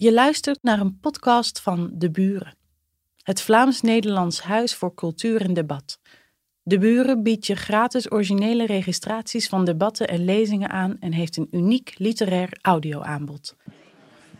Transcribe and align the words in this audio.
Je 0.00 0.12
luistert 0.12 0.62
naar 0.62 0.80
een 0.80 0.98
podcast 1.00 1.60
van 1.60 1.90
De 1.92 2.10
Buren, 2.10 2.56
het 3.22 3.42
Vlaams-Nederlands 3.42 4.42
Huis 4.42 4.74
voor 4.74 4.94
Cultuur 4.94 5.40
en 5.40 5.54
Debat. 5.54 6.00
De 6.62 6.78
Buren 6.78 7.22
biedt 7.22 7.46
je 7.46 7.54
gratis 7.54 8.12
originele 8.12 8.66
registraties 8.66 9.48
van 9.48 9.64
debatten 9.64 10.08
en 10.08 10.24
lezingen 10.24 10.70
aan 10.70 10.96
en 11.00 11.12
heeft 11.12 11.36
een 11.36 11.48
uniek 11.50 11.94
literair 11.98 12.58
audioaanbod. 12.62 13.56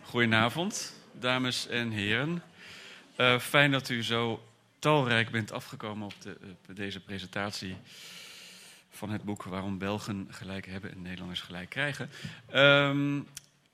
Goedenavond, 0.02 0.94
dames 1.19 1.69
en 1.69 1.90
heren. 1.90 2.42
Uh, 3.17 3.38
fijn 3.38 3.71
dat 3.71 3.88
u 3.88 4.03
zo 4.03 4.42
talrijk 4.79 5.31
bent 5.31 5.53
afgekomen 5.53 6.04
op, 6.04 6.15
de, 6.22 6.37
deze 6.74 7.01
presentatie 7.01 7.77
van 8.90 9.11
het 9.11 9.22
boek 9.22 9.42
Waarom 9.42 9.79
Belgen 9.79 10.27
gelijk 10.31 10.67
hebben 10.67 10.90
en 10.92 11.03
Nederlanders 11.03 11.40
gelijk 11.40 11.69
krijgen. 11.69 12.11
Um, 12.54 13.27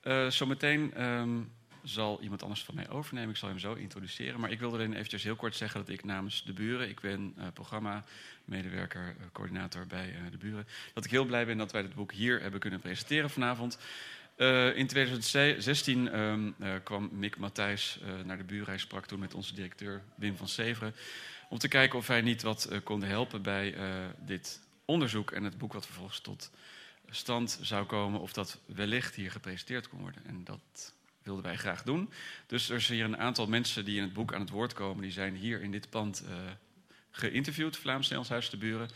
uh, 0.03 0.29
zometeen 0.29 1.03
um, 1.03 1.55
zal 1.87 2.21
iemand 2.21 2.43
anders 2.43 2.63
van 2.63 2.75
mij 2.75 2.89
overnemen. 2.89 3.29
Ik 3.29 3.35
zal 3.35 3.49
hem 3.49 3.59
zo 3.59 3.73
introduceren. 3.73 4.39
Maar 4.39 4.51
ik 4.51 4.59
wilde 4.59 4.77
alleen 4.77 4.93
eventjes 4.93 5.23
heel 5.23 5.35
kort 5.35 5.55
zeggen 5.55 5.79
dat 5.79 5.89
ik 5.89 6.03
namens 6.03 6.43
de 6.43 6.53
buren, 6.53 6.89
ik 6.89 6.99
ben 6.99 7.33
uh, 7.37 7.45
programma-medewerker, 7.53 9.15
uh, 9.19 9.25
coördinator 9.31 9.87
bij 9.87 10.09
uh, 10.09 10.31
de 10.31 10.37
buren, 10.37 10.67
dat 10.93 11.05
ik 11.05 11.11
heel 11.11 11.25
blij 11.25 11.45
ben 11.45 11.57
dat 11.57 11.71
wij 11.71 11.81
dit 11.81 11.95
boek 11.95 12.11
hier 12.11 12.41
hebben 12.41 12.59
kunnen 12.59 12.79
presenteren 12.79 13.29
vanavond. 13.29 13.77
in 14.75 14.87
2016 14.87 16.19
um, 16.19 16.55
kwam 16.83 17.09
Mick 17.11 17.37
Matthijs 17.37 17.99
naar 18.25 18.37
de 18.37 18.43
buren. 18.43 18.67
Hij 18.67 18.77
sprak 18.77 19.05
toen 19.05 19.19
met 19.19 19.33
onze 19.33 19.53
directeur 19.53 20.03
Wim 20.15 20.37
van 20.37 20.47
Severen. 20.47 20.95
Om 21.49 21.57
te 21.57 21.67
kijken 21.67 21.99
of 21.99 22.07
wij 22.07 22.21
niet 22.21 22.41
wat 22.41 22.69
konden 22.83 23.09
helpen 23.09 23.41
bij 23.41 23.75
dit 24.19 24.61
onderzoek 24.85 25.31
en 25.31 25.43
het 25.43 25.57
boek 25.57 25.73
wat 25.73 25.85
vervolgens 25.85 26.19
tot 26.19 26.51
stand 27.09 27.59
zou 27.61 27.85
komen. 27.85 28.19
Of 28.19 28.33
dat 28.33 28.59
wellicht 28.65 29.15
hier 29.15 29.31
gepresenteerd 29.31 29.89
kon 29.89 29.99
worden. 29.99 30.25
En 30.25 30.43
dat 30.43 30.95
wilden 31.27 31.45
wij 31.45 31.57
graag 31.57 31.83
doen. 31.83 32.09
Dus 32.45 32.69
er 32.69 32.81
zijn 32.81 32.97
hier 32.97 33.07
een 33.07 33.17
aantal 33.17 33.47
mensen 33.47 33.85
die 33.85 33.97
in 33.97 34.03
het 34.03 34.13
boek 34.13 34.33
aan 34.33 34.41
het 34.41 34.49
woord 34.49 34.73
komen. 34.73 35.01
Die 35.01 35.11
zijn 35.11 35.35
hier 35.35 35.61
in 35.61 35.71
dit 35.71 35.89
pand 35.89 36.23
uh, 36.25 36.35
geïnterviewd, 37.11 37.77
Vlaams 37.77 38.01
Nederlands 38.01 38.29
Huis 38.29 38.49
de 38.49 38.57
Buren. 38.57 38.89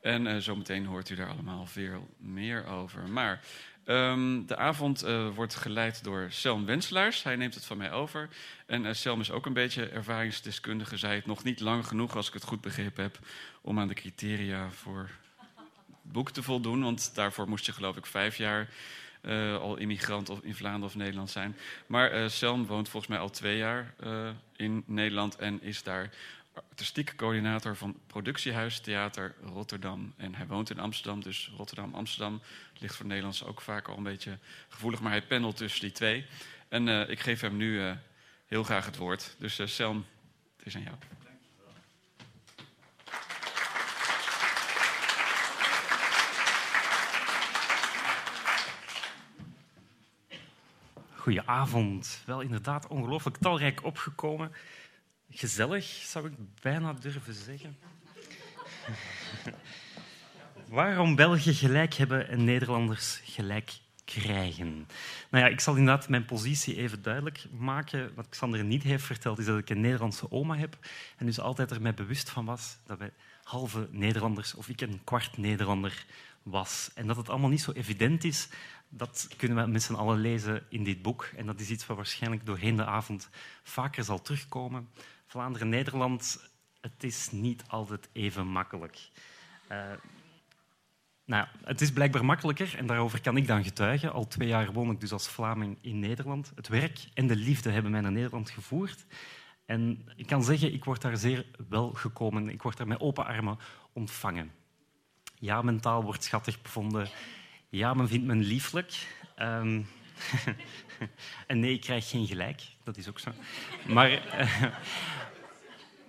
En 0.00 0.26
uh, 0.26 0.36
zometeen 0.36 0.86
hoort 0.86 1.10
u 1.10 1.14
daar 1.14 1.28
allemaal 1.28 1.66
veel 1.66 2.08
meer 2.18 2.66
over. 2.66 3.08
Maar 3.08 3.40
um, 3.84 4.46
de 4.46 4.56
avond 4.56 5.04
uh, 5.04 5.28
wordt 5.28 5.54
geleid 5.54 6.04
door 6.04 6.26
Selm 6.30 6.64
Wenselaars. 6.64 7.22
Hij 7.22 7.36
neemt 7.36 7.54
het 7.54 7.64
van 7.64 7.76
mij 7.76 7.92
over. 7.92 8.28
En 8.66 8.96
Selm 8.96 9.20
is 9.20 9.30
ook 9.30 9.46
een 9.46 9.52
beetje 9.52 9.88
ervaringsdeskundige. 9.88 10.96
Zij 10.96 11.14
het 11.14 11.26
nog 11.26 11.44
niet 11.44 11.60
lang 11.60 11.86
genoeg, 11.86 12.16
als 12.16 12.28
ik 12.28 12.34
het 12.34 12.44
goed 12.44 12.60
begrepen 12.60 13.02
heb, 13.02 13.18
om 13.60 13.78
aan 13.78 13.88
de 13.88 13.94
criteria 13.94 14.70
voor 14.70 15.10
het 15.86 16.12
boek 16.12 16.30
te 16.30 16.42
voldoen. 16.42 16.82
Want 16.82 17.14
daarvoor 17.14 17.48
moest 17.48 17.66
je 17.66 17.72
geloof 17.72 17.96
ik 17.96 18.06
vijf 18.06 18.36
jaar 18.36 18.68
uh, 19.28 19.56
al 19.56 19.76
immigrant 19.76 20.28
of 20.28 20.40
in 20.42 20.54
Vlaanderen 20.54 20.86
of 20.86 20.94
Nederland 20.94 21.30
zijn. 21.30 21.56
Maar 21.86 22.22
uh, 22.22 22.28
Selm 22.28 22.66
woont 22.66 22.88
volgens 22.88 23.12
mij 23.12 23.20
al 23.20 23.30
twee 23.30 23.56
jaar 23.56 23.94
uh, 24.04 24.28
in 24.56 24.82
Nederland 24.86 25.36
en 25.36 25.62
is 25.62 25.82
daar 25.82 26.10
artistiek 26.68 27.12
coördinator 27.16 27.76
van 27.76 27.98
Productiehuis 28.06 28.80
Theater 28.80 29.34
Rotterdam. 29.42 30.14
En 30.16 30.34
hij 30.34 30.46
woont 30.46 30.70
in 30.70 30.78
Amsterdam, 30.78 31.22
dus 31.22 31.50
Rotterdam-Amsterdam 31.56 32.40
ligt 32.78 32.96
voor 32.96 33.06
Nederlands 33.06 33.44
ook 33.44 33.60
vaak 33.60 33.88
al 33.88 33.96
een 33.96 34.02
beetje 34.02 34.38
gevoelig, 34.68 35.00
maar 35.00 35.12
hij 35.12 35.22
pendelt 35.22 35.56
tussen 35.56 35.80
die 35.80 35.92
twee. 35.92 36.26
En 36.68 37.10
ik 37.10 37.20
geef 37.20 37.40
hem 37.40 37.56
nu 37.56 37.94
heel 38.46 38.62
graag 38.62 38.86
het 38.86 38.96
woord. 38.96 39.34
Dus 39.38 39.60
Selm, 39.64 40.06
het 40.56 40.66
is 40.66 40.76
aan 40.76 40.82
jou. 40.82 41.17
Goedenavond. 51.28 52.22
Wel 52.26 52.40
inderdaad 52.40 52.86
ongelooflijk 52.86 53.36
talrijk 53.36 53.84
opgekomen. 53.84 54.52
Gezellig, 55.30 55.84
zou 55.84 56.26
ik 56.26 56.32
bijna 56.62 56.92
durven 56.92 57.34
zeggen. 57.34 57.76
Waarom 60.68 61.14
Belgen 61.14 61.54
gelijk 61.54 61.94
hebben 61.94 62.28
en 62.28 62.44
Nederlanders 62.44 63.20
gelijk 63.24 63.72
krijgen? 64.04 64.86
Nou 65.30 65.44
ja, 65.44 65.50
ik 65.50 65.60
zal 65.60 65.76
inderdaad 65.76 66.08
mijn 66.08 66.24
positie 66.24 66.76
even 66.76 67.02
duidelijk 67.02 67.44
maken. 67.58 68.14
Wat 68.14 68.28
Xander 68.28 68.64
niet 68.64 68.82
heeft 68.82 69.04
verteld, 69.04 69.38
is 69.38 69.46
dat 69.46 69.58
ik 69.58 69.70
een 69.70 69.80
Nederlandse 69.80 70.30
oma 70.30 70.56
heb 70.56 70.76
en 71.16 71.26
dus 71.26 71.40
altijd 71.40 71.70
er 71.70 71.82
mij 71.82 71.94
bewust 71.94 72.30
van 72.30 72.44
was 72.44 72.78
dat 72.86 72.98
wij 72.98 73.12
halve 73.42 73.88
Nederlanders 73.90 74.54
of 74.54 74.68
ik 74.68 74.80
een 74.80 75.00
kwart 75.04 75.36
Nederlander 75.36 76.04
was. 76.50 76.90
En 76.94 77.06
dat 77.06 77.16
het 77.16 77.28
allemaal 77.28 77.50
niet 77.50 77.60
zo 77.60 77.72
evident 77.72 78.24
is 78.24 78.48
dat 78.88 79.28
kunnen 79.36 79.64
we 79.64 79.70
met 79.70 79.82
z'n 79.82 79.94
allen 79.94 80.20
lezen 80.20 80.66
in 80.68 80.84
dit 80.84 81.02
boek. 81.02 81.30
En 81.36 81.46
dat 81.46 81.60
is 81.60 81.70
iets 81.70 81.86
wat 81.86 81.96
waarschijnlijk 81.96 82.46
doorheen 82.46 82.76
de 82.76 82.84
avond 82.84 83.28
vaker 83.62 84.04
zal 84.04 84.22
terugkomen. 84.22 84.88
Vlaanderen-Nederland, 85.26 86.50
het 86.80 87.04
is 87.04 87.30
niet 87.30 87.64
altijd 87.66 88.08
even 88.12 88.46
makkelijk. 88.46 89.08
Uh, 89.72 89.92
nou, 91.24 91.46
het 91.64 91.80
is 91.80 91.92
blijkbaar 91.92 92.24
makkelijker 92.24 92.76
en 92.76 92.86
daarover 92.86 93.20
kan 93.20 93.36
ik 93.36 93.46
dan 93.46 93.64
getuigen. 93.64 94.12
Al 94.12 94.26
twee 94.26 94.48
jaar 94.48 94.72
woon 94.72 94.90
ik 94.90 95.00
dus 95.00 95.12
als 95.12 95.28
Vlaming 95.28 95.78
in 95.80 95.98
Nederland. 95.98 96.52
Het 96.54 96.68
werk 96.68 97.08
en 97.14 97.26
de 97.26 97.36
liefde 97.36 97.70
hebben 97.70 97.90
mij 97.90 98.00
naar 98.00 98.12
Nederland 98.12 98.50
gevoerd. 98.50 99.06
En 99.66 100.08
ik 100.16 100.26
kan 100.26 100.44
zeggen, 100.44 100.72
ik 100.72 100.84
word 100.84 101.00
daar 101.00 101.16
zeer 101.16 101.46
wel 101.68 101.92
gekomen. 101.92 102.48
Ik 102.48 102.62
word 102.62 102.76
daar 102.76 102.86
met 102.86 103.00
open 103.00 103.26
armen 103.26 103.58
ontvangen. 103.92 104.52
Ja, 105.40 105.62
mentaal 105.62 106.02
wordt 106.02 106.24
schattig 106.24 106.62
bevonden. 106.62 107.08
Ja, 107.68 107.94
men 107.94 108.08
vindt 108.08 108.26
me 108.26 108.34
lieflijk. 108.34 109.06
Um, 109.38 109.88
en 111.46 111.60
nee, 111.60 111.72
ik 111.72 111.80
krijg 111.80 112.08
geen 112.08 112.26
gelijk. 112.26 112.62
Dat 112.82 112.96
is 112.96 113.08
ook 113.08 113.18
zo. 113.18 113.30
Maar, 113.86 114.10
uh, 114.10 114.64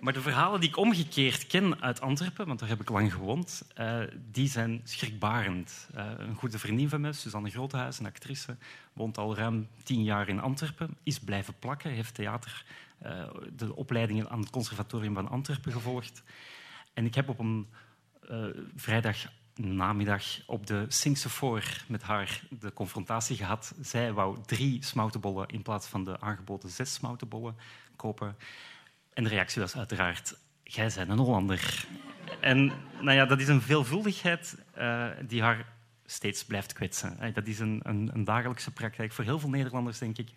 maar 0.00 0.12
de 0.12 0.20
verhalen 0.20 0.60
die 0.60 0.68
ik 0.68 0.76
omgekeerd 0.76 1.46
ken 1.46 1.82
uit 1.82 2.00
Antwerpen, 2.00 2.46
want 2.46 2.58
daar 2.58 2.68
heb 2.68 2.80
ik 2.80 2.90
lang 2.90 3.12
gewoond, 3.12 3.62
uh, 3.78 4.00
die 4.30 4.48
zijn 4.48 4.80
schrikbarend. 4.84 5.88
Uh, 5.96 6.10
een 6.16 6.34
goede 6.34 6.58
vriendin 6.58 6.88
van 6.88 7.00
mij, 7.00 7.12
Suzanne 7.12 7.50
Grotehuis, 7.50 7.98
een 7.98 8.06
actrice, 8.06 8.56
woont 8.92 9.18
al 9.18 9.36
ruim 9.36 9.68
tien 9.82 10.02
jaar 10.02 10.28
in 10.28 10.40
Antwerpen, 10.40 10.96
is 11.02 11.18
blijven 11.18 11.54
plakken, 11.58 11.90
heeft 11.90 12.14
theater, 12.14 12.64
de 13.56 13.76
opleidingen 13.76 14.30
aan 14.30 14.40
het 14.40 14.50
conservatorium 14.50 15.14
van 15.14 15.28
Antwerpen 15.28 15.72
gevolgd. 15.72 16.22
En 16.94 17.04
ik 17.04 17.14
heb 17.14 17.28
op 17.28 17.38
een 17.38 17.66
vrijdag 18.76 19.16
namiddag 19.54 20.24
op 20.46 20.66
de 20.66 20.84
Singse 20.88 21.28
voor 21.28 21.84
met 21.86 22.02
haar 22.02 22.42
de 22.60 22.72
confrontatie 22.72 23.36
gehad. 23.36 23.74
Zij 23.80 24.12
wou 24.12 24.38
drie 24.46 24.84
smoutenbollen 24.84 25.48
in 25.48 25.62
plaats 25.62 25.86
van 25.86 26.04
de 26.04 26.20
aangeboden 26.20 26.70
zes 26.70 26.94
smoutenbollen 26.94 27.56
kopen. 27.96 28.36
En 29.12 29.24
de 29.24 29.30
reactie 29.30 29.60
was 29.60 29.76
uiteraard, 29.76 30.36
jij 30.62 30.92
bent 30.94 31.10
een 31.10 31.18
Hollander. 31.18 31.86
En 32.40 32.72
nou 33.00 33.12
ja, 33.12 33.26
dat 33.26 33.40
is 33.40 33.48
een 33.48 33.62
veelvuldigheid 33.62 34.56
uh, 34.78 35.08
die 35.26 35.42
haar 35.42 35.66
steeds 36.04 36.44
blijft 36.44 36.72
kwetsen. 36.72 37.32
Dat 37.34 37.46
is 37.46 37.58
een, 37.58 37.80
een, 37.82 38.10
een, 38.12 38.24
dagelijkse 38.24 38.72
praktijk 38.72 39.12
voor 39.12 39.24
heel 39.24 39.38
veel 39.38 39.48
Nederlanders, 39.48 39.98
denk 39.98 40.18
ik, 40.18 40.30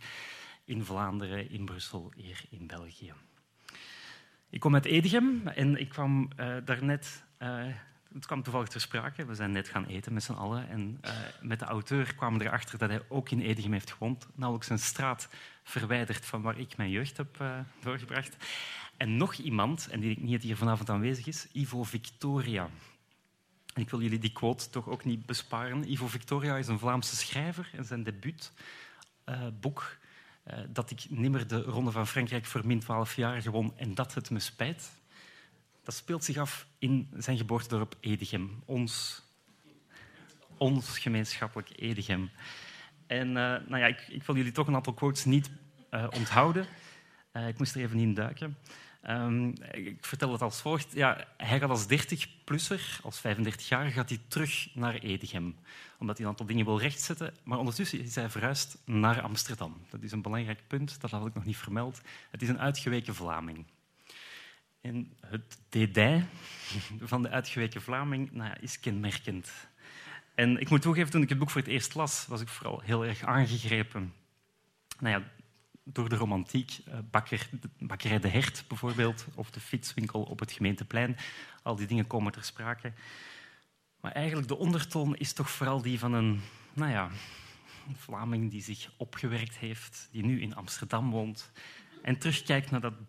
in 0.65 0.85
Vlaanderen, 0.85 1.49
in 1.49 1.65
Brussel, 1.65 2.11
hier 2.15 2.41
in 2.49 2.67
België. 2.67 3.13
Ik 4.49 4.59
kom 4.59 4.73
uit 4.73 4.85
Edegem 4.85 5.47
en 5.47 5.79
ik 5.79 5.89
kwam 5.89 6.29
uh, 6.39 6.55
daarnet... 6.65 7.23
Uh, 7.43 7.65
het 8.13 8.25
kwam 8.25 8.43
toevallig 8.43 8.67
ter 8.67 8.81
sprake. 8.81 9.25
We 9.25 9.35
zijn 9.35 9.51
net 9.51 9.67
gaan 9.67 9.85
eten 9.85 10.13
met 10.13 10.23
z'n 10.23 10.33
allen. 10.33 10.69
En 10.69 10.99
uh, 11.05 11.11
met 11.41 11.59
de 11.59 11.65
auteur 11.65 12.15
kwamen 12.15 12.39
we 12.39 12.45
erachter 12.45 12.77
dat 12.77 12.89
hij 12.89 13.01
ook 13.07 13.29
in 13.29 13.39
Edegem 13.39 13.71
heeft 13.71 13.91
gewoond. 13.91 14.27
Nauwelijks 14.35 14.69
een 14.69 14.79
straat 14.79 15.27
verwijderd 15.63 16.25
van 16.25 16.41
waar 16.41 16.59
ik 16.59 16.77
mijn 16.77 16.89
jeugd 16.89 17.17
heb 17.17 17.41
uh, 17.41 17.59
doorgebracht. 17.81 18.37
En 18.97 19.17
nog 19.17 19.33
iemand, 19.33 19.87
en 19.91 19.99
die 19.99 20.19
niet 20.19 20.43
hier 20.43 20.57
vanavond 20.57 20.89
aanwezig 20.89 21.27
is, 21.27 21.47
Ivo 21.51 21.83
Victoria. 21.83 22.69
Ik 23.73 23.89
wil 23.89 24.01
jullie 24.01 24.19
die 24.19 24.31
quote 24.31 24.69
toch 24.69 24.87
ook 24.87 25.05
niet 25.05 25.25
besparen. 25.25 25.91
Ivo 25.91 26.07
Victoria 26.07 26.57
is 26.57 26.67
een 26.67 26.79
Vlaamse 26.79 27.15
schrijver 27.15 27.69
en 27.73 27.85
zijn 27.85 28.03
debuutboek... 28.03 29.97
Dat 30.69 30.91
ik 30.91 31.05
nimmer 31.09 31.47
de 31.47 31.61
Ronde 31.61 31.91
van 31.91 32.07
Frankrijk 32.07 32.45
voor 32.45 32.65
min 32.65 32.79
12 32.79 33.15
jaar 33.15 33.41
gewon 33.41 33.73
en 33.77 33.95
dat 33.95 34.13
het 34.13 34.29
me 34.29 34.39
spijt 34.39 34.91
dat 35.83 35.93
speelt 35.93 36.23
zich 36.23 36.37
af 36.37 36.67
in 36.79 37.09
zijn 37.17 37.37
geboortedorp 37.37 37.95
Edegem, 37.99 38.61
ons, 38.65 39.23
ons 40.57 40.99
gemeenschappelijk 40.99 41.69
Edegem. 41.75 42.29
En 43.07 43.27
uh, 43.27 43.33
nou 43.33 43.77
ja, 43.77 43.85
ik, 43.85 44.07
ik, 44.07 44.23
wil 44.23 44.35
jullie 44.35 44.51
toch 44.51 44.67
een 44.67 44.75
aantal 44.75 44.93
quotes 44.93 45.25
niet 45.25 45.51
uh, 45.91 46.07
onthouden. 46.15 46.65
Uh, 47.33 47.47
ik 47.47 47.57
moest 47.57 47.75
er 47.75 47.81
even 47.81 47.99
in 47.99 48.13
duiken. 48.13 48.57
Um, 49.09 49.53
ik 49.71 50.05
vertel 50.05 50.31
het 50.31 50.41
als 50.41 50.61
volgt. 50.61 50.93
Ja, 50.93 51.27
hij 51.37 51.59
gaat 51.59 51.69
als 51.69 51.85
30-plusser, 51.85 52.99
als 53.01 53.21
35-jarige, 53.21 53.91
gaat 53.91 54.09
hij 54.09 54.19
terug 54.27 54.69
naar 54.73 54.95
Edegem. 54.95 55.55
Omdat 55.99 56.17
hij 56.17 56.25
een 56.25 56.31
aantal 56.31 56.45
dingen 56.45 56.65
wil 56.65 56.79
rechtzetten. 56.79 57.33
Maar 57.43 57.57
ondertussen 57.57 57.99
is 57.99 58.15
hij 58.15 58.29
verhuisd 58.29 58.77
naar 58.85 59.21
Amsterdam. 59.21 59.77
Dat 59.89 60.03
is 60.03 60.11
een 60.11 60.21
belangrijk 60.21 60.67
punt, 60.67 61.01
dat 61.01 61.11
had 61.11 61.25
ik 61.25 61.33
nog 61.33 61.45
niet 61.45 61.57
vermeld. 61.57 62.01
Het 62.31 62.41
is 62.41 62.49
een 62.49 62.59
uitgeweken 62.59 63.15
Vlaming. 63.15 63.65
En 64.83 65.13
het 65.19 65.59
dédain 65.69 66.29
van 67.01 67.21
de 67.21 67.29
uitgeweken 67.29 67.81
Vlaming 67.81 68.31
nou, 68.31 68.53
is 68.59 68.79
kenmerkend. 68.79 69.51
En 70.35 70.57
ik 70.57 70.69
moet 70.69 70.81
toegeven, 70.81 71.11
toen 71.11 71.21
ik 71.21 71.29
het 71.29 71.37
boek 71.37 71.49
voor 71.49 71.61
het 71.61 71.69
eerst 71.69 71.95
las, 71.95 72.25
was 72.27 72.41
ik 72.41 72.47
vooral 72.47 72.79
heel 72.79 73.05
erg 73.05 73.23
aangegrepen. 73.23 74.13
Nou 74.99 75.19
ja, 75.19 75.31
door 75.83 76.09
de 76.09 76.15
romantiek. 76.15 76.79
Uh, 76.87 76.93
bakker, 77.11 77.49
bakkerij 77.79 78.19
De 78.19 78.27
Hert 78.27 78.65
bijvoorbeeld, 78.67 79.25
of 79.35 79.51
de 79.51 79.59
fietswinkel 79.59 80.23
op 80.23 80.39
het 80.39 80.51
gemeenteplein. 80.51 81.17
Al 81.61 81.75
die 81.75 81.87
dingen 81.87 82.07
komen 82.07 82.31
ter 82.31 82.43
sprake. 82.43 82.93
Maar 84.01 84.11
eigenlijk 84.11 84.47
de 84.47 84.57
ondertoon 84.57 85.15
is 85.15 85.33
toch 85.33 85.49
vooral 85.49 85.81
die 85.81 85.99
van 85.99 86.13
een, 86.13 86.41
nou 86.73 86.91
ja, 86.91 87.09
een 87.87 87.95
Vlaming 87.95 88.51
die 88.51 88.61
zich 88.61 88.91
opgewerkt 88.97 89.57
heeft, 89.57 90.09
die 90.11 90.25
nu 90.25 90.41
in 90.41 90.55
Amsterdam 90.55 91.11
woont 91.11 91.51
en 92.01 92.17
terugkijkt 92.17 92.71
naar 92.71 92.81
dat 92.81 93.05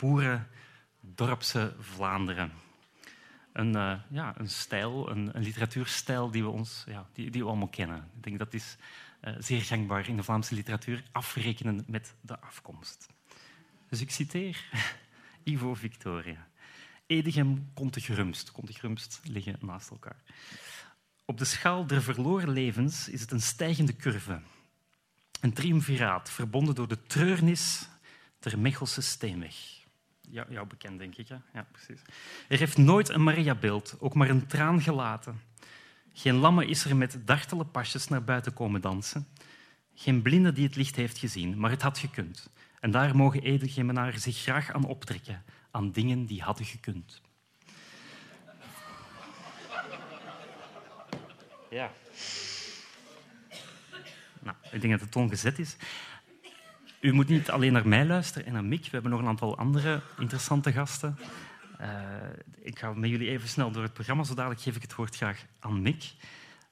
boerendorpse 1.05 1.75
Vlaanderen. 1.79 2.53
Een, 3.53 3.77
uh, 3.77 3.95
ja, 4.11 4.35
een 4.39 4.49
stijl, 4.49 5.11
een, 5.11 5.37
een, 5.37 5.43
literatuurstijl 5.43 6.31
die 6.31 6.43
we, 6.43 6.49
ons, 6.49 6.85
ja, 6.87 7.07
die, 7.13 7.31
die 7.31 7.43
we 7.43 7.49
allemaal 7.49 7.69
kennen. 7.69 7.97
Ik 8.17 8.23
denk 8.23 8.39
dat 8.39 8.55
is 8.55 8.77
uh, 9.23 9.35
zeer 9.39 9.63
gangbaar 9.63 10.09
in 10.09 10.17
de 10.17 10.23
Vlaamse 10.23 10.55
literatuur, 10.55 11.03
afrekenen 11.13 11.85
met 11.87 12.15
de 12.21 12.41
afkomst. 12.41 13.09
Dus 13.89 14.01
ik 14.01 14.11
citeer 14.11 14.65
Ivo 15.45 15.75
Victoria. 15.75 16.49
Edegem, 17.07 17.71
Contegrumst. 17.75 18.53
Contegrumst 18.53 19.21
liggen 19.25 19.57
naast 19.61 19.91
elkaar. 19.91 20.23
Op 21.25 21.39
de 21.39 21.45
schaal 21.45 21.87
der 21.87 22.03
verloren 22.03 22.51
levens 22.51 23.09
is 23.09 23.21
het 23.21 23.31
een 23.31 23.43
stijgende 23.43 23.97
curve. 23.97 24.41
Een 25.41 25.53
triumviraat, 25.53 26.31
verbonden 26.31 26.75
door 26.75 26.89
de 26.89 27.03
treurnis 27.03 27.89
ter 28.39 28.59
Mechelse 28.59 29.01
steenweg. 29.01 29.84
Jou 30.31 30.67
bekend, 30.67 30.99
denk 30.99 31.17
ik. 31.17 31.29
Hè? 31.29 31.37
Ja, 31.53 31.67
precies. 31.73 32.01
Er 32.49 32.59
heeft 32.59 32.77
nooit 32.77 33.09
een 33.09 33.23
Maria-beeld, 33.23 33.97
ook 33.99 34.15
maar 34.15 34.31
een 34.31 34.47
traan 34.47 34.81
gelaten. 34.81 35.41
Geen 36.13 36.35
lamme 36.35 36.67
is 36.67 36.85
er 36.85 36.97
met 36.97 37.19
dartele 37.25 37.65
pasjes 37.65 38.09
naar 38.09 38.25
buiten 38.25 38.53
komen 38.53 38.81
dansen. 38.81 39.27
Geen 39.95 40.23
blinde 40.23 40.53
die 40.53 40.67
het 40.67 40.77
licht 40.77 40.97
heeft 40.97 41.19
gezien, 41.19 41.59
maar 41.59 41.71
het 41.71 41.83
had 41.83 41.99
gekund. 41.99 42.51
En 42.81 42.91
daar 42.91 43.17
mogen 43.17 43.43
Edegemenaar 43.43 44.19
zich 44.19 44.37
graag 44.37 44.73
aan 44.73 44.85
optrekken, 44.85 45.45
aan 45.71 45.91
dingen 45.91 46.27
die 46.27 46.43
hadden 46.43 46.67
gekund. 46.67 47.23
Ja. 51.71 51.93
Nou, 54.41 54.57
ik 54.71 54.81
denk 54.81 54.93
dat 54.93 55.01
de 55.01 55.09
toon 55.09 55.29
gezet 55.29 55.59
is. 55.59 55.77
U 57.05 57.13
moet 57.13 57.29
niet 57.29 57.51
alleen 57.51 57.73
naar 57.73 57.89
mij 57.89 58.07
luisteren 58.07 58.47
en 58.47 58.53
naar 58.53 58.65
Mick. 58.65 58.83
We 58.85 58.91
hebben 58.91 59.11
nog 59.11 59.21
een 59.21 59.27
aantal 59.27 59.59
andere 59.59 60.01
interessante 60.19 60.73
gasten. 60.73 61.19
Uh, 61.81 61.89
ik 62.63 62.79
ga 62.79 62.93
met 62.93 63.11
jullie 63.11 63.29
even 63.29 63.49
snel 63.49 63.71
door 63.71 63.83
het 63.83 63.93
programma. 63.93 64.25
Zo 64.25 64.35
dadelijk 64.35 64.61
geef 64.61 64.77
ik 64.77 64.83
het 64.83 64.95
woord 64.95 65.17
graag 65.17 65.45
aan 65.59 65.83
Mick. 65.83 66.13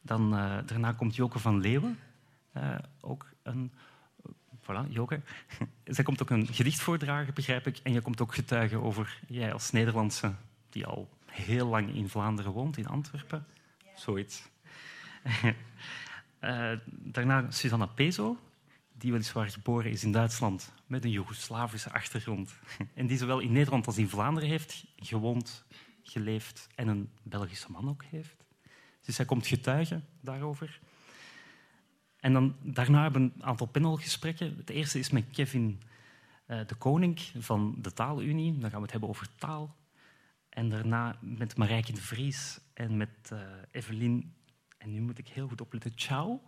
Dan, 0.00 0.34
uh, 0.34 0.58
daarna 0.66 0.92
komt 0.92 1.16
Joke 1.16 1.38
van 1.38 1.60
Leeuwen. 1.60 1.98
Uh, 2.56 2.74
ook 3.00 3.26
een... 3.42 3.72
Voilà, 4.60 4.88
Joke. 4.88 5.20
Zij 5.84 6.04
komt 6.04 6.22
ook 6.22 6.30
een 6.30 6.46
gedicht 6.46 6.80
voordragen, 6.80 7.34
begrijp 7.34 7.66
ik. 7.66 7.78
En 7.82 7.92
je 7.92 8.00
komt 8.00 8.20
ook 8.20 8.34
getuigen 8.34 8.82
over 8.82 9.18
jij 9.28 9.52
als 9.52 9.70
Nederlandse, 9.70 10.34
die 10.70 10.86
al 10.86 11.08
heel 11.26 11.66
lang 11.66 11.94
in 11.94 12.08
Vlaanderen 12.08 12.52
woont, 12.52 12.76
in 12.76 12.86
Antwerpen. 12.88 13.46
Zoiets. 13.94 14.42
daarna 17.12 17.50
Susanna 17.50 17.86
Pezo, 17.86 18.38
die 19.02 19.12
weliswaar 19.12 19.50
geboren 19.50 19.90
is 19.90 20.04
in 20.04 20.12
Duitsland 20.12 20.72
met 20.86 21.04
een 21.04 21.10
Joegoslavische 21.10 21.92
achtergrond. 21.92 22.52
En 22.94 23.06
die 23.06 23.18
zowel 23.18 23.38
in 23.38 23.52
Nederland 23.52 23.86
als 23.86 23.98
in 23.98 24.08
Vlaanderen 24.08 24.48
heeft 24.48 24.84
gewoond, 24.96 25.64
geleefd 26.02 26.68
en 26.74 26.88
een 26.88 27.10
Belgische 27.22 27.70
man 27.70 27.88
ook 27.88 28.04
heeft. 28.04 28.44
Dus 29.00 29.14
zij 29.14 29.24
komt 29.24 29.46
getuigen 29.46 30.04
daarover. 30.20 30.80
En 32.16 32.32
dan, 32.32 32.56
daarna 32.62 33.02
hebben 33.02 33.22
we 33.22 33.30
een 33.34 33.44
aantal 33.44 33.66
panelgesprekken. 33.66 34.56
Het 34.56 34.70
eerste 34.70 34.98
is 34.98 35.10
met 35.10 35.24
Kevin 35.32 35.82
uh, 36.46 36.60
de 36.66 36.74
Koning 36.74 37.20
van 37.38 37.74
de 37.78 37.92
Taalunie. 37.92 38.58
Dan 38.58 38.70
gaan 38.70 38.78
we 38.78 38.82
het 38.82 38.90
hebben 38.90 39.08
over 39.08 39.34
taal. 39.36 39.76
En 40.48 40.68
daarna 40.68 41.18
met 41.20 41.56
Marijke 41.56 41.92
de 41.92 42.00
Vries 42.00 42.60
en 42.74 42.96
met 42.96 43.30
uh, 43.32 43.40
Evelien 43.70 44.34
en 44.78 44.92
nu 44.92 45.00
moet 45.00 45.18
ik 45.18 45.28
heel 45.28 45.48
goed 45.48 45.60
opletten. 45.60 45.92
Ciao. 45.94 46.42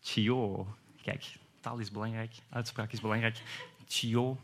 Chio. 0.00 0.66
Kijk, 1.02 1.36
taal 1.62 1.78
is 1.78 1.90
belangrijk, 1.90 2.34
uitspraak 2.50 2.92
is 2.92 3.00
belangrijk. 3.00 3.42
Chio. 3.88 4.40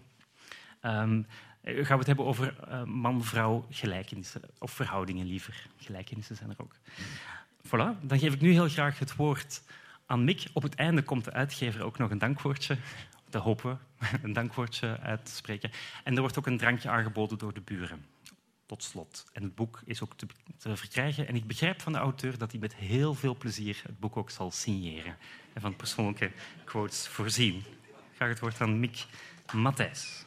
Um, 0.83 1.27
gaan 1.63 1.85
we 1.85 1.95
het 1.95 2.07
hebben 2.07 2.25
over 2.25 2.55
uh, 2.69 2.83
man-vrouw 2.83 3.67
gelijkenissen, 3.71 4.43
of 4.59 4.71
verhoudingen 4.71 5.27
liever. 5.27 5.67
Gelijkenissen 5.77 6.37
zijn 6.37 6.51
er 6.51 6.57
ook. 6.59 6.75
Voilà, 7.67 8.01
dan 8.01 8.19
geef 8.19 8.35
ik 8.35 8.41
nu 8.41 8.53
heel 8.53 8.69
graag 8.69 8.99
het 8.99 9.17
woord 9.17 9.63
aan 10.07 10.25
Mick. 10.25 10.45
Op 10.53 10.63
het 10.63 10.75
einde 10.75 11.03
komt 11.03 11.25
de 11.25 11.33
uitgever 11.33 11.83
ook 11.85 11.99
nog 11.99 12.11
een 12.11 12.19
dankwoordje. 12.19 12.77
Dat 13.31 13.43
hopen 13.43 13.81
we, 13.99 14.07
een 14.23 14.33
dankwoordje 14.33 14.99
uit 15.01 15.25
te 15.25 15.35
spreken. 15.35 15.71
En 16.05 16.15
er 16.15 16.21
wordt 16.21 16.39
ook 16.39 16.47
een 16.47 16.59
drankje 16.59 16.89
aangeboden 16.89 17.39
door 17.39 17.55
de 17.55 17.61
buren 17.61 18.05
tot 18.69 18.83
slot. 18.83 19.25
En 19.33 19.43
het 19.43 19.55
boek 19.55 19.81
is 19.85 20.03
ook 20.03 20.13
te, 20.17 20.27
verkrijgen. 20.77 21.29
En 21.29 21.35
ik 21.35 21.47
begrijp 21.47 21.81
van 21.81 21.93
de 21.93 21.99
auteur 21.99 22.39
dat 22.39 22.51
hij 22.51 22.61
met 22.61 22.75
heel 22.75 23.15
veel 23.15 23.37
plezier 23.37 23.81
het 23.83 23.99
boek 23.99 24.17
ook 24.17 24.31
zal 24.31 24.51
signeren. 24.51 25.17
En 25.53 25.61
van 25.61 25.77
persoonlijke 25.77 26.31
quotes 26.65 27.07
voorzien. 27.07 27.65
Graag 28.15 28.29
het 28.29 28.41
woord 28.41 28.61
aan 28.61 28.81
Mick 28.81 29.07
Matthijs. 29.53 30.25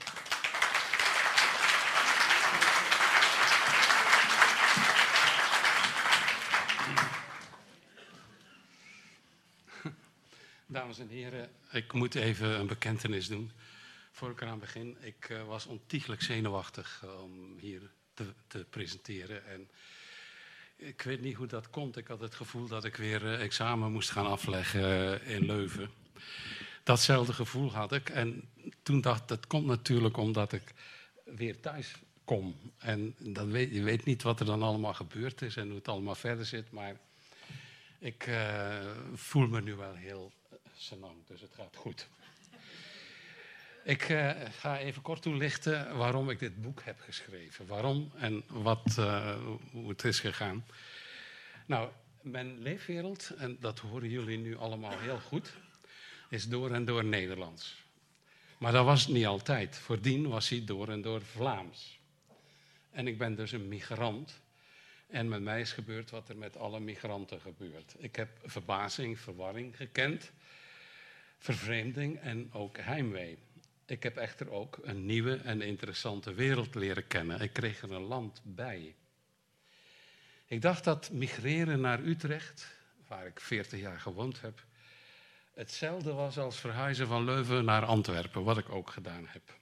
Dames 10.66 11.00
en 11.00 11.08
heren, 11.08 11.50
ik 11.72 11.94
moet 11.94 12.16
even 12.16 12.60
een 12.60 12.68
bekentenis 12.68 13.28
doen. 13.28 13.52
Voor 14.12 14.30
ik 14.30 14.42
eraan 14.42 14.60
begin, 14.60 14.98
ik 15.02 15.30
uh, 15.30 15.44
was 15.44 15.66
ontiegelijk 15.66 16.22
zenuwachtig 16.22 17.02
uh, 17.06 17.24
om 17.24 17.58
hier 17.60 17.92
te, 18.26 18.34
te, 18.48 18.66
presenteren. 18.70 19.46
En 19.46 19.70
ik 20.76 21.02
weet 21.02 21.22
niet 21.22 21.36
hoe 21.36 21.48
dat 21.48 21.70
komt. 21.70 21.98
Ik 21.98 22.08
had 22.08 22.20
het 22.20 22.36
gevoel 22.36 22.68
dat 22.68 22.84
ik 22.86 22.96
weer 22.96 23.24
uh, 23.24 23.42
examen 23.42 23.92
moest 23.92 24.10
gaan 24.10 24.26
afleggen 24.26 25.24
in 25.26 25.46
Leuven. 25.46 25.90
Datzelfde 26.84 27.34
gevoel 27.34 27.72
had 27.72 27.92
ik. 27.92 28.10
En 28.10 28.50
toen 28.84 29.02
dacht 29.02 29.22
ik, 29.22 29.28
dat 29.28 29.48
komt 29.48 29.66
natuurlijk 29.66 30.18
omdat 30.18 30.54
ik 30.54 30.74
weer 31.24 31.60
thuis 31.60 31.96
kom. 32.24 32.56
En 32.78 33.16
dan 33.20 33.52
weet, 33.52 33.74
je 33.74 33.84
weet 33.84 34.06
niet 34.06 34.22
wat 34.22 34.40
er 34.40 34.46
dan 34.46 34.64
allemaal 34.64 34.94
gebeurd 34.94 35.42
is 35.42 35.56
en 35.56 35.68
hoe 35.68 35.76
het 35.76 35.88
allemaal 35.88 36.16
verder 36.16 36.46
zit. 36.46 36.72
Maar 36.72 37.00
ik 38.00 38.30
voel 39.14 39.48
me 39.48 39.62
nu 39.62 39.76
wel 39.76 39.94
heel 39.94 40.32
senang, 40.76 41.16
dus 41.28 41.42
het 41.42 41.54
gaat 41.56 41.76
goed. 41.76 42.08
Ik 43.84 44.10
uh, 44.10 44.32
ga 44.60 44.80
even 44.80 45.02
kort 45.02 45.22
toelichten 45.22 45.98
waarom 45.98 46.30
ik 46.30 46.40
dit 46.40 46.62
boek 46.62 46.82
heb 46.84 47.00
geschreven. 47.00 47.66
Waarom 47.68 48.12
en 48.18 48.44
wat, 48.48 48.96
uh, 49.00 49.38
hoe 49.72 49.90
het 49.90 50.04
is 50.04 50.20
gegaan. 50.20 50.66
Nou, 51.66 51.90
mijn 52.22 52.60
leefwereld, 52.60 53.30
en 53.38 53.58
dat 53.60 53.80
horen 53.80 54.10
jullie 54.10 54.38
nu 54.38 54.58
allemaal 54.58 55.00
heel 55.00 55.20
goed, 55.20 55.54
is 56.30 56.48
door 56.48 56.72
en 56.72 56.86
door 56.86 57.04
Nederlands. 57.04 57.84
Maar 58.58 58.72
dat 58.72 58.86
was 58.86 59.02
het 59.02 59.14
niet 59.14 59.26
altijd. 59.26 59.78
Voordien 59.78 60.28
was 60.28 60.50
hij 60.50 60.64
door 60.66 60.90
en 60.90 61.02
door 61.02 61.22
Vlaams. 61.22 62.00
En 62.92 63.08
ik 63.08 63.18
ben 63.18 63.36
dus 63.36 63.52
een 63.52 63.68
migrant. 63.68 64.42
En 65.08 65.30
met 65.30 65.42
mij 65.42 65.62
is 65.62 65.72
gebeurd 65.72 66.10
wat 66.10 66.30
er 66.30 66.38
met 66.38 66.58
alle 66.58 66.80
migranten 66.80 67.42
gebeurt. 67.42 67.96
Ik 67.98 68.16
heb 68.16 68.30
verbazing, 68.44 69.20
verwarring 69.20 69.76
gekend, 69.78 70.32
vervreemding 71.38 72.20
en 72.20 72.50
ook 72.54 72.78
heimwee. 72.78 73.38
Ik 73.92 74.04
heb 74.04 74.18
echter 74.18 74.52
ook 74.52 74.80
een 74.82 75.06
nieuwe 75.06 75.36
en 75.36 75.62
interessante 75.62 76.34
wereld 76.34 76.76
leren 76.76 77.08
kennen. 77.08 77.42
Ik 77.42 77.54
kreeg 77.54 77.82
er 77.82 77.92
een 77.92 78.02
land 78.02 78.42
bij. 78.44 78.96
Ik 80.46 80.62
dacht 80.62 80.84
dat 80.84 81.12
migreren 81.12 81.82
naar 81.82 82.00
Utrecht, 82.00 82.68
waar 83.08 83.26
ik 83.26 83.40
40 83.40 83.80
jaar 83.80 84.00
gewoond 84.00 84.42
heb, 84.42 84.64
hetzelfde 85.54 86.14
was 86.14 86.38
als 86.38 86.60
verhuizen 86.60 87.08
van 87.08 87.24
Leuven 87.24 87.66
naar 87.66 87.86
Antwerpen, 87.86 88.44
wat 88.44 88.58
ik 88.58 88.70
ook 88.70 88.90
gedaan 88.90 89.26
heb. 89.28 89.60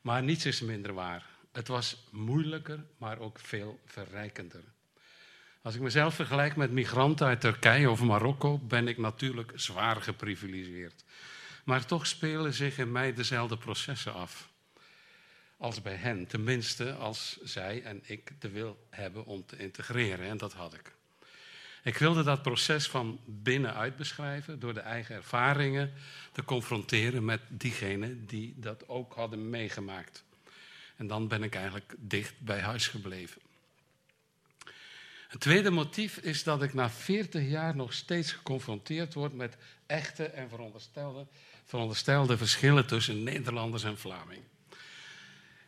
Maar 0.00 0.22
niets 0.22 0.46
is 0.46 0.60
minder 0.60 0.92
waar. 0.92 1.26
Het 1.52 1.68
was 1.68 2.06
moeilijker, 2.10 2.84
maar 2.98 3.18
ook 3.18 3.38
veel 3.38 3.80
verrijkender. 3.84 4.64
Als 5.62 5.74
ik 5.74 5.80
mezelf 5.80 6.14
vergelijk 6.14 6.56
met 6.56 6.70
migranten 6.70 7.26
uit 7.26 7.40
Turkije 7.40 7.90
of 7.90 8.02
Marokko, 8.02 8.58
ben 8.58 8.88
ik 8.88 8.98
natuurlijk 8.98 9.52
zwaar 9.54 9.96
geprivilegeerd. 9.96 11.04
Maar 11.64 11.86
toch 11.86 12.06
spelen 12.06 12.54
zich 12.54 12.78
in 12.78 12.92
mij 12.92 13.14
dezelfde 13.14 13.56
processen 13.56 14.14
af. 14.14 14.48
Als 15.56 15.82
bij 15.82 15.94
hen, 15.94 16.26
tenminste 16.26 16.92
als 16.92 17.38
zij 17.42 17.82
en 17.82 18.00
ik 18.02 18.40
de 18.40 18.48
wil 18.48 18.86
hebben 18.90 19.24
om 19.24 19.46
te 19.46 19.56
integreren. 19.56 20.26
En 20.26 20.36
dat 20.36 20.52
had 20.52 20.74
ik. 20.74 20.94
Ik 21.82 21.96
wilde 21.96 22.22
dat 22.22 22.42
proces 22.42 22.88
van 22.88 23.20
binnenuit 23.24 23.96
beschrijven, 23.96 24.60
door 24.60 24.74
de 24.74 24.80
eigen 24.80 25.14
ervaringen 25.14 25.92
te 26.32 26.44
confronteren 26.44 27.24
met 27.24 27.40
diegenen 27.48 28.26
die 28.26 28.54
dat 28.56 28.88
ook 28.88 29.14
hadden 29.14 29.50
meegemaakt. 29.50 30.24
En 30.96 31.06
dan 31.06 31.28
ben 31.28 31.42
ik 31.42 31.54
eigenlijk 31.54 31.94
dicht 31.98 32.40
bij 32.40 32.60
huis 32.60 32.88
gebleven. 32.88 33.42
Het 35.28 35.40
tweede 35.40 35.70
motief 35.70 36.16
is 36.16 36.42
dat 36.42 36.62
ik 36.62 36.74
na 36.74 36.90
40 36.90 37.48
jaar 37.48 37.76
nog 37.76 37.92
steeds 37.92 38.32
geconfronteerd 38.32 39.14
word 39.14 39.34
met 39.34 39.56
echte 39.86 40.24
en 40.24 40.48
veronderstelde 40.48 41.26
veronderstelde 41.64 42.36
verschillen 42.36 42.86
tussen 42.86 43.22
Nederlanders 43.22 43.84
en 43.84 43.98
Vlamingen. 43.98 44.52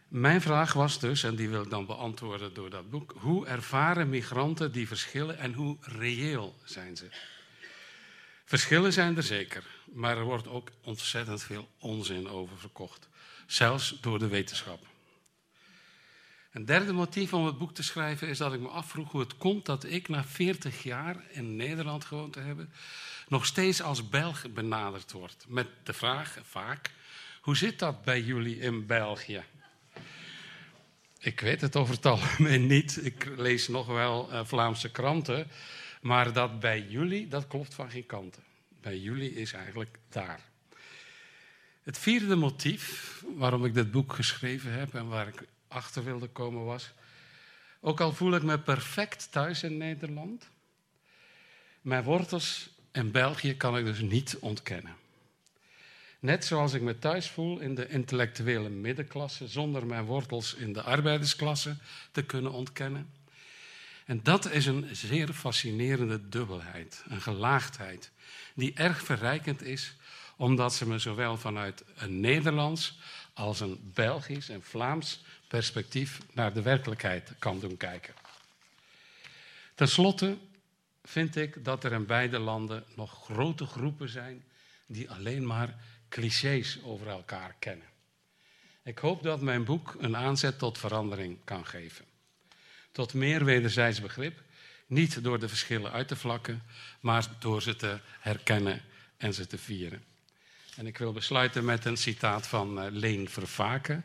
Mijn 0.08 0.40
vraag 0.40 0.72
was 0.72 0.98
dus, 0.98 1.22
en 1.22 1.36
die 1.36 1.48
wil 1.48 1.62
ik 1.62 1.70
dan 1.70 1.86
beantwoorden 1.86 2.54
door 2.54 2.70
dat 2.70 2.90
boek, 2.90 3.14
hoe 3.18 3.46
ervaren 3.46 4.08
migranten 4.08 4.72
die 4.72 4.86
verschillen 4.86 5.38
en 5.38 5.52
hoe 5.52 5.76
reëel 5.80 6.54
zijn 6.64 6.96
ze? 6.96 7.08
Verschillen 8.44 8.92
zijn 8.92 9.16
er 9.16 9.22
zeker, 9.22 9.64
maar 9.84 10.16
er 10.16 10.24
wordt 10.24 10.48
ook 10.48 10.70
ontzettend 10.80 11.42
veel 11.42 11.68
onzin 11.78 12.28
over 12.28 12.58
verkocht, 12.58 13.08
zelfs 13.46 13.98
door 14.00 14.18
de 14.18 14.28
wetenschap. 14.28 14.86
Een 16.56 16.64
derde 16.64 16.92
motief 16.92 17.32
om 17.32 17.46
het 17.46 17.58
boek 17.58 17.74
te 17.74 17.82
schrijven 17.82 18.28
is 18.28 18.38
dat 18.38 18.52
ik 18.52 18.60
me 18.60 18.68
afvroeg 18.68 19.10
hoe 19.10 19.20
het 19.20 19.36
komt 19.36 19.66
dat 19.66 19.84
ik 19.84 20.08
na 20.08 20.24
40 20.24 20.82
jaar 20.82 21.24
in 21.30 21.56
Nederland 21.56 22.04
gewoond 22.04 22.32
te 22.32 22.40
hebben, 22.40 22.72
nog 23.28 23.46
steeds 23.46 23.82
als 23.82 24.08
Belg 24.08 24.52
benaderd 24.52 25.12
word. 25.12 25.44
Met 25.48 25.66
de 25.82 25.92
vraag 25.92 26.38
vaak: 26.42 26.90
hoe 27.40 27.56
zit 27.56 27.78
dat 27.78 28.04
bij 28.04 28.20
jullie 28.20 28.58
in 28.58 28.86
België? 28.86 29.44
Ik 31.18 31.40
weet 31.40 31.60
het 31.60 31.76
over 31.76 31.94
het 31.94 32.06
algemeen 32.06 32.66
niet. 32.66 33.04
Ik 33.04 33.32
lees 33.36 33.68
nog 33.68 33.86
wel 33.86 34.32
uh, 34.32 34.44
Vlaamse 34.44 34.90
kranten. 34.90 35.50
Maar 36.00 36.32
dat 36.32 36.60
bij 36.60 36.86
jullie, 36.88 37.28
dat 37.28 37.46
klopt 37.46 37.74
van 37.74 37.90
geen 37.90 38.06
kanten. 38.06 38.42
Bij 38.80 38.98
jullie 38.98 39.34
is 39.34 39.52
eigenlijk 39.52 39.98
daar. 40.08 40.40
Het 41.82 41.98
vierde 41.98 42.36
motief 42.36 43.22
waarom 43.36 43.64
ik 43.64 43.74
dit 43.74 43.90
boek 43.90 44.12
geschreven 44.12 44.72
heb 44.72 44.94
en 44.94 45.08
waar 45.08 45.28
ik 45.28 45.46
achter 45.76 46.04
wilde 46.04 46.28
komen 46.28 46.64
was. 46.64 46.90
Ook 47.80 48.00
al 48.00 48.12
voel 48.12 48.34
ik 48.34 48.42
me 48.42 48.58
perfect 48.58 49.32
thuis 49.32 49.62
in 49.62 49.76
Nederland, 49.76 50.48
mijn 51.80 52.02
wortels 52.02 52.68
in 52.92 53.10
België 53.10 53.56
kan 53.56 53.78
ik 53.78 53.84
dus 53.84 54.00
niet 54.00 54.36
ontkennen. 54.40 54.96
Net 56.18 56.44
zoals 56.44 56.72
ik 56.72 56.82
me 56.82 56.98
thuis 56.98 57.30
voel 57.30 57.58
in 57.58 57.74
de 57.74 57.88
intellectuele 57.88 58.68
middenklasse, 58.68 59.48
zonder 59.48 59.86
mijn 59.86 60.04
wortels 60.04 60.54
in 60.54 60.72
de 60.72 60.82
arbeidersklasse 60.82 61.76
te 62.12 62.24
kunnen 62.24 62.52
ontkennen. 62.52 63.10
En 64.04 64.22
dat 64.22 64.50
is 64.50 64.66
een 64.66 64.88
zeer 64.92 65.32
fascinerende 65.32 66.28
dubbelheid, 66.28 67.04
een 67.08 67.20
gelaagdheid, 67.20 68.10
die 68.54 68.72
erg 68.74 69.02
verrijkend 69.02 69.62
is, 69.62 69.96
omdat 70.36 70.74
ze 70.74 70.86
me 70.86 70.98
zowel 70.98 71.36
vanuit 71.36 71.84
een 71.96 72.20
Nederlands 72.20 72.98
als 73.36 73.60
een 73.60 73.90
Belgisch 73.94 74.48
en 74.48 74.62
Vlaams 74.62 75.24
perspectief 75.48 76.20
naar 76.32 76.52
de 76.52 76.62
werkelijkheid 76.62 77.32
kan 77.38 77.60
doen 77.60 77.76
kijken. 77.76 78.14
Ten 79.74 79.88
slotte 79.88 80.38
vind 81.04 81.36
ik 81.36 81.64
dat 81.64 81.84
er 81.84 81.92
in 81.92 82.06
beide 82.06 82.38
landen 82.38 82.84
nog 82.94 83.24
grote 83.24 83.66
groepen 83.66 84.08
zijn 84.08 84.44
die 84.86 85.10
alleen 85.10 85.46
maar 85.46 85.76
clichés 86.08 86.82
over 86.82 87.08
elkaar 87.08 87.54
kennen. 87.58 87.86
Ik 88.82 88.98
hoop 88.98 89.22
dat 89.22 89.40
mijn 89.40 89.64
boek 89.64 89.96
een 89.98 90.16
aanzet 90.16 90.58
tot 90.58 90.78
verandering 90.78 91.38
kan 91.44 91.66
geven. 91.66 92.04
Tot 92.92 93.14
meer 93.14 93.44
wederzijds 93.44 94.00
begrip, 94.00 94.42
niet 94.86 95.22
door 95.22 95.38
de 95.38 95.48
verschillen 95.48 95.92
uit 95.92 96.08
te 96.08 96.16
vlakken, 96.16 96.62
maar 97.00 97.26
door 97.38 97.62
ze 97.62 97.76
te 97.76 97.98
herkennen 98.20 98.82
en 99.16 99.34
ze 99.34 99.46
te 99.46 99.58
vieren. 99.58 100.04
En 100.76 100.86
ik 100.86 100.98
wil 100.98 101.12
besluiten 101.12 101.64
met 101.64 101.84
een 101.84 101.96
citaat 101.96 102.46
van 102.46 102.84
uh, 102.84 102.90
Leen 102.90 103.28
Vervaken. 103.28 104.04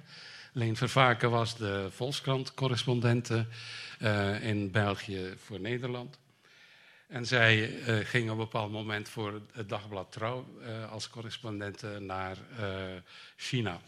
Leen 0.52 0.76
Vervaken 0.76 1.32
was 1.32 1.58
de 1.58 1.88
Volkskrant-correspondente 1.92 3.46
uh, 4.02 4.44
in 4.44 4.72
België 4.72 5.34
voor 5.46 5.60
Nederland. 5.60 6.20
En 7.08 7.26
zij 7.26 7.70
uh, 7.70 8.06
ging 8.06 8.24
op 8.26 8.32
een 8.32 8.38
bepaald 8.38 8.72
moment 8.72 9.10
voor 9.10 9.42
het 9.52 9.70
dagblad 9.70 10.12
Trouw 10.12 10.48
als 10.90 11.10
correspondente 11.10 12.00
naar 12.00 12.38
China. 13.36 13.82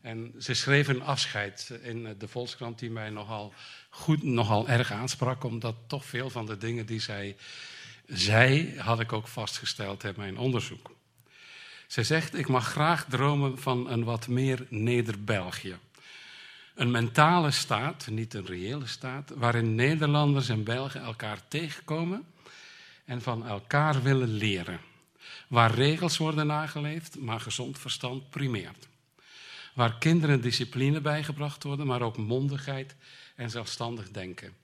En 0.00 0.34
ze 0.38 0.54
schreef 0.54 0.88
een 0.88 1.02
afscheid 1.02 1.70
in 1.82 2.14
de 2.18 2.28
Volkskrant 2.28 2.78
die 2.78 2.90
mij 2.90 3.10
nogal, 3.10 3.52
goed, 3.90 4.22
nogal 4.22 4.68
erg 4.68 4.92
aansprak, 4.92 5.44
omdat 5.44 5.74
toch 5.86 6.04
veel 6.04 6.30
van 6.30 6.46
de 6.46 6.56
dingen 6.56 6.86
die 6.86 7.00
zij 7.00 7.36
zei, 8.06 8.78
had 8.78 9.00
ik 9.00 9.12
ook 9.12 9.28
vastgesteld 9.28 10.04
in 10.04 10.14
mijn 10.16 10.38
onderzoek. 10.38 10.95
Zij 11.86 12.04
zegt, 12.04 12.34
ik 12.34 12.48
mag 12.48 12.66
graag 12.66 13.04
dromen 13.04 13.58
van 13.58 13.90
een 13.90 14.04
wat 14.04 14.28
meer 14.28 14.66
Neder-België. 14.68 15.78
Een 16.74 16.90
mentale 16.90 17.50
staat, 17.50 18.06
niet 18.10 18.34
een 18.34 18.46
reële 18.46 18.86
staat, 18.86 19.32
waarin 19.34 19.74
Nederlanders 19.74 20.48
en 20.48 20.64
Belgen 20.64 21.00
elkaar 21.00 21.48
tegenkomen 21.48 22.26
en 23.04 23.22
van 23.22 23.46
elkaar 23.46 24.02
willen 24.02 24.32
leren. 24.32 24.80
Waar 25.48 25.74
regels 25.74 26.16
worden 26.16 26.46
nageleefd, 26.46 27.18
maar 27.18 27.40
gezond 27.40 27.78
verstand 27.78 28.30
primeert. 28.30 28.88
Waar 29.74 29.98
kinderen 29.98 30.40
discipline 30.40 31.00
bijgebracht 31.00 31.62
worden, 31.62 31.86
maar 31.86 32.02
ook 32.02 32.16
mondigheid 32.16 32.94
en 33.34 33.50
zelfstandig 33.50 34.10
denken. 34.10 34.56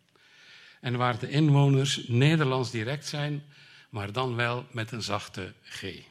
En 0.81 0.97
waar 0.97 1.19
de 1.19 1.29
inwoners 1.29 2.07
Nederlands 2.07 2.71
direct 2.71 3.07
zijn, 3.07 3.45
maar 3.91 4.13
dan 4.13 4.35
wel 4.35 4.67
met 4.71 4.93
een 4.93 5.03
zachte 5.03 5.53
G. 5.63 6.11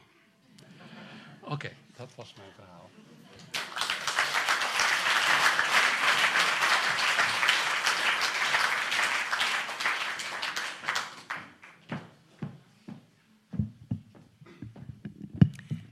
Oké, 1.52 1.70
dat 1.96 2.14
was 2.14 2.34
mijn 2.36 2.52
verhaal. 2.54 2.90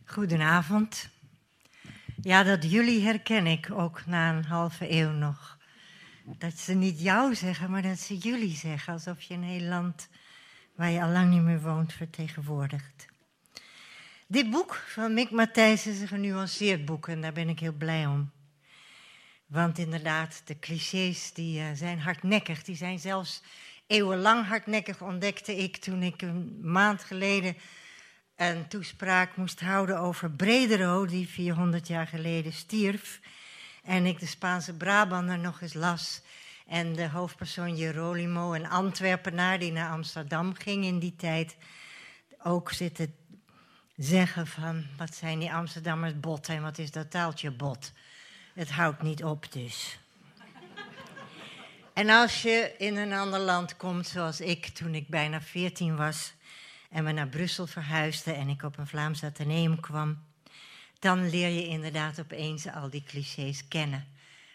Goedenavond. 0.05 1.09
Ja, 2.23 2.43
dat 2.43 2.71
jullie 2.71 3.05
herken 3.05 3.47
ik 3.47 3.71
ook 3.71 4.07
na 4.07 4.37
een 4.37 4.45
halve 4.45 4.91
eeuw 4.91 5.11
nog. 5.11 5.59
Dat 6.25 6.59
ze 6.59 6.75
niet 6.75 7.01
jou 7.01 7.35
zeggen, 7.35 7.71
maar 7.71 7.83
dat 7.83 7.99
ze 7.99 8.17
jullie 8.17 8.57
zeggen. 8.57 8.93
Alsof 8.93 9.23
je 9.23 9.35
een 9.35 9.43
heel 9.43 9.69
land 9.69 10.09
waar 10.75 10.91
je 10.91 11.03
al 11.03 11.11
lang 11.11 11.31
niet 11.31 11.43
meer 11.43 11.61
woont 11.61 11.93
vertegenwoordigt. 11.93 13.10
Dit 14.33 14.51
boek 14.51 14.75
van 14.75 15.15
Mick 15.15 15.31
Matthijs 15.31 15.87
is 15.87 16.01
een 16.01 16.09
genuanceerd 16.09 16.85
boek 16.85 17.09
en 17.09 17.21
daar 17.21 17.33
ben 17.33 17.49
ik 17.49 17.61
heel 17.61 17.73
blij 17.73 18.07
om. 18.07 18.31
Want 19.47 19.79
inderdaad, 19.79 20.43
de 20.45 20.59
clichés 20.59 21.33
die, 21.33 21.61
uh, 21.61 21.67
zijn 21.75 22.01
hardnekkig. 22.01 22.63
Die 22.63 22.77
zijn 22.77 22.99
zelfs 22.99 23.43
eeuwenlang 23.87 24.47
hardnekkig, 24.47 25.03
ontdekte 25.03 25.57
ik 25.57 25.77
toen 25.77 26.03
ik 26.03 26.23
een 26.23 26.59
maand 26.63 27.05
geleden 27.05 27.57
een 28.37 28.69
toespraak 28.69 29.37
moest 29.37 29.61
houden 29.61 29.99
over 29.99 30.31
Bredero, 30.31 31.07
die 31.07 31.29
400 31.29 31.89
jaar 31.89 32.07
geleden 32.07 32.53
stierf. 32.53 33.21
En 33.83 34.07
ik 34.07 34.21
de 34.21 34.27
Spaanse 34.27 34.77
Brabander 34.77 35.39
nog 35.39 35.61
eens 35.61 35.75
las. 35.75 36.23
En 36.67 36.93
de 36.93 37.09
hoofdpersoon 37.09 37.77
Jerolimo, 37.77 38.55
een 38.55 38.69
Antwerpenaar 38.69 39.59
die 39.59 39.73
naar 39.73 39.91
Amsterdam 39.91 40.55
ging 40.55 40.85
in 40.85 40.99
die 40.99 41.17
tijd, 41.17 41.57
ook 42.43 42.73
zitten 42.73 43.20
zeggen 44.03 44.47
van 44.47 44.87
wat 44.97 45.15
zijn 45.15 45.39
die 45.39 45.53
Amsterdammers 45.53 46.21
bot 46.21 46.49
en 46.49 46.63
wat 46.63 46.79
is 46.79 46.91
dat 46.91 47.11
taaltje 47.11 47.51
bot. 47.51 47.93
Het 48.55 48.71
houdt 48.71 49.03
niet 49.03 49.25
op 49.25 49.53
dus. 49.53 49.99
en 51.93 52.11
als 52.11 52.43
je 52.43 52.75
in 52.79 52.97
een 52.97 53.13
ander 53.13 53.39
land 53.39 53.77
komt 53.77 54.07
zoals 54.07 54.41
ik 54.41 54.67
toen 54.67 54.95
ik 54.95 55.09
bijna 55.09 55.41
14 55.41 55.97
was 55.97 56.33
en 56.91 57.05
we 57.05 57.13
naar 57.13 57.29
Brussel 57.29 57.67
verhuisden 57.67 58.37
en 58.37 58.49
ik 58.49 58.63
op 58.63 58.79
een 58.79 58.87
Vlaams 58.87 59.25
ateneum 59.25 59.81
kwam, 59.81 60.19
dan 60.99 61.31
leer 61.31 61.49
je 61.49 61.67
inderdaad 61.67 62.21
opeens 62.21 62.67
al 62.67 62.91
die 62.91 63.05
clichés 63.07 63.69
kennen. 63.69 64.07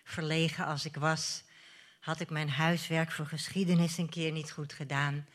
Verlegen 0.04 0.66
als 0.66 0.86
ik 0.86 0.96
was, 0.96 1.44
had 2.00 2.20
ik 2.20 2.30
mijn 2.30 2.50
huiswerk 2.50 3.12
voor 3.12 3.26
geschiedenis 3.26 3.98
een 3.98 4.10
keer 4.10 4.32
niet 4.32 4.52
goed 4.52 4.74
gedaan. 4.74 5.26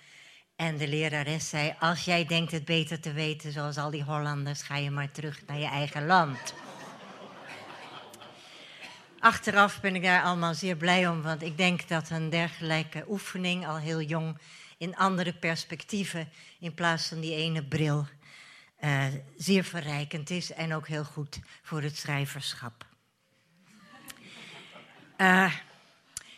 En 0.60 0.76
de 0.76 0.88
lerares 0.88 1.48
zei: 1.48 1.74
Als 1.78 2.04
jij 2.04 2.24
denkt 2.24 2.52
het 2.52 2.64
beter 2.64 3.00
te 3.00 3.12
weten, 3.12 3.52
zoals 3.52 3.76
al 3.76 3.90
die 3.90 4.02
Hollanders, 4.02 4.62
ga 4.62 4.76
je 4.76 4.90
maar 4.90 5.10
terug 5.10 5.42
naar 5.46 5.58
je 5.58 5.66
eigen 5.66 6.06
land. 6.06 6.54
Achteraf 9.18 9.80
ben 9.80 9.94
ik 9.94 10.02
daar 10.02 10.22
allemaal 10.22 10.54
zeer 10.54 10.76
blij 10.76 11.08
om, 11.08 11.22
want 11.22 11.42
ik 11.42 11.56
denk 11.56 11.88
dat 11.88 12.10
een 12.10 12.30
dergelijke 12.30 13.04
oefening 13.08 13.66
al 13.66 13.76
heel 13.76 14.00
jong 14.00 14.38
in 14.78 14.96
andere 14.96 15.32
perspectieven 15.32 16.28
in 16.58 16.74
plaats 16.74 17.08
van 17.08 17.20
die 17.20 17.34
ene 17.34 17.64
bril 17.64 18.06
uh, 18.80 19.04
zeer 19.36 19.64
verrijkend 19.64 20.30
is 20.30 20.52
en 20.52 20.74
ook 20.74 20.88
heel 20.88 21.04
goed 21.04 21.38
voor 21.62 21.82
het 21.82 21.96
schrijverschap. 21.96 22.86
Uh, 25.18 25.54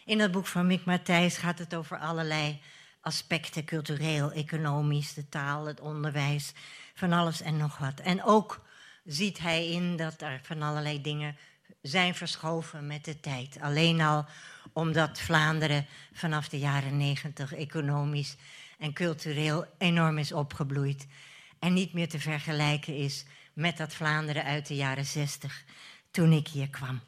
in 0.04 0.20
het 0.20 0.32
boek 0.32 0.46
van 0.46 0.66
Mick 0.66 0.84
Matthijs 0.84 1.36
gaat 1.36 1.58
het 1.58 1.74
over 1.74 1.98
allerlei 1.98 2.60
aspecten, 3.02 3.64
cultureel, 3.64 4.32
economisch, 4.32 5.14
de 5.14 5.28
taal, 5.28 5.66
het 5.66 5.80
onderwijs, 5.80 6.52
van 6.94 7.12
alles 7.12 7.40
en 7.40 7.56
nog 7.56 7.78
wat. 7.78 8.00
En 8.00 8.24
ook 8.24 8.64
ziet 9.04 9.38
hij 9.38 9.68
in 9.68 9.96
dat 9.96 10.20
er 10.20 10.40
van 10.42 10.62
allerlei 10.62 11.00
dingen 11.00 11.36
zijn 11.82 12.14
verschoven 12.14 12.86
met 12.86 13.04
de 13.04 13.20
tijd. 13.20 13.58
Alleen 13.60 14.00
al 14.00 14.26
omdat 14.72 15.20
Vlaanderen 15.20 15.86
vanaf 16.12 16.48
de 16.48 16.58
jaren 16.58 16.96
negentig 16.96 17.54
economisch 17.54 18.36
en 18.78 18.92
cultureel 18.92 19.66
enorm 19.78 20.18
is 20.18 20.32
opgebloeid 20.32 21.06
en 21.58 21.72
niet 21.72 21.92
meer 21.92 22.08
te 22.08 22.20
vergelijken 22.20 22.96
is 22.96 23.24
met 23.52 23.76
dat 23.76 23.94
Vlaanderen 23.94 24.44
uit 24.44 24.66
de 24.66 24.74
jaren 24.74 25.06
zestig, 25.06 25.64
toen 26.10 26.32
ik 26.32 26.48
hier 26.48 26.68
kwam. 26.68 27.00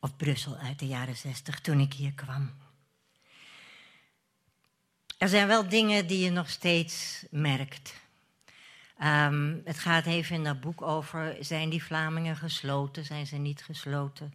Of 0.00 0.16
Brussel 0.16 0.56
uit 0.56 0.78
de 0.78 0.86
jaren 0.86 1.16
zestig, 1.16 1.60
toen 1.60 1.80
ik 1.80 1.92
hier 1.92 2.12
kwam. 2.12 2.50
Er 5.20 5.28
zijn 5.28 5.46
wel 5.46 5.68
dingen 5.68 6.06
die 6.06 6.24
je 6.24 6.30
nog 6.30 6.50
steeds 6.50 7.24
merkt. 7.30 7.94
Ehm, 8.98 9.56
het 9.64 9.78
gaat 9.78 10.06
even 10.06 10.34
in 10.34 10.44
dat 10.44 10.60
boek 10.60 10.82
over, 10.82 11.36
zijn 11.40 11.70
die 11.70 11.82
Vlamingen 11.82 12.36
gesloten, 12.36 13.04
zijn 13.04 13.26
ze 13.26 13.36
niet 13.36 13.62
gesloten? 13.62 14.34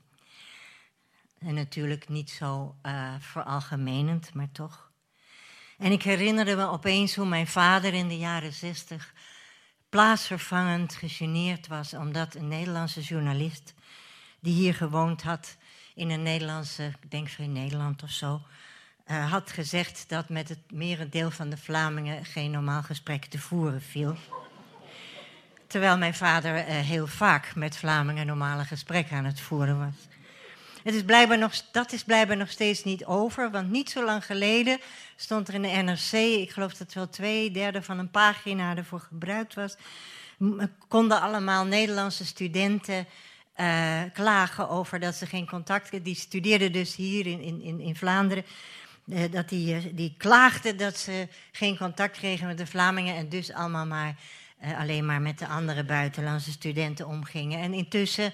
En 1.39 1.53
natuurlijk 1.53 2.09
niet 2.09 2.29
zo 2.29 2.75
uh, 2.83 3.13
veralgemenend, 3.19 4.33
maar 4.33 4.51
toch. 4.51 4.91
En 5.77 5.91
ik 5.91 6.03
herinnerde 6.03 6.55
me 6.55 6.65
opeens 6.65 7.15
hoe 7.15 7.25
mijn 7.25 7.47
vader 7.47 7.93
in 7.93 8.07
de 8.07 8.17
jaren 8.17 8.53
zestig 8.53 9.13
plaatsvervangend 9.89 10.95
gegeneerd 10.95 11.67
was, 11.67 11.93
omdat 11.93 12.35
een 12.35 12.47
Nederlandse 12.47 13.01
journalist 13.01 13.73
die 14.39 14.53
hier 14.53 14.73
gewoond 14.73 15.23
had 15.23 15.57
in 15.95 16.09
een 16.09 16.23
Nederlandse, 16.23 16.93
ik 17.01 17.11
denk 17.11 17.29
Vrij 17.29 17.47
Nederland 17.47 18.03
of 18.03 18.11
zo, 18.11 18.41
uh, 19.11 19.31
had 19.31 19.51
gezegd 19.51 20.05
dat 20.07 20.29
met 20.29 20.49
het 20.49 20.59
merendeel 20.71 21.31
van 21.31 21.49
de 21.49 21.57
Vlamingen 21.57 22.25
geen 22.25 22.51
normaal 22.51 22.83
gesprek 22.83 23.25
te 23.25 23.39
voeren 23.39 23.81
viel. 23.81 24.15
Terwijl 25.67 25.97
mijn 25.97 26.13
vader 26.13 26.55
uh, 26.55 26.63
heel 26.65 27.07
vaak 27.07 27.55
met 27.55 27.77
Vlamingen 27.77 28.25
normale 28.25 28.63
gesprekken 28.63 29.17
aan 29.17 29.25
het 29.25 29.39
voeren 29.39 29.79
was. 29.79 29.93
Het 30.83 30.93
is 30.93 31.03
blijkbaar 31.03 31.37
nog, 31.37 31.53
dat 31.71 31.91
is 31.91 32.03
blijkbaar 32.03 32.37
nog 32.37 32.49
steeds 32.49 32.83
niet 32.83 33.05
over, 33.05 33.51
want 33.51 33.71
niet 33.71 33.89
zo 33.89 34.05
lang 34.05 34.25
geleden 34.25 34.79
stond 35.15 35.47
er 35.47 35.53
in 35.53 35.61
de 35.61 35.67
NRC, 35.67 36.11
ik 36.11 36.51
geloof 36.51 36.73
dat 36.73 36.93
wel 36.93 37.09
twee 37.09 37.51
derde 37.51 37.81
van 37.81 37.99
een 37.99 38.11
pagina 38.11 38.75
ervoor 38.75 38.99
gebruikt 38.99 39.53
was, 39.53 39.75
konden 40.87 41.21
allemaal 41.21 41.65
Nederlandse 41.65 42.25
studenten 42.25 43.07
klagen 44.13 44.69
over 44.69 44.99
dat 44.99 45.15
ze 45.15 45.25
geen 45.25 45.47
contact 45.47 46.03
Die 46.03 46.15
studeerden 46.15 46.71
dus 46.71 46.95
hier 46.95 47.25
in, 47.25 47.61
in, 47.61 47.79
in 47.79 47.95
Vlaanderen. 47.95 48.43
Uh, 49.05 49.31
dat 49.31 49.49
die, 49.49 49.75
uh, 49.75 49.83
die 49.93 50.15
klaagden 50.17 50.77
dat 50.77 50.97
ze 50.97 51.27
geen 51.51 51.77
contact 51.77 52.17
kregen 52.17 52.47
met 52.47 52.57
de 52.57 52.67
Vlamingen 52.67 53.15
en 53.15 53.29
dus 53.29 53.51
allemaal 53.51 53.85
maar 53.85 54.15
alleen 54.77 55.05
maar 55.05 55.21
met 55.21 55.39
de 55.39 55.47
andere 55.47 55.83
buitenlandse 55.83 56.51
studenten 56.51 57.07
omgingen. 57.07 57.59
En 57.59 57.73
intussen 57.73 58.33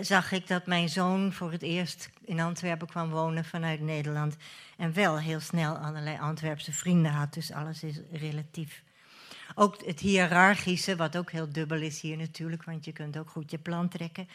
zag 0.00 0.32
ik 0.32 0.46
dat 0.46 0.66
mijn 0.66 0.88
zoon 0.88 1.32
voor 1.32 1.52
het 1.52 1.62
eerst 1.62 2.10
in 2.24 2.40
Antwerpen 2.40 2.86
kwam 2.86 3.10
wonen 3.10 3.44
vanuit 3.44 3.80
Nederland. 3.80 4.36
En 4.76 4.92
wel 4.92 5.18
heel 5.18 5.40
snel 5.40 5.76
allerlei 5.76 6.18
Antwerpse 6.18 6.72
vrienden 6.72 7.12
had, 7.12 7.34
dus 7.34 7.52
alles 7.52 7.82
is 7.82 8.00
relatief. 8.12 8.82
Ook 9.54 9.84
het 9.84 10.00
hiërarchische, 10.00 10.96
wat 10.96 11.16
ook 11.16 11.30
heel 11.30 11.52
dubbel 11.52 11.80
is 11.80 12.00
hier 12.00 12.16
natuurlijk, 12.16 12.64
want 12.64 12.84
je 12.84 12.92
kunt 12.92 13.16
ook 13.18 13.30
goed 13.30 13.50
je 13.50 13.58
plan 13.58 13.88
trekken. 13.88 14.28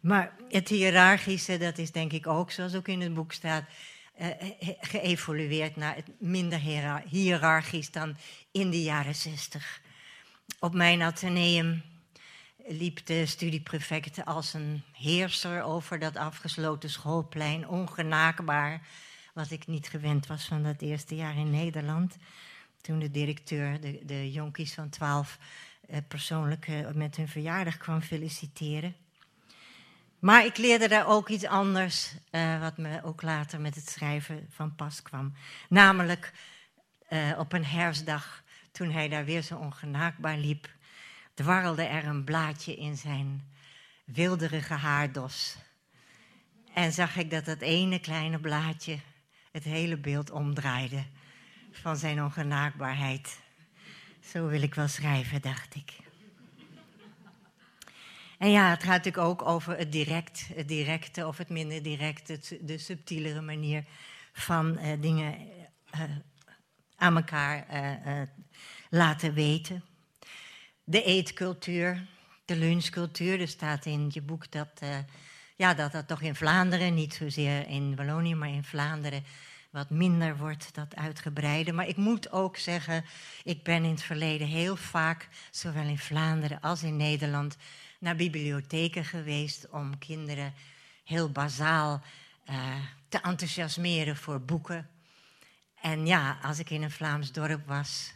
Maar 0.00 0.32
het 0.48 0.68
hiërarchische, 0.68 1.58
dat 1.58 1.78
is 1.78 1.92
denk 1.92 2.12
ik 2.12 2.26
ook, 2.26 2.50
zoals 2.50 2.74
ook 2.74 2.88
in 2.88 3.00
het 3.00 3.14
boek 3.14 3.32
staat, 3.32 3.64
geëvolueerd 4.80 5.76
naar 5.76 5.94
het 5.94 6.08
minder 6.18 6.60
hiërarchisch 7.08 7.90
dan 7.90 8.16
in 8.52 8.70
de 8.70 8.82
jaren 8.82 9.14
zestig. 9.14 9.80
Op 10.60 10.74
mijn 10.74 11.02
ateneum 11.02 11.82
liep 12.66 13.06
de 13.06 13.26
studieprefect 13.26 14.24
als 14.24 14.54
een 14.54 14.82
heerser 14.92 15.62
over 15.62 15.98
dat 15.98 16.16
afgesloten 16.16 16.90
schoolplein, 16.90 17.68
ongenaakbaar, 17.68 18.86
wat 19.34 19.50
ik 19.50 19.66
niet 19.66 19.88
gewend 19.88 20.26
was 20.26 20.44
van 20.44 20.62
dat 20.62 20.80
eerste 20.80 21.14
jaar 21.14 21.36
in 21.36 21.50
Nederland 21.50 22.16
toen 22.80 22.98
de 22.98 23.10
directeur 23.10 23.80
de, 23.80 24.00
de 24.04 24.32
jonkies 24.32 24.74
van 24.74 24.88
12 24.88 25.38
eh, 25.88 25.98
persoonlijk 26.08 26.68
eh, 26.68 26.90
met 26.90 27.16
hun 27.16 27.28
verjaardag 27.28 27.76
kwam 27.76 28.00
feliciteren. 28.00 28.94
Maar 30.18 30.44
ik 30.44 30.56
leerde 30.56 30.88
daar 30.88 31.06
ook 31.06 31.28
iets 31.28 31.44
anders, 31.44 32.14
uh, 32.30 32.60
wat 32.60 32.78
me 32.78 33.02
ook 33.02 33.22
later 33.22 33.60
met 33.60 33.74
het 33.74 33.90
schrijven 33.90 34.46
van 34.50 34.74
pas 34.74 35.02
kwam. 35.02 35.32
Namelijk 35.68 36.32
uh, 37.10 37.38
op 37.38 37.52
een 37.52 37.64
herfstdag, 37.64 38.42
toen 38.72 38.90
hij 38.90 39.08
daar 39.08 39.24
weer 39.24 39.42
zo 39.42 39.56
ongenaakbaar 39.56 40.36
liep, 40.36 40.68
dwarrelde 41.34 41.82
er 41.82 42.04
een 42.04 42.24
blaadje 42.24 42.76
in 42.76 42.96
zijn 42.96 43.52
wilderige 44.04 44.74
haardos. 44.74 45.56
En 46.74 46.92
zag 46.92 47.16
ik 47.16 47.30
dat 47.30 47.44
dat 47.44 47.60
ene 47.60 47.98
kleine 47.98 48.38
blaadje 48.38 48.98
het 49.52 49.64
hele 49.64 49.96
beeld 49.96 50.30
omdraaide 50.30 51.04
van 51.72 51.96
zijn 51.96 52.22
ongenaakbaarheid. 52.22 53.38
Zo 54.20 54.46
wil 54.46 54.62
ik 54.62 54.74
wel 54.74 54.88
schrijven, 54.88 55.42
dacht 55.42 55.74
ik. 55.74 56.07
En 58.38 58.50
ja, 58.50 58.70
het 58.70 58.82
gaat 58.82 59.04
natuurlijk 59.04 59.24
ook 59.24 59.42
over 59.42 59.78
het 59.78 59.92
direct, 59.92 60.46
directe 60.66 61.26
of 61.26 61.36
het 61.36 61.48
minder 61.48 61.82
directe, 61.82 62.40
de 62.60 62.78
subtielere 62.78 63.40
manier 63.40 63.84
van 64.32 64.78
uh, 64.78 64.92
dingen 65.00 65.38
uh, 65.94 66.02
aan 66.96 67.16
elkaar 67.16 67.66
laten 68.90 69.34
weten. 69.34 69.84
De 70.84 71.02
eetcultuur, 71.02 72.06
de 72.44 72.56
lunchcultuur. 72.56 73.40
Er 73.40 73.48
staat 73.48 73.86
in 73.86 74.10
je 74.12 74.22
boek 74.22 74.50
dat, 74.50 74.80
ja, 75.56 75.74
dat 75.74 75.92
dat 75.92 76.08
toch 76.08 76.20
in 76.20 76.34
Vlaanderen, 76.34 76.94
niet 76.94 77.14
zozeer 77.14 77.68
in 77.68 77.96
Wallonië, 77.96 78.34
maar 78.34 78.48
in 78.48 78.64
Vlaanderen 78.64 79.24
wat 79.70 79.90
minder 79.90 80.36
wordt, 80.36 80.74
dat 80.74 80.96
uitgebreide. 80.96 81.72
Maar 81.72 81.88
ik 81.88 81.96
moet 81.96 82.32
ook 82.32 82.56
zeggen, 82.56 83.04
ik 83.44 83.62
ben 83.62 83.84
in 83.84 83.90
het 83.90 84.02
verleden 84.02 84.46
heel 84.46 84.76
vaak, 84.76 85.28
zowel 85.50 85.84
in 85.84 85.98
Vlaanderen 85.98 86.60
als 86.60 86.82
in 86.82 86.96
Nederland, 86.96 87.56
naar 87.98 88.16
bibliotheken 88.16 89.04
geweest 89.04 89.68
om 89.70 89.98
kinderen 89.98 90.54
heel 91.04 91.30
bazaal 91.30 92.02
uh, 92.50 92.74
te 93.08 93.20
enthousiasmeren 93.20 94.16
voor 94.16 94.40
boeken. 94.40 94.88
En 95.80 96.06
ja, 96.06 96.38
als 96.42 96.58
ik 96.58 96.70
in 96.70 96.82
een 96.82 96.90
Vlaams 96.90 97.32
dorp 97.32 97.66
was, 97.66 98.12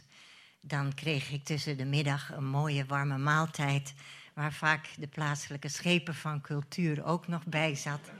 dan 0.61 0.93
kreeg 0.93 1.31
ik 1.31 1.43
tussen 1.43 1.77
de 1.77 1.85
middag 1.85 2.31
een 2.31 2.45
mooie 2.45 2.85
warme 2.85 3.17
maaltijd, 3.17 3.93
waar 4.33 4.53
vaak 4.53 4.89
de 4.97 5.07
plaatselijke 5.07 5.69
schepen 5.69 6.15
van 6.15 6.41
cultuur 6.41 7.05
ook 7.05 7.27
nog 7.27 7.45
bij 7.45 7.75
zat. 7.75 8.11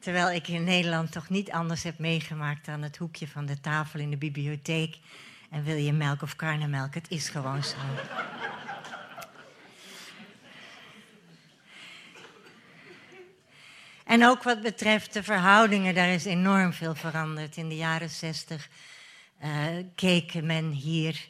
Terwijl 0.00 0.30
ik 0.30 0.48
in 0.48 0.64
Nederland 0.64 1.12
toch 1.12 1.28
niet 1.28 1.50
anders 1.50 1.82
heb 1.82 1.98
meegemaakt 1.98 2.64
dan 2.64 2.82
het 2.82 2.96
hoekje 2.96 3.28
van 3.28 3.46
de 3.46 3.60
tafel 3.60 4.00
in 4.00 4.10
de 4.10 4.16
bibliotheek. 4.16 4.98
En 5.50 5.64
wil 5.64 5.76
je 5.76 5.92
melk 5.92 6.22
of 6.22 6.36
karnemelk? 6.36 6.94
Het 6.94 7.10
is 7.10 7.28
gewoon 7.28 7.64
zo. 7.64 7.76
En 14.12 14.24
ook 14.26 14.42
wat 14.42 14.62
betreft 14.62 15.12
de 15.12 15.22
verhoudingen, 15.22 15.94
daar 15.94 16.08
is 16.08 16.24
enorm 16.24 16.72
veel 16.72 16.94
veranderd. 16.94 17.56
In 17.56 17.68
de 17.68 17.76
jaren 17.76 18.10
zestig 18.10 18.68
uh, 19.44 19.66
keek 19.94 20.42
men 20.42 20.70
hier, 20.70 21.28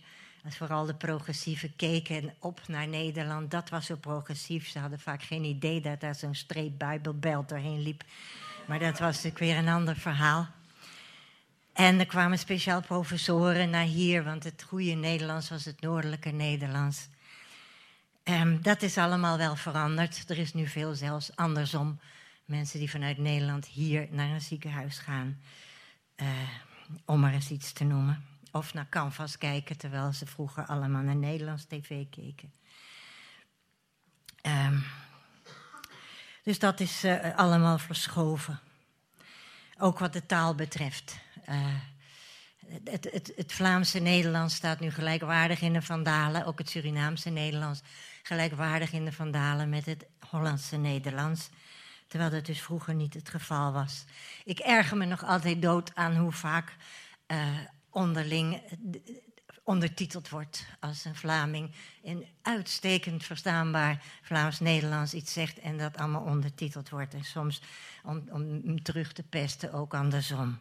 vooral 0.49 0.87
de 0.87 0.95
progressieven, 0.95 1.77
keken 1.77 2.35
op 2.39 2.61
naar 2.67 2.89
Nederland. 2.89 3.51
Dat 3.51 3.69
was 3.69 3.87
zo 3.87 3.97
progressief. 3.97 4.69
Ze 4.69 4.79
hadden 4.79 5.01
vaak 5.01 5.23
geen 5.23 5.45
idee 5.45 5.81
dat 5.81 6.01
daar 6.01 6.15
zo'n 6.15 6.35
streep 6.35 6.79
Bijbelbelt 6.79 7.49
doorheen 7.49 7.83
liep. 7.83 8.05
Maar 8.67 8.79
dat 8.79 8.99
was 8.99 9.15
natuurlijk 9.15 9.39
weer 9.39 9.57
een 9.57 9.69
ander 9.69 9.97
verhaal. 9.97 10.49
En 11.73 11.99
er 11.99 12.07
kwamen 12.07 12.39
speciaal 12.39 12.81
professoren 12.81 13.71
naar 13.71 13.85
hier, 13.85 14.25
want 14.25 14.45
het 14.45 14.63
goede 14.63 14.93
Nederlands 14.93 15.51
was 15.51 15.65
het 15.65 15.81
noordelijke 15.81 16.31
Nederlands. 16.31 17.09
Um, 18.25 18.63
dat 18.63 18.83
is 18.83 18.99
allemaal 18.99 19.39
wel 19.39 19.57
veranderd. 19.57 20.31
Er 20.31 20.39
is 20.39 20.55
nu 20.55 20.67
veel 20.67 20.95
zelfs 20.95 21.37
andersom. 21.37 21.99
Mensen 22.53 22.79
die 22.79 22.91
vanuit 22.91 23.19
Nederland 23.19 23.67
hier 23.67 24.09
naar 24.11 24.31
een 24.31 24.41
ziekenhuis 24.41 24.99
gaan, 24.99 25.41
uh, 26.17 26.29
om 27.05 27.21
maar 27.21 27.33
eens 27.33 27.51
iets 27.51 27.73
te 27.73 27.85
noemen. 27.85 28.25
Of 28.51 28.75
naar 28.75 28.89
Canvas 28.89 29.39
kijken, 29.39 29.77
terwijl 29.77 30.13
ze 30.13 30.27
vroeger 30.27 30.67
allemaal 30.67 31.03
naar 31.03 31.17
Nederlands 31.17 31.65
tv 31.65 32.05
keken. 32.11 32.53
Um, 34.43 34.85
dus 36.43 36.59
dat 36.59 36.81
is 36.81 37.05
uh, 37.05 37.37
allemaal 37.37 37.79
verschoven. 37.79 38.61
Ook 39.79 39.99
wat 39.99 40.13
de 40.13 40.27
taal 40.27 40.55
betreft. 40.55 41.17
Uh, 41.49 41.75
het, 42.85 43.09
het, 43.13 43.33
het, 43.37 43.53
Vlaamse 43.53 43.99
Nederlands 43.99 44.55
staat 44.55 44.81
nu 44.81 44.91
gelijkwaardig 44.91 45.61
in 45.61 45.73
de 45.73 45.83
Vandalen. 45.83 46.45
Ook 46.45 46.59
het 46.59 46.71
Surinaamse 46.71 47.31
Nederlands 47.31 47.81
gelijkwaardig 48.23 48.93
in 48.93 49.05
de 49.05 49.13
Vandalen 49.13 49.69
met 49.69 49.87
het 49.87 50.07
Hollandse 50.31 50.77
Nederlands. 50.77 51.51
Terwijl 52.13 52.33
dat 52.33 52.47
dus 52.47 52.61
vroeger 52.61 52.95
niet 52.95 53.15
het 53.15 53.29
geval 53.29 53.73
was. 53.73 54.05
Ik 54.45 54.59
erger 54.59 54.97
me 54.97 55.05
nog 55.05 55.25
altijd 55.25 55.63
dood 55.63 55.95
aan 55.95 56.17
hoe 56.17 56.33
vaak 56.33 56.77
uh, 57.27 57.39
onderling 57.91 58.63
ondertiteld 59.65 60.29
wordt 60.29 60.67
als 60.81 61.05
een 61.05 61.15
Vlaming 61.15 61.71
in 62.03 62.27
uitstekend 62.43 63.25
verstaanbaar 63.25 64.03
Vlaams-Nederlands 64.23 65.15
iets 65.15 65.33
zegt 65.33 65.59
en 65.59 65.79
dat 65.79 65.97
allemaal 65.97 66.23
ondertiteld 66.23 66.89
wordt. 66.89 67.15
En 67.15 67.25
soms 67.25 67.63
om, 68.05 68.25
om 68.31 68.83
terug 68.83 69.13
te 69.13 69.23
pesten 69.23 69.73
ook 69.73 69.95
andersom. 69.95 70.59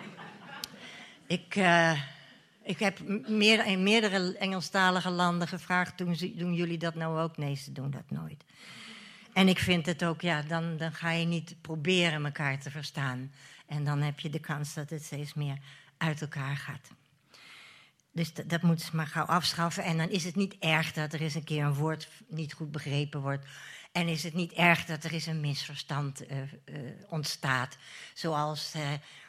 ik, 1.26 1.56
uh, 1.56 2.00
Ik 2.62 2.78
heb 2.78 3.08
meer, 3.28 3.66
in 3.66 3.82
meerdere 3.82 4.36
Engelstalige 4.38 5.10
landen 5.10 5.48
gevraagd: 5.48 5.98
doen, 5.98 6.16
doen 6.36 6.54
jullie 6.54 6.78
dat 6.78 6.94
nou 6.94 7.20
ook? 7.20 7.36
Nee, 7.36 7.54
ze 7.54 7.72
doen 7.72 7.90
dat 7.90 8.10
nooit. 8.10 8.44
En 9.34 9.48
ik 9.48 9.58
vind 9.58 9.86
het 9.86 10.04
ook, 10.04 10.20
ja, 10.20 10.42
dan, 10.42 10.76
dan 10.76 10.92
ga 10.92 11.10
je 11.10 11.26
niet 11.26 11.54
proberen 11.60 12.24
elkaar 12.24 12.60
te 12.60 12.70
verstaan. 12.70 13.32
En 13.66 13.84
dan 13.84 14.00
heb 14.00 14.20
je 14.20 14.30
de 14.30 14.40
kans 14.40 14.74
dat 14.74 14.90
het 14.90 15.04
steeds 15.04 15.34
meer 15.34 15.58
uit 15.96 16.20
elkaar 16.20 16.56
gaat. 16.56 16.90
Dus 18.12 18.34
dat, 18.34 18.62
moeten 18.62 18.86
ze 18.86 18.96
maar 18.96 19.06
gauw 19.06 19.24
afschaffen. 19.24 19.84
En 19.84 19.96
dan 19.96 20.10
is 20.10 20.24
het 20.24 20.34
niet 20.34 20.56
erg 20.58 20.92
dat 20.92 21.12
er 21.12 21.20
eens 21.20 21.34
een 21.34 21.44
keer 21.44 21.64
een 21.64 21.74
woord 21.74 22.08
niet 22.28 22.52
goed 22.52 22.70
begrepen 22.70 23.20
wordt. 23.20 23.46
En 23.92 24.08
is 24.08 24.22
het 24.22 24.34
niet 24.34 24.52
erg 24.52 24.84
dat 24.84 25.04
er 25.04 25.12
eens 25.12 25.26
een 25.26 25.40
misverstand 25.40 26.30
uh, 26.30 26.38
uh, 26.38 26.78
ontstaat. 27.08 27.76
Zoals 28.14 28.72
uh, 28.76 28.82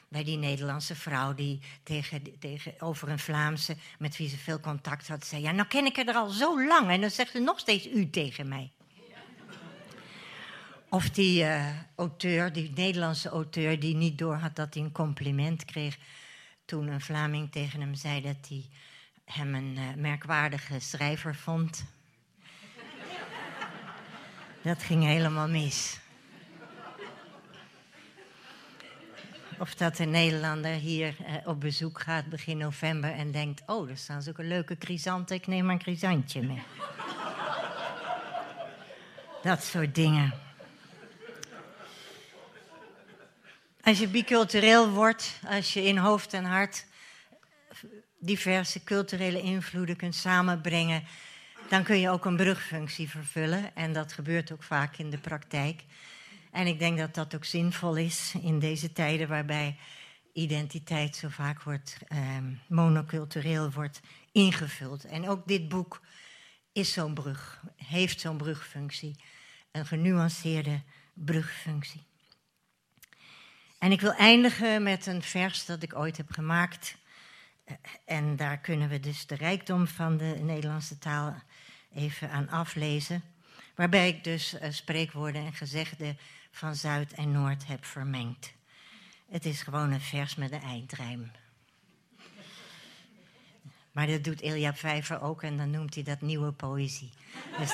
bij 0.08 0.24
die 0.24 0.38
Nederlandse 0.38 0.96
vrouw 0.96 1.34
die 1.34 1.62
tegen, 1.84 2.40
tegen, 2.40 2.74
over 2.82 3.10
een 3.10 3.20
Vlaamse 3.20 3.76
met 4.00 4.18
wie 4.18 4.30
ze 4.30 4.38
veel 4.38 4.60
contact 4.60 5.08
had, 5.08 5.26
zei: 5.26 5.42
Ja, 5.42 5.52
nou 5.52 5.68
ken 5.68 5.86
ik 5.86 5.98
er 5.98 6.16
al 6.16 6.30
zo 6.30 6.66
lang. 6.68 6.90
En 6.90 7.02
dan 7.02 7.12
zegt 7.12 7.32
ze 7.32 7.40
nog 7.40 7.60
steeds 7.60 7.88
u 7.88 8.10
tegen 8.10 8.48
mij. 8.48 8.72
Of 10.96 11.10
die 11.10 11.44
uh, 11.44 11.66
auteur, 11.96 12.54
die 12.54 12.72
Nederlandse 12.76 13.30
auteur, 13.30 13.80
die 13.80 13.96
niet 13.96 14.18
doorhad 14.18 14.56
dat 14.56 14.74
hij 14.74 14.84
een 14.84 14.92
compliment 14.92 15.66
kreeg. 15.66 15.98
toen 16.66 16.88
een 16.88 17.02
Vlaming 17.02 17.52
tegen 17.52 17.80
hem 17.80 17.96
zei 17.96 18.22
dat 18.22 18.36
hij 18.48 18.66
hem 19.26 19.56
een 19.56 19.76
uh, 19.78 19.84
merkwaardige 19.96 20.80
schrijver 20.80 21.36
vond. 21.36 21.86
dat 24.62 24.84
ging 24.84 25.04
helemaal 25.04 25.48
mis. 25.48 26.00
Of 29.60 29.76
dat 29.76 30.00
een 30.00 30.12
Nederlander 30.12 30.74
hier 30.74 31.16
uh, 31.20 31.48
op 31.48 31.60
bezoek 31.60 32.02
gaat 32.02 32.26
begin 32.26 32.58
november 32.58 33.12
en 33.12 33.32
denkt: 33.32 33.62
Oh, 33.66 33.90
er 33.90 33.98
staan 33.98 34.22
zulke 34.22 34.44
leuke 34.44 34.76
chrysanten, 34.80 35.36
ik 35.36 35.48
neem 35.48 35.70
een 35.70 35.82
chrysantje 35.82 36.42
mee. 36.42 36.64
dat 39.42 39.64
soort 39.64 39.96
dingen. 39.96 40.45
Als 43.86 44.00
je 44.00 44.08
bicultureel 44.08 44.90
wordt, 44.90 45.40
als 45.48 45.74
je 45.74 45.84
in 45.84 45.98
hoofd 45.98 46.34
en 46.34 46.44
hart 46.44 46.86
diverse 48.20 48.84
culturele 48.84 49.42
invloeden 49.42 49.96
kunt 49.96 50.16
samenbrengen, 50.16 51.04
dan 51.70 51.84
kun 51.84 52.00
je 52.00 52.10
ook 52.10 52.26
een 52.26 52.36
brugfunctie 52.36 53.10
vervullen. 53.10 53.76
En 53.76 53.94
dat 53.94 54.14
gebeurt 54.14 54.52
ook 54.52 54.64
vaak 54.64 54.98
in 54.98 55.10
de 55.10 55.18
praktijk. 55.18 55.84
En 56.52 56.68
ik 56.68 56.80
denk 56.80 56.98
dat 56.98 57.16
dat 57.16 57.36
ook 57.36 57.46
zinvol 57.46 57.96
is 57.96 58.34
in 58.42 58.60
deze 58.60 58.94
tijden 58.94 59.28
waarbij 59.28 59.78
identiteit 60.34 61.16
zo 61.16 61.28
vaak 61.28 61.62
wordt 61.62 61.98
eh, 62.08 62.20
monocultureel 62.68 63.72
wordt 63.72 64.02
ingevuld. 64.32 65.04
En 65.04 65.30
ook 65.30 65.48
dit 65.48 65.70
boek 65.70 66.02
is 66.72 66.94
zo'n 66.94 67.14
brug, 67.14 67.62
heeft 67.76 68.20
zo'n 68.20 68.38
brugfunctie, 68.38 69.24
een 69.72 69.86
genuanceerde 69.86 70.82
brugfunctie. 71.14 72.14
En 73.80 73.92
ik 73.92 74.02
wil 74.02 74.14
eindigen 74.14 74.84
met 74.84 75.06
een 75.06 75.22
vers 75.22 75.66
dat 75.66 75.84
ik 75.84 75.96
ooit 75.96 76.18
heb 76.18 76.32
gemaakt. 76.32 76.96
En 78.06 78.36
daar 78.36 78.58
kunnen 78.58 78.90
we 78.90 79.00
dus 79.00 79.28
de 79.28 79.36
rijkdom 79.36 79.88
van 79.88 80.18
de 80.18 80.36
Nederlandse 80.42 80.98
taal 80.98 81.36
even 81.94 82.30
aan 82.30 82.50
aflezen. 82.50 83.24
Waarbij 83.76 84.08
ik 84.08 84.24
dus 84.24 84.54
uh, 84.54 84.62
spreekwoorden 84.70 85.46
en 85.46 85.54
gezegden 85.54 86.18
van 86.52 86.76
Zuid 86.76 87.14
en 87.14 87.32
Noord 87.32 87.68
heb 87.68 87.86
vermengd. 87.86 88.54
Het 89.30 89.46
is 89.46 89.62
gewoon 89.62 89.92
een 89.92 90.02
vers 90.02 90.36
met 90.36 90.52
een 90.52 90.62
eindrijm. 90.62 91.32
Maar 93.92 94.08
dat 94.08 94.24
doet 94.24 94.42
Ilja 94.42 94.74
Vijver 94.74 95.22
ook 95.22 95.44
en 95.44 95.58
dan 95.58 95.70
noemt 95.70 95.94
hij 95.94 96.04
dat 96.04 96.22
nieuwe 96.22 96.52
poëzie. 96.52 97.12
Dus. 97.58 97.74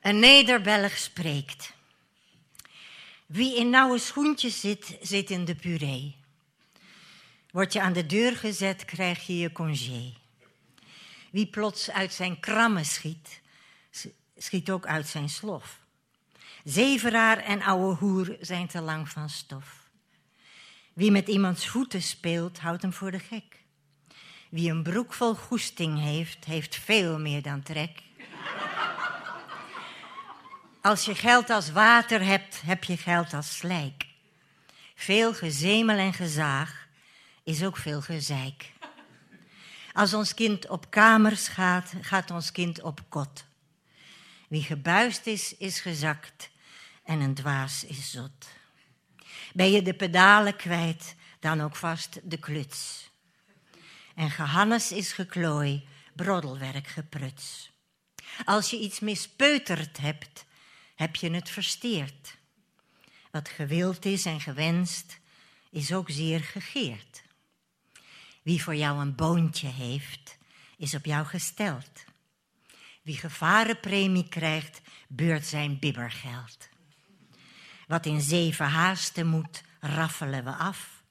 Een 0.00 0.18
Nederbelg 0.18 0.96
spreekt. 0.96 1.75
Wie 3.26 3.56
in 3.56 3.70
nauwe 3.70 3.98
schoentjes 3.98 4.60
zit, 4.60 4.98
zit 5.00 5.30
in 5.30 5.44
de 5.44 5.54
puree. 5.54 6.16
Word 7.50 7.72
je 7.72 7.80
aan 7.80 7.92
de 7.92 8.06
deur 8.06 8.36
gezet, 8.36 8.84
krijg 8.84 9.26
je 9.26 9.38
je 9.38 9.52
congé. 9.52 10.12
Wie 11.30 11.46
plots 11.46 11.90
uit 11.90 12.12
zijn 12.12 12.40
krammen 12.40 12.84
schiet, 12.84 13.40
schiet 14.36 14.70
ook 14.70 14.86
uit 14.86 15.06
zijn 15.06 15.28
slof. 15.28 15.78
Zeveraar 16.64 17.38
en 17.38 17.62
ouwe 17.62 17.94
hoer 17.94 18.36
zijn 18.40 18.66
te 18.66 18.80
lang 18.80 19.08
van 19.08 19.28
stof. 19.30 19.90
Wie 20.92 21.10
met 21.10 21.28
iemands 21.28 21.68
voeten 21.68 22.02
speelt, 22.02 22.58
houdt 22.58 22.82
hem 22.82 22.92
voor 22.92 23.10
de 23.10 23.18
gek. 23.18 23.64
Wie 24.48 24.70
een 24.70 24.82
broek 24.82 25.12
vol 25.12 25.34
goesting 25.34 26.00
heeft, 26.00 26.44
heeft 26.44 26.76
veel 26.76 27.18
meer 27.18 27.42
dan 27.42 27.62
trek. 27.62 28.02
Als 30.86 31.04
je 31.04 31.14
geld 31.14 31.50
als 31.50 31.70
water 31.70 32.24
hebt, 32.24 32.62
heb 32.62 32.84
je 32.84 32.96
geld 32.96 33.34
als 33.34 33.56
slijk. 33.56 34.06
Veel 34.94 35.34
gezemel 35.34 35.96
en 35.96 36.12
gezaag 36.12 36.86
is 37.42 37.64
ook 37.64 37.76
veel 37.76 38.00
gezeik. 38.00 38.72
Als 39.92 40.14
ons 40.14 40.34
kind 40.34 40.68
op 40.68 40.90
kamers 40.90 41.48
gaat, 41.48 41.92
gaat 42.00 42.30
ons 42.30 42.52
kind 42.52 42.82
op 42.82 43.00
kot. 43.08 43.44
Wie 44.48 44.62
gebuist 44.62 45.26
is, 45.26 45.56
is 45.56 45.80
gezakt 45.80 46.50
en 47.04 47.20
een 47.20 47.34
dwaas 47.34 47.84
is 47.84 48.10
zot. 48.10 48.46
Ben 49.52 49.70
je 49.70 49.82
de 49.82 49.94
pedalen 49.94 50.56
kwijt, 50.56 51.14
dan 51.40 51.62
ook 51.62 51.76
vast 51.76 52.20
de 52.22 52.38
kluts. 52.38 53.10
En 54.14 54.30
gehannes 54.30 54.92
is 54.92 55.12
geklooi, 55.12 55.88
broddelwerk 56.14 56.86
gepruts. 56.86 57.70
Als 58.44 58.70
je 58.70 58.78
iets 58.78 59.00
mispeuterd 59.00 59.98
hebt, 59.98 60.45
heb 60.96 61.16
je 61.16 61.30
het 61.30 61.50
versteerd. 61.50 62.36
Wat 63.30 63.48
gewild 63.48 64.04
is 64.04 64.24
en 64.24 64.40
gewenst, 64.40 65.18
is 65.70 65.92
ook 65.92 66.10
zeer 66.10 66.40
gegeerd. 66.40 67.22
Wie 68.42 68.62
voor 68.62 68.74
jou 68.74 69.00
een 69.00 69.14
boontje 69.14 69.68
heeft, 69.68 70.38
is 70.76 70.94
op 70.94 71.04
jou 71.04 71.26
gesteld. 71.26 72.04
Wie 73.02 73.16
gevarenpremie 73.16 74.28
krijgt, 74.28 74.80
beurt 75.08 75.46
zijn 75.46 75.78
bibbergeld. 75.78 76.68
Wat 77.86 78.06
in 78.06 78.20
zeven 78.20 78.66
haasten 78.66 79.26
moet, 79.26 79.62
raffelen 79.80 80.44
we 80.44 80.50
af. 80.50 81.02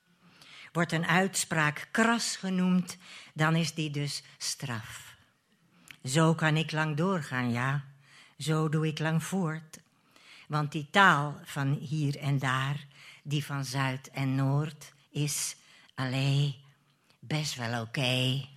Wordt 0.72 0.92
een 0.92 1.06
uitspraak 1.06 1.88
kras 1.92 2.36
genoemd, 2.36 2.98
dan 3.34 3.56
is 3.56 3.74
die 3.74 3.90
dus 3.92 4.24
straf. 4.38 5.16
Zo 6.04 6.34
kan 6.34 6.58
ik 6.58 6.72
lang 6.72 6.98
doorgaan, 6.98 7.52
ja. 7.52 7.86
Zo 8.38 8.70
doe 8.70 8.88
ik 8.88 9.00
lang 9.00 9.24
voort. 9.24 9.80
Want 10.48 10.72
die 10.72 10.88
taal 10.92 11.40
van 11.44 11.74
hier 11.74 12.18
en 12.18 12.40
daar, 12.40 12.86
die 13.24 13.46
van 13.46 13.66
Zuid 13.66 14.10
en 14.10 14.36
Noord, 14.36 14.94
is 15.10 15.56
alleen 15.96 16.56
best 17.20 17.56
wel 17.56 17.82
oké. 17.82 18.48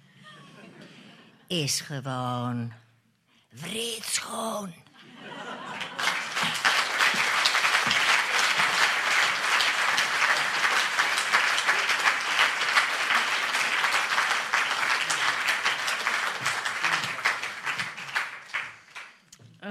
Is 1.47 1.81
gewoon 1.81 2.73
vreedschoon. 3.53 4.73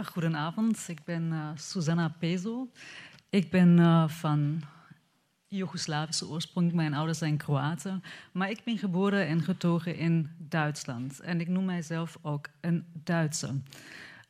Goedenavond, 0.03 0.85
ik 0.87 1.03
ben 1.03 1.23
uh, 1.31 1.49
Susanna 1.55 2.15
Pezo. 2.19 2.69
Ik 3.29 3.49
ben 3.49 3.77
uh, 3.77 4.07
van 4.07 4.61
Joegoslavische 5.47 6.27
oorsprong. 6.27 6.73
Mijn 6.73 6.93
ouders 6.93 7.17
zijn 7.17 7.37
Kroaten. 7.37 8.03
Maar 8.31 8.49
ik 8.49 8.63
ben 8.63 8.77
geboren 8.77 9.27
en 9.27 9.41
getogen 9.41 9.97
in 9.97 10.29
Duitsland. 10.37 11.19
En 11.19 11.41
ik 11.41 11.47
noem 11.47 11.65
mijzelf 11.65 12.17
ook 12.21 12.47
een 12.61 12.85
Duitser. 12.93 13.55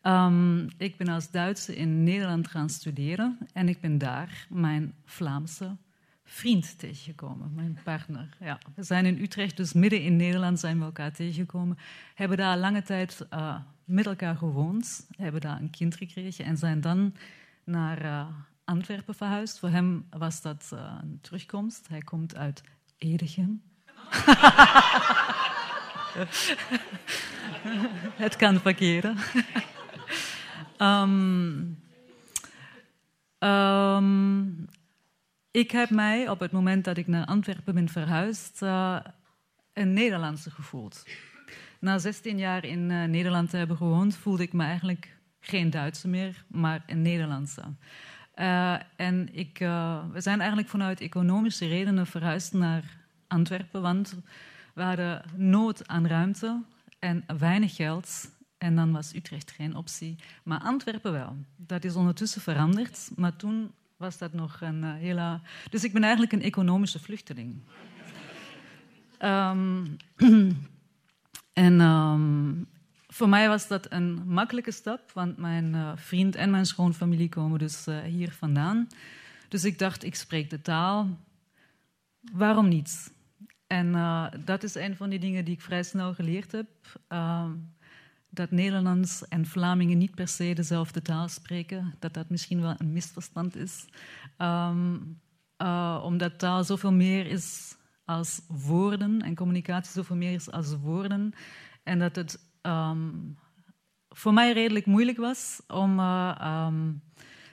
Um, 0.04 0.68
ik 0.78 0.98
ben 0.98 1.08
als 1.08 1.32
Duitser 1.32 1.78
in 1.78 2.04
Nederland 2.04 2.48
gaan 2.48 2.70
studeren. 2.70 3.38
En 3.54 3.70
ik 3.70 3.82
ben 3.82 3.98
daar 3.98 4.48
mijn 4.50 4.94
Vlaamse 5.06 5.76
vriend 6.24 6.80
tegengekomen, 6.80 7.54
mijn 7.54 7.80
partner. 7.84 8.30
Ja, 8.40 8.58
we 8.76 8.84
zijn 8.84 9.06
in 9.06 9.22
Utrecht, 9.22 9.58
dus 9.58 9.74
midden 9.74 10.02
in 10.02 10.16
Nederland 10.16 10.60
zijn 10.60 10.80
we 10.80 10.86
elkaar 10.86 11.12
tegengekomen. 11.12 11.78
Hebben 12.14 12.38
daar 12.38 12.58
lange 12.58 12.82
tijd 12.82 13.26
met 13.88 14.06
elkaar 14.06 14.36
gewoond, 14.38 15.08
hebben 15.17 15.41
daar 15.41 15.60
een 15.60 15.69
kind 15.69 15.95
gekregen 15.95 16.45
en 16.45 16.58
zijn 16.58 16.82
dan 16.82 17.15
naar 17.63 18.06
uh, 18.06 18.28
Antwerpen 18.63 19.15
verhuisd. 19.15 19.60
Voor 19.60 19.69
hem 19.69 20.08
was 20.10 20.41
dat 20.41 20.69
uh, 20.73 20.95
een 21.02 21.19
terugkomst. 21.21 21.88
Hij 21.88 22.02
komt 22.02 22.36
uit 22.36 22.63
Edegem. 22.97 23.62
Het 28.15 28.36
kan 28.36 28.60
verkeren. 28.60 29.17
um, 30.78 31.80
um, 33.50 34.67
ik 35.52 35.71
heb 35.71 35.89
mij 35.89 36.30
op 36.30 36.39
het 36.39 36.52
moment 36.52 36.86
dat 36.86 36.97
ik 36.97 37.08
naar 37.08 37.26
Antwerpen 37.26 37.73
ben 37.73 37.89
verhuisd, 37.89 38.62
uh, 38.62 39.00
een 39.73 39.93
Nederlandse 39.93 40.52
gevoeld. 40.52 41.04
Na 41.80 41.98
16 41.98 42.38
jaar 42.38 42.66
in 42.66 42.90
uh, 42.90 43.04
Nederland 43.04 43.50
te 43.50 43.58
hebben 43.58 43.78
gewoond, 43.78 44.16
voelde 44.16 44.44
ik 44.44 44.54
me 44.54 44.63
eigenlijk 44.63 45.18
geen 45.40 45.70
Duitse 45.70 46.08
meer, 46.08 46.46
maar 46.48 46.84
een 46.86 47.02
Nederlandse. 47.02 47.63
Uh, 48.36 48.76
en 48.96 49.30
ik, 49.32 49.58
we 50.12 50.22
zijn 50.22 50.40
eigenlijk 50.40 50.70
vanuit 50.70 51.02
economische 51.02 51.68
redenen 51.68 52.08
verhuisd 52.08 52.54
naar 52.54 52.84
Antwerpen, 53.28 53.82
want 53.82 54.18
we 54.74 54.82
hadden 54.82 55.24
nood 55.36 55.88
aan 55.88 56.08
ruimte 56.08 56.63
en 57.00 57.24
weinig 57.38 57.76
geld. 57.76 58.32
En 58.58 58.76
dan 58.76 58.92
was 58.92 59.16
Utrecht 59.16 59.52
geen 59.52 59.76
optie. 59.76 60.16
Maar 60.44 60.60
Antwerpen 60.60 61.12
wel. 61.12 61.36
Dat 61.56 61.84
is 61.84 61.96
ondertussen 61.96 62.42
veranderd. 62.42 63.12
Maar 63.16 63.36
toen 63.36 63.72
was 63.98 64.18
dat 64.18 64.34
nog 64.34 64.62
een 64.62 64.84
hele. 64.84 65.40
Dus 65.70 65.84
ik 65.84 65.94
ben 65.94 66.04
eigenlijk 66.04 66.34
een 66.34 66.42
economische 66.42 67.00
vluchteling. 67.00 67.62
um, 69.22 69.98
en 71.58 71.82
um, 71.82 72.67
voor 73.08 73.30
mij 73.30 73.48
was 73.48 73.67
dat 73.67 73.91
een 73.91 74.22
makkelijke 74.26 74.72
stap, 74.72 75.12
want 75.12 75.38
mijn 75.38 75.74
uh, 75.74 75.91
vriend 75.96 76.36
en 76.36 76.50
mijn 76.50 76.65
schoonfamilie 76.65 77.30
komen 77.30 77.60
dus 77.60 77.88
uh, 77.88 78.00
hier 78.00 78.32
vandaan. 78.32 78.88
Dus 79.48 79.63
ik 79.63 79.80
dacht, 79.80 80.04
ik 80.04 80.15
spreek 80.15 80.50
de 80.50 80.62
taal. 80.62 81.17
Waarom 82.32 82.67
niet? 82.67 83.13
En 83.67 83.91
dat 84.46 84.63
is 84.63 84.76
een 84.76 84.96
van 84.96 85.10
die 85.10 85.20
dingen 85.20 85.46
die 85.46 85.54
ik 85.54 85.62
vrij 85.62 85.84
snel 85.84 86.13
geleerd 86.13 86.52
heb. 86.52 86.67
Uh, 87.10 87.50
dat 88.30 88.52
Nederlands 88.52 89.28
en 89.28 89.46
Vlamingen 89.46 89.98
niet 89.98 90.15
per 90.15 90.28
se 90.28 90.54
dezelfde 90.54 91.02
taal 91.02 91.28
spreken, 91.28 91.96
dat 92.00 92.13
dat 92.13 92.30
misschien 92.30 92.62
wel 92.62 92.76
een 92.78 92.93
misverstand 92.93 93.56
is. 93.56 93.86
Uh, 94.38 96.02
omdat 96.04 96.39
taal 96.39 96.63
zoveel 96.63 96.93
meer 96.93 97.26
is 97.26 97.77
als 98.08 98.41
woorden 98.48 99.22
en 99.22 99.36
communicatie 99.36 99.91
zoveel 99.91 100.15
meer 100.15 100.43
als 100.52 100.76
woorden. 100.78 101.34
En 101.84 102.00
dat 102.00 102.15
het 102.15 102.39
um, 102.62 103.38
voor 104.10 104.34
mij 104.34 104.54
redelijk 104.54 104.86
moeilijk 104.86 105.17
was 105.17 105.62
om 105.67 106.00
uh, 106.00 106.65
um, 106.67 107.02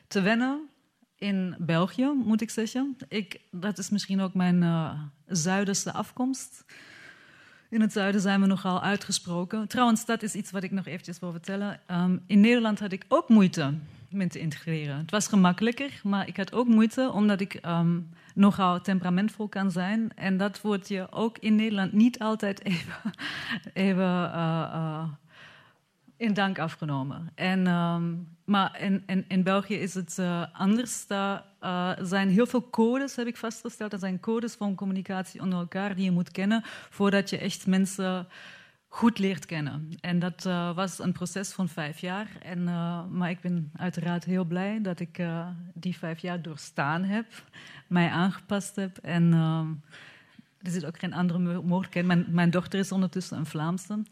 te 0.08 0.20
wennen 0.20 0.68
in 1.16 1.56
België, 1.58 2.12
moet 2.24 2.40
ik 2.40 2.50
zeggen. 2.50 2.96
Ik, 3.08 3.40
dat 3.50 3.78
is 3.78 3.90
misschien 3.90 4.20
ook 4.20 4.34
mijn 4.34 4.62
uh, 4.62 5.00
zuiderste 5.26 5.92
afkomst. 5.92 6.64
In 7.70 7.80
het 7.80 7.92
zuiden 7.92 8.20
zijn 8.20 8.40
we 8.40 8.46
nogal 8.46 8.82
uitgesproken. 8.82 9.68
Trouwens, 9.68 10.04
dat 10.04 10.22
is 10.22 10.34
iets 10.34 10.50
wat 10.50 10.62
ik 10.62 10.70
nog 10.70 10.86
eventjes 10.86 11.18
wil 11.18 11.30
vertellen. 11.30 11.80
Um, 11.90 12.22
in 12.26 12.40
Nederland 12.40 12.80
had 12.80 12.92
ik 12.92 13.04
ook 13.08 13.28
moeite 13.28 13.74
te 14.28 14.38
integreren. 14.38 14.96
Het 14.96 15.10
was 15.10 15.28
gemakkelijker, 15.28 16.00
maar 16.02 16.28
ik 16.28 16.36
had 16.36 16.52
ook 16.52 16.66
moeite 16.66 17.10
omdat 17.12 17.40
ik 17.40 17.58
um, 17.66 18.10
nogal 18.34 18.80
temperamentvol 18.80 19.48
kan 19.48 19.70
zijn. 19.70 20.10
En 20.14 20.36
dat 20.36 20.60
wordt 20.60 20.88
je 20.88 21.06
ook 21.10 21.38
in 21.38 21.54
Nederland 21.54 21.92
niet 21.92 22.18
altijd 22.18 22.64
even, 22.72 22.94
even 23.72 24.04
uh, 24.04 24.70
uh, 24.74 25.04
in 26.16 26.34
dank 26.34 26.58
afgenomen. 26.58 27.30
En, 27.34 27.66
um, 27.66 28.28
maar 28.44 28.80
in, 28.80 29.02
in, 29.06 29.24
in, 29.28 29.42
België 29.42 29.74
is 29.74 29.94
het 29.94 30.16
uh, 30.20 30.44
anders. 30.52 31.06
Daar 31.06 31.44
zijn 32.02 32.28
heel 32.28 32.46
veel 32.46 32.70
codes, 32.70 33.16
heb 33.16 33.26
ik 33.26 33.36
vastgesteld. 33.36 33.92
Er 33.92 33.98
zijn 33.98 34.20
codes 34.20 34.54
van 34.54 34.74
communicatie 34.74 35.40
onder 35.40 35.58
elkaar 35.58 35.94
die 35.94 36.04
je 36.04 36.10
moet 36.10 36.30
kennen 36.30 36.62
voordat 36.90 37.30
je 37.30 37.38
echt 37.38 37.66
mensen 37.66 38.26
goed 38.94 39.18
leert 39.18 39.46
kennen. 39.46 39.88
En 40.00 40.18
dat 40.18 40.44
uh, 40.46 40.74
was 40.74 40.98
een 40.98 41.12
proces 41.12 41.52
van 41.52 41.68
vijf 41.68 41.98
jaar. 41.98 42.28
En, 42.42 42.64
maar 43.10 43.30
ik 43.30 43.40
ben 43.40 43.70
uiteraard 43.76 44.24
heel 44.24 44.44
blij 44.44 44.82
dat 44.82 45.00
ik 45.00 45.22
die 45.74 45.96
vijf 45.96 46.18
jaar 46.18 46.42
doorstaan 46.42 47.02
heb, 47.02 47.26
mij 47.86 48.08
aangepast 48.08 48.76
heb. 48.76 48.98
En 48.98 49.32
er 50.62 50.70
zit 50.70 50.86
ook 50.86 50.98
geen 50.98 51.14
andere 51.14 51.62
mogelijkheid. 51.62 52.06
Mijn, 52.06 52.24
mijn 52.28 52.50
dochter 52.50 52.78
is 52.78 52.92
ondertussen 52.92 53.38
een 53.38 53.46
Vlaamse. 53.46 54.02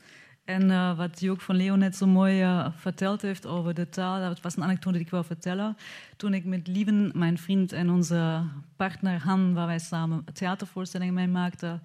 En 0.44 0.96
wat 0.96 1.20
Jook 1.20 1.40
van 1.40 1.56
Leeuwen 1.56 1.78
net 1.78 1.96
zo 1.96 2.06
mooi 2.06 2.68
verteld 2.76 3.22
heeft 3.22 3.46
over 3.46 3.74
de 3.74 3.88
taal, 3.88 4.20
dat 4.20 4.40
was 4.40 4.56
een 4.56 4.62
anekdote 4.62 4.96
die 4.96 5.06
ik 5.06 5.10
wil 5.10 5.24
vertellen. 5.24 5.76
Toen 6.16 6.34
ik 6.34 6.44
met 6.44 6.66
Lieven, 6.66 7.10
mijn 7.14 7.38
vriend 7.38 7.72
en 7.72 7.90
onze 7.90 8.42
partner 8.76 9.22
Han, 9.22 9.54
waar 9.54 9.66
wij 9.66 9.78
samen 9.78 10.24
theatervoorstellingen 10.32 11.14
mee 11.14 11.28
maakten, 11.28 11.82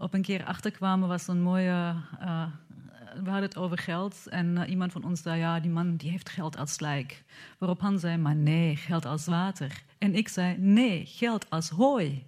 op 0.00 0.14
een 0.14 0.22
keer 0.22 0.44
achterkwamen, 0.44 1.08
was 1.08 1.28
een 1.28 1.42
mooie... 1.42 1.94
Uh, 2.20 2.46
we 3.10 3.30
hadden 3.30 3.48
het 3.48 3.56
over 3.56 3.78
geld 3.78 4.26
en 4.28 4.68
iemand 4.68 4.92
van 4.92 5.04
ons 5.04 5.22
zei, 5.22 5.38
ja, 5.38 5.60
die 5.60 5.70
man 5.70 5.96
die 5.96 6.10
heeft 6.10 6.28
geld 6.28 6.56
als 6.56 6.80
lijk. 6.80 7.24
Waarop 7.58 7.80
Han 7.80 7.98
zei, 7.98 8.16
maar 8.16 8.36
nee, 8.36 8.76
geld 8.76 9.04
als 9.04 9.26
water. 9.26 9.82
En 9.98 10.14
ik 10.14 10.28
zei, 10.28 10.56
nee, 10.58 11.06
geld 11.06 11.50
als 11.50 11.68
hooi. 11.68 12.26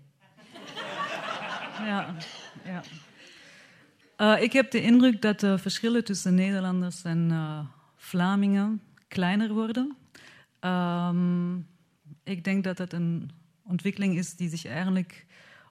ja, 1.87 2.14
ja. 2.64 4.37
Ik 4.37 4.52
heb 4.52 4.70
de 4.70 4.82
indruk 4.82 5.22
dat 5.22 5.40
de 5.40 5.58
verschillen 5.58 6.04
tussen 6.04 6.35
Nederlanders 6.35 7.02
en 7.02 7.30
Vlamingen 7.96 8.82
kleiner 9.08 9.52
worden. 9.52 9.96
Um, 10.61 11.66
ik 12.24 12.44
denk 12.44 12.64
dat 12.64 12.76
dat 12.76 12.92
een 12.92 13.30
ontwikkeling 13.62 14.16
is 14.16 14.35
die 14.35 14.48
zich 14.48 14.66
eigenlijk 14.66 15.26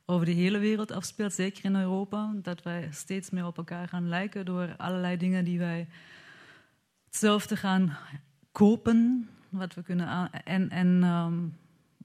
over 0.05 0.25
de 0.25 0.31
hele 0.31 0.57
wereld 0.57 0.91
afspeelt, 0.91 1.33
zeker 1.33 1.65
in 1.65 1.75
Europa. 1.75 2.33
Dat 2.35 2.63
wij 2.63 2.87
steeds 2.91 3.29
meer 3.29 3.45
op 3.45 3.57
elkaar 3.57 3.87
gaan 3.87 4.09
lijken 4.09 4.45
door 4.45 4.75
allerlei 4.77 5.17
dingen 5.17 5.45
die 5.45 5.59
wij 5.59 5.87
hetzelfde 7.05 7.55
gaan 7.55 7.97
kopen. 8.51 9.29
Wat 9.49 9.73
we 9.73 9.83
kunnen 9.83 10.31
en, 10.31 10.69
en, 10.69 11.03
um, 11.03 11.57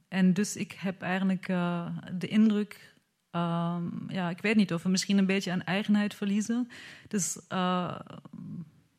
en 0.08 0.32
dus 0.32 0.56
ik 0.56 0.72
heb 0.72 1.02
eigenlijk 1.02 1.48
uh, 1.48 1.86
de 2.18 2.28
indruk 2.28 2.94
Um, 3.36 4.04
ja, 4.08 4.30
ik 4.30 4.40
weet 4.40 4.56
niet 4.56 4.72
of 4.72 4.82
we 4.82 4.88
misschien 4.88 5.18
een 5.18 5.26
beetje 5.26 5.52
aan 5.52 5.62
eigenheid 5.62 6.14
verliezen. 6.14 6.68
Dus, 7.08 7.40
uh, 7.52 7.98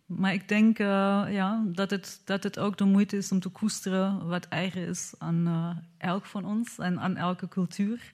maar 0.06 0.34
ik 0.34 0.48
denk 0.48 0.80
uh, 0.80 1.26
ja, 1.30 1.64
dat, 1.66 1.90
het, 1.90 2.22
dat 2.26 2.44
het 2.44 2.60
ook 2.60 2.78
de 2.78 2.84
moeite 2.84 3.18
is 3.18 3.32
om 3.32 3.40
te 3.40 3.50
koesteren 3.50 4.28
wat 4.28 4.48
eigen 4.48 4.88
is 4.88 5.14
aan 5.18 5.84
elk 5.98 6.26
van 6.26 6.46
ons 6.46 6.78
en 6.78 7.00
aan 7.00 7.16
elke 7.16 7.48
cultuur. 7.48 8.14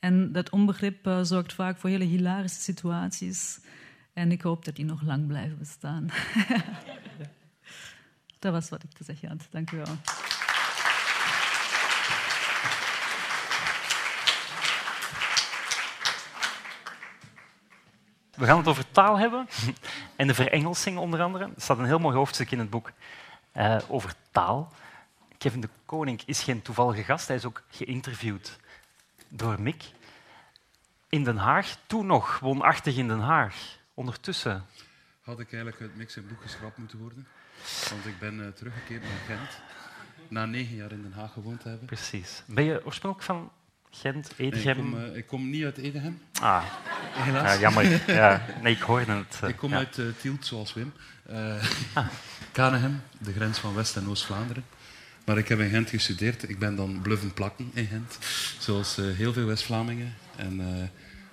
En 0.00 0.32
dat 0.32 0.50
onbegrip 0.50 1.10
zorgt 1.22 1.52
vaak 1.52 1.78
voor 1.78 1.90
hele 1.90 2.04
hilarische 2.04 2.60
situaties. 2.60 3.60
En 4.12 4.32
ik 4.32 4.42
hoop 4.42 4.64
dat 4.64 4.76
die 4.76 4.84
nog 4.84 5.02
lang 5.02 5.26
blijven 5.26 5.58
bestaan. 5.58 6.08
dat 8.38 8.52
was 8.52 8.68
wat 8.68 8.82
ik 8.82 8.92
te 8.92 9.04
zeggen 9.04 9.28
had. 9.28 9.46
Dank 9.50 9.70
u 9.70 9.76
wel. 9.76 9.96
We 18.34 18.46
gaan 18.46 18.58
het 18.58 18.68
over 18.68 18.90
taal 18.90 19.18
hebben 19.18 19.48
en 20.16 20.26
de 20.26 20.34
verengelsing 20.34 20.98
onder 20.98 21.22
andere. 21.22 21.44
Er 21.44 21.50
staat 21.56 21.78
een 21.78 21.84
heel 21.84 21.98
mooi 21.98 22.16
hoofdstuk 22.16 22.50
in 22.50 22.58
het 22.58 22.70
boek 22.70 22.92
uh, 23.56 23.76
over 23.88 24.14
taal. 24.30 24.72
Kevin 25.38 25.60
de 25.60 25.68
Koning 25.86 26.22
is 26.24 26.42
geen 26.42 26.62
toevallige 26.62 27.02
gast, 27.02 27.26
hij 27.26 27.36
is 27.36 27.44
ook 27.44 27.62
geïnterviewd 27.68 28.58
door 29.30 29.60
Mick. 29.60 29.82
In 31.08 31.24
Den 31.24 31.36
Haag, 31.36 31.76
toen 31.86 32.06
nog 32.06 32.38
woonachtig 32.38 32.96
in 32.96 33.08
Den 33.08 33.20
Haag. 33.20 33.54
Ondertussen. 33.94 34.64
Had 35.20 35.40
ik 35.40 35.52
eigenlijk 35.52 35.78
het 35.78 35.96
Mick 35.96 36.10
zijn 36.10 36.28
boek 36.28 36.42
geschrapt 36.42 36.78
moeten 36.78 36.98
worden? 36.98 37.26
Want 37.90 38.06
ik 38.06 38.18
ben 38.18 38.38
uh, 38.38 38.46
teruggekeerd 38.48 39.02
naar 39.02 39.36
Gent. 39.36 39.50
Na 40.28 40.46
negen 40.46 40.76
jaar 40.76 40.92
in 40.92 41.02
Den 41.02 41.12
Haag 41.12 41.32
gewoond 41.32 41.60
te 41.60 41.68
hebben. 41.68 41.86
Precies. 41.86 42.42
Ben 42.46 42.64
je 42.64 42.84
oorspronkelijk 42.84 43.30
van 43.30 43.50
Gent, 43.90 44.32
Edegem? 44.36 44.90
Nee, 44.90 45.00
ik, 45.00 45.00
kom, 45.00 45.10
uh, 45.10 45.16
ik, 45.16 45.26
kom, 45.26 45.50
niet 45.50 45.64
uit 45.64 45.76
Edegem. 45.76 46.20
Ah, 46.40 46.64
helaas. 47.12 47.52
Ja, 47.52 47.60
jammer. 47.60 48.12
Ja, 48.12 48.46
nee, 48.62 48.74
ik 48.74 48.80
hoorde 48.80 49.12
het. 49.12 49.40
Uh, 49.42 49.48
ik 49.48 49.56
kom 49.56 49.70
ja. 49.70 49.76
uit 49.76 50.00
Tielt, 50.20 50.46
zoals 50.46 50.74
Wim. 50.74 50.92
ah. 51.94 52.06
Kanehem, 52.52 53.02
de 53.18 53.32
grens 53.32 53.58
van 53.58 53.74
West- 53.74 53.96
en 53.96 54.08
Oost-Vlaanderen. 54.08 54.64
Maar 55.24 55.38
ik 55.38 55.48
heb 55.48 55.58
in 55.58 55.70
Gent 55.70 55.90
gestudeerd. 55.90 56.48
Ik 56.48 56.58
ben 56.58 56.76
dan 56.76 57.00
bluffen 57.02 57.32
plakken 57.34 57.70
in 57.74 57.86
Gent, 57.86 58.18
zoals 58.58 58.96
heel 58.96 59.32
veel 59.32 59.46
West-Vlamingen. 59.46 60.14
En 60.36 60.90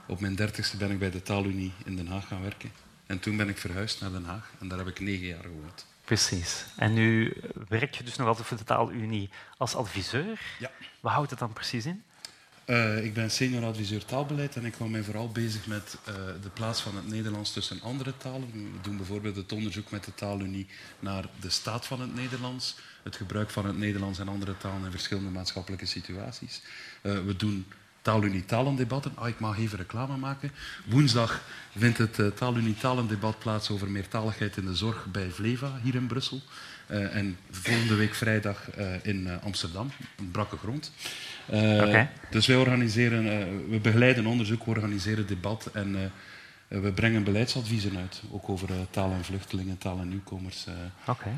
op 0.07 0.19
mijn 0.19 0.35
dertigste 0.35 0.77
ben 0.77 0.91
ik 0.91 0.99
bij 0.99 1.11
de 1.11 1.21
Taalunie 1.21 1.73
in 1.85 1.95
Den 1.95 2.07
Haag 2.07 2.27
gaan 2.27 2.41
werken. 2.41 2.71
En 3.05 3.19
toen 3.19 3.37
ben 3.37 3.49
ik 3.49 3.57
verhuisd 3.57 4.01
naar 4.01 4.11
Den 4.11 4.25
Haag 4.25 4.51
en 4.59 4.67
daar 4.67 4.77
heb 4.77 4.87
ik 4.87 4.99
negen 4.99 5.27
jaar 5.27 5.43
gewoond. 5.43 5.85
Precies. 6.05 6.65
En 6.75 6.93
nu 6.93 7.33
werk 7.67 7.95
je 7.95 8.03
dus 8.03 8.15
nog 8.15 8.27
altijd 8.27 8.47
voor 8.47 8.57
de 8.57 8.63
Taalunie 8.63 9.29
als 9.57 9.75
adviseur. 9.75 10.41
Ja. 10.59 10.71
Wat 10.99 11.11
houdt 11.11 11.29
het 11.29 11.39
dan 11.39 11.53
precies 11.53 11.85
in? 11.85 12.03
Uh, 12.67 13.03
ik 13.03 13.13
ben 13.13 13.31
senior 13.31 13.63
adviseur 13.63 14.05
taalbeleid 14.05 14.55
en 14.55 14.65
ik 14.65 14.75
hou 14.77 14.89
mij 14.89 15.03
vooral 15.03 15.29
bezig 15.29 15.67
met 15.67 15.97
uh, 16.09 16.13
de 16.41 16.49
plaats 16.49 16.81
van 16.81 16.95
het 16.95 17.07
Nederlands 17.07 17.53
tussen 17.53 17.81
andere 17.81 18.17
talen. 18.17 18.51
We 18.51 18.81
doen 18.81 18.97
bijvoorbeeld 18.97 19.35
het 19.35 19.51
onderzoek 19.51 19.91
met 19.91 20.03
de 20.03 20.13
Taalunie 20.13 20.67
naar 20.99 21.25
de 21.39 21.49
staat 21.49 21.85
van 21.85 22.01
het 22.01 22.15
Nederlands, 22.15 22.75
het 23.03 23.15
gebruik 23.15 23.49
van 23.49 23.65
het 23.65 23.77
Nederlands 23.77 24.19
en 24.19 24.27
andere 24.27 24.57
talen 24.57 24.85
in 24.85 24.91
verschillende 24.91 25.29
maatschappelijke 25.29 25.85
situaties. 25.85 26.61
Uh, 27.01 27.19
we 27.25 27.35
doen 27.35 27.65
taalunie-talendebatten. 28.01 29.11
Ah, 29.15 29.27
ik 29.27 29.39
mag 29.39 29.57
even 29.57 29.77
reclame 29.77 30.17
maken. 30.17 30.51
Woensdag 30.85 31.41
vindt 31.77 31.97
het 31.97 32.17
uh, 32.17 32.27
taalunie-talendebat 32.27 33.39
plaats 33.39 33.69
over 33.69 33.89
meertaligheid 33.89 34.57
in 34.57 34.65
de 34.65 34.75
zorg 34.75 35.05
bij 35.05 35.29
Vleva, 35.29 35.79
hier 35.83 35.95
in 35.95 36.07
Brussel. 36.07 36.41
Uh, 36.89 37.15
en 37.15 37.37
volgende 37.51 37.95
week 37.95 38.13
vrijdag 38.13 38.77
uh, 38.77 38.85
in 39.01 39.29
Amsterdam, 39.43 39.91
een 40.17 40.31
brakke 40.31 40.57
grond. 40.57 40.91
Okay. 41.47 42.09
Dus 42.29 42.45
wij 42.45 42.55
organiseren, 42.55 43.23
we 43.69 43.79
begeleiden 43.79 44.25
onderzoek, 44.25 44.65
we 44.65 44.69
organiseren 44.69 45.27
debat 45.27 45.69
en 45.73 46.11
we 46.67 46.91
brengen 46.91 47.23
beleidsadviezen 47.23 47.97
uit. 47.97 48.21
Ook 48.31 48.49
over 48.49 48.69
taal 48.89 49.11
en 49.11 49.23
vluchtelingen, 49.23 49.77
taal 49.77 49.99
en 49.99 50.09
nieuwkomers. 50.09 50.65
Okay. 51.07 51.37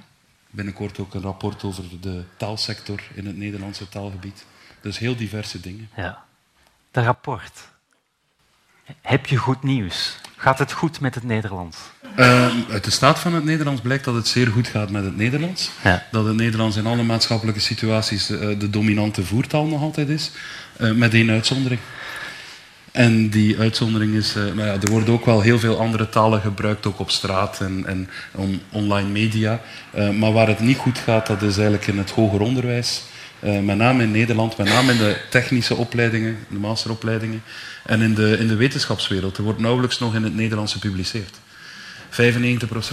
Binnenkort 0.49 0.99
ook 0.99 1.13
een 1.13 1.21
rapport 1.21 1.63
over 1.63 1.83
de 2.01 2.23
taalsector 2.37 3.01
in 3.13 3.25
het 3.25 3.37
Nederlandse 3.37 3.89
taalgebied. 3.89 4.45
Dus 4.81 4.97
heel 4.97 5.15
diverse 5.15 5.59
dingen. 5.59 5.89
Ja. 5.95 6.23
De 6.91 7.03
rapport. 7.03 7.69
Heb 9.01 9.25
je 9.25 9.37
goed 9.37 9.63
nieuws? 9.63 10.17
Gaat 10.35 10.59
het 10.59 10.71
goed 10.71 10.99
met 10.99 11.15
het 11.15 11.23
Nederlands? 11.23 11.77
Uh, 12.17 12.47
uit 12.71 12.83
de 12.83 12.91
staat 12.91 13.19
van 13.19 13.33
het 13.33 13.43
Nederlands 13.43 13.81
blijkt 13.81 14.03
dat 14.03 14.15
het 14.15 14.27
zeer 14.27 14.47
goed 14.47 14.67
gaat 14.67 14.89
met 14.89 15.03
het 15.03 15.17
Nederlands. 15.17 15.69
Ja. 15.83 16.05
Dat 16.11 16.25
het 16.25 16.35
Nederlands 16.35 16.77
in 16.77 16.85
alle 16.85 17.03
maatschappelijke 17.03 17.59
situaties 17.59 18.29
uh, 18.29 18.59
de 18.59 18.69
dominante 18.69 19.25
voertaal 19.25 19.65
nog 19.65 19.81
altijd 19.81 20.09
is. 20.09 20.31
Uh, 20.77 20.91
met 20.91 21.13
één 21.13 21.29
uitzondering. 21.29 21.79
En 22.91 23.29
die 23.29 23.59
uitzondering 23.59 24.15
is, 24.15 24.35
uh, 24.35 24.43
nou 24.43 24.67
ja, 24.67 24.73
er 24.81 24.91
worden 24.91 25.13
ook 25.13 25.25
wel 25.25 25.41
heel 25.41 25.59
veel 25.59 25.79
andere 25.79 26.09
talen 26.09 26.41
gebruikt, 26.41 26.85
ook 26.85 26.99
op 26.99 27.11
straat 27.11 27.61
en, 27.61 27.83
en 27.85 28.09
on, 28.31 28.61
online 28.71 29.09
media. 29.09 29.61
Maar 30.13 30.31
waar 30.31 30.47
het 30.47 30.59
niet 30.59 30.77
goed 30.77 30.97
gaat, 30.97 31.27
dat 31.27 31.41
is 31.41 31.55
eigenlijk 31.55 31.87
in 31.87 31.97
het 31.97 32.11
hoger 32.11 32.41
onderwijs. 32.41 33.03
Uh, 33.43 33.59
met 33.59 33.77
name 33.77 34.03
in 34.03 34.11
Nederland, 34.11 34.57
met 34.57 34.67
name 34.67 34.91
in 34.91 34.97
de 34.97 35.17
technische 35.29 35.75
opleidingen, 35.75 36.37
de 36.49 36.59
masteropleidingen. 36.59 37.43
En 37.85 38.01
in 38.01 38.13
de, 38.13 38.37
in 38.39 38.47
de 38.47 38.55
wetenschapswereld. 38.55 39.37
Er 39.37 39.43
wordt 39.43 39.59
nauwelijks 39.59 39.99
nog 39.99 40.15
in 40.15 40.23
het 40.23 40.35
Nederlands 40.35 40.73
gepubliceerd. 40.73 41.37
95% 42.11 42.13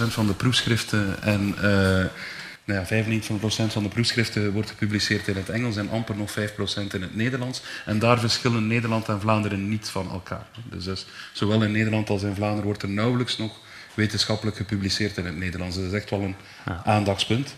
van 0.07 0.27
de 0.27 0.33
proefschriften 0.33 1.21
en 1.21 1.55
nou 2.67 2.85
ja, 2.89 3.03
95% 3.21 3.71
van 3.71 3.83
de 3.83 3.89
proefschriften 3.89 4.51
wordt 4.51 4.69
gepubliceerd 4.69 5.27
in 5.27 5.35
het 5.35 5.49
Engels 5.49 5.75
en 5.75 5.89
amper 5.89 6.15
nog 6.15 6.31
5% 6.31 6.33
in 6.91 7.01
het 7.01 7.15
Nederlands. 7.15 7.61
En 7.85 7.99
daar 7.99 8.19
verschillen 8.19 8.67
Nederland 8.67 9.07
en 9.07 9.21
Vlaanderen 9.21 9.69
niet 9.69 9.89
van 9.89 10.11
elkaar. 10.11 10.47
Dus, 10.69 10.83
dus 10.83 11.05
zowel 11.33 11.63
in 11.63 11.71
Nederland 11.71 12.09
als 12.09 12.23
in 12.23 12.35
Vlaanderen 12.35 12.65
wordt 12.65 12.81
er 12.81 12.89
nauwelijks 12.89 13.37
nog 13.37 13.59
wetenschappelijk 13.93 14.57
gepubliceerd 14.57 15.17
in 15.17 15.25
het 15.25 15.37
Nederlands. 15.37 15.75
Dat 15.75 15.85
is 15.85 15.91
echt 15.91 16.09
wel 16.09 16.21
een 16.21 16.35
aandachtspunt. 16.83 17.55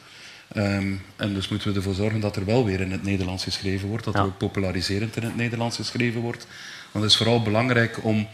Um, 0.55 1.01
en 1.15 1.33
dus 1.33 1.47
moeten 1.47 1.69
we 1.69 1.75
ervoor 1.75 1.93
zorgen 1.93 2.19
dat 2.19 2.35
er 2.35 2.45
wel 2.45 2.65
weer 2.65 2.79
in 2.81 2.91
het 2.91 3.03
Nederlands 3.03 3.43
geschreven 3.43 3.87
wordt, 3.87 4.05
dat 4.05 4.13
Ja. 4.13 4.19
er 4.19 4.25
ook 4.25 4.37
populariserend 4.37 5.15
in 5.15 5.23
het 5.23 5.35
Nederlands 5.35 5.75
geschreven 5.75 6.21
wordt. 6.21 6.47
Want 6.91 7.03
het 7.03 7.13
is 7.13 7.17
vooral 7.19 7.41
belangrijk 7.41 8.03
om 8.03 8.27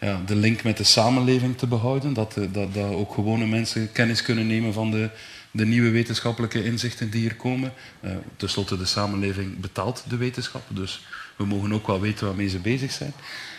ja, 0.00 0.20
de 0.26 0.36
link 0.36 0.62
met 0.62 0.76
de 0.76 0.84
samenleving 0.84 1.58
te 1.58 1.66
behouden, 1.66 2.12
dat, 2.12 2.32
de- 2.32 2.50
dat, 2.50 2.74
dat 2.74 2.92
ook 2.92 3.14
gewone 3.14 3.46
mensen 3.46 3.92
kennis 3.92 4.22
kunnen 4.22 4.46
nemen 4.46 4.72
van 4.72 4.90
de, 4.90 5.10
de 5.50 5.66
nieuwe 5.66 5.90
wetenschappelijke 5.90 6.64
inzichten 6.64 7.10
die 7.10 7.28
er 7.28 7.34
komen. 7.36 7.72
Uh, 8.00 8.10
Ten 8.36 8.48
slotte, 8.50 8.76
de 8.78 8.84
samenleving 8.86 9.60
betaalt 9.60 10.04
de 10.08 10.16
wetenschap, 10.16 10.62
dus 10.68 11.04
we 11.38 11.46
mogen 11.46 11.72
ook 11.72 11.86
wel 11.86 12.00
weten 12.00 12.26
waarmee 12.26 12.48
ze 12.48 12.58
bezig 12.58 12.92
zijn. 12.92 13.12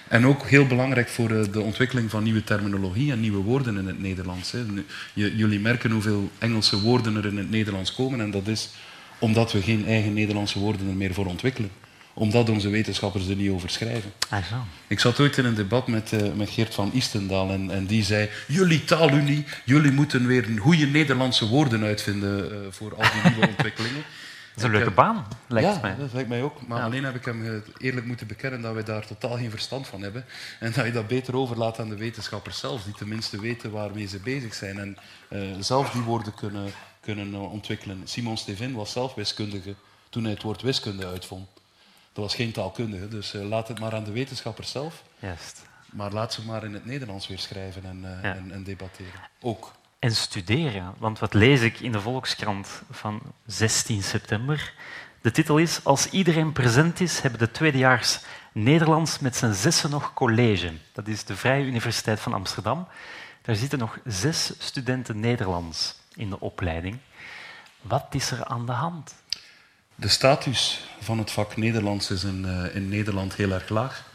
En 0.07 0.25
ook 0.25 0.47
heel 0.47 0.67
belangrijk 0.67 1.09
voor 1.09 1.31
eh, 1.31 1.51
de 1.51 1.61
ontwikkeling 1.61 2.09
van 2.09 2.23
nieuwe 2.23 2.43
terminologie 2.43 3.11
en 3.11 3.19
nieuwe 3.19 3.43
woorden 3.43 3.77
in 3.77 3.87
het 3.87 3.99
Nederlands. 3.99 4.53
Jullie 5.13 5.59
merken 5.59 5.91
hoeveel 5.91 6.31
Engelse 6.37 6.81
woorden 6.81 7.15
er 7.15 7.25
in 7.25 7.37
het 7.37 7.49
Nederlands 7.49 7.95
komen 7.95 8.21
en 8.21 8.31
dat 8.31 8.47
is 8.47 8.69
omdat 9.19 9.51
we 9.51 9.61
geen 9.61 9.85
eigen 9.85 10.13
Nederlandse 10.13 10.59
woorden 10.59 10.87
er 10.87 10.95
meer 10.95 11.13
voor 11.13 11.25
ontwikkelen. 11.25 11.71
Omdat 12.13 12.49
onze 12.49 12.69
wetenschappers 12.69 13.27
er 13.27 13.35
niet 13.35 13.51
over 13.51 13.69
schrijven. 13.69 14.11
Ah, 14.29 14.45
zo. 14.45 14.55
Ik 14.87 14.99
zat 14.99 15.19
ooit 15.19 15.37
in 15.37 15.45
een 15.45 15.55
debat 15.55 15.87
met, 15.87 16.13
eh, 16.13 16.33
met 16.35 16.49
Geert 16.49 16.75
van 16.75 16.93
Istendaal 16.93 17.49
en, 17.49 17.71
en 17.71 17.85
die 17.85 18.03
zei: 18.03 18.29
Jullie 18.47 18.83
taalunie, 18.83 19.45
jullie 19.65 19.91
moeten 19.91 20.27
weer 20.27 20.47
goede 20.57 20.85
Nederlandse 20.85 21.47
woorden 21.47 21.83
uitvinden 21.83 22.51
eh, 22.51 22.57
voor 22.69 22.95
al 22.95 23.11
die 23.11 23.31
nieuwe 23.31 23.47
ontwikkelingen. 23.55 24.03
Dat 24.61 24.69
is 24.69 24.75
een 24.75 24.85
leuke 24.85 25.01
heb- 25.01 25.15
baan, 25.15 25.27
lijkt 25.47 25.73
ja, 25.75 25.79
mij. 25.81 25.95
dat 25.95 26.13
lijkt 26.13 26.29
mij 26.29 26.43
ook. 26.43 26.67
Maar 26.67 26.77
Ja. 26.79 26.83
alleen 26.85 27.03
heb 27.03 27.15
ik 27.15 27.25
hem 27.25 27.45
eh, 27.45 27.61
eerlijk 27.77 28.05
moeten 28.05 28.27
bekennen 28.27 28.61
dat 28.61 28.73
wij 28.73 28.83
daar 28.83 29.05
totaal 29.07 29.37
geen 29.37 29.49
verstand 29.49 29.87
van 29.87 30.01
hebben. 30.01 30.25
En 30.59 30.71
dat 30.71 30.85
je 30.85 30.91
dat 30.91 31.07
beter 31.07 31.35
overlaat 31.35 31.79
aan 31.79 31.89
de 31.89 31.97
wetenschappers 31.97 32.59
zelf, 32.59 32.83
die 32.83 32.93
tenminste 32.93 33.39
weten 33.39 33.71
waarmee 33.71 34.07
ze 34.07 34.19
bezig 34.19 34.53
zijn. 34.53 34.79
En 34.79 34.97
eh, 35.29 35.39
zelf 35.59 35.91
die 35.91 36.01
woorden 36.01 36.33
kunnen, 36.33 36.71
kunnen 36.99 37.33
eh, 37.33 37.51
ontwikkelen. 37.51 38.01
Simon 38.03 38.37
Stevin 38.37 38.73
was 38.73 38.91
zelf 38.91 39.13
wiskundige 39.13 39.75
toen 40.09 40.23
hij 40.23 40.31
het 40.33 40.41
woord 40.41 40.61
wiskunde 40.61 41.07
uitvond. 41.07 41.47
Dat 42.13 42.23
was 42.23 42.35
geen 42.35 42.51
taalkundige, 42.51 43.07
dus 43.07 43.33
eh, 43.33 43.41
laat 43.41 43.67
het 43.67 43.79
maar 43.79 43.93
aan 43.95 44.03
de 44.03 44.11
wetenschappers 44.11 44.71
zelf. 44.71 45.03
Juist. 45.19 45.61
Maar 45.91 46.11
laat 46.11 46.33
ze 46.33 46.45
maar 46.45 46.63
in 46.63 46.73
het 46.73 46.85
Nederlands 46.85 47.27
weer 47.27 47.39
schrijven 47.39 47.83
en, 47.85 47.99
eh, 48.17 48.23
Ja. 48.23 48.35
en, 48.35 48.51
en 48.51 48.63
debatteren. 48.63 49.19
Ook. 49.41 49.71
En 49.99 50.15
studeren, 50.15 50.93
want 50.97 51.19
wat 51.19 51.33
lees 51.33 51.61
ik 51.61 51.79
in 51.79 51.91
de 51.91 52.01
Volkskrant 52.01 52.81
van 52.91 53.21
16 53.45 54.03
september? 54.03 54.73
De 55.21 55.31
titel 55.31 55.57
is 55.57 55.83
Als 55.83 56.09
iedereen 56.09 56.51
present 56.51 56.99
is, 56.99 57.19
hebben 57.19 57.39
de 57.39 57.51
tweedejaars 57.51 58.19
Nederlands 58.51 59.19
met 59.19 59.35
zijn 59.35 59.53
zessen 59.53 59.89
nog 59.89 60.13
college. 60.13 60.73
Dat 60.91 61.07
is 61.07 61.23
de 61.23 61.35
Vrije 61.35 61.65
Universiteit 61.65 62.19
van 62.19 62.33
Amsterdam. 62.33 62.87
Daar 63.41 63.55
zitten 63.55 63.79
nog 63.79 63.99
zes 64.05 64.53
studenten 64.57 65.19
Nederlands 65.19 65.95
in 66.15 66.29
de 66.29 66.39
opleiding. 66.39 66.97
Wat 67.81 68.05
is 68.11 68.31
er 68.31 68.45
aan 68.45 68.65
de 68.65 68.71
hand? 68.71 69.15
De 69.95 70.07
status 70.07 70.87
van 70.99 71.17
het 71.17 71.31
vak 71.31 71.57
Nederlands 71.57 72.11
is 72.11 72.23
in, 72.23 72.45
eh, 72.45 72.75
in 72.75 72.89
Nederland 72.89 73.35
heel 73.35 73.51
erg 73.51 73.69
laag. 73.69 74.08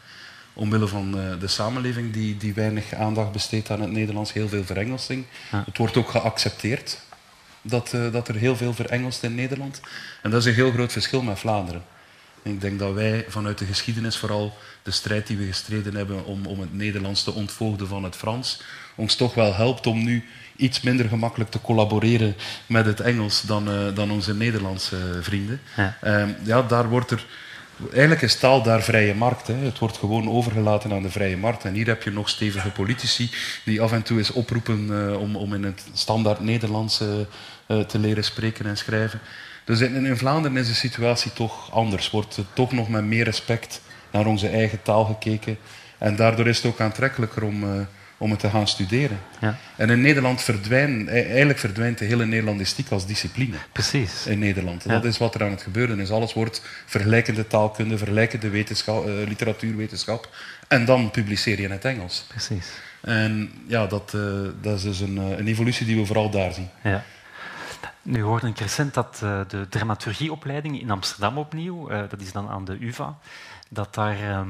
Omwille 0.55 0.87
van 0.87 1.19
eh, 1.19 1.39
de 1.39 1.47
samenleving 1.47 2.13
die, 2.13 2.37
die 2.37 2.53
weinig 2.53 2.93
aandacht 2.93 3.31
besteedt 3.31 3.69
aan 3.69 3.81
het 3.81 3.91
Nederlands, 3.91 4.33
heel 4.33 4.47
veel 4.47 4.63
verengelsing. 4.63 5.25
Ja. 5.51 5.63
Het 5.65 5.77
wordt 5.77 5.97
ook 5.97 6.09
geaccepteerd 6.09 6.99
dat, 7.61 7.93
eh, 7.93 8.11
dat 8.11 8.27
er 8.27 8.35
heel 8.35 8.55
veel 8.55 8.73
verengelst 8.73 9.23
in 9.23 9.35
Nederland. 9.35 9.81
En 10.21 10.31
dat 10.31 10.39
is 10.39 10.45
een 10.45 10.53
heel 10.53 10.71
groot 10.71 10.91
verschil 10.91 11.21
met 11.21 11.39
Vlaanderen. 11.39 11.83
En 12.43 12.51
Ik 12.51 12.61
denk 12.61 12.79
dat 12.79 12.93
wij 12.93 13.25
vanuit 13.27 13.57
de 13.57 13.65
geschiedenis 13.65 14.17
vooral 14.17 14.57
de 14.83 14.91
strijd 14.91 15.27
die 15.27 15.37
we 15.37 15.45
gestreden 15.45 15.95
hebben 15.95 16.25
om, 16.25 16.45
om 16.45 16.59
het 16.59 16.73
Nederlands 16.73 17.23
te 17.23 17.33
ontvoogden 17.33 17.87
van 17.87 18.03
het 18.03 18.15
Frans, 18.15 18.61
ons 18.95 19.15
toch 19.15 19.33
wel 19.33 19.53
helpt 19.53 19.87
om 19.87 20.03
nu 20.03 20.23
iets 20.55 20.81
minder 20.81 21.07
gemakkelijk 21.07 21.51
te 21.51 21.61
collaboreren 21.61 22.35
met 22.65 22.85
het 22.85 22.99
Engels 22.99 23.41
dan, 23.41 23.69
eh, 23.69 23.95
dan 23.95 24.11
onze 24.11 24.35
Nederlandse 24.35 24.97
vrienden. 25.21 25.61
Ja. 25.75 25.97
Ehm, 26.01 26.29
ja, 26.43 26.61
daar 26.61 26.89
wordt 26.89 27.11
er... 27.11 27.25
Eigenlijk 27.91 28.21
is 28.21 28.35
taal 28.35 28.63
daar 28.63 28.81
vrije 28.81 29.15
markt. 29.15 29.47
Hè. 29.47 29.53
Het 29.53 29.79
wordt 29.79 29.97
gewoon 29.97 30.29
overgelaten 30.29 30.93
aan 30.93 31.01
de 31.01 31.09
vrije 31.09 31.37
markt. 31.37 31.65
En 31.65 31.73
hier 31.73 31.87
heb 31.87 32.03
je 32.03 32.11
nog 32.11 32.29
stevige 32.29 32.69
politici 32.69 33.31
die 33.65 33.81
af 33.81 33.91
en 33.91 34.03
toe 34.03 34.17
eens 34.17 34.31
oproepen 34.31 34.89
eh, 34.91 35.19
om, 35.21 35.35
om 35.35 35.53
in 35.53 35.63
het 35.63 35.85
standaard 35.93 36.39
Nederlands 36.39 37.01
eh, 37.01 37.07
eh, 37.67 37.85
te 37.85 37.99
leren 37.99 38.23
spreken 38.23 38.65
en 38.65 38.77
schrijven. 38.77 39.19
Dus 39.65 39.79
in, 39.79 40.05
in 40.05 40.17
Vlaanderen 40.17 40.57
is 40.57 40.67
de 40.67 40.73
situatie 40.73 41.33
toch 41.33 41.71
anders. 41.71 42.09
Wordt 42.09 42.39
toch 42.53 42.71
nog 42.71 42.89
met 42.89 43.03
meer 43.03 43.23
respect 43.23 43.81
naar 44.11 44.25
onze 44.25 44.47
eigen 44.47 44.81
taal 44.81 45.05
gekeken. 45.05 45.57
En 45.97 46.15
daardoor 46.15 46.47
is 46.47 46.57
het 46.57 46.65
ook 46.65 46.79
aantrekkelijker 46.79 47.43
om, 47.43 47.87
om 48.17 48.31
het 48.31 48.39
te 48.39 48.49
gaan 48.49 48.67
studeren. 48.67 49.19
Ja, 49.39 49.57
En 49.75 49.89
in 49.89 50.01
Nederland 50.01 50.41
verdwijnt, 50.41 51.07
eigenlijk 51.07 51.59
verdwijnt 51.59 51.97
de 51.97 52.05
hele 52.05 52.25
Nederlandistiek 52.25 52.89
als 52.89 53.05
discipline 53.05 53.55
precies. 53.71 54.27
in 54.27 54.39
Nederland. 54.39 54.83
Ja. 54.83 54.91
Dat 54.91 55.05
is 55.05 55.17
wat 55.17 55.35
er 55.35 55.43
aan 55.43 55.51
het 55.51 55.61
gebeuren 55.61 55.99
is. 55.99 56.09
Alles 56.09 56.33
wordt 56.33 56.61
vergelijkende 56.85 57.47
taalkunde, 57.47 57.97
vergelijkende 57.97 58.49
wetenschap, 58.49 59.07
eh, 59.07 59.13
literatuurwetenschap. 59.27 60.29
En 60.67 60.85
dan 60.85 61.11
publiceer 61.11 61.57
je 61.57 61.63
in 61.63 61.71
het 61.71 61.85
Engels. 61.85 62.25
precies. 62.27 62.71
En 63.01 63.51
ja, 63.67 63.87
dat, 63.87 64.13
eh, 64.13 64.21
dat 64.61 64.77
is 64.77 64.83
dus 64.83 64.99
een, 64.99 65.17
eh, 65.17 65.37
een 65.37 65.47
evolutie 65.47 65.85
die 65.85 65.97
we 65.97 66.05
vooral 66.05 66.29
daar 66.29 66.53
zien. 66.53 66.69
Ja. 66.83 67.03
Nu 68.01 68.21
hoorde 68.21 68.47
ik 68.47 68.59
recent 68.59 68.93
dat 68.93 69.17
de 69.47 69.67
dramaturgieopleiding 69.69 70.81
in 70.81 70.91
Amsterdam 70.91 71.37
opnieuw, 71.37 71.87
dat 71.87 72.21
is 72.21 72.31
dan 72.31 72.49
aan 72.49 72.65
de 72.65 72.77
UvA, 72.79 73.17
dat 73.69 73.93
daar 73.93 74.19
ehm, 74.19 74.47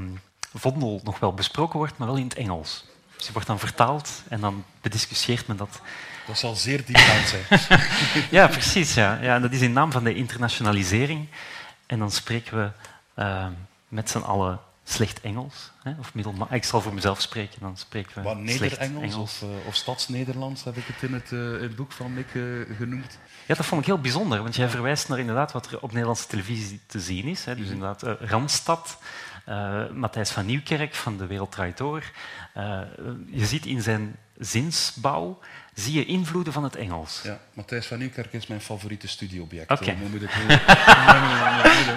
Vondel 0.54 1.01
nog 1.04 1.19
wel 1.19 1.34
besproken 1.34 1.78
wordt, 1.78 1.97
maar 1.97 2.08
wel 2.08 2.17
in 2.17 2.23
het 2.23 2.34
Engels. 2.34 2.86
Die 3.17 3.30
wordt 3.34 3.47
dan 3.47 3.60
vertaald 3.60 4.10
en 4.30 4.39
dan 4.39 4.63
bediscussieert 4.82 5.47
men 5.47 5.58
dat. 5.58 5.80
Dat 6.28 6.38
zal 6.38 6.56
zeer 6.56 6.86
diepgaand 6.86 7.28
zijn. 7.28 7.43
Ja, 8.32 8.47
precies. 8.47 8.93
Ja. 8.93 9.19
Ja, 9.21 9.36
en 9.36 9.41
dat 9.41 9.51
is 9.51 9.62
in 9.62 9.73
naam 9.73 9.91
van 9.91 10.04
de 10.04 10.13
internationalisering. 10.15 11.28
En 11.86 11.99
dan 11.99 12.12
spreken 12.12 12.58
we 12.58 12.69
ehm, 13.21 13.51
met 13.88 14.10
z'n 14.10 14.17
allen 14.17 14.60
slecht 14.86 15.22
Engels. 15.22 15.72
Hè, 15.84 15.91
of 15.99 16.13
middelma- 16.13 16.47
Ik 16.51 16.63
zal 16.63 16.82
voor 16.82 16.93
mezelf 16.93 17.22
spreken, 17.22 17.59
dan 17.59 17.78
spreken 17.78 18.11
we 18.16 18.22
Wat 18.22 18.38
Nederengels 18.38 19.01
Engels. 19.13 19.16
of, 19.16 19.41
eh, 19.41 19.68
of 19.68 19.76
Stadsnederlands 19.76 20.63
heb 20.63 20.78
ik 20.78 20.84
het 20.86 21.03
in 21.09 21.13
het, 21.13 21.32
eh, 21.32 21.61
het 21.61 21.76
boek 21.76 21.91
van 21.91 22.13
Mick 22.13 22.28
eh, 22.34 22.41
genoemd. 22.78 23.18
Ja, 23.45 23.55
dat 23.55 23.66
vond 23.66 23.82
ik 23.82 23.88
heel 23.88 23.99
bijzonder, 23.99 24.41
want 24.41 24.55
jij 24.55 24.70
verwijst 24.70 25.07
naar 25.07 25.20
inderdaad 25.20 25.51
wat 25.51 25.72
er 25.72 25.80
op 25.82 25.91
Nederlandse 25.91 26.28
televisie 26.28 26.80
te 26.88 26.99
zien 26.99 27.26
is. 27.26 27.45
Hè. 27.45 27.55
Dus 27.55 27.63
Mhm. 27.66 27.74
inderdaad 27.74 28.03
eh, 28.03 28.13
Randstad, 28.30 28.97
eh, 28.99 29.05
Matthijs 29.93 30.30
van 30.30 30.46
Nieuwkerk 30.46 30.96
van 30.96 31.18
De 31.18 31.26
Wereld 31.26 31.52
Draait 31.52 31.78
Door. 31.78 32.04
Eh, 32.54 32.80
je 33.26 33.46
ziet 33.46 33.66
in 33.66 33.82
zijn 33.82 34.16
zinsbouw 34.38 35.39
zie 35.74 35.93
je 35.93 36.06
invloeden 36.06 36.54
van 36.54 36.64
het 36.64 36.76
Engels. 36.76 37.22
Ja, 37.24 37.39
Matthijs 37.54 37.86
van 37.86 37.98
Nieuwkerk 37.98 38.34
is 38.34 38.48
mijn 38.48 38.62
favoriete 38.62 39.08
studieobject. 39.08 39.72
Oké. 39.72 39.93
Moet 39.93 40.22
ik, 40.22 40.30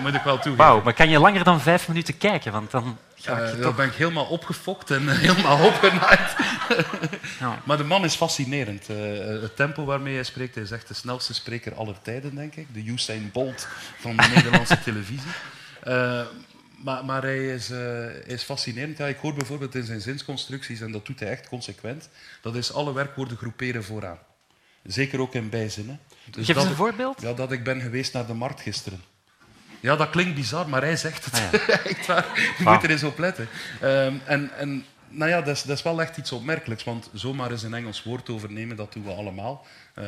moet, 0.03 0.15
ik 0.15 0.23
wel 0.23 0.35
toegeven. 0.35 0.57
Wauw, 0.57 0.83
maar 0.83 0.93
kan 0.93 1.09
je 1.09 1.19
langer 1.19 1.45
dan 1.45 1.61
vijf 1.61 1.89
minuten 1.89 2.19
kijken? 2.19 2.53
Want 2.53 2.71
dan 2.71 2.99
ga 3.15 3.37
ik 3.37 3.55
Eh, 3.55 3.61
dan 3.61 3.75
ben 3.75 3.87
ik 3.87 3.95
helemaal 3.95 4.25
opgefokt 4.25 4.91
en 4.91 5.09
eh, 5.09 5.19
helemaal 5.19 5.67
opgenaaid. 5.71 6.37
Ja. 7.41 7.59
Maar 7.65 7.77
de 7.77 7.85
man 7.85 8.05
is 8.05 8.15
fascinerend. 8.15 8.89
Eh, 8.89 8.97
het 9.43 9.57
tempo 9.57 9.85
waarmee 9.85 10.15
hij 10.15 10.25
spreekt, 10.25 10.55
hij 10.55 10.65
is 10.65 10.71
echt 10.71 10.89
de 10.89 10.95
snelste 10.95 11.35
spreker 11.35 11.75
aller 11.75 11.97
tijden, 12.03 12.35
denk 12.35 12.55
ik. 12.55 12.75
De 12.75 12.85
Usain 12.85 13.31
Bolt 13.33 13.69
van 13.99 14.17
de 14.17 14.31
Nederlandse 14.35 14.81
televisie. 14.81 15.31
Eh, 15.83 16.21
maar, 16.85 17.05
maar 17.05 17.23
hij 17.23 17.47
is, 17.55 17.71
eh, 17.71 18.27
is 18.27 18.43
fascinerend. 18.43 18.99
Ja, 18.99 19.07
ik 19.07 19.17
hoor 19.19 19.35
bijvoorbeeld 19.35 19.75
in 19.75 19.85
zijn 19.85 20.01
zinsconstructies, 20.01 20.81
en 20.81 20.93
dat 20.93 21.07
doet 21.07 21.21
hij 21.21 21.29
echt 21.29 21.49
consequent, 21.49 22.09
dat 22.43 22.55
is 22.57 22.73
alle 22.73 22.93
werkwoorden 22.93 23.37
groeperen 23.37 23.85
vooraan. 23.85 24.19
Zeker 24.83 25.21
ook 25.21 25.35
in 25.35 25.49
bijzinnen. 25.49 26.01
Dus 26.31 26.47
Geef 26.47 26.57
eens 26.57 26.65
een 26.65 26.71
ik- 26.71 26.77
voorbeeld. 26.77 27.21
Ja, 27.21 27.33
dat 27.33 27.53
ik 27.53 27.65
ben 27.65 27.81
geweest 27.81 28.13
naar 28.13 28.27
de 28.27 28.35
markt 28.35 28.61
gisteren. 28.61 29.01
Ja, 29.81 29.97
dat 29.97 30.11
klinkt 30.11 30.35
bizar, 30.35 30.69
maar 30.69 30.83
hij 30.83 30.97
zegt 30.97 31.25
het. 31.25 31.35
Ah, 31.35 31.69
echt 31.87 32.07
waar. 32.07 32.27
Je 32.59 32.65
moet 32.65 32.83
er 32.83 32.91
eens 32.91 33.03
op 33.03 33.19
letten. 33.19 33.49
Ehm, 33.81 34.15
en, 34.25 34.51
en 34.57 34.85
nou 35.09 35.31
ja, 35.31 35.41
dat 35.43 35.57
is, 35.57 35.63
dat 35.63 35.77
is 35.77 35.83
wel 35.83 36.01
echt 36.01 36.17
iets 36.17 36.33
opmerkelijks, 36.33 36.85
want 36.85 37.11
zomaar 37.13 37.51
eens 37.51 37.63
een 37.63 37.75
Engels 37.75 38.03
woord 38.03 38.29
overnemen, 38.29 38.77
dat 38.77 38.93
doen 38.93 39.05
we 39.05 39.11
allemaal. 39.13 39.67
Eh, 39.95 40.05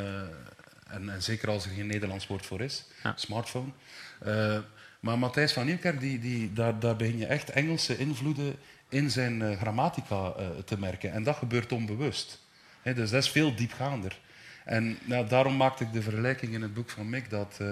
en, 0.88 1.08
en 1.08 1.22
zeker 1.22 1.48
als 1.50 1.64
er 1.64 1.70
geen 1.70 1.86
Nederlands 1.86 2.26
woord 2.26 2.46
voor 2.46 2.60
is. 2.60 2.84
Ja. 3.02 3.12
Smartphone. 3.16 3.70
Eh, 4.20 4.58
maar 5.00 5.18
Matthijs 5.18 5.52
van 5.52 5.66
Nieuwkerk, 5.66 6.00
die, 6.00 6.18
die, 6.18 6.52
daar, 6.52 6.78
daar 6.78 6.96
begin 6.96 7.18
je 7.18 7.26
echt 7.26 7.50
Engelse 7.50 7.98
invloeden 7.98 8.56
in 8.88 9.10
zijn 9.10 9.42
eh, 9.42 9.58
grammatica 9.58 10.32
eh, 10.36 10.46
te 10.64 10.78
merken. 10.78 11.12
En 11.12 11.22
dat 11.22 11.36
gebeurt 11.36 11.72
onbewust. 11.72 12.38
Dus 12.82 13.10
dat 13.10 13.22
is 13.22 13.30
veel 13.30 13.54
diepgaander. 13.54 14.18
En 14.64 14.98
nou, 15.04 15.26
daarom 15.26 15.56
maakte 15.56 15.84
ik 15.84 15.92
de 15.92 16.02
vergelijking 16.02 16.54
in 16.54 16.62
het 16.62 16.74
boek 16.74 16.90
van 16.90 17.08
Mick 17.08 17.30
dat, 17.30 17.56
eh, 17.58 17.68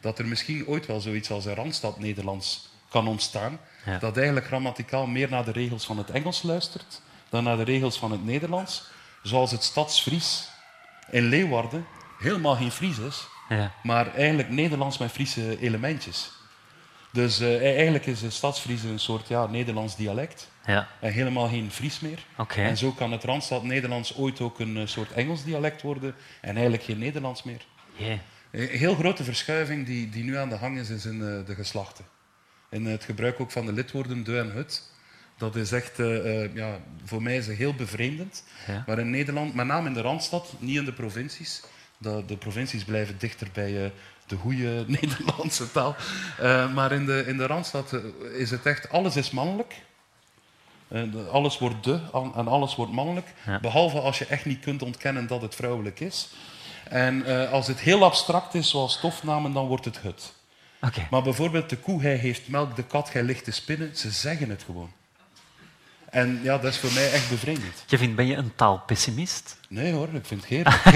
dat 0.00 0.18
er 0.18 0.26
misschien 0.26 0.66
ooit 0.66 0.86
wel 0.86 1.00
zoiets 1.00 1.30
als 1.30 1.44
een 1.44 1.54
Randstad-Nederlands 1.54 2.68
kan 2.88 3.08
ontstaan. 3.08 3.58
Ja. 3.86 3.98
Dat 3.98 4.16
eigenlijk 4.16 4.46
grammaticaal 4.46 5.06
meer 5.06 5.28
naar 5.30 5.44
de 5.44 5.52
regels 5.52 5.86
van 5.86 5.98
het 5.98 6.10
Engels 6.10 6.42
luistert 6.42 7.02
dan 7.28 7.44
naar 7.44 7.56
de 7.56 7.62
regels 7.62 7.98
van 7.98 8.10
het 8.10 8.24
Nederlands. 8.24 8.90
Zoals 9.22 9.50
het 9.50 9.62
Stadsfries 9.62 10.48
in 11.10 11.24
Leeuwarden 11.24 11.86
helemaal 12.18 12.56
geen 12.56 12.70
Fries 12.70 12.98
is, 12.98 13.28
Ja. 13.48 13.72
maar 13.82 14.14
eigenlijk 14.14 14.48
Nederlands 14.48 14.98
met 14.98 15.10
Friese 15.10 15.60
elementjes. 15.60 16.30
Dus 17.12 17.40
eh, 17.40 17.62
eigenlijk 17.62 18.06
is 18.06 18.22
het 18.22 18.32
Stadsfries 18.32 18.82
een 18.82 18.98
soort 18.98 19.28
ja, 19.28 19.46
Nederlands 19.46 19.96
dialect 19.96 20.48
Ja, 20.66 20.88
en 21.00 21.12
helemaal 21.12 21.48
geen 21.48 21.70
Fries 21.70 22.00
meer. 22.00 22.18
En 22.56 22.76
zo 22.76 22.92
kan 22.92 23.12
het 23.12 23.24
Randstad-Nederlands 23.24 24.16
ooit 24.16 24.40
ook 24.40 24.58
een 24.58 24.76
eh, 24.76 24.86
soort 24.86 25.12
Engels 25.12 25.44
dialect 25.44 25.82
worden 25.82 26.14
en 26.40 26.52
eigenlijk 26.52 26.82
geen 26.82 26.98
Nederlands 26.98 27.42
meer. 27.42 27.66
Een 28.50 28.68
heel 28.68 28.94
grote 28.94 29.24
verschuiving 29.24 29.86
die, 29.86 30.08
die 30.08 30.24
nu 30.24 30.36
aan 30.36 30.48
de 30.48 30.58
gang 30.58 30.78
is, 30.78 30.90
is 30.90 31.04
in 31.04 31.22
eh, 31.22 31.46
de 31.46 31.54
geslachten. 31.54 32.04
In 32.70 32.86
het 32.86 33.04
gebruik 33.04 33.40
ook 33.40 33.50
van 33.50 33.66
de 33.66 33.72
lidwoorden 33.72 34.24
de 34.24 34.38
en 34.38 34.52
het. 34.54 34.90
Dat 35.40 35.56
is 35.56 35.72
echt, 35.72 35.98
eh, 35.98 36.44
eh, 36.44 36.54
ja, 36.54 36.78
voor 37.04 37.22
mij 37.22 37.36
is 37.36 37.46
het 37.46 37.56
heel 37.56 37.74
bevreemdend. 37.74 38.44
Ja. 38.66 38.84
Maar 38.86 38.98
in 38.98 39.10
Nederland, 39.10 39.54
met 39.54 39.66
name 39.66 39.88
in 39.88 39.94
de 39.94 40.00
Randstad, 40.00 40.54
niet 40.58 40.76
in 40.76 40.84
de 40.84 40.92
provincies. 40.92 41.62
De, 41.98 42.22
de 42.26 42.36
provincies 42.36 42.84
blijven 42.84 43.18
dichter 43.18 43.48
bij 43.52 43.84
eh, 43.84 43.90
de 44.30 44.36
goede 44.36 44.84
Nederlandse 45.00 45.72
taal. 45.72 45.96
Eh, 46.38 46.72
maar 46.72 46.92
in 46.92 47.06
de, 47.06 47.24
in 47.26 47.36
de 47.36 47.46
Randstad 47.46 47.92
eh, 47.92 48.00
is 48.40 48.50
het 48.50 48.66
echt, 48.66 48.90
alles 48.90 49.16
is 49.16 49.30
mannelijk. 49.30 49.74
Eh, 50.88 51.02
alles 51.32 51.58
wordt 51.58 51.84
de 51.84 52.00
en 52.12 52.48
alles 52.48 52.74
wordt 52.76 52.92
mannelijk. 52.92 53.26
Ja. 53.46 53.60
Behalve 53.60 54.00
als 54.00 54.18
je 54.18 54.26
echt 54.26 54.44
niet 54.44 54.60
kunt 54.60 54.82
ontkennen 54.82 55.26
dat 55.26 55.42
het 55.42 55.54
vrouwelijk 55.54 56.00
is. 56.00 56.28
En 56.84 57.48
als 57.50 57.66
het 57.66 57.80
heel 57.80 58.04
abstract 58.04 58.54
is, 58.54 58.70
zoals 58.70 58.92
stofnamen, 58.92 59.52
dan 59.52 59.66
wordt 59.66 59.84
het 59.84 60.02
het. 60.02 60.32
Maar 61.10 61.22
bijvoorbeeld 61.22 61.70
de 61.70 61.76
koe, 61.76 62.02
hij 62.02 62.14
heeft 62.14 62.48
melk, 62.48 62.76
de 62.76 62.82
kat, 62.82 63.12
hij 63.12 63.22
ligt 63.22 63.44
te 63.44 63.50
spinnen. 63.50 63.96
Ze 63.96 64.10
zeggen 64.10 64.50
het 64.50 64.62
gewoon. 64.62 64.92
En 66.10 66.40
ja, 66.42 66.58
dat 66.58 66.72
is 66.72 66.78
voor 66.78 66.92
mij 66.92 67.12
echt 67.12 67.30
bevreemdend. 67.30 67.84
Kevin, 67.86 68.14
ben 68.14 68.26
je 68.26 68.34
een 68.34 68.52
taalpessimist? 68.54 69.56
Nee 69.68 69.92
hoor, 69.92 70.08
ik 70.12 70.26
vind 70.26 70.40
het 70.40 70.50
heerlijk. 70.50 70.84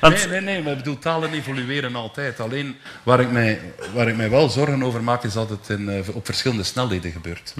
nee, 0.00 0.26
nee, 0.26 0.40
nee, 0.40 0.62
maar 0.62 0.72
ik 0.72 0.78
bedoel, 0.78 0.98
talen 0.98 1.32
evolueren 1.32 1.96
altijd. 1.96 2.40
Alleen 2.40 2.76
waar 3.02 3.20
ik 3.20 3.30
mij, 3.30 3.60
waar 3.94 4.08
ik 4.08 4.16
mij 4.16 4.30
wel 4.30 4.48
zorgen 4.48 4.82
over 4.82 5.02
maak, 5.02 5.24
is 5.24 5.32
dat 5.32 5.50
het 5.50 5.68
in, 5.68 5.88
eh, 5.88 6.14
op 6.14 6.26
verschillende 6.26 6.62
snelheden 6.62 7.12
gebeurt. 7.12 7.54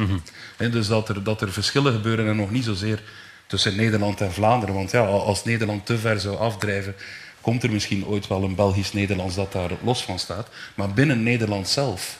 Hè, 0.56 0.70
dus 0.70 0.86
dat 0.86 1.08
er, 1.08 1.22
dat 1.22 1.40
er 1.40 1.52
verschillen 1.52 1.92
gebeuren 1.92 2.28
en 2.28 2.36
nog 2.36 2.50
niet 2.50 2.64
zozeer 2.64 3.02
tussen 3.46 3.76
Nederland 3.76 4.20
en 4.20 4.32
Vlaanderen. 4.32 4.74
Want 4.74 4.90
ja, 4.90 5.00
als 5.00 5.44
Nederland 5.44 5.86
te 5.86 5.98
ver 5.98 6.20
zou 6.20 6.36
afdrijven, 6.36 6.94
komt 7.40 7.62
er 7.62 7.70
misschien 7.70 8.06
ooit 8.06 8.26
wel 8.26 8.42
een 8.42 8.54
Belgisch-Nederlands 8.54 9.34
dat 9.34 9.52
daar 9.52 9.70
los 9.82 10.04
van 10.04 10.18
staat. 10.18 10.48
Maar 10.74 10.92
binnen 10.92 11.22
Nederland 11.22 11.68
zelf 11.68 12.16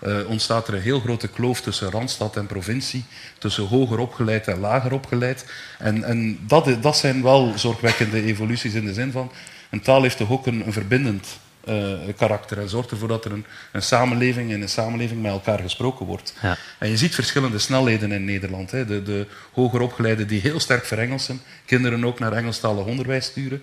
eh, 0.00 0.28
ontstaat 0.28 0.68
er 0.68 0.74
een 0.74 0.80
heel 0.80 1.00
grote 1.00 1.28
kloof 1.28 1.60
tussen 1.60 1.90
Randstad 1.90 2.36
en 2.36 2.46
provincie, 2.46 3.04
tussen 3.38 3.66
hoger 3.66 3.98
opgeleid 3.98 4.48
en 4.48 4.60
lager 4.60 4.92
opgeleid. 4.92 5.44
En, 5.78 6.04
en 6.04 6.38
dat, 6.46 6.82
dat 6.82 6.96
zijn 6.96 7.22
wel 7.22 7.52
zorgwekkende 7.56 8.22
evoluties 8.22 8.74
in 8.74 8.84
de 8.84 8.92
zin 8.92 9.12
van, 9.12 9.32
een 9.70 9.80
taal 9.80 10.02
heeft 10.02 10.16
toch 10.16 10.30
ook 10.30 10.46
een, 10.46 10.66
een 10.66 10.72
verbindend 10.72 11.38
eh, 11.68 12.14
karakter 12.16 12.58
en 12.58 12.68
zorgt 12.68 12.90
ervoor 12.90 13.08
dat 13.08 13.24
er 13.24 13.32
een, 13.32 13.44
een 13.72 13.82
samenleving 13.82 14.50
in 14.50 14.62
een 14.62 14.68
samenleving 14.68 15.22
met 15.22 15.32
elkaar 15.32 15.58
gesproken 15.58 16.06
wordt. 16.06 16.34
Ja. 16.42 16.56
En 16.78 16.88
je 16.88 16.96
ziet 16.96 17.14
verschillende 17.14 17.58
snelheden 17.58 18.12
in 18.12 18.24
Nederland. 18.24 18.70
Hè. 18.70 18.84
De, 18.84 19.02
de 19.02 19.26
hoger 19.52 19.80
opgeleiden 19.80 20.28
die 20.28 20.40
heel 20.40 20.60
sterk 20.60 20.84
verengelsen, 20.84 21.40
kinderen 21.64 22.04
ook 22.04 22.18
naar 22.18 22.32
Engelstalig 22.32 22.84
onderwijs 22.84 23.24
sturen, 23.24 23.62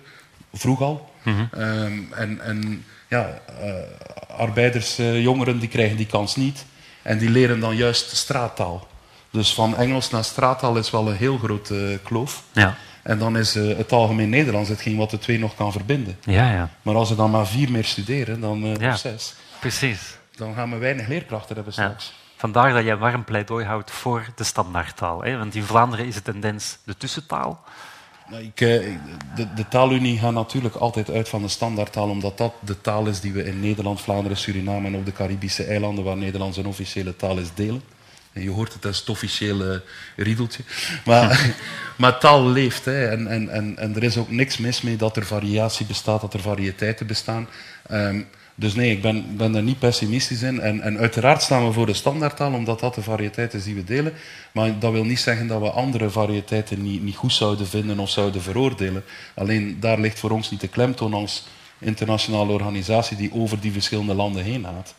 vroeg 0.52 0.80
al. 0.80 1.10
Ehm, 1.24 1.98
en 2.12 2.40
en 2.40 2.84
ja, 3.08 3.40
eh, 3.60 3.74
arbeiders, 4.36 4.98
eh, 4.98 5.22
jongeren, 5.22 5.58
die 5.58 5.68
krijgen 5.68 5.96
die 5.96 6.06
kans 6.06 6.36
niet. 6.36 6.64
En 7.02 7.18
die 7.18 7.30
leren 7.30 7.60
dan 7.60 7.76
juist 7.76 8.16
straattaal. 8.16 8.86
Dus 9.30 9.54
van 9.54 9.76
Engels 9.76 10.10
naar 10.10 10.24
straattaal 10.24 10.76
is 10.76 10.90
wel 10.90 11.08
een 11.08 11.16
heel 11.16 11.38
grote 11.38 11.90
eh, 11.92 11.98
kloof. 12.04 12.42
Ja. 12.52 12.76
En 13.02 13.18
dan 13.18 13.36
is 13.36 13.56
eh, 13.56 13.76
het 13.76 13.92
algemeen 13.92 14.28
Nederlands 14.28 14.68
hetgeen 14.68 14.96
wat 14.96 15.10
de 15.10 15.18
twee 15.18 15.38
nog 15.38 15.54
kan 15.54 15.72
verbinden. 15.72 16.18
Ja, 16.24 16.52
ja. 16.52 16.70
Maar 16.82 16.94
als 16.94 17.10
er 17.10 17.16
dan 17.16 17.30
maar 17.30 17.46
vier 17.46 17.70
meer 17.70 17.84
studeren, 17.84 18.40
dan, 18.40 18.76
Ja. 18.80 18.96
zes, 18.96 19.34
Precies. 19.60 20.16
dan 20.36 20.54
gaan 20.54 20.70
we 20.70 20.76
weinig 20.76 21.06
leerkrachten 21.08 21.54
hebben 21.54 21.72
straks. 21.72 22.12
Vandaar 22.36 22.72
dat 22.72 22.84
jij 22.84 22.96
warm 22.96 23.24
pleidooi 23.24 23.64
houdt 23.64 23.90
voor 23.90 24.26
de 24.34 24.44
standaardtaal. 24.44 25.22
Hè? 25.22 25.38
Want 25.38 25.54
in 25.54 25.62
Vlaanderen 25.62 26.06
is 26.06 26.14
de 26.14 26.22
tendens 26.22 26.78
de 26.84 26.96
tussentaal. 26.96 27.64
Nou, 28.28 28.50
eh, 28.54 28.68
de, 29.34 29.54
de 29.54 29.68
taalunie 29.68 30.18
gaat 30.18 30.32
natuurlijk 30.32 30.74
altijd 30.74 31.10
uit 31.10 31.28
van 31.28 31.42
de 31.42 31.48
standaardtaal, 31.48 32.08
omdat 32.08 32.38
dat 32.38 32.52
de 32.60 32.80
taal 32.80 33.06
is 33.06 33.20
die 33.20 33.32
we 33.32 33.44
in 33.44 33.60
Nederland, 33.60 34.00
Vlaanderen, 34.00 34.36
Suriname 34.36 34.86
en 34.86 34.94
op 34.94 35.04
de 35.04 35.12
Caribische 35.12 35.64
eilanden, 35.64 36.04
waar 36.04 36.16
Nederlands 36.16 36.56
een 36.56 36.66
officiële 36.66 37.16
taal 37.16 37.38
is, 37.38 37.48
delen. 37.54 37.82
En 38.32 38.42
je 38.42 38.50
hoort 38.50 38.72
het 38.72 38.86
als 38.86 38.98
het 38.98 39.08
officiële 39.08 39.82
riedeltje. 40.16 40.62
Maar, 41.04 41.54
maar 41.98 42.18
taal 42.18 42.46
leeft. 42.46 42.84
Hè. 42.84 43.08
En, 43.08 43.26
en, 43.26 43.48
en, 43.48 43.78
en 43.78 43.96
er 43.96 44.02
is 44.02 44.16
ook 44.16 44.30
niks 44.30 44.56
mis 44.56 44.80
mee 44.80 44.96
dat 44.96 45.16
er 45.16 45.26
variatie 45.26 45.86
bestaat, 45.86 46.20
dat 46.20 46.34
er 46.34 46.40
variëteiten 46.40 47.06
bestaan. 47.06 47.48
Ehm, 47.86 48.22
dus 48.58 48.74
nee, 48.74 48.90
ik 48.90 49.02
ben, 49.02 49.36
ben 49.36 49.52
daar 49.52 49.62
niet 49.62 49.78
pessimistisch 49.78 50.42
in. 50.42 50.60
En, 50.60 50.80
en 50.80 50.98
uiteraard 50.98 51.42
staan 51.42 51.66
we 51.66 51.72
voor 51.72 51.86
de 51.86 51.94
standaardtaal, 51.94 52.52
omdat 52.52 52.80
dat 52.80 52.94
de 52.94 53.02
variëteit 53.02 53.54
is 53.54 53.64
die 53.64 53.74
we 53.74 53.84
delen. 53.84 54.12
Maar 54.52 54.78
dat 54.78 54.92
wil 54.92 55.04
niet 55.04 55.20
zeggen 55.20 55.46
dat 55.46 55.60
we 55.60 55.70
andere 55.70 56.10
variëteiten 56.10 56.82
niet, 56.82 57.02
niet 57.02 57.16
goed 57.16 57.32
zouden 57.32 57.66
vinden 57.66 57.98
of 57.98 58.10
zouden 58.10 58.42
veroordelen. 58.42 59.04
Alleen 59.34 59.76
daar 59.80 60.00
ligt 60.00 60.18
voor 60.18 60.30
ons 60.30 60.50
niet 60.50 60.60
de 60.60 60.68
klemtoon 60.68 61.14
als 61.14 61.46
internationale 61.78 62.52
organisatie 62.52 63.16
die 63.16 63.32
over 63.32 63.60
die 63.60 63.72
verschillende 63.72 64.14
landen 64.14 64.44
heen 64.44 64.64
gaat. 64.64 64.94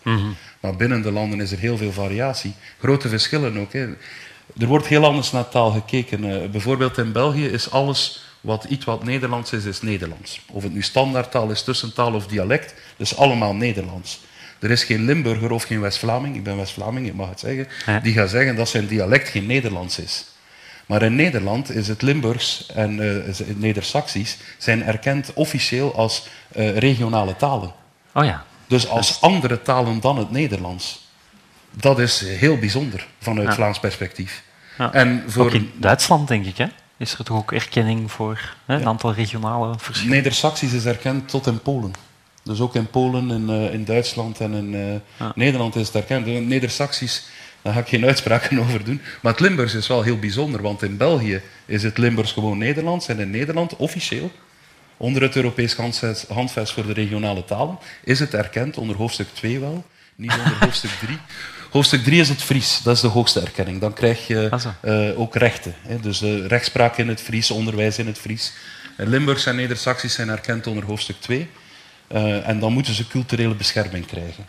Maar 0.60 0.76
binnen 0.76 1.02
de 1.02 1.12
landen 1.12 1.42
is 1.42 1.52
er 1.52 1.60
heel 1.60 1.78
veel 1.78 1.92
variatie. 1.92 2.54
Grote 2.80 3.10
verschillen 3.10 3.58
ook. 3.58 3.74
Hè. 3.74 3.88
Er 4.58 4.68
wordt 4.68 4.88
heel 4.88 5.06
anders 5.06 5.32
naar 5.32 5.50
taal 5.50 5.72
gekeken. 5.72 6.42
Eh, 6.42 6.50
bijvoorbeeld 6.50 6.98
in 6.98 7.12
België 7.12 7.46
is 7.46 7.72
alles 7.72 8.27
wat 8.48 8.64
iets 8.64 8.86
wat 8.86 9.04
Nederlands 9.04 9.52
is, 9.52 9.66
is 9.66 9.82
Nederlands. 9.82 10.42
Of 10.52 10.64
het 10.64 10.74
nu 10.74 10.82
standaardtaal 10.82 11.50
is, 11.50 11.64
tussentaal 11.64 12.14
of 12.14 12.28
dialect, 12.28 12.74
dus 12.98 13.18
allemaal 13.18 13.54
Nederlands. 13.56 14.20
Er 14.60 14.72
is 14.72 14.84
geen 14.84 15.06
Limburger 15.06 15.52
of 15.52 15.64
geen 15.64 15.82
West-Vlaming, 15.82 16.36
ik 16.36 16.44
ben 16.44 16.58
West-Vlaming, 16.58 17.08
ik 17.08 17.14
mag 17.14 17.30
het 17.30 17.40
zeggen, 17.40 17.68
Ja. 17.86 18.00
die 18.00 18.14
gaat 18.14 18.30
zeggen 18.30 18.56
dat 18.56 18.70
zijn 18.70 18.88
dialect 18.88 19.30
geen 19.30 19.46
Nederlands 19.46 20.00
is. 20.00 20.26
Maar 20.86 21.02
in 21.02 21.16
Nederland 21.16 21.70
is 21.76 21.88
het 21.88 22.02
Limburgs 22.02 22.66
en 22.74 23.00
eh, 23.00 23.28
is 23.28 23.42
Neder-Saxisch 23.56 24.38
zijn 24.58 24.84
erkend 24.84 25.34
officieel 25.34 25.96
als 25.96 26.28
eh, 26.52 26.78
regionale 26.78 27.36
talen. 27.36 27.72
Oh 28.14 28.26
ja. 28.26 28.46
Dus 28.68 28.88
als 28.88 29.22
andere 29.22 29.62
talen 29.62 30.00
dan 30.00 30.18
het 30.18 30.32
Nederlands. 30.32 31.06
Dat 31.72 32.00
is 32.00 32.20
heel 32.22 32.58
bijzonder 32.58 33.08
vanuit 33.20 33.48
Ja. 33.48 33.54
Vlaams 33.54 33.80
perspectief. 33.80 34.44
Ja. 34.78 34.94
En 34.94 35.24
voor 35.28 35.46
Ook 35.46 35.54
in 35.54 35.72
Duitsland, 35.76 36.28
denk 36.28 36.46
ik, 36.46 36.58
hè? 36.58 36.66
Is 36.98 37.14
er 37.18 37.24
toch 37.26 37.38
ook 37.38 37.52
erkenning 37.52 38.12
voor 38.12 38.54
hè, 38.66 38.74
een 38.76 38.80
Ja. 38.82 38.86
aantal 38.88 39.14
regionale 39.14 39.74
verschillen? 39.78 40.16
Neder-Saxisch 40.16 40.74
is 40.74 40.86
erkend 40.86 41.30
tot 41.30 41.48
in 41.48 41.62
Polen. 41.62 41.92
Dus 42.44 42.60
ook 42.60 42.76
in 42.76 42.88
Polen, 42.90 43.32
in, 43.32 43.50
eh, 43.50 43.74
in 43.74 43.86
Duitsland 43.86 44.40
en 44.40 44.54
in 44.54 44.74
eh, 44.76 44.94
Ja. 45.20 45.32
Nederland 45.36 45.76
is 45.76 45.88
het 45.88 45.96
erkend. 45.96 46.26
De 46.26 46.32
Neder-Saxisch, 46.32 47.24
Daar 47.62 47.74
ga 47.76 47.80
ik 47.82 47.88
geen 47.88 48.06
uitspraken 48.12 48.60
over 48.60 48.84
doen. 48.84 49.02
Maar 49.22 49.32
het 49.32 49.42
Limburgs 49.42 49.74
is 49.74 49.88
wel 49.88 50.02
heel 50.02 50.20
bijzonder, 50.20 50.62
want 50.62 50.84
in 50.84 50.98
België 50.98 51.42
is 51.66 51.84
het 51.84 51.98
Limburgs 51.98 52.32
gewoon 52.32 52.58
Nederlands. 52.58 53.08
En 53.08 53.20
in 53.20 53.30
Nederland, 53.30 53.76
officieel, 53.76 54.32
onder 54.98 55.22
het 55.22 55.36
Europees 55.36 55.74
handvest, 55.76 56.28
handvest 56.28 56.74
voor 56.74 56.86
de 56.86 56.94
regionale 56.94 57.46
talen, 57.46 57.78
is 58.04 58.20
het 58.20 58.34
erkend 58.34 58.78
onder 58.78 58.96
hoofdstuk 58.96 59.28
2 59.34 59.60
wel, 59.60 59.86
niet 60.16 60.32
onder 60.32 60.58
hoofdstuk 60.66 60.92
3. 60.92 61.18
Hoofdstuk 61.70 62.04
3 62.04 62.20
is 62.20 62.30
het 62.30 62.42
Fries, 62.44 62.82
dat 62.84 62.96
is 62.96 63.02
de 63.02 63.08
hoogste 63.08 63.40
erkenning. 63.40 63.82
Dan 63.82 63.94
krijg 63.94 64.28
je 64.28 64.48
Ah, 64.52 64.66
eh, 65.10 65.20
ook 65.20 65.36
rechten. 65.36 65.76
Hè? 65.82 66.00
Dus 66.00 66.22
eh, 66.22 66.46
rechtspraak 66.46 66.98
in 66.98 67.08
het 67.08 67.22
Fries, 67.22 67.52
onderwijs 67.52 67.98
in 67.98 68.08
het 68.08 68.18
Fries. 68.20 68.54
En 68.98 69.08
Limburgs 69.10 69.46
en 69.46 69.56
Neder-Saxisch 69.56 70.14
zijn 70.14 70.30
erkend 70.30 70.68
onder 70.68 70.84
hoofdstuk 70.86 71.16
2. 71.20 71.50
Eh, 72.08 72.48
en 72.48 72.60
dan 72.60 72.74
moeten 72.74 72.94
ze 72.94 73.08
culturele 73.08 73.56
bescherming 73.56 74.06
krijgen. 74.06 74.46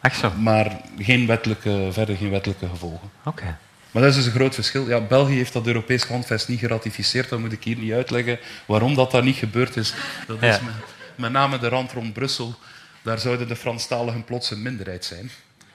Ach 0.00 0.14
zo, 0.14 0.30
Maar 0.30 0.80
geen 0.98 1.26
wettelijke, 1.26 1.88
verder 1.92 2.16
geen 2.16 2.30
wettelijke 2.30 2.68
gevolgen. 2.68 3.10
oké. 3.24 3.56
Maar 3.90 4.02
dat 4.02 4.10
is 4.10 4.16
dus 4.16 4.26
een 4.26 4.32
groot 4.38 4.54
verschil. 4.54 4.88
Ja, 4.88 5.00
België 5.00 5.34
heeft 5.34 5.52
dat 5.52 5.66
Europees 5.66 6.04
handvest 6.04 6.48
niet 6.48 6.58
geratificeerd. 6.58 7.28
Dat 7.28 7.38
moet 7.38 7.52
ik 7.52 7.64
hier 7.64 7.76
niet 7.76 7.92
uitleggen 7.92 8.38
waarom 8.66 8.94
dat, 8.94 9.10
dat 9.10 9.24
niet 9.24 9.36
gebeurd 9.36 9.76
is. 9.76 9.94
Dat 10.26 10.42
is 10.42 10.54
Ja. 10.56 10.60
met, 10.64 10.74
met 11.14 11.32
name 11.32 11.58
de 11.58 11.68
rand 11.68 11.92
rond 11.92 12.12
Brussel. 12.12 12.54
Daar 13.02 13.18
zouden 13.18 13.48
de 13.48 13.56
Franstaligen 13.56 14.24
plots 14.24 14.50
een 14.50 14.62
minderheid 14.62 15.04
zijn. 15.04 15.30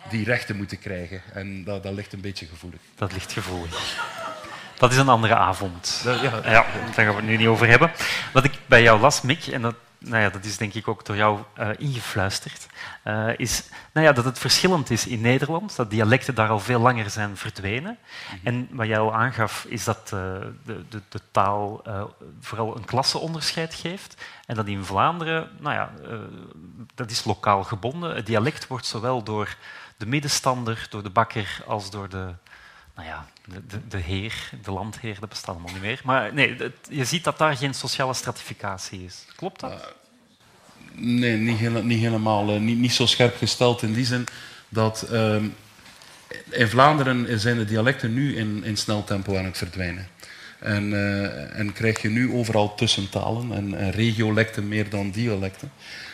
Die 0.09 0.25
rechten 0.25 0.55
moeten 0.55 0.79
krijgen. 0.79 1.21
En 1.33 1.63
dat, 1.63 1.83
dat 1.83 1.93
ligt 1.93 2.13
een 2.13 2.21
beetje 2.21 2.45
gevoelig. 2.45 2.79
Dat 2.95 3.13
ligt 3.13 3.31
gevoelig. 3.31 3.97
Dat 4.77 4.91
is 4.91 4.97
een 4.97 5.09
andere 5.09 5.35
avond. 5.35 6.01
Dat- 6.03 6.19
ja. 6.21 6.35
Ja, 6.43 6.65
daar 6.73 6.93
gaan 6.93 7.07
we 7.07 7.13
het 7.13 7.23
nu 7.25 7.37
niet 7.37 7.47
over 7.47 7.67
hebben. 7.67 7.91
Wat 8.33 8.43
ik 8.43 8.53
bij 8.65 8.81
jou 8.81 8.99
las, 8.99 9.21
Mick, 9.21 9.47
en 9.47 9.61
dat, 9.61 9.75
nou 9.97 10.21
ja, 10.21 10.29
dat 10.29 10.45
is 10.45 10.57
denk 10.57 10.73
ik 10.73 10.87
ook 10.87 11.05
door 11.05 11.15
jou 11.15 11.39
eh, 11.53 11.69
ingefluisterd, 11.77 12.65
eh, 13.03 13.27
is 13.37 13.63
nou 13.93 14.05
ja, 14.07 14.13
dat 14.13 14.25
het 14.25 14.39
verschillend 14.39 14.89
is 14.89 15.07
in 15.07 15.21
Nederland, 15.21 15.75
dat 15.75 15.89
dialecten 15.89 16.35
daar 16.35 16.49
al 16.49 16.59
veel 16.59 16.79
langer 16.79 17.09
zijn 17.09 17.37
verdwenen. 17.37 17.97
En 18.43 18.67
wat 18.71 18.87
jij 18.87 18.99
al 18.99 19.13
aangaf, 19.13 19.65
is 19.69 19.83
dat 19.83 20.01
eh, 20.03 20.09
de, 20.65 20.83
de, 20.89 21.01
de 21.09 21.19
taal 21.31 21.81
eh, 21.85 22.03
vooral 22.41 22.75
een 22.75 22.85
klasseonderscheid 22.85 23.73
geeft. 23.73 24.23
En 24.45 24.55
dat 24.55 24.67
in 24.67 24.83
Vlaanderen, 24.85 25.49
nou 25.59 25.75
ja, 25.75 25.91
eh, 26.09 26.17
dat 26.95 27.11
is 27.11 27.23
lokaal 27.23 27.63
gebonden. 27.63 28.15
Het 28.15 28.25
dialect 28.25 28.67
wordt 28.67 28.85
zowel 28.85 29.23
door 29.23 29.55
de 30.03 30.09
middenstander, 30.09 30.87
door 30.89 31.03
de 31.03 31.09
bakker, 31.09 31.63
als 31.67 31.89
door 31.89 32.09
de 32.09 32.33
nou 32.95 33.07
ja, 33.07 33.27
de, 33.45 33.65
de, 33.67 33.87
de 33.87 33.97
heer, 33.97 34.49
de 34.63 34.71
landheer, 34.71 35.17
dat 35.19 35.29
bestaat 35.29 35.55
allemaal 35.55 35.73
niet 35.73 35.81
meer. 35.81 36.01
Maar 36.03 36.33
nee, 36.33 36.57
je 36.89 37.05
ziet 37.05 37.23
dat 37.23 37.37
daar 37.37 37.57
geen 37.57 37.73
sociale 37.73 38.13
stratificatie 38.13 39.03
is. 39.03 39.25
Klopt 39.35 39.59
dat? 39.59 39.93
Nee, 40.91 41.37
niet, 41.37 41.83
niet 41.83 41.99
helemaal. 41.99 42.49
eh, 42.49 42.59
niet, 42.59 42.77
niet 42.77 42.93
zo 42.93 43.05
scherp 43.05 43.37
gesteld 43.37 43.81
in 43.81 43.93
die 43.93 44.05
zin 44.05 44.25
dat 44.69 45.01
ehm, 45.01 45.45
in 46.49 46.67
Vlaanderen 46.67 47.39
zijn 47.39 47.57
de 47.57 47.65
dialecten 47.65 48.13
nu 48.13 48.35
in, 48.35 48.63
in 48.63 48.77
snel 48.77 49.03
tempo 49.03 49.37
aan 49.37 49.45
het 49.45 49.57
verdwijnen. 49.57 50.07
En, 50.59 50.93
eh, 50.93 51.59
en 51.59 51.73
krijg 51.73 52.01
je 52.01 52.09
nu 52.09 52.33
overal 52.33 52.75
tussentalen 52.75 53.51
en, 53.53 53.77
en 53.77 53.91
regiolecten 53.91 54.67
meer 54.67 54.89
dan 54.89 55.11
dialecten. 55.11 55.71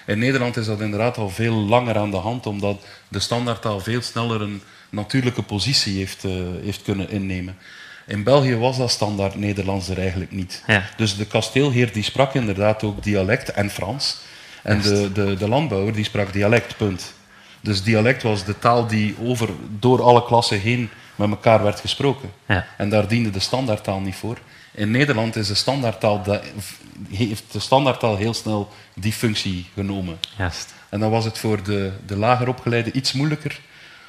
In 0.09 0.19
Nederland 0.19 0.57
is 0.57 0.65
dat 0.65 0.81
inderdaad 0.81 1.17
al 1.17 1.29
veel 1.29 1.53
langer 1.53 1.97
aan 1.97 2.11
de 2.11 2.17
hand, 2.17 2.45
omdat 2.45 2.85
de 3.07 3.19
standaardtaal 3.19 3.79
veel 3.79 4.01
sneller 4.01 4.41
een 4.41 4.61
natuurlijke 4.89 5.41
positie 5.41 5.97
heeft, 5.97 6.23
eh, 6.23 6.31
heeft 6.63 6.81
kunnen 6.81 7.09
innemen. 7.09 7.57
In 8.07 8.23
België 8.23 8.55
was 8.55 8.77
dat 8.77 8.91
standaard 8.91 9.35
Nederlands 9.35 9.89
er 9.89 9.99
eigenlijk 9.99 10.31
niet. 10.31 10.63
Ja. 10.67 10.83
Dus 10.97 11.17
de 11.17 11.25
kasteelheer 11.25 11.93
die 11.93 12.03
sprak 12.03 12.33
inderdaad 12.33 12.83
ook 12.83 13.03
dialect 13.03 13.51
en 13.51 13.69
Frans. 13.69 14.17
En 14.63 14.81
de, 14.81 15.11
de, 15.11 15.35
de 15.35 15.47
landbouwer 15.47 15.93
die 15.93 16.03
sprak 16.03 16.33
dialect, 16.33 16.77
punt. 16.77 17.13
Dus 17.61 17.83
dialect 17.83 18.23
was 18.23 18.43
de 18.45 18.59
taal 18.59 18.87
die 18.87 19.15
over, 19.23 19.49
door 19.79 20.01
alle 20.01 20.23
klassen 20.23 20.59
heen 20.59 20.89
met 21.15 21.29
elkaar 21.29 21.63
werd 21.63 21.79
gesproken. 21.79 22.31
Ja. 22.47 22.67
En 22.77 22.89
daar 22.89 23.07
diende 23.07 23.29
de 23.29 23.39
standaardtaal 23.39 23.99
niet 23.99 24.15
voor. 24.15 24.37
In 24.73 24.91
Nederland 24.91 25.35
is 25.35 25.47
de 25.47 25.55
standaardtaal, 25.55 26.41
heeft 27.11 27.43
de 27.51 27.59
standaardtaal 27.59 28.15
heel 28.17 28.33
snel 28.33 28.73
die 28.95 29.13
functie 29.13 29.65
genomen. 29.73 30.17
Juist. 30.37 30.73
En 30.89 30.99
dan 30.99 31.09
was 31.09 31.25
het 31.25 31.37
voor 31.37 31.63
de, 31.63 31.91
de 32.05 32.15
lager 32.17 32.47
opgeleide 32.47 32.91
iets 32.91 33.13
moeilijker 33.13 33.59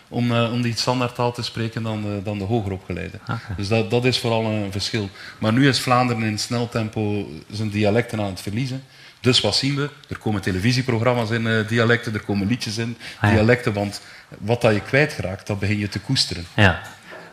om, 0.09 0.33
eh, 0.37 0.53
om 0.53 0.63
die 0.63 0.77
standaardtaal 0.77 1.33
te 1.33 1.43
spreken 1.43 1.83
dan 1.83 2.03
de, 2.03 2.21
dan 2.25 2.39
de 2.39 2.45
hoger 2.45 2.73
opgeleide. 2.73 3.19
Dus 3.57 3.69
dat, 3.69 3.91
dat 3.91 4.05
is 4.05 4.19
vooral 4.19 4.45
een 4.45 4.73
verschil. 4.73 5.09
Maar 5.39 5.53
nu 5.53 5.69
is 5.69 5.81
Vlaanderen 5.81 6.23
in 6.23 6.39
snel 6.39 6.69
tempo 6.69 7.29
zijn 7.51 7.71
dialecten 7.71 8.21
aan 8.21 8.27
het 8.31 8.41
verliezen. 8.41 8.85
Dus 9.21 9.41
wat 9.41 9.57
zien 9.57 9.75
we? 9.77 9.91
Er 10.09 10.19
komen 10.19 10.41
televisieprogramma's 10.41 11.31
in 11.31 11.47
eh, 11.47 11.69
dialecten, 11.69 12.15
er 12.15 12.21
komen 12.21 12.47
liedjes 12.47 12.79
in 12.79 12.97
Ah, 13.21 13.29
ja. 13.29 13.35
dialecten, 13.37 13.73
want 13.73 14.01
wat 14.39 14.61
dat 14.61 14.75
je 14.75 14.81
kwijtraakt, 14.81 15.47
dat 15.47 15.59
begin 15.59 15.79
je 15.79 15.89
te 15.89 15.99
koesteren. 16.01 16.47
Ja. 16.57 16.81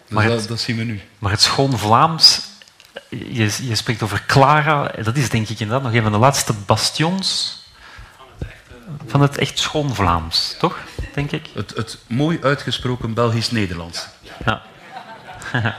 Dus 0.06 0.16
Maar 0.16 0.28
dat, 0.28 0.40
het, 0.40 0.48
dat 0.48 0.60
zien 0.60 0.78
we 0.78 0.84
nu. 0.84 1.02
maar 1.20 1.32
het 1.32 1.42
schoon 1.42 1.78
Vlaams, 1.78 2.42
je, 3.10 3.58
je 3.62 3.76
spreekt 3.76 4.04
over 4.04 4.24
Clara, 4.28 4.92
dat 5.04 5.16
is 5.18 5.30
denk 5.30 5.50
ik 5.50 5.60
inderdaad 5.60 5.84
nog 5.84 5.94
een 5.94 6.04
van 6.04 6.12
de 6.12 6.18
laatste 6.18 6.54
bastions 6.66 7.56
van 9.06 9.22
het 9.22 9.38
echt 9.38 9.60
schoon 9.60 9.96
Vlaams, 9.96 10.56
toch? 10.60 10.78
Denk 11.14 11.32
ik. 11.32 11.50
Het, 11.54 11.76
het 11.76 11.98
mooi 12.08 12.40
uitgesproken 12.42 13.14
Belgisch-Nederlands. 13.14 14.08
Ja. 14.46 14.62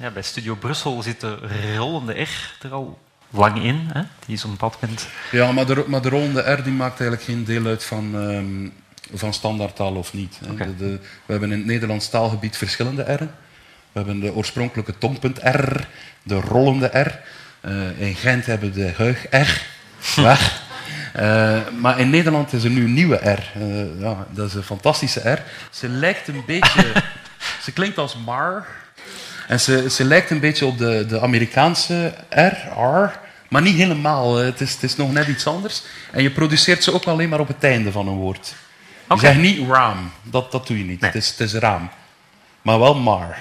ja, 0.00 0.10
bij 0.10 0.22
Studio 0.22 0.54
Brussel 0.54 1.02
zit 1.02 1.20
de 1.20 1.38
rollende 1.76 2.20
R 2.22 2.56
er 2.62 2.72
al 2.72 2.98
lang 3.30 3.62
in. 3.62 3.88
Hè? 3.92 4.02
Die 4.26 4.34
is 4.34 4.44
op 4.44 4.50
een 4.50 4.56
bepaald 4.56 4.80
moment... 4.80 5.06
Ja, 5.30 5.52
maar 5.52 5.66
de, 5.66 5.84
maar 5.86 6.02
de 6.02 6.08
rollende 6.08 6.52
R 6.52 6.62
die 6.62 6.72
maakt 6.72 7.00
eigenlijk 7.00 7.22
geen 7.22 7.44
deel 7.44 7.66
uit 7.66 7.84
van, 7.84 8.14
ehm, 8.14 8.68
van 9.18 9.32
standaardtaal 9.34 9.94
of 9.94 10.12
niet. 10.12 10.38
hè. 10.44 10.76
De- 10.76 11.00
we 11.26 11.32
hebben 11.32 11.52
in 11.52 11.58
het 11.58 11.66
Nederlands 11.66 12.08
taalgebied 12.08 12.56
verschillende 12.56 13.02
R'en. 13.02 13.30
We 13.92 13.98
hebben 13.98 14.20
de 14.20 14.34
oorspronkelijke 14.34 14.98
tongpunt 14.98 15.38
R, 15.38 15.86
de 16.22 16.40
rollende 16.40 16.86
R. 16.86 17.18
Eh, 17.60 18.00
in 18.00 18.14
Gent 18.14 18.46
hebben 18.46 18.72
we 18.72 18.80
de 18.80 18.92
huig 18.96 19.26
R. 19.30 19.62
Weg. 20.22 20.62
Eh, 21.12 21.58
maar 21.78 21.98
in 21.98 22.10
Nederland 22.10 22.52
is 22.52 22.64
er 22.64 22.70
nu 22.70 22.84
een 22.84 22.94
nieuwe 22.94 23.16
R. 23.16 23.50
Eh, 23.54 24.00
ja, 24.00 24.26
dat 24.30 24.48
is 24.48 24.54
een 24.54 24.62
fantastische 24.62 25.30
R. 25.30 25.42
Ze 25.70 25.88
lijkt 25.88 26.28
een 26.28 26.42
beetje... 26.46 26.92
ze 27.64 27.72
klinkt 27.72 27.98
als 27.98 28.16
mar. 28.24 28.66
En 29.48 29.60
ze, 29.60 29.90
ze 29.90 30.04
lijkt 30.04 30.30
een 30.30 30.40
beetje 30.40 30.66
op 30.66 30.78
de, 30.78 31.06
de 31.08 31.20
Amerikaanse 31.20 32.14
R, 32.28 32.80
R, 32.80 33.18
maar 33.48 33.62
niet 33.62 33.76
helemaal. 33.76 34.36
Het 34.36 34.60
is, 34.60 34.72
het 34.72 34.82
is 34.82 34.96
nog 34.96 35.12
net 35.12 35.26
iets 35.26 35.46
anders. 35.46 35.82
En 36.12 36.22
je 36.22 36.30
produceert 36.30 36.84
ze 36.84 36.94
ook 36.94 37.04
alleen 37.04 37.28
maar 37.28 37.40
op 37.40 37.48
het 37.48 37.64
einde 37.64 37.92
van 37.92 38.08
een 38.08 38.14
woord. 38.14 38.54
Je 39.06 39.14
Oké. 39.14 39.20
zegt 39.20 39.38
niet 39.38 39.68
raam, 39.68 40.12
dat, 40.22 40.52
dat 40.52 40.66
doe 40.66 40.78
je 40.78 40.84
niet. 40.84 41.00
Nee. 41.00 41.10
Het, 41.10 41.22
is, 41.22 41.28
het 41.28 41.40
is 41.40 41.52
raam. 41.52 41.90
Maar 42.62 42.78
wel 42.78 42.94
mar. 42.94 43.38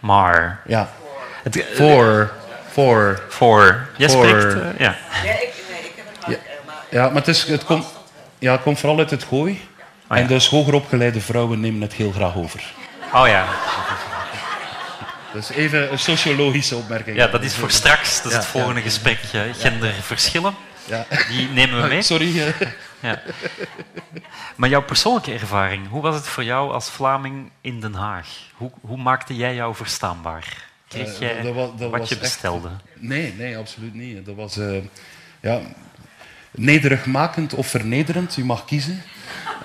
Maar... 0.00 0.60
Ja. 0.66 0.90
Het, 1.42 1.56
eh, 1.56 1.76
Voor, 1.76 2.30
voor. 2.70 3.22
voor. 3.28 3.86
Jij 3.96 4.08
Voor. 4.08 4.26
spreekt... 4.26 4.54
eh, 4.54 4.78
ja. 4.78 4.94
Ja, 6.90 7.06
maar 7.06 7.14
het, 7.14 7.28
is, 7.28 7.44
het, 7.44 7.64
komt, 7.64 7.86
ja, 8.38 8.52
het 8.52 8.62
komt 8.62 8.78
vooral 8.78 8.98
uit 8.98 9.10
het 9.10 9.24
gooi. 9.24 9.60
Ja. 10.08 10.16
En 10.16 10.26
dus 10.26 10.48
hoger 10.48 10.74
opgeleide 10.74 11.20
vrouwen 11.20 11.60
nemen 11.60 11.80
het 11.80 11.92
heel 11.92 12.12
graag 12.12 12.36
over. 12.36 12.60
Oh 13.14 13.26
ja. 13.26 13.46
Dus 15.32 15.50
even 15.50 15.92
een 15.92 15.98
sociologische 15.98 16.76
opmerking. 16.76 17.16
Ja, 17.16 17.26
dat 17.26 17.42
is 17.42 17.54
voor 17.54 17.70
straks. 17.70 18.16
Dat 18.16 18.26
is 18.26 18.32
Ja, 18.32 18.36
het 18.38 18.46
volgende 18.46 18.80
ja. 18.80 18.86
gesprek. 18.86 19.18
eh, 19.32 19.40
Genderverschillen. 19.58 20.54
Ja. 20.84 21.04
Die 21.28 21.48
nemen 21.48 21.82
we 21.82 21.88
mee. 21.88 22.02
Sorry. 22.12 22.54
Ja. 23.00 23.22
Maar 24.56 24.68
jouw 24.68 24.82
persoonlijke 24.82 25.32
ervaring, 25.32 25.88
hoe 25.88 26.02
was 26.02 26.14
het 26.14 26.26
voor 26.26 26.44
jou 26.44 26.72
als 26.72 26.90
Vlaming 26.90 27.50
in 27.60 27.80
Den 27.80 27.94
Haag? 27.94 28.28
Hoe, 28.54 28.70
hoe 28.80 28.96
maakte 28.96 29.36
jij 29.36 29.54
jou 29.54 29.74
verstaanbaar? 29.74 30.68
Kreeg 30.88 31.12
Eh, 31.12 31.18
jij 31.18 31.42
dat 31.42 31.54
wa- 31.54 31.68
dat 31.78 31.90
wat 31.90 32.08
je 32.08 32.14
echt- 32.14 32.22
bestelde? 32.22 32.68
Nee, 32.98 33.34
nee, 33.34 33.56
absoluut 33.56 33.94
niet. 33.94 34.26
Dat 34.26 34.34
was 34.34 34.56
eh, 34.56 34.76
ja, 35.40 35.60
nederigmakend 36.50 37.54
of 37.54 37.66
vernederend, 37.66 38.36
u 38.36 38.44
mag 38.44 38.64
kiezen. 38.64 39.02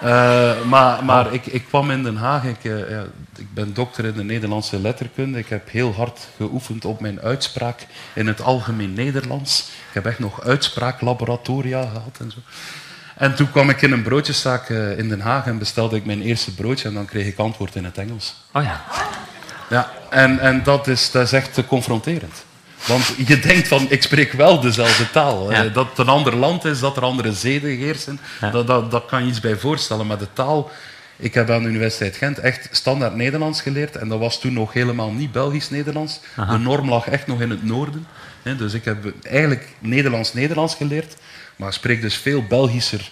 Eh, 0.02 0.62
maar 0.64 1.04
maar 1.04 1.34
ik, 1.34 1.46
ik 1.46 1.66
kwam 1.66 1.92
in 1.92 2.04
Den 2.04 2.16
Haag, 2.18 2.44
ik, 2.44 2.64
ja, 2.64 3.04
ik 3.38 3.54
ben 3.54 3.74
dokter 3.74 4.06
in 4.06 4.14
de 4.14 4.24
Nederlandse 4.24 4.80
letterkunde. 4.80 5.40
Ik 5.40 5.48
heb 5.50 5.70
heel 5.72 5.94
hard 5.94 6.28
geoefend 6.38 6.86
op 6.86 7.00
mijn 7.00 7.22
uitspraak 7.22 7.88
in 8.14 8.28
het 8.28 8.42
algemeen 8.42 8.94
Nederlands. 8.94 9.60
Ik 9.88 9.94
heb 9.94 10.06
echt 10.06 10.20
nog 10.20 10.42
uitspraaklaboratoria 10.44 11.82
gehad 11.82 12.18
en 12.20 12.32
zo. 12.32 12.38
En 13.16 13.36
toen 13.36 13.52
kwam 13.52 13.70
ik 13.70 13.82
in 13.82 13.92
een 13.92 14.04
broodjeszaak 14.04 14.70
eh, 14.70 14.98
in 14.98 15.10
Den 15.10 15.20
Haag 15.22 15.46
en 15.46 15.58
bestelde 15.58 15.96
ik 15.96 16.06
mijn 16.06 16.22
eerste 16.22 16.54
broodje 16.54 16.88
en 16.88 16.94
dan 16.94 17.06
kreeg 17.06 17.28
ik 17.28 17.38
antwoord 17.38 17.76
in 17.76 17.86
het 17.86 17.98
Engels. 17.98 18.36
Oh 18.54 18.64
ja. 18.64 18.82
Ja, 19.70 19.92
en, 20.10 20.40
en 20.40 20.64
dat, 20.64 20.88
is, 20.88 21.12
dat 21.12 21.24
is 21.24 21.32
echt 21.34 21.60
confronterend. 21.68 22.44
Want 22.88 23.14
je 23.28 23.40
denkt 23.40 23.68
van, 23.68 23.86
ik 23.90 24.04
spreek 24.04 24.32
wel 24.32 24.60
dezelfde 24.60 25.10
taal. 25.12 25.52
Ja. 25.52 25.64
Eh, 25.66 25.74
Dat 25.74 25.88
het 25.90 25.98
een 25.98 26.08
ander 26.08 26.36
land 26.36 26.66
is, 26.66 26.80
dat 26.80 26.98
er 26.98 27.04
andere 27.04 27.34
zeden 27.34 27.70
heersen, 27.78 28.20
Ja. 28.42 28.50
dat, 28.50 28.68
dat, 28.68 28.92
dat 28.92 29.06
kan 29.06 29.24
je 29.24 29.30
iets 29.30 29.40
bij 29.40 29.56
voorstellen. 29.56 30.08
Maar 30.08 30.18
de 30.18 30.28
taal... 30.34 30.72
Ik 31.18 31.34
heb 31.34 31.50
aan 31.50 31.64
de 31.64 31.70
Universiteit 31.70 32.16
Gent 32.16 32.40
echt 32.40 32.68
standaard 32.72 33.16
Nederlands 33.16 33.62
geleerd. 33.62 33.96
En 33.96 34.08
dat 34.08 34.20
was 34.20 34.40
toen 34.40 34.54
nog 34.54 34.74
helemaal 34.74 35.12
niet 35.12 35.32
Belgisch-Nederlands. 35.32 36.20
De 36.50 36.58
norm 36.58 36.90
lag 36.90 37.08
echt 37.08 37.28
nog 37.28 37.42
in 37.42 37.50
het 37.50 37.64
noorden. 37.64 38.08
Dus 38.58 38.74
ik 38.74 38.86
heb 38.86 38.98
eigenlijk 39.24 39.68
Nederlands-Nederlands 39.80 40.76
geleerd. 40.76 41.16
Maar 41.56 41.68
ik 41.68 41.74
spreek 41.74 42.02
dus 42.02 42.16
veel 42.16 42.44
Belgischer 42.44 43.10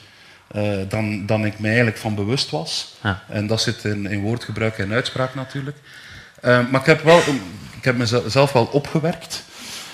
eh, 0.54 0.78
dan, 0.88 1.26
dan 1.26 1.46
ik 1.46 1.60
me 1.60 1.68
eigenlijk 1.68 1.98
van 1.98 2.16
bewust 2.16 2.50
was. 2.50 2.94
Ja. 3.04 3.24
En 3.30 3.48
dat 3.48 3.62
zit 3.62 3.84
in, 3.84 4.06
in 4.06 4.22
woordgebruik 4.22 4.78
en 4.78 4.94
uitspraak 4.94 5.36
natuurlijk. 5.36 5.78
Eh, 6.42 6.60
maar 6.70 6.82
ik 6.82 6.86
heb, 6.86 7.04
wel, 7.04 7.18
ik 7.78 7.84
heb 7.84 7.98
mezelf 7.98 8.52
wel 8.52 8.66
opgewerkt 8.66 9.44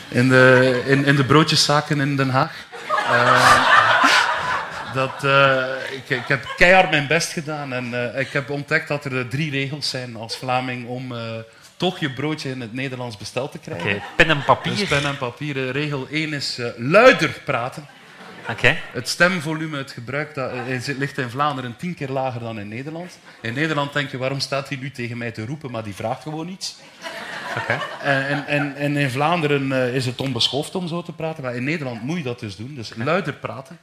in 0.07 0.29
de, 0.29 0.81
in, 0.85 1.05
in 1.05 1.15
de 1.15 1.25
broodjeszaken 1.25 1.99
in 1.99 2.15
Den 2.15 2.29
Haag. 2.29 2.53
Eh, 3.11 3.77
dat, 4.93 5.23
ik, 5.91 6.09
ik 6.09 6.27
heb 6.27 6.53
keihard 6.57 6.89
mijn 6.89 7.07
best 7.07 7.31
gedaan 7.31 7.73
en 7.73 8.13
ik 8.19 8.29
heb 8.29 8.49
ontdekt 8.49 8.87
dat 8.87 9.05
er 9.05 9.27
drie 9.27 9.51
regels 9.51 9.89
zijn 9.89 10.15
als 10.15 10.37
Vlaming 10.37 10.87
om 10.87 11.13
toch 11.77 11.99
je 11.99 12.11
broodje 12.11 12.49
in 12.49 12.61
het 12.61 12.73
Nederlands 12.73 13.17
besteld 13.17 13.51
te 13.51 13.57
krijgen. 13.57 14.01
Pen 14.15 14.29
en 14.29 14.43
papier. 14.43 14.75
Dus 14.75 14.87
pen 14.87 15.05
en 15.05 15.17
papier. 15.17 15.71
Regel 15.71 16.07
1 16.11 16.33
is 16.33 16.59
luider 16.77 17.41
praten. 17.45 17.87
Het 18.91 19.07
stemvolume, 19.07 19.77
het 19.77 19.91
gebruik, 19.91 20.33
dat, 20.35 20.51
eh, 20.51 20.97
ligt 20.97 21.17
in 21.17 21.29
Vlaanderen 21.29 21.75
tien 21.77 21.93
keer 21.93 22.09
lager 22.09 22.39
dan 22.39 22.59
in 22.59 22.67
Nederland. 22.67 23.19
In 23.41 23.53
Nederland 23.53 23.93
denk 23.93 24.11
je, 24.11 24.17
waarom 24.17 24.39
staat 24.39 24.69
hij 24.69 24.77
nu 24.77 24.91
tegen 24.91 25.17
mij 25.17 25.31
te 25.31 25.45
roepen, 25.45 25.71
maar 25.71 25.83
die 25.83 25.95
vraagt 25.95 26.21
gewoon 26.21 26.47
iets. 26.47 26.75
En, 28.01 28.47
en, 28.47 28.75
en, 28.75 28.97
in 28.97 29.09
Vlaanderen 29.09 29.71
eh, 29.71 29.95
is 29.95 30.05
het 30.05 30.21
onbeschoft 30.21 30.75
om 30.75 30.87
zo 30.87 31.01
te 31.01 31.13
praten, 31.13 31.43
maar 31.43 31.55
in 31.55 31.63
Nederland 31.63 32.01
moet 32.01 32.17
je 32.17 32.23
dat 32.23 32.39
dus 32.39 32.55
doen. 32.55 32.75
Dus 32.75 32.91
luider 32.95 33.33
praten. 33.33 33.79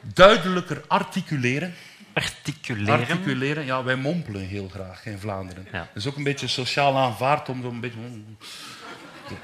Duidelijker 0.00 0.82
articuleren. 0.86 1.74
Articuleren. 2.12 2.98
Articuleren, 2.98 3.64
ja, 3.64 3.84
wij 3.84 3.96
mompelen 3.96 4.46
heel 4.46 4.68
graag 4.68 5.06
in 5.06 5.18
Vlaanderen. 5.18 5.66
Ja. 5.72 5.78
Het 5.78 6.02
is 6.02 6.06
ook 6.06 6.16
een 6.16 6.22
beetje 6.22 6.46
sociaal 6.46 6.96
aanvaard 6.96 7.48
om 7.48 7.62
zo'n 7.62 7.80
beetje... 7.80 7.98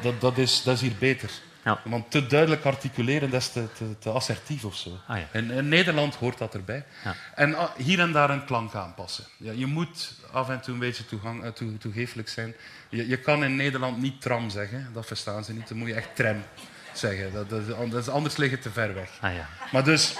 Dat, 0.01 0.20
dat, 0.20 0.38
is, 0.38 0.62
dat 0.62 0.74
is 0.74 0.80
hier 0.80 0.96
beter. 0.99 1.30
Ja. 1.64 1.80
Want 1.84 2.11
te 2.11 2.26
duidelijk 2.26 2.64
articuleren, 2.64 3.30
dat 3.30 3.40
is 3.40 3.48
te, 3.48 3.72
te, 3.72 3.98
te 3.98 4.11
assertief 4.11 4.64
of 4.64 4.76
zo. 4.76 4.90
Ah, 5.06 5.18
ja. 5.18 5.26
in, 5.32 5.50
in 5.50 5.68
Nederland 5.68 6.14
hoort 6.14 6.38
dat 6.38 6.54
erbij. 6.54 6.84
Ja. 7.04 7.14
En 7.34 7.54
ah, 7.54 7.70
hier 7.76 8.00
en 8.00 8.12
daar 8.12 8.30
een 8.30 8.44
klank 8.44 8.74
aanpassen. 8.74 9.24
Ja, 9.36 9.52
je 9.52 9.66
moet 9.66 10.14
af 10.32 10.48
en 10.48 10.61
toe 10.61 10.74
een 10.74 10.80
beetje 10.80 11.06
toegang, 11.06 11.44
eh, 11.44 11.50
toe, 11.50 11.78
toegeeflijk 11.78 12.28
zijn. 12.28 12.54
Je, 12.88 13.09
je 13.09 13.16
kan 13.16 13.44
in 13.44 13.56
Nederland 13.56 13.98
niet 13.98 14.20
tram 14.20 14.50
zeggen, 14.50 14.90
dat 14.92 15.06
verstaan 15.06 15.44
ze 15.44 15.52
niet. 15.52 15.68
Dan 15.68 15.78
moet 15.78 15.88
je 15.88 15.94
echt 15.94 16.16
tram 16.16 16.42
zeggen. 16.92 17.32
Dat, 17.32 17.50
dat, 17.90 18.09
anders 18.09 18.36
ligt 18.36 18.52
het 18.52 18.62
te 18.62 18.70
ver 18.70 18.94
weg. 18.94 19.11
Ah 19.20 19.34
ja. 19.34 19.48
Maar 19.72 19.84
dus 19.84 20.14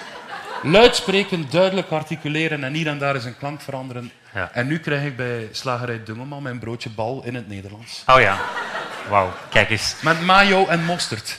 luid 0.63 0.97
spreken, 0.97 1.51
duidelijk 1.51 1.91
articuleren 1.91 2.65
en 2.65 2.73
hier 2.73 2.87
en 2.87 2.99
daar 2.99 3.15
eens 3.15 3.25
een 3.25 3.39
klank 3.39 3.61
veranderen. 3.61 4.13
En 4.53 4.67
nu 4.67 4.79
krijg 4.79 5.05
ik 5.05 5.17
bij 5.17 5.49
Slagerij 5.53 6.03
Dungelman 6.05 6.43
mijn 6.43 6.59
broodje 6.59 6.91
bal 6.91 7.25
in 7.25 7.35
het 7.35 7.49
Nederlands. 7.49 8.03
Oh 8.07 8.21
ja. 8.21 8.41
Wauw, 9.09 9.33
kijk 9.51 9.71
eens. 9.71 9.95
Met 10.01 10.21
mayo 10.23 10.67
en 10.67 10.85
mosterd. 10.85 11.39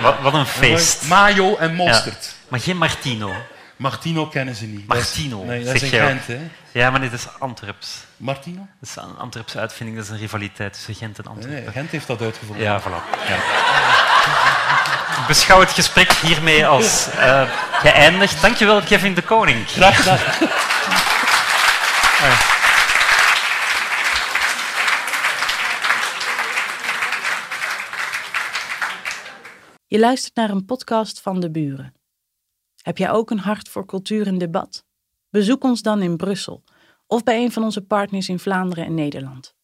Wat, 0.00 0.14
wat 0.20 0.34
een 0.34 0.46
feest. 0.46 1.02
Mayo 1.06 1.56
en 1.56 1.74
mosterd. 1.74 2.34
Maar 2.48 2.60
geen 2.60 2.76
Martino. 2.76 3.32
Martino 3.76 4.26
kennen 4.26 4.54
ze 4.54 4.64
niet. 4.64 4.88
Dat 4.88 4.96
is- 4.96 5.02
Martino, 5.04 5.44
nee, 5.44 5.64
dat 5.64 5.74
is 5.74 5.80
zeg 5.80 5.90
in 5.92 5.96
je 5.98 6.02
ook. 6.04 6.08
Gent, 6.10 6.26
hè. 6.26 6.38
Ja, 6.72 6.90
maar 6.90 7.00
dit 7.00 7.12
is 7.12 7.26
Antwerps. 7.38 7.88
Martino? 8.16 8.66
Dat 8.80 8.88
is 8.88 8.96
een 8.96 9.18
Antwerpse 9.18 9.58
uitvinding, 9.58 9.96
dat 9.98 10.06
is 10.06 10.12
een 10.12 10.18
rivaliteit 10.18 10.72
tussen 10.72 10.94
Gent 10.94 11.18
en 11.18 11.24
Antwerpen. 11.26 11.62
Nee, 11.64 11.72
Gent 11.72 11.90
heeft 11.90 12.06
dat 12.06 12.20
uitgevonden. 12.22 12.64
Ja, 12.64 12.80
voilà. 12.80 13.28
Ja. 13.28 13.36
Ik 15.20 15.26
beschouw 15.26 15.60
het 15.60 15.70
gesprek 15.70 16.12
hiermee 16.12 16.66
als 16.66 17.06
eh, 17.18 17.42
geëindigd. 17.72 18.40
Dankjewel, 18.42 18.80
Kevin 18.82 19.14
de 19.14 19.22
Koning. 19.22 19.68
Graag 19.68 19.96
gedaan. 19.96 20.18
Je 29.90 29.98
luistert 29.98 30.34
naar 30.34 30.50
een 30.50 30.64
podcast 30.64 31.20
van 31.20 31.40
de 31.40 31.50
buren. 31.50 31.94
Heb 32.82 32.98
jij 32.98 33.10
ook 33.10 33.30
een 33.30 33.38
hart 33.38 33.68
voor 33.68 33.86
cultuur 33.86 34.26
en 34.26 34.38
debat? 34.38 34.84
Bezoek 35.30 35.64
ons 35.64 35.82
dan 35.82 36.02
in 36.02 36.16
Brussel 36.16 36.64
of 37.06 37.22
bij 37.22 37.42
een 37.42 37.52
van 37.52 37.62
onze 37.62 37.80
partners 37.80 38.28
in 38.28 38.38
Vlaanderen 38.38 38.84
en 38.84 38.94
Nederland. 38.94 39.54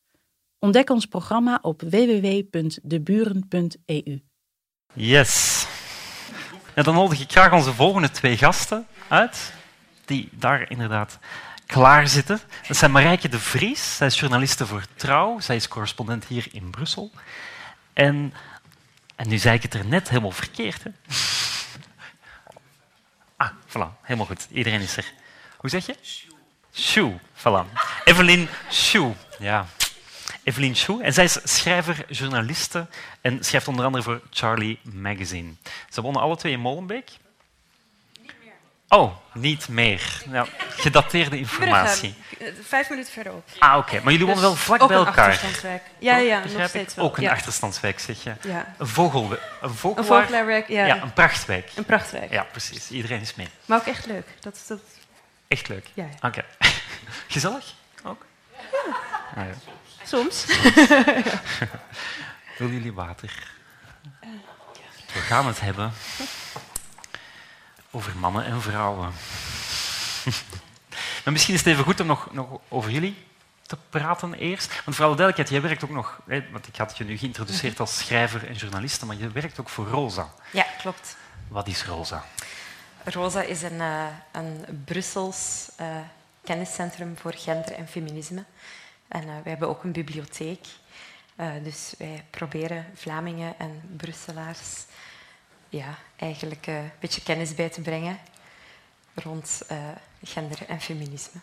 Ontdek 0.59 0.91
ons 0.91 1.07
programma 1.07 1.59
op 1.63 1.83
www.deburen.eu. 1.83 4.23
Yes. 4.93 5.67
En 6.75 6.85
dan 6.85 6.95
nodig 6.95 7.21
ik 7.21 7.31
graag 7.31 7.53
onze 7.53 7.73
volgende 7.73 8.11
twee 8.11 8.37
gasten 8.37 8.87
uit, 9.09 9.53
die 10.05 10.29
daar 10.33 10.71
inderdaad 10.71 11.19
klaar 11.67 12.09
zitten. 12.09 12.41
Dat 12.69 12.77
zijn 12.77 12.91
Marijke 12.91 13.29
de 13.29 13.41
Vries, 13.41 13.97
zij 13.97 14.07
is 14.07 14.21
journaliste 14.21 14.67
voor 14.67 14.85
Trouw, 14.95 15.41
zij 15.41 15.57
is 15.57 15.69
correspondent 15.69 16.25
hier 16.25 16.49
in 16.53 16.71
Brussel. 16.71 17.11
En, 17.93 18.33
en 19.17 19.29
nu 19.29 19.39
zei 19.39 19.57
ik 19.57 19.63
het 19.63 19.75
er 19.75 19.87
net 19.87 20.09
helemaal 20.09 20.31
verkeerd. 20.31 20.83
Hè? 20.83 20.91
Ah, 23.37 23.51
voilà, 23.69 24.01
helemaal 24.03 24.27
goed. 24.27 24.47
Iedereen 24.51 24.81
is 24.81 24.97
er. 24.97 25.13
Hoe 25.57 25.71
zeg 25.71 25.87
je? 25.87 25.97
Sjoe, 26.73 27.19
voilà. 27.35 27.73
Evelien 28.05 28.49
Sjoe, 28.71 29.15
ja. 29.39 29.67
Evelien 30.43 30.77
Sjoe. 30.77 31.03
En 31.03 31.13
zij 31.13 31.25
is 31.25 31.39
schrijver, 31.45 32.05
journaliste 32.09 32.87
en 33.21 33.45
schrijft 33.45 33.69
onder 33.69 33.85
andere 33.85 34.05
voor 34.05 34.21
Charlie 34.31 34.79
Magazine. 34.83 35.53
Ze 35.91 36.01
wonen 36.01 36.21
alle 36.21 36.37
twee 36.37 36.53
in 36.53 36.61
Molenbeek. 36.61 37.11
Oh, 38.89 39.17
niet 39.33 39.69
meer. 39.69 40.23
Ja, 40.31 40.47
gedateerde 40.77 41.39
informatie. 41.39 42.15
Brugge, 42.29 42.45
eh, 42.45 42.53
Vijf 42.67 42.89
minuten 42.91 43.13
verderop. 43.13 43.49
Ah, 43.59 43.77
oké. 43.77 44.01
Maar 44.03 44.13
jullie 44.13 44.27
wonen 44.27 44.43
wel 44.43 44.53
Dus 44.53 44.61
vlak 44.61 44.83
ook 44.83 44.89
bij 44.89 44.97
een 44.97 45.07
elkaar. 45.07 45.25
achterstandswijk. 45.25 45.83
Ja, 45.99 46.17
ja, 46.17 46.35
nog 46.35 46.43
Begrijp 46.43 46.65
ik? 46.65 46.69
steeds 46.71 46.95
wel. 46.95 47.05
Ook 47.05 47.17
een 47.17 47.23
ja. 47.23 47.31
achterstandswijk, 47.31 48.01
zeg 48.01 48.23
je. 48.23 48.35
Ja. 48.41 48.75
Een, 48.79 48.87
vogel, 48.87 49.31
een 49.33 49.39
Een 49.61 49.75
vogelaarwerk, 50.05 50.69
ja. 50.69 50.87
Ja, 50.87 51.03
een 51.03 51.13
prachtwijk. 51.13 51.71
Een 51.75 51.85
prachtwijk. 51.85 52.31
Ja, 52.31 52.43
precies. 52.43 52.91
Iedereen 52.91 53.21
is 53.21 53.35
mee. 53.35 53.49
Maar 53.65 53.79
ook 53.79 53.87
echt 53.87 54.07
leuk. 54.07 54.27
Dat, 54.41 54.65
dat, 54.69 54.81
Echt 55.49 55.69
leuk. 55.69 55.87
ja. 55.95 56.07
Oké. 56.21 56.45
Gezellig? 57.29 57.75
Ook? 58.05 58.25
Ah, 59.37 59.45
ja. 59.47 59.55
Soms. 60.05 60.45
Willen 62.59 62.75
jullie 62.75 62.93
water? 62.93 63.33
We 65.13 65.21
gaan 65.23 65.47
het 65.47 65.61
hebben 65.61 65.93
over 67.91 68.17
mannen 68.17 68.45
en 68.45 68.63
vrouwen. 68.63 69.13
maar 71.27 71.35
misschien 71.35 71.55
is 71.55 71.61
het 71.61 71.73
even 71.73 71.85
goed 71.85 72.01
om 72.01 72.07
nog, 72.07 72.33
nog 72.33 72.61
over 72.69 72.91
jullie 72.91 73.17
te 73.63 73.77
praten 73.91 74.35
eerst. 74.35 74.83
Want 74.85 74.97
voor 74.97 75.07
alle 75.07 75.17
duidelijkheid, 75.17 75.49
jij 75.49 75.71
werkt 75.71 75.85
ook 75.85 75.97
nog... 75.97 76.21
hè, 76.27 76.51
Want 76.51 76.67
ik 76.67 76.77
had 76.77 76.97
je 76.97 77.05
nu 77.05 77.19
geïntroduceerd 77.19 77.81
als 77.81 77.99
schrijver 77.99 78.49
en 78.49 78.55
journaliste, 78.55 79.07
maar 79.07 79.17
je 79.17 79.31
werkt 79.31 79.61
ook 79.61 79.69
voor 79.69 79.87
Rosa. 79.87 80.31
Ja, 80.53 80.67
klopt. 80.79 81.17
Wat 81.49 81.67
is 81.67 81.85
Rosa? 81.85 82.25
Rosa 83.05 83.43
is 83.43 83.63
een, 83.63 83.81
eh, 83.81 84.07
een 84.33 84.83
Brussels 84.85 85.69
eh, 85.77 85.97
kenniscentrum 86.45 87.17
voor 87.17 87.33
gender 87.33 87.73
en 87.73 87.89
feminisme. 87.89 88.45
En 89.09 89.23
eh, 89.23 89.35
we 89.43 89.49
hebben 89.49 89.69
ook 89.69 89.85
een 89.85 89.93
bibliotheek. 89.93 90.67
Dus 91.63 91.95
wij 91.99 92.25
proberen 92.31 92.87
Vlamingen 92.95 93.59
en 93.59 93.81
Brusselaars 93.97 94.85
ja, 95.69 95.99
eigenlijk 96.17 96.67
een 96.67 96.91
beetje 96.99 97.23
kennis 97.23 97.55
bij 97.55 97.69
te 97.69 97.81
brengen 97.81 98.19
rond 99.15 99.63
gender 100.27 100.59
en 100.69 100.81
feminisme. 100.81 101.41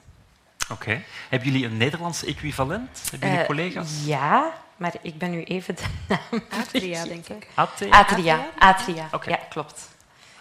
Oké. 0.69 1.01
Hebben 1.29 1.51
jullie 1.51 1.65
een 1.65 1.77
Nederlands 1.77 2.23
equivalent? 2.23 3.01
Hebben 3.09 3.27
jullie 3.27 3.41
Eh, 3.43 3.47
collega's? 3.47 3.89
Ja, 4.05 4.53
maar 4.77 4.93
ik 5.01 5.17
ben 5.17 5.31
nu 5.31 5.43
even 5.43 5.75
de 5.75 5.83
naam 6.07 6.43
Atria, 6.61 7.03
denk 7.03 7.27
ik. 7.27 7.47
AT? 7.53 7.85
Atria. 7.89 8.47
Atria, 8.59 9.07
Oké. 9.11 9.29
ja, 9.29 9.39
klopt. 9.49 9.89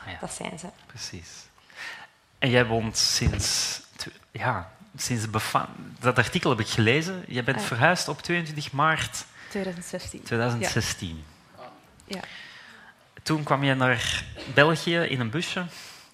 Ah, 0.04 0.12
ja. 0.12 0.18
Dat 0.20 0.32
zijn 0.32 0.58
ze. 0.58 0.66
Precies. 0.86 1.28
En 2.38 2.50
jij 2.50 2.66
woont 2.66 2.96
sinds... 2.98 3.80
Ja, 4.30 4.70
sinds 4.96 5.24
Dat 6.00 6.18
artikel 6.18 6.50
heb 6.50 6.60
ik 6.60 6.68
gelezen. 6.68 7.24
Jij 7.28 7.44
bent 7.44 7.58
Ah. 7.58 7.64
verhuisd 7.64 8.08
op 8.08 8.22
22 8.22 8.72
maart 8.72 9.24
2016. 9.48 10.22
2016. 10.22 11.24
Ja. 12.06 12.20
Toen 13.22 13.42
kwam 13.42 13.64
je 13.64 13.74
naar 13.74 14.24
België 14.54 14.96
in 14.98 15.20
een 15.20 15.30
busje. 15.30 15.66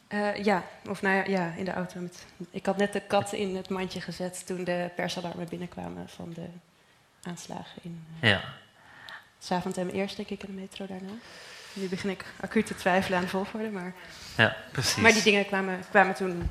Eh, 0.08 0.44
ja, 0.44 0.64
of 0.88 1.02
nou 1.02 1.16
ja, 1.16 1.24
ja, 1.24 1.52
in 1.56 1.64
de 1.64 1.72
auto. 1.72 2.00
Met, 2.00 2.24
ik 2.50 2.66
had 2.66 2.76
net 2.76 2.92
de 2.92 3.00
kat 3.00 3.32
in 3.32 3.56
het 3.56 3.68
mandje 3.68 4.00
gezet 4.00 4.46
toen 4.46 4.64
de 4.64 4.90
persalarmen 4.96 5.48
binnenkwamen 5.48 6.08
van 6.08 6.32
de 6.34 6.46
aanslagen 7.22 7.82
in 7.82 8.04
uh, 8.22 8.30
Ja. 8.30 8.40
Zaventem 9.38 9.88
eerst, 9.88 10.16
denk 10.16 10.28
ik, 10.28 10.42
in 10.42 10.54
de 10.54 10.60
metro 10.60 10.86
daarna. 10.86 11.12
Nu 11.72 11.88
begin 11.88 12.10
ik 12.10 12.24
acuut 12.40 12.66
te 12.66 12.74
twijfelen 12.74 13.18
aan 13.18 13.28
Volvoorde, 13.28 13.70
maar, 13.70 13.94
ja, 14.36 14.56
precies. 14.72 14.96
maar 14.96 15.12
die 15.12 15.22
dingen 15.22 15.46
kwamen, 15.46 15.80
kwamen 15.90 16.14
toen... 16.14 16.50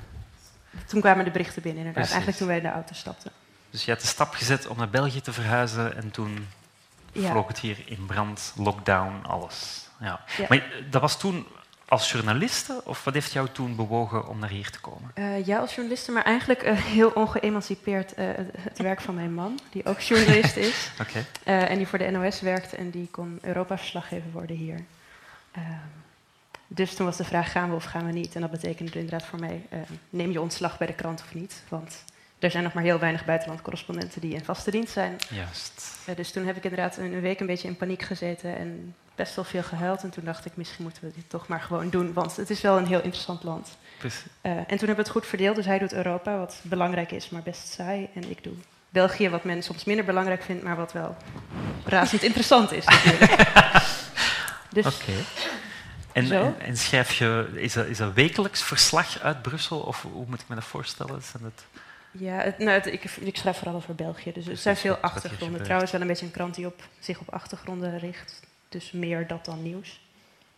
Toen 0.85 1.01
kwamen 1.01 1.25
de 1.25 1.31
berichten 1.31 1.61
binnen, 1.61 1.85
inderdaad. 1.85 2.09
Precies. 2.09 2.25
Eigenlijk 2.25 2.37
toen 2.37 2.47
wij 2.47 2.57
in 2.57 2.63
de 2.63 2.69
auto 2.69 2.93
stapten. 2.93 3.31
Dus 3.69 3.85
je 3.85 3.91
had 3.91 4.01
de 4.01 4.07
stap 4.07 4.33
gezet 4.33 4.67
om 4.67 4.77
naar 4.77 4.89
België 4.89 5.21
te 5.21 5.33
verhuizen 5.33 5.95
en 5.95 6.11
toen 6.11 6.47
Ja. 7.11 7.31
vloog 7.31 7.47
het 7.47 7.59
hier 7.59 7.77
in 7.85 8.05
brand, 8.05 8.53
lockdown, 8.55 9.25
alles. 9.25 9.87
Ja. 9.99 10.19
Ja. 10.37 10.45
Maar 10.49 10.63
dat 10.89 11.01
was 11.01 11.19
toen 11.19 11.47
als 11.87 12.11
journaliste 12.11 12.81
of 12.83 13.03
wat 13.03 13.13
heeft 13.13 13.31
jou 13.31 13.47
toen 13.51 13.75
bewogen 13.75 14.27
om 14.27 14.39
naar 14.39 14.49
hier 14.49 14.69
te 14.71 14.79
komen? 14.79 15.11
Eh, 15.13 15.45
ja, 15.45 15.59
als 15.59 15.75
journaliste, 15.75 16.11
maar 16.11 16.23
eigenlijk 16.23 16.61
eh, 16.63 16.77
heel 16.77 17.09
ongeëmancipeerd 17.09 18.13
eh, 18.13 18.27
het- 18.57 18.77
werk 18.77 19.01
van 19.01 19.15
mijn 19.15 19.33
man, 19.33 19.59
die 19.69 19.85
ook 19.85 19.99
journalist 19.99 20.55
is. 20.69 20.91
En 21.43 21.77
die 21.77 21.87
voor 21.87 21.97
de 21.99 22.09
NOS 22.09 22.41
werkt 22.41 22.73
en 22.73 22.89
die 22.89 23.07
kon 23.11 23.39
Europa-verslaggever 23.41 24.31
worden 24.31 24.55
hier. 24.55 24.79
Ehm, 25.51 25.63
Dus 26.67 26.93
toen 26.95 27.05
was 27.05 27.17
de 27.17 27.23
vraag, 27.23 27.51
gaan 27.51 27.69
we 27.69 27.75
of 27.75 27.83
gaan 27.83 28.05
we 28.05 28.11
niet? 28.11 28.35
En 28.35 28.41
dat 28.41 28.51
betekende 28.51 28.91
inderdaad 28.91 29.25
voor 29.25 29.39
mij, 29.39 29.61
neem 30.09 30.31
je 30.31 30.41
ontslag 30.41 30.77
bij 30.77 30.87
de 30.87 30.93
krant 30.93 31.21
of 31.25 31.33
niet? 31.33 31.63
Want 31.69 32.03
er 32.39 32.51
zijn 32.51 32.63
nog 32.63 32.73
maar 32.73 32.83
heel 32.83 32.99
weinig 32.99 33.25
buitenlandcorrespondenten 33.25 34.21
die 34.21 34.33
in 34.33 34.43
vaste 34.43 34.71
dienst 34.71 34.93
zijn. 34.93 35.15
Juist. 35.29 35.97
Uh, 36.09 36.15
dus 36.15 36.31
toen 36.31 36.45
heb 36.45 36.57
ik 36.57 36.63
inderdaad 36.63 36.97
een 36.97 37.21
week 37.21 37.39
een 37.39 37.45
beetje 37.45 37.67
in 37.67 37.77
paniek 37.77 38.01
gezeten 38.01 38.57
en 38.57 38.95
best 39.15 39.35
wel 39.35 39.45
veel 39.45 39.63
gehuild. 39.63 40.03
En 40.03 40.09
toen 40.09 40.23
dacht 40.23 40.45
ik, 40.45 40.51
misschien 40.55 40.83
moeten 40.83 41.03
we 41.03 41.11
dit 41.15 41.29
toch 41.29 41.47
maar 41.47 41.61
gewoon 41.61 41.89
doen, 41.89 42.13
want 42.13 42.35
het 42.35 42.49
is 42.49 42.61
wel 42.61 42.77
een 42.77 42.87
heel 42.87 43.01
interessant 43.01 43.43
land. 43.43 43.77
Uh, 44.03 44.11
en 44.41 44.65
toen 44.65 44.65
hebben 44.67 44.95
we 44.95 45.01
het 45.01 45.09
goed 45.09 45.25
verdeeld. 45.25 45.55
Dus 45.55 45.65
hij 45.65 45.79
doet 45.79 45.93
Europa, 45.93 46.37
wat 46.37 46.59
belangrijk 46.61 47.11
is, 47.11 47.29
maar 47.29 47.43
best 47.43 47.67
saai. 47.67 48.09
En 48.13 48.29
ik 48.29 48.43
doe 48.43 48.53
België, 48.89 49.29
wat 49.29 49.43
men 49.43 49.63
soms 49.63 49.83
minder 49.83 50.05
belangrijk 50.05 50.43
vindt, 50.43 50.63
maar 50.63 50.75
wat 50.75 50.91
wel 50.91 51.17
razend 51.85 52.23
interessant 52.29 52.71
is 52.71 52.85
natuurlijk. 52.85 53.31
dus, 54.77 54.85
Oké. 54.85 55.13
En, 56.11 56.31
en, 56.31 56.59
en, 56.59 56.77
schrijf 56.77 57.13
je, 57.13 57.49
is 57.55 57.73
dat, 57.73 57.85
is 57.85 57.97
dat 57.97 58.13
wekelijks 58.13 58.63
verslag 58.63 59.19
uit 59.19 59.41
Brussel? 59.41 59.79
Of 59.79 60.01
hoe 60.01 60.25
moet 60.27 60.41
ik 60.41 60.47
me 60.47 60.55
dat 60.55 60.63
voorstellen? 60.63 61.21
Zijn 61.21 61.43
het... 61.43 61.63
Ja, 62.17 62.37
het, 62.37 62.57
nou, 62.57 62.69
het, 62.69 62.85
ik, 62.85 63.03
ik, 63.03 63.37
schrijf 63.37 63.57
vooral 63.57 63.75
over 63.75 63.95
België. 63.95 64.31
Dus 64.31 64.47
er 64.47 64.57
zijn 64.57 64.77
veel 64.77 64.95
achtergronden. 64.95 65.63
Trouwens, 65.63 65.91
wel 65.91 66.01
een 66.01 66.07
beetje 66.07 66.25
een 66.25 66.31
krant 66.31 66.55
die 66.55 66.65
op, 66.65 66.83
zich 66.99 67.19
op 67.19 67.33
achtergronden 67.33 67.99
richt. 67.99 68.41
Dus 68.69 68.91
meer 68.91 69.27
dat 69.27 69.45
dan 69.45 69.63
nieuws. 69.63 69.99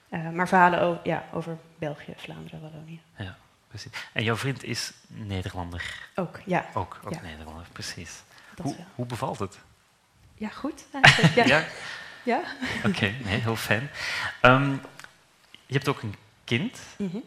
Uh, 0.10 0.30
maar 0.30 0.48
verhalen 0.48 0.82
ook, 0.82 1.06
ja, 1.06 1.26
over 1.34 1.58
België, 1.78 2.14
Vlaanderen, 2.16 2.62
Wallonië. 2.62 3.02
Ja, 3.18 3.38
precies. 3.68 3.92
En 4.14 4.24
jouw 4.24 4.36
vriend 4.36 4.64
is 4.64 4.94
Nederlander? 5.08 6.10
Ook, 6.16 6.40
ja. 6.46 6.66
Ook, 6.74 7.00
ook 7.06 7.14
ja. 7.14 7.22
Nederlander, 7.22 7.66
precies. 7.72 8.22
Hoe, 8.62 8.76
hoe, 8.96 9.06
bevalt 9.06 9.40
het? 9.40 9.60
Ja, 10.34 10.50
goed 10.50 10.86
eigenlijk. 10.92 11.36
Ja. 11.36 11.46
ja? 11.58 11.66
ja? 12.24 12.42
Oké, 12.78 12.88
okay, 12.88 13.16
nee, 13.24 13.40
heel 13.40 13.56
fijn. 13.56 13.90
Um, 14.42 14.82
je 15.66 15.74
hebt 15.74 15.88
ook 15.88 16.02
een 16.02 16.16
kind. 16.44 16.80
Mm 16.98 17.10
-hmm. 17.12 17.24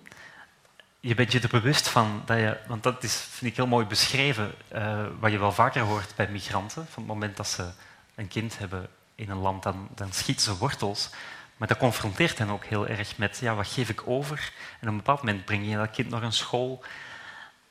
Je 1.04 1.14
bent 1.14 1.32
je 1.32 1.40
er 1.40 1.48
bewust 1.48 1.88
van 1.88 2.22
dat 2.24 2.38
je, 2.38 2.58
want 2.66 2.82
dat 2.82 3.02
is, 3.02 3.16
vind 3.16 3.50
ik 3.50 3.56
heel 3.56 3.66
mooi 3.66 3.86
beschreven, 3.86 4.54
uh, 4.72 5.06
wat 5.20 5.30
je 5.30 5.38
wel 5.38 5.52
vaker 5.52 5.82
hoort 5.82 6.16
bij 6.16 6.28
migranten. 6.28 6.86
Van 6.86 7.02
het 7.02 7.12
moment 7.12 7.36
dat 7.36 7.48
ze 7.48 7.70
een 8.14 8.28
kind 8.28 8.58
hebben 8.58 8.88
in 9.14 9.30
een 9.30 9.38
land, 9.38 9.62
dan, 9.62 9.88
dan 9.94 10.12
schieten 10.12 10.44
ze 10.44 10.56
wortels. 10.56 11.10
Maar 11.56 11.68
dat 11.68 11.76
confronteert 11.76 12.38
hen 12.38 12.50
ook 12.50 12.64
heel 12.64 12.86
erg 12.86 13.18
met, 13.18 13.38
ja, 13.38 13.54
wat 13.54 13.66
geef 13.66 13.88
ik 13.88 14.02
over? 14.06 14.52
En 14.80 14.86
op 14.86 14.92
een 14.92 14.96
bepaald 14.96 15.22
moment 15.22 15.44
breng 15.44 15.68
je 15.68 15.76
dat 15.76 15.90
kind 15.90 16.10
naar 16.10 16.22
een 16.22 16.32
school 16.32 16.84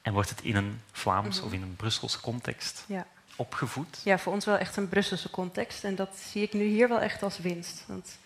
en 0.01 0.13
wordt 0.13 0.29
het 0.29 0.41
in 0.41 0.55
een 0.55 0.81
Vlaams 0.91 1.35
mm 1.35 1.41
-hmm. 1.41 1.47
of 1.47 1.53
in 1.53 1.61
een 1.61 1.75
Brusselse 1.75 2.19
context 2.19 2.83
ja. 2.87 3.05
opgevoed. 3.35 4.01
Ja, 4.03 4.19
voor 4.19 4.33
ons 4.33 4.45
wel 4.45 4.57
echt 4.57 4.77
een 4.77 4.89
Brusselse 4.89 5.29
context. 5.29 5.83
En 5.83 5.95
dat 5.95 6.17
zie 6.17 6.41
ik 6.41 6.53
nu 6.53 6.63
hier 6.63 6.87
wel 6.89 7.01
echt 7.01 7.23
als 7.23 7.39
winst. 7.39 7.83
Want 7.87 8.17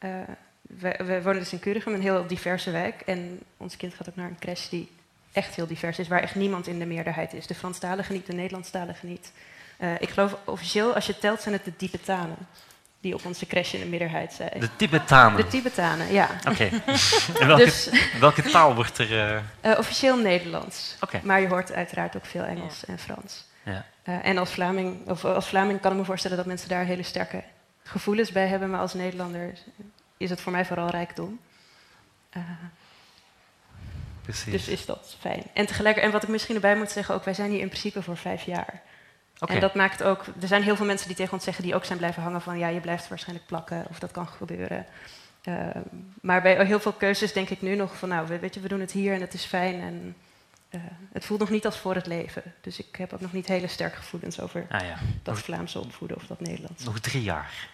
uh, 0.00 0.20
we, 0.78 1.04
we, 1.04 1.22
wonen 1.22 1.38
dus 1.38 1.52
in 1.52 1.60
Curicum, 1.60 1.94
een 1.94 2.00
heel 2.00 2.26
diverse 2.26 2.70
wijk. 2.70 3.00
En 3.00 3.40
ons 3.56 3.76
kind 3.76 3.94
gaat 3.94 4.08
ook 4.08 4.16
naar 4.16 4.28
een 4.28 4.38
crash 4.38 4.68
die 4.68 4.88
echt 5.32 5.54
heel 5.54 5.66
divers 5.66 5.98
is, 5.98 6.08
waar 6.08 6.20
echt 6.20 6.34
niemand 6.34 6.66
in 6.66 6.78
de 6.78 6.86
meerderheid 6.86 7.32
is. 7.32 7.46
De 7.46 7.54
Franstaligen 7.54 8.14
niet, 8.14 8.26
de 8.26 8.32
Nederlandstaligen 8.32 9.08
niet. 9.08 9.32
Uh, 9.78 9.94
ik 9.98 10.08
geloof 10.08 10.36
officieel, 10.44 10.94
als 10.94 11.06
je 11.06 11.18
telt, 11.18 11.40
zijn 11.40 11.54
het 11.54 11.64
de 11.64 11.76
Tibetanen 11.76 12.36
die 13.00 13.14
op 13.14 13.24
onze 13.24 13.46
crash 13.46 13.74
in 13.74 13.80
de 13.80 13.86
meerderheid 13.86 14.32
zijn. 14.32 14.60
De 14.60 14.76
Tibetanen? 14.76 15.36
De 15.36 15.46
Tibetanen, 15.46 16.12
ja. 16.12 16.28
Oké. 16.38 16.50
Okay. 16.50 16.68
en 17.40 17.46
welke, 17.46 17.64
dus, 17.64 17.90
welke, 18.20 18.42
taal 18.42 18.74
wordt 18.74 18.98
er... 18.98 19.10
Uh... 19.10 19.70
Uh, 19.72 19.78
officieel 19.78 20.16
Nederlands. 20.16 20.96
Okay. 21.00 21.20
Maar 21.24 21.40
je 21.40 21.48
hoort 21.48 21.72
uiteraard 21.72 22.16
ook 22.16 22.26
veel 22.26 22.42
Engels 22.42 22.82
ja. 22.86 22.92
en 22.92 22.98
Frans. 22.98 23.48
Ja. 23.64 23.84
en 24.22 24.38
als 24.38 24.50
Vlaming, 24.50 25.08
of 25.08 25.24
als 25.24 25.48
Vlaming 25.48 25.80
kan 25.80 25.92
ik 25.92 25.98
me 25.98 26.04
voorstellen 26.04 26.36
dat 26.36 26.46
mensen 26.46 26.68
daar 26.68 26.84
hele 26.84 27.02
sterke 27.02 27.42
gevoelens 27.82 28.32
bij 28.32 28.46
hebben, 28.46 28.70
maar 28.70 28.80
als 28.80 28.94
Nederlander 28.94 29.52
is 30.20 30.30
het 30.30 30.40
voor 30.40 30.52
mij 30.52 30.64
vooral 30.64 30.88
rijkdom. 30.88 31.40
Uh, 32.36 32.42
Precies. 34.22 34.52
Dus 34.52 34.68
is 34.68 34.86
dat 34.86 35.16
fijn. 35.18 35.42
En 35.52 35.66
tegelijkertijd, 35.66 36.06
en 36.06 36.12
wat 36.12 36.22
ik 36.22 36.28
misschien 36.28 36.54
erbij 36.54 36.76
moet 36.76 36.90
zeggen, 36.90 37.14
ook 37.14 37.24
wij 37.24 37.34
zijn 37.34 37.50
hier 37.50 37.60
in 37.60 37.68
principe 37.68 38.02
voor 38.02 38.16
vijf 38.16 38.42
jaar. 38.42 38.82
Okay. 39.38 39.54
En 39.54 39.60
dat 39.60 39.74
maakt 39.74 40.02
ook, 40.02 40.24
er 40.40 40.48
zijn 40.48 40.62
heel 40.62 40.76
veel 40.76 40.86
mensen 40.86 41.06
die 41.06 41.16
tegen 41.16 41.32
ons 41.32 41.44
zeggen, 41.44 41.64
die 41.64 41.74
ook 41.74 41.84
zijn 41.84 41.98
blijven 41.98 42.22
hangen 42.22 42.40
van, 42.40 42.58
ja, 42.58 42.68
je 42.68 42.80
blijft 42.80 43.08
waarschijnlijk 43.08 43.46
plakken, 43.46 43.86
of 43.90 43.98
dat 43.98 44.10
kan 44.10 44.26
gebeuren. 44.26 44.86
Uh, 45.44 45.66
maar 46.20 46.42
bij 46.42 46.66
heel 46.66 46.80
veel 46.80 46.92
keuzes 46.92 47.32
denk 47.32 47.50
ik 47.50 47.62
nu 47.62 47.74
nog 47.74 47.96
van, 47.96 48.08
nou, 48.08 48.26
weet 48.40 48.54
je, 48.54 48.60
we 48.60 48.68
doen 48.68 48.80
het 48.80 48.92
hier 48.92 49.14
en 49.14 49.20
het 49.20 49.34
is 49.34 49.44
fijn. 49.44 49.80
En 49.80 50.16
uh, 50.70 50.80
het 51.12 51.24
voelt 51.24 51.40
nog 51.40 51.50
niet 51.50 51.66
als 51.66 51.78
voor 51.78 51.94
het 51.94 52.06
leven. 52.06 52.42
Dus 52.60 52.78
ik 52.78 52.96
heb 52.96 53.12
ook 53.12 53.20
nog 53.20 53.32
niet 53.32 53.46
hele 53.46 53.66
sterke 53.66 53.96
gevoelens 53.96 54.40
over 54.40 54.66
ah, 54.68 54.80
ja. 54.80 54.96
dat 55.22 55.38
Vlaamse 55.38 55.78
opvoeden 55.78 56.16
of 56.16 56.26
dat 56.26 56.40
Nederlands. 56.40 56.84
Nog 56.84 57.00
drie 57.00 57.22
jaar. 57.22 57.68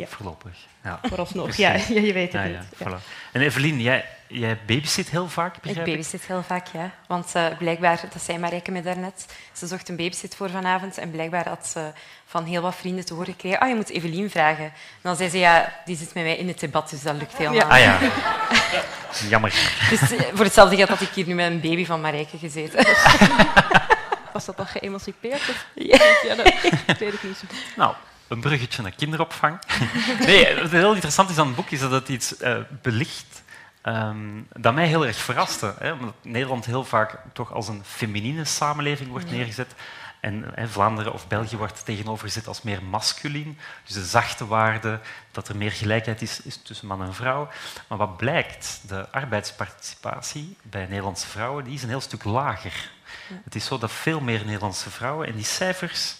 Ja. 0.00 0.06
Voorlopig. 0.06 0.56
Ja. 0.84 1.00
Vooralsnog, 1.02 1.54
ja, 1.54 1.72
ja, 1.72 2.00
je 2.00 2.12
weet 2.12 2.32
het 2.32 2.42
ja, 2.42 2.44
niet. 2.44 2.66
Ja, 2.78 2.86
voilà. 2.86 3.02
En 3.32 3.40
Evelien, 3.40 3.80
jij, 3.80 4.04
jij 4.26 4.58
babysit 4.66 5.10
heel 5.10 5.28
vaak, 5.28 5.56
Ik 5.62 5.84
babysit 5.84 6.22
heel 6.26 6.42
vaak, 6.42 6.66
ja. 6.66 6.90
Want 7.06 7.32
uh, 7.36 7.46
blijkbaar, 7.58 8.00
dat 8.12 8.22
zei 8.22 8.38
Marijke 8.38 8.70
me 8.70 8.82
daarnet, 8.82 9.26
ze 9.52 9.66
zocht 9.66 9.88
een 9.88 9.96
babysit 9.96 10.34
voor 10.34 10.50
vanavond 10.50 10.98
en 10.98 11.10
blijkbaar 11.10 11.48
had 11.48 11.66
ze 11.66 11.92
van 12.26 12.44
heel 12.44 12.62
wat 12.62 12.74
vrienden 12.74 13.04
te 13.04 13.14
horen 13.14 13.32
gekregen, 13.32 13.58
ah, 13.58 13.68
je 13.68 13.74
moet 13.74 13.88
Evelien 13.88 14.30
vragen. 14.30 14.64
En 14.64 14.72
dan 15.02 15.16
zei 15.16 15.28
ze, 15.28 15.38
ja, 15.38 15.72
die 15.84 15.96
zit 15.96 16.14
met 16.14 16.24
mij 16.24 16.36
in 16.36 16.48
het 16.48 16.60
debat, 16.60 16.90
dus 16.90 17.02
dat 17.02 17.16
lukt 17.16 17.36
helemaal 17.36 17.70
Ah 17.70 17.78
ja. 17.78 17.98
Jammer. 19.28 19.50
Dus 19.90 20.12
uh, 20.12 20.20
voor 20.34 20.44
hetzelfde 20.44 20.76
geld 20.76 20.88
had 20.88 21.00
ik 21.00 21.08
hier 21.08 21.26
nu 21.26 21.34
met 21.34 21.50
een 21.50 21.60
baby 21.60 21.84
van 21.84 22.00
Marijke 22.00 22.38
gezeten. 22.38 22.86
Was 24.32 24.44
dat 24.44 24.56
dan 24.56 24.66
geëmancipeerd? 24.66 25.48
Of? 25.48 25.66
Ja. 25.74 25.98
ja, 26.26 26.34
dat 26.34 26.98
weet 26.98 27.12
ik 27.12 27.22
niet 27.22 27.36
zo 27.36 27.46
goed. 27.48 27.76
Nou, 27.76 27.94
een 28.30 28.40
bruggetje 28.40 28.82
naar 28.82 28.92
kinderopvang. 28.96 29.58
nee, 30.26 30.60
wat 30.60 30.70
heel 30.70 30.92
interessant 30.92 31.30
is 31.30 31.38
aan 31.38 31.46
het 31.46 31.56
boek, 31.56 31.70
is 31.70 31.80
dat 31.80 31.90
het 31.90 32.08
iets 32.08 32.40
uh, 32.40 32.56
belicht 32.82 33.42
um, 33.82 34.46
dat 34.52 34.74
mij 34.74 34.86
heel 34.86 35.06
erg 35.06 35.16
verraste. 35.16 35.74
Hè, 35.78 35.92
omdat 35.92 36.14
Nederland 36.22 36.64
heel 36.64 36.84
vaak 36.84 37.18
toch 37.32 37.52
als 37.52 37.68
een 37.68 37.84
feminine 37.84 38.44
samenleving 38.44 39.10
wordt 39.10 39.30
neergezet. 39.30 39.74
En 40.20 40.44
hè, 40.54 40.68
Vlaanderen 40.68 41.12
of 41.12 41.28
België 41.28 41.56
wordt 41.56 41.84
tegenover 41.84 42.26
gezet 42.26 42.46
als 42.46 42.62
meer 42.62 42.82
masculien. 42.82 43.58
Dus 43.84 43.94
de 43.94 44.04
zachte 44.04 44.46
waarde, 44.46 45.00
dat 45.30 45.48
er 45.48 45.56
meer 45.56 45.72
gelijkheid 45.72 46.22
is, 46.22 46.40
is 46.40 46.56
tussen 46.56 46.86
man 46.86 47.02
en 47.02 47.14
vrouw. 47.14 47.48
Maar 47.88 47.98
wat 47.98 48.16
blijkt, 48.16 48.80
de 48.86 49.10
arbeidsparticipatie 49.10 50.56
bij 50.62 50.86
Nederlandse 50.86 51.26
vrouwen 51.26 51.64
die 51.64 51.74
is 51.74 51.82
een 51.82 51.88
heel 51.88 52.00
stuk 52.00 52.24
lager. 52.24 52.90
Ja. 53.28 53.40
Het 53.44 53.54
is 53.54 53.64
zo 53.64 53.78
dat 53.78 53.92
veel 53.92 54.20
meer 54.20 54.44
Nederlandse 54.44 54.90
vrouwen, 54.90 55.26
en 55.26 55.34
die 55.34 55.44
cijfers 55.44 56.16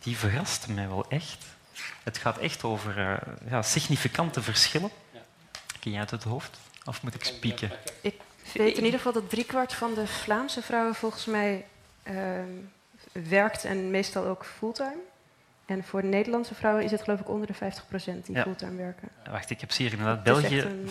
die 0.00 0.16
verrasten 0.16 0.74
mij 0.74 0.88
wel 0.88 1.06
echt. 1.08 1.44
Het 2.02 2.18
gaat 2.18 2.38
echt 2.38 2.64
over 2.64 2.98
uh, 2.98 3.16
ja, 3.50 3.62
significante 3.62 4.42
verschillen. 4.42 4.90
Ken 5.80 5.90
jij 5.90 6.00
uit 6.00 6.10
het 6.10 6.24
hoofd? 6.24 6.58
Of 6.84 7.02
moet 7.02 7.14
ik 7.14 7.24
spieken? 7.24 7.70
Ik 8.00 8.20
weet 8.52 8.76
in 8.76 8.84
ieder 8.84 9.00
geval 9.00 9.12
dat 9.12 9.30
driekwart 9.30 9.74
van 9.74 9.94
de 9.94 10.06
Vlaamse 10.06 10.62
vrouwen 10.62 10.94
volgens 10.94 11.24
mij 11.24 11.64
uh, 12.02 12.14
werkt 13.12 13.64
en 13.64 13.90
meestal 13.90 14.26
ook 14.26 14.44
fulltime. 14.44 15.00
En 15.68 15.84
voor 15.84 16.00
de 16.00 16.06
Nederlandse 16.06 16.54
vrouwen 16.54 16.84
is 16.84 16.90
het 16.90 17.02
geloof 17.02 17.20
ik 17.20 17.28
onder 17.28 17.46
de 17.46 17.54
50% 17.54 17.56
die 18.24 18.34
ja. 18.34 18.42
fulltime 18.42 18.76
werken. 18.76 19.08
Wacht, 19.30 19.50
ik 19.50 19.60
heb 19.60 19.72
ze 19.72 19.82
hier 19.82 19.92
inderdaad. 19.92 20.22
België 20.22 20.60
een... 20.60 20.88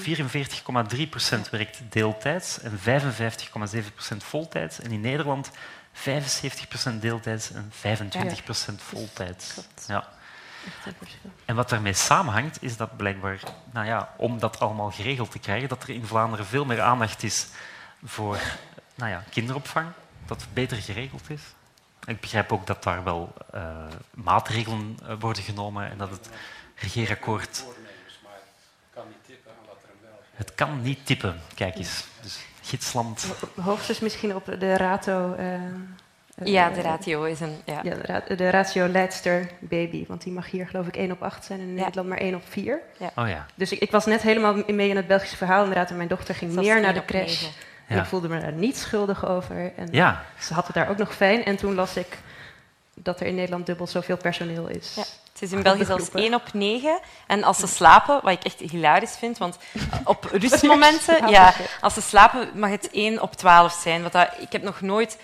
44,3% 1.45 1.49
werkt 1.51 1.81
deeltijds 1.89 2.59
en 2.59 2.71
55,7% 2.77 4.17
voltijds. 4.17 4.79
En 4.79 4.91
in 4.91 5.01
Nederland 5.01 5.51
75% 5.97 6.99
deeltijds 6.99 7.51
en 7.51 7.71
25% 7.71 7.77
ja, 8.09 8.23
ja. 8.23 8.73
voltijds. 8.77 9.55
Ja. 9.87 10.07
En 11.45 11.55
wat 11.55 11.69
daarmee 11.69 11.93
samenhangt, 11.93 12.63
is 12.63 12.77
dat 12.77 12.97
blijkbaar, 12.97 13.39
nou 13.71 13.85
ja, 13.85 14.13
om 14.17 14.39
dat 14.39 14.59
allemaal 14.59 14.91
geregeld 14.91 15.31
te 15.31 15.39
krijgen, 15.39 15.69
dat 15.69 15.83
er 15.83 15.89
in 15.89 16.05
Vlaanderen 16.05 16.45
veel 16.45 16.65
meer 16.65 16.81
aandacht 16.81 17.23
is 17.23 17.47
voor 18.03 18.39
nou 18.95 19.11
ja, 19.11 19.23
kinderopvang, 19.29 19.87
dat 20.25 20.41
het 20.41 20.53
beter 20.53 20.77
geregeld 20.77 21.29
is. 21.29 21.41
Ik 22.05 22.19
begrijp 22.19 22.51
ook 22.51 22.67
dat 22.67 22.83
daar 22.83 23.03
wel 23.03 23.33
uh, 23.55 23.85
maatregelen 24.13 24.97
uh, 25.03 25.13
worden 25.19 25.43
genomen 25.43 25.89
en 25.89 25.97
dat 25.97 26.09
het 26.09 26.29
regeerakkoord... 26.75 27.63
Het 30.33 30.55
kan 30.55 30.81
niet 30.81 31.05
tippen, 31.05 31.41
kijk 31.55 31.75
eens. 31.75 32.05
Dus 32.21 32.39
gidsland. 32.67 33.25
Hoogstens 33.61 33.99
misschien 33.99 34.35
op 34.35 34.45
de 34.59 34.77
rato. 34.77 35.35
Uh, 35.39 35.53
ja, 36.43 36.69
de 36.69 36.81
ratio 36.81 37.23
is 37.23 37.39
een. 37.39 37.57
Ja. 37.65 37.79
ja 37.83 37.95
de, 37.95 38.01
ra 38.01 38.35
de, 38.35 38.49
ratio 38.49 38.87
leidster 38.87 39.49
baby. 39.59 40.05
Want 40.07 40.23
die 40.23 40.33
mag 40.33 40.49
hier, 40.49 40.67
geloof 40.67 40.87
ik, 40.87 40.95
1 40.95 41.11
op 41.11 41.23
8 41.23 41.45
zijn 41.45 41.59
en 41.59 41.67
in 41.67 41.75
ja. 41.75 41.81
Nederland 41.81 42.09
maar 42.09 42.17
1 42.17 42.35
op 42.35 42.43
4. 42.49 42.79
Ja. 42.97 43.11
Oh, 43.15 43.27
ja. 43.27 43.45
Dus 43.55 43.71
ik, 43.71 43.79
ik, 43.79 43.91
was 43.91 44.05
net 44.05 44.21
helemaal 44.21 44.63
mee 44.67 44.89
in 44.89 44.95
het 44.95 45.07
Belgische 45.07 45.37
verhaal. 45.37 45.61
Inderdaad, 45.61 45.89
en 45.89 45.97
mijn 45.97 46.09
dochter 46.09 46.35
ging 46.35 46.51
Zoals 46.51 46.67
meer 46.67 46.81
naar 46.81 46.93
de 46.93 47.05
crash. 47.05 47.47
En 47.87 47.97
ik 47.97 48.05
voelde 48.05 48.27
me 48.27 48.39
daar 48.39 48.53
niet 48.53 48.77
schuldig 48.77 49.27
over. 49.27 49.73
En 49.75 49.87
ja. 49.91 50.23
ze 50.39 50.53
had 50.53 50.65
het 50.65 50.75
daar 50.75 50.89
ook 50.89 50.97
nog 50.97 51.15
fijn. 51.15 51.43
En 51.45 51.55
toen 51.55 51.75
las 51.75 51.97
ik 51.97 52.17
dat 52.93 53.19
er 53.19 53.27
in 53.27 53.35
Nederland 53.35 53.65
dubbel 53.65 53.87
zoveel 53.87 54.17
personeel 54.17 54.67
is. 54.67 55.21
Het 55.39 55.49
is 55.49 55.55
in 55.55 55.63
België 55.63 55.85
zelfs 55.85 56.11
1 56.11 56.33
op 56.33 56.53
9. 56.53 56.99
En 57.27 57.43
als 57.43 57.57
ze 57.57 57.67
slapen, 57.67 58.19
wat 58.23 58.33
ik 58.33 58.43
echt 58.43 58.59
hilarisch 58.59 59.17
vind, 59.17 59.37
want 59.37 59.57
op 60.03 60.23
rustmomenten, 60.41 61.29
ja, 61.29 61.53
als 61.81 61.93
ze 61.93 62.01
slapen 62.01 62.49
mag 62.53 62.69
het 62.69 62.89
1 62.91 63.21
op 63.21 63.33
12 63.33 63.79
zijn. 63.81 64.03
Wat 64.03 64.11
dat, 64.11 64.29
ik 64.39 64.51
heb 64.51 64.61
nog 64.61 64.81
nooit 64.81 65.17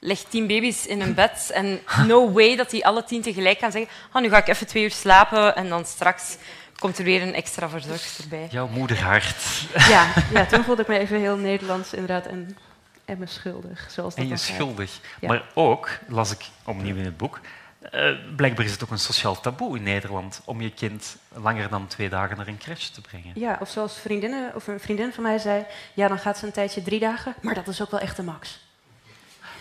leg 0.00 0.22
tien 0.28 0.46
baby's 0.46 0.86
in 0.86 1.00
een 1.00 1.14
bed 1.14 1.50
en 1.54 1.80
no 2.06 2.32
way 2.32 2.56
dat 2.56 2.70
die 2.70 2.86
alle 2.86 3.04
tien 3.04 3.22
tegelijk 3.22 3.58
gaan 3.58 3.72
zeggen 3.72 3.90
oh, 4.12 4.22
nu 4.22 4.28
ga 4.28 4.36
ik 4.36 4.48
even 4.48 4.66
twee 4.66 4.82
uur 4.82 4.90
slapen 4.90 5.56
en 5.56 5.68
dan 5.68 5.84
straks 5.84 6.36
komt 6.78 6.98
er 6.98 7.04
weer 7.04 7.22
een 7.22 7.34
extra 7.34 7.68
verzorgster 7.68 8.28
bij. 8.28 8.46
Jouw 8.50 8.68
moederhart. 8.68 9.66
Ja, 9.88 10.06
ja, 10.34 10.46
toen 10.46 10.64
voelde 10.64 10.82
ik 10.82 10.88
me 10.88 10.98
even 10.98 11.18
heel 11.18 11.36
Nederlands 11.36 11.92
inderdaad 11.92 12.26
en, 12.26 12.56
en 13.04 13.18
me 13.18 13.26
schuldig. 13.26 13.86
Zoals 13.90 14.14
dat 14.14 14.24
En 14.24 14.30
je 14.30 14.36
schuldig. 14.36 15.00
Ja. 15.20 15.28
Maar 15.28 15.42
ook, 15.54 15.88
las 16.08 16.30
ik 16.30 16.44
opnieuw 16.64 16.96
in 16.96 17.04
het 17.04 17.16
boek, 17.16 17.40
eh, 17.80 18.10
blijkbaar 18.36 18.64
is 18.64 18.70
het 18.72 18.82
ook 18.84 18.90
een 18.90 18.98
sociaal 18.98 19.40
taboe 19.40 19.76
in 19.76 19.82
Nederland 19.82 20.40
om 20.44 20.60
je 20.60 20.70
kind 20.70 21.16
langer 21.34 21.68
dan 21.68 21.86
twee 21.86 22.08
dagen 22.08 22.36
naar 22.36 22.46
een 22.48 22.58
crash 22.58 22.86
te 22.86 23.00
brengen. 23.00 23.32
Ja, 23.34 23.56
of 23.60 23.68
zoals 23.70 23.98
vriendinnen, 23.98 24.54
of 24.54 24.66
een 24.66 24.80
vriendin 24.80 25.12
van 25.12 25.22
mij 25.22 25.38
zei, 25.38 25.64
ja, 25.94 26.08
dan 26.08 26.18
gaat 26.18 26.38
ze 26.38 26.46
een 26.46 26.52
tijdje 26.52 26.82
drie 26.82 27.00
dagen, 27.00 27.34
maar 27.42 27.54
dat 27.54 27.68
is 27.68 27.82
ook 27.82 27.90
wel 27.90 28.00
echt 28.00 28.16
de 28.16 28.22
max. 28.22 28.58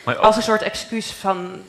Maar 0.06 0.18
ook- 0.18 0.24
Als 0.24 0.36
een 0.36 0.42
soort 0.44 0.62
excuus 0.62 1.12
van, 1.12 1.62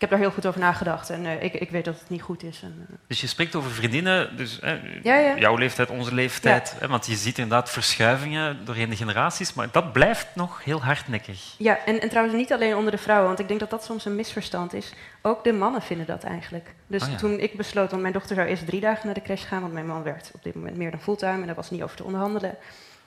ik 0.00 0.08
heb 0.08 0.18
daar 0.18 0.26
heel 0.26 0.34
goed 0.34 0.46
over 0.46 0.60
nagedacht 0.60 1.10
en 1.10 1.26
eh, 1.26 1.42
ik, 1.42 1.54
ik 1.54 1.70
weet 1.70 1.84
dat 1.84 1.98
het 1.98 2.08
niet 2.08 2.22
goed 2.22 2.42
is. 2.42 2.62
En, 2.62 2.86
eh, 2.88 2.94
Dus 3.06 3.20
je 3.20 3.26
spreekt 3.26 3.54
over 3.54 3.70
vriendinnen, 3.70 4.36
dus 4.36 4.58
Ja, 5.02 5.16
ja. 5.16 5.38
jouw 5.38 5.56
leeftijd, 5.56 5.90
onze 5.90 6.14
leeftijd. 6.14 6.74
Want 6.88 7.06
je 7.06 7.14
ziet 7.14 7.38
inderdaad 7.38 7.70
verschuivingen 7.70 8.64
doorheen 8.64 8.90
de 8.90 8.96
generaties, 8.96 9.54
maar 9.54 9.68
dat 9.72 9.92
blijft 9.92 10.26
nog 10.34 10.64
heel 10.64 10.82
hardnekkig. 10.82 11.54
Ja, 11.58 11.78
en, 11.84 12.00
en 12.00 12.08
trouwens 12.08 12.36
niet 12.36 12.52
alleen 12.52 12.76
onder 12.76 12.90
de 12.92 12.98
vrouwen, 12.98 13.26
want 13.26 13.38
ik 13.38 13.48
denk 13.48 13.60
dat 13.60 13.70
dat 13.70 13.84
soms 13.84 14.04
een 14.04 14.14
misverstand 14.16 14.74
is. 14.74 14.92
Ook 15.22 15.44
de 15.44 15.52
mannen 15.52 15.82
vinden 15.82 16.06
dat 16.06 16.24
eigenlijk. 16.24 16.74
Dus 16.86 17.02
Oh 17.02 17.14
toen 17.14 17.38
ik 17.38 17.56
besloot, 17.56 17.90
want 17.90 18.02
mijn 18.02 18.14
dochter 18.14 18.36
zou 18.36 18.48
eerst 18.48 18.66
drie 18.66 18.80
dagen 18.80 19.06
naar 19.06 19.14
de 19.14 19.22
crash 19.22 19.46
gaan, 19.46 19.60
want 19.60 19.72
mijn 19.72 19.86
man 19.86 20.02
werkt 20.02 20.30
op 20.34 20.42
dit 20.42 20.54
moment 20.54 20.76
meer 20.76 20.90
dan 20.90 21.00
fulltime 21.00 21.40
en 21.40 21.46
daar 21.46 21.54
was 21.54 21.70
niet 21.70 21.82
over 21.82 21.96
te 21.96 22.04
onderhandelen. 22.04 22.56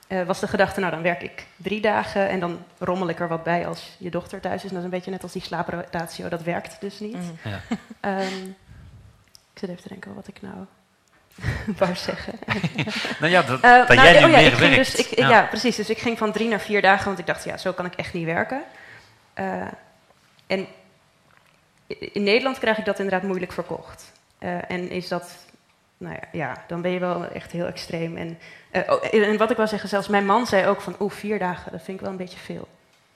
Eh, 0.06 0.22
was 0.22 0.40
de 0.40 0.48
gedachte, 0.48 0.80
nou 0.80 0.92
dan 0.92 1.02
werk 1.02 1.22
ik 1.22 1.46
drie 1.56 1.80
dagen 1.80 2.28
en 2.28 2.40
dan 2.40 2.64
rommel 2.78 3.08
ik 3.08 3.20
er 3.20 3.28
wat 3.28 3.42
bij 3.42 3.66
als 3.66 3.96
je 3.98 4.10
dochter 4.10 4.40
thuis 4.40 4.64
is. 4.64 4.68
En 4.68 4.68
dat 4.68 4.78
is 4.78 4.84
een 4.84 4.90
beetje 4.90 5.10
net 5.10 5.22
als 5.22 5.32
die 5.32 5.42
slaapratio, 5.42 6.28
dat 6.28 6.42
werkt 6.42 6.80
dus 6.80 7.00
niet. 7.00 7.16
Mhm. 7.16 7.48
Ja. 7.48 7.60
Ehm, 8.00 8.44
ik 9.52 9.60
zit 9.60 9.68
even 9.68 9.82
te 9.82 9.88
denken 9.88 10.14
wat 10.14 10.28
ik 10.28 10.42
nou 10.42 10.66
wou 11.78 11.94
zeggen. 11.94 12.32
Nou 13.20 13.32
ja, 13.32 13.42
dat, 13.42 13.60
Eh, 13.60 13.86
dat 13.86 13.96
nou, 13.96 14.08
jij 14.08 14.18
nu 14.18 14.24
oh 14.24 14.30
ja, 14.30 14.36
meer 14.36 14.58
werkt. 14.58 14.76
Dus, 14.76 14.94
ik, 14.94 15.18
ja. 15.18 15.42
precies. 15.42 15.76
Dus 15.76 15.90
ik 15.90 15.98
ging 15.98 16.18
van 16.18 16.32
drie 16.32 16.48
naar 16.48 16.60
vier 16.60 16.82
dagen, 16.82 17.06
want 17.06 17.18
ik 17.18 17.26
dacht, 17.26 17.44
ja, 17.44 17.56
zo 17.56 17.72
kan 17.72 17.84
ik 17.84 17.94
echt 17.94 18.12
niet 18.12 18.24
werken. 18.24 18.62
Eh, 19.34 19.66
en 20.46 20.66
in 21.86 22.22
Nederland 22.22 22.58
krijg 22.58 22.78
ik 22.78 22.84
dat 22.84 22.98
inderdaad 22.98 23.22
moeilijk 23.28 23.52
verkocht. 23.52 24.12
Eh, 24.38 24.70
en 24.70 24.90
is 24.90 25.08
dat, 25.08 25.46
nou 25.98 26.14
ja, 26.14 26.28
ja, 26.32 26.64
dan 26.66 26.80
ben 26.82 26.90
je 26.90 26.98
wel 26.98 27.24
echt 27.24 27.52
heel 27.52 27.66
extreem. 27.66 28.16
En, 28.16 28.38
eh, 28.70 28.82
oh, 28.88 29.04
en 29.14 29.36
wat 29.36 29.50
ik 29.50 29.56
wil 29.56 29.66
zeggen, 29.66 29.88
zelfs 29.88 30.08
mijn 30.08 30.26
man 30.26 30.46
zei 30.46 30.66
ook 30.66 30.80
van, 30.80 30.96
oeh, 31.00 31.12
vier 31.12 31.38
dagen, 31.38 31.72
dat 31.72 31.82
vind 31.82 31.96
ik 31.96 32.02
wel 32.02 32.10
een 32.12 32.16
beetje 32.24 32.38
veel. 32.38 32.68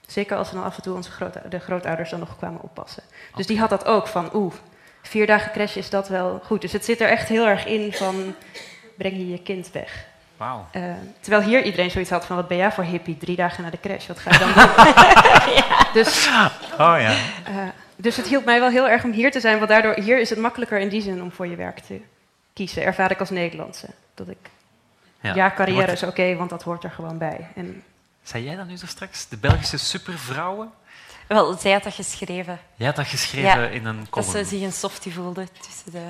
Zeker 0.07 0.37
als 0.37 0.51
dan 0.53 0.65
af 0.65 0.77
en 0.77 0.83
toe 0.83 0.95
onze 0.95 1.11
groot, 1.11 1.35
de 1.51 1.59
grootouders 1.59 2.11
dan 2.11 2.19
nog 2.19 2.37
kwamen 2.37 2.63
oppassen. 2.63 3.03
Dus 3.35 3.47
die 3.47 3.59
had 3.59 3.71
dat 3.71 3.85
ook 3.85 4.07
van, 4.07 4.31
oeh, 4.35 4.55
vier 5.03 5.27
dagen 5.27 5.53
crash 5.53 5.77
is 5.77 5.91
dat 5.91 6.09
wel 6.09 6.41
goed. 6.45 6.61
Dus 6.61 6.73
het 6.73 6.85
zit 6.85 7.01
er 7.01 7.09
echt 7.09 7.29
heel 7.29 7.47
erg 7.47 7.67
in 7.67 7.93
van, 7.93 8.35
breng 8.97 9.17
je 9.17 9.31
je 9.31 9.43
kind 9.43 9.71
weg. 9.73 10.07
Wauw. 10.37 10.67
Eh, 10.73 10.83
terwijl 11.21 11.43
hier 11.43 11.63
iedereen 11.63 11.91
zoiets 11.91 12.11
had 12.11 12.27
van, 12.27 12.37
wat 12.37 12.49
ben 12.49 12.57
jij 12.57 12.73
voor 12.73 12.85
hippie? 12.85 13.17
Drie 13.17 13.37
dagen 13.37 13.63
naar 13.63 13.71
de 13.71 13.81
crash, 13.81 14.07
wat 14.07 14.19
ga 14.19 14.31
je 14.33 14.39
dan 14.39 14.53
doen? 14.57 16.03
Dus, 16.03 16.27
Oh 16.73 16.97
ja. 17.01 17.11
eh, 17.45 17.69
dus 17.97 18.17
het 18.17 18.27
hielp 18.27 18.45
mij 18.45 18.61
wel 18.61 18.71
heel 18.71 18.89
erg 18.89 19.05
om 19.05 19.13
hier 19.13 19.31
te 19.31 19.41
zijn, 19.41 19.57
want 19.57 19.69
daardoor 19.69 19.95
hier 19.95 20.21
is 20.21 20.31
het 20.31 20.39
makkelijker 20.39 20.79
in 20.79 20.89
die 20.89 21.03
zin 21.03 21.23
om 21.23 21.33
voor 21.33 21.47
je 21.47 21.57
werk 21.57 21.79
te 21.79 22.01
kiezen. 22.59 22.83
Ervaar 22.85 23.11
ik 23.11 23.21
als 23.21 23.31
Nederlandse. 23.31 23.87
Dat 24.15 24.29
ik, 24.29 24.51
ja, 25.21 25.53
carrière 25.57 25.87
Wordt- 25.87 26.03
is 26.03 26.09
oké, 26.09 26.37
want 26.37 26.51
dat 26.51 26.63
hoort 26.63 26.85
er 26.85 26.91
gewoon 26.91 27.19
bij. 27.19 27.49
En, 27.55 27.83
Zei 28.23 28.45
jij 28.45 28.57
dat 28.57 28.67
nu 28.67 28.77
zo 28.77 28.87
straks? 28.87 29.29
De 29.29 29.37
Belgische 29.37 29.79
supervrouwen? 29.79 30.71
Wel, 31.29 31.57
zij 31.59 31.73
had 31.73 31.83
dat 31.83 31.95
geschreven. 31.95 32.59
Jij 32.75 32.87
had 32.87 32.97
dat 32.97 33.07
geschreven 33.07 33.61
Ja, 33.61 33.67
in 33.69 33.87
een 33.87 33.99
Dat 33.99 34.09
column. 34.09 34.31
ze 34.31 34.45
zich 34.45 34.63
een 34.63 34.73
softie 34.73 35.13
voelde 35.15 35.47
tussen 35.61 35.93
de... 35.93 36.07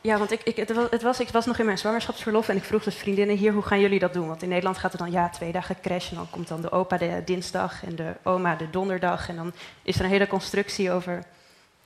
ja, 0.00 0.18
want 0.18 0.32
ik, 0.32 0.40
ik, 0.42 0.56
het 0.90 1.02
was, 1.02 1.20
ik 1.20 1.28
was 1.28 1.46
nog 1.46 1.58
in 1.58 1.64
mijn 1.64 1.78
zwangerschapsverlof 1.78 2.48
en 2.48 2.56
ik 2.56 2.64
vroeg 2.64 2.82
dus 2.82 2.94
vriendinnen 2.96 3.36
hier, 3.36 3.52
hoe 3.52 3.62
gaan 3.62 3.80
jullie 3.80 3.98
dat 3.98 4.12
doen? 4.12 4.28
Want 4.28 4.42
in 4.42 4.48
Nederland 4.48 4.78
gaat 4.78 4.92
er 4.92 4.98
dan, 4.98 5.10
ja, 5.10 5.28
twee 5.28 5.52
dagen 5.52 5.80
crash 5.80 6.10
en 6.10 6.16
dan 6.16 6.30
komt 6.30 6.48
dan 6.48 6.60
de 6.60 6.70
opa 6.70 6.96
de 6.96 7.22
dinsdag 7.24 7.84
en 7.84 7.96
de 7.96 8.12
oma 8.22 8.54
de 8.56 8.70
donderdag. 8.70 9.28
En 9.28 9.36
dan 9.36 9.52
is 9.82 9.98
er 9.98 10.04
een 10.04 10.10
hele 10.10 10.26
constructie 10.26 10.92
over 10.92 11.22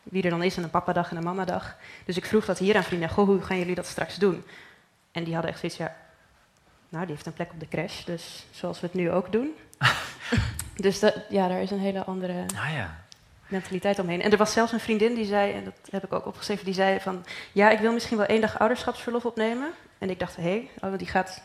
wie 0.03 0.23
er 0.23 0.31
dan 0.31 0.43
is 0.43 0.57
en 0.57 0.63
een 0.63 0.71
papadag 0.71 1.11
en 1.11 1.17
een 1.17 1.23
mamadag. 1.23 1.77
Dus 2.05 2.17
ik 2.17 2.25
vroeg 2.25 2.45
dat 2.45 2.59
hier 2.59 2.77
aan 2.77 2.85
vrienden, 2.85 3.09
goh, 3.09 3.27
hoe 3.27 3.43
gaan 3.43 3.59
jullie 3.59 3.75
dat 3.75 3.87
straks 3.87 4.17
doen? 4.17 4.45
En 5.13 5.25
die 5.25 5.33
hadden 5.33 5.51
echt 5.51 5.61
zoiets, 5.61 5.79
ja, 5.79 5.97
nou, 6.89 7.05
die 7.07 7.15
heeft 7.15 7.27
een 7.27 7.33
plek 7.33 7.53
op 7.53 7.61
de 7.61 7.69
crash, 7.69 8.05
dus 8.05 8.47
zoals 8.51 8.81
we 8.81 8.87
het 8.87 8.95
nu 8.95 9.11
ook 9.11 9.33
doen. 9.33 9.55
dus 10.87 11.01
dat, 11.01 11.15
ja, 11.29 11.49
daar 11.49 11.63
is 11.63 11.71
een 11.71 11.79
hele 11.79 12.05
andere 12.05 12.45
Ah 12.57 12.73
ja. 12.73 12.99
mentaliteit 13.47 13.99
omheen. 13.99 14.23
En 14.23 14.31
er 14.31 14.37
was 14.37 14.53
zelfs 14.53 14.73
een 14.73 14.81
vriendin 14.81 15.15
die 15.15 15.25
zei, 15.25 15.53
en 15.53 15.65
dat 15.65 15.75
heb 15.91 16.05
ik 16.05 16.13
ook 16.13 16.27
opgeschreven, 16.27 16.65
die 16.65 16.75
zei 16.75 17.01
van, 17.01 17.25
ja, 17.53 17.71
ik 17.71 17.79
wil 17.79 17.93
misschien 17.93 18.17
wel 18.17 18.27
één 18.27 18.41
dag 18.41 18.59
ouderschapsverlof 18.59 19.25
opnemen. 19.25 19.71
En 19.99 20.11
ik 20.11 20.19
dacht, 20.19 20.37
hé, 20.37 20.43
hey, 20.43 20.91
oh, 20.91 20.99
die 20.99 21.07
gaat 21.07 21.43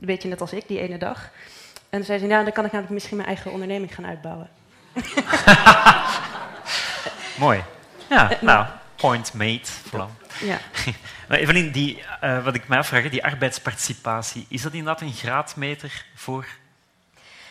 een 0.00 0.06
beetje 0.06 0.28
net 0.28 0.40
als 0.40 0.52
ik, 0.52 0.68
die 0.68 0.80
ene 0.80 0.98
dag. 0.98 1.30
En 1.88 1.98
toen 1.98 2.04
zei 2.04 2.18
ze, 2.18 2.26
ja, 2.26 2.42
dan 2.42 2.52
kan 2.52 2.64
ik 2.64 2.72
namelijk 2.72 2.94
misschien 2.94 3.16
mijn 3.16 3.28
eigen 3.28 3.52
onderneming 3.52 3.94
gaan 3.94 4.06
uitbouwen. 4.06 4.50
Mooi. 7.40 7.64
Ja, 8.08 8.30
nou, 8.40 8.66
point 8.96 9.34
made. 9.34 9.66
Voilà. 9.88 10.28
Ja. 10.40 10.58
Maar 11.28 11.38
Evelien, 11.38 11.72
die, 11.72 12.02
eh, 12.20 12.44
wat 12.44 12.54
ik 12.54 12.68
mij 12.68 12.78
afvraag, 12.78 13.08
die 13.08 13.24
arbeidsparticipatie, 13.24 14.46
is 14.48 14.62
dat 14.62 14.72
inderdaad 14.72 15.00
een 15.00 15.12
graadmeter 15.12 16.04
voor 16.14 16.46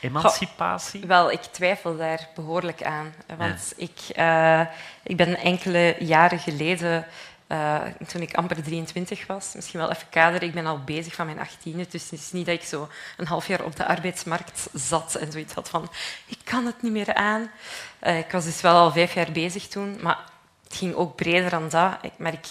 emancipatie? 0.01 1.05
Wel, 1.05 1.31
ik 1.31 1.41
twijfel 1.41 1.97
daar 1.97 2.27
behoorlijk 2.35 2.83
aan. 2.83 3.13
Want 3.37 3.73
ik, 3.75 3.99
eh, 4.15 4.61
ik 5.03 5.17
ben 5.17 5.37
enkele 5.37 5.95
jaren 5.99 6.39
geleden, 6.39 7.05
eh, 7.49 7.81
toen 8.07 8.21
ik 8.21 8.33
amper 8.33 8.63
23 8.63 9.27
was, 9.27 9.51
misschien 9.55 9.79
wel 9.79 9.91
even 9.91 10.09
kader, 10.09 10.43
ik 10.43 10.53
ben 10.53 10.65
al 10.65 10.83
bezig 10.83 11.15
van 11.15 11.25
mijn 11.25 11.47
18e. 11.47 11.89
Dus 11.89 12.09
het 12.09 12.19
is 12.19 12.31
niet 12.31 12.45
dat 12.45 12.55
ik 12.55 12.63
zo 12.63 12.89
een 13.17 13.27
half 13.27 13.47
jaar 13.47 13.63
op 13.63 13.75
de 13.75 13.85
arbeidsmarkt 13.85 14.69
zat 14.73 15.15
en 15.15 15.31
zoiets 15.31 15.53
had 15.53 15.69
van, 15.69 15.89
ik 16.25 16.37
kan 16.43 16.65
het 16.65 16.81
niet 16.81 16.91
meer 16.91 17.13
aan. 17.13 17.51
Eh, 17.99 18.17
ik 18.17 18.31
was 18.31 18.43
dus 18.43 18.61
wel 18.61 18.75
al 18.75 18.91
vijf 18.91 19.13
jaar 19.13 19.31
bezig 19.31 19.67
toen, 19.67 19.97
maar 20.01 20.19
het 20.63 20.75
ging 20.75 20.93
ook 20.93 21.15
breder 21.15 21.49
dan 21.49 21.69
dat. 21.69 21.97
Ik, 22.01 22.11
maar 22.17 22.33
ik 22.33 22.45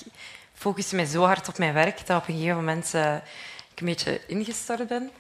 focuste 0.55 0.97
me 0.97 1.07
zo 1.07 1.25
hard 1.25 1.49
op 1.49 1.59
mijn 1.59 1.75
werk 1.75 2.07
dat 2.07 2.23
op 2.23 2.29
een 2.29 2.35
gegeven 2.35 2.57
moment 2.57 2.95
eh, 2.95 3.15
ik 3.73 3.81
een 3.81 3.87
beetje 3.87 4.21
ingestort 4.27 4.89
ben. 4.89 5.11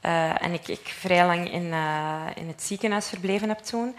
Eh, 0.00 0.42
en 0.42 0.52
ik, 0.52 0.68
ik 0.68 0.94
vrij 0.98 1.26
lang 1.26 1.52
in, 1.52 1.64
in 2.34 2.48
het 2.48 2.62
ziekenhuis 2.62 3.08
verbleven 3.08 3.48
heb 3.48 3.58
toen. 3.58 3.96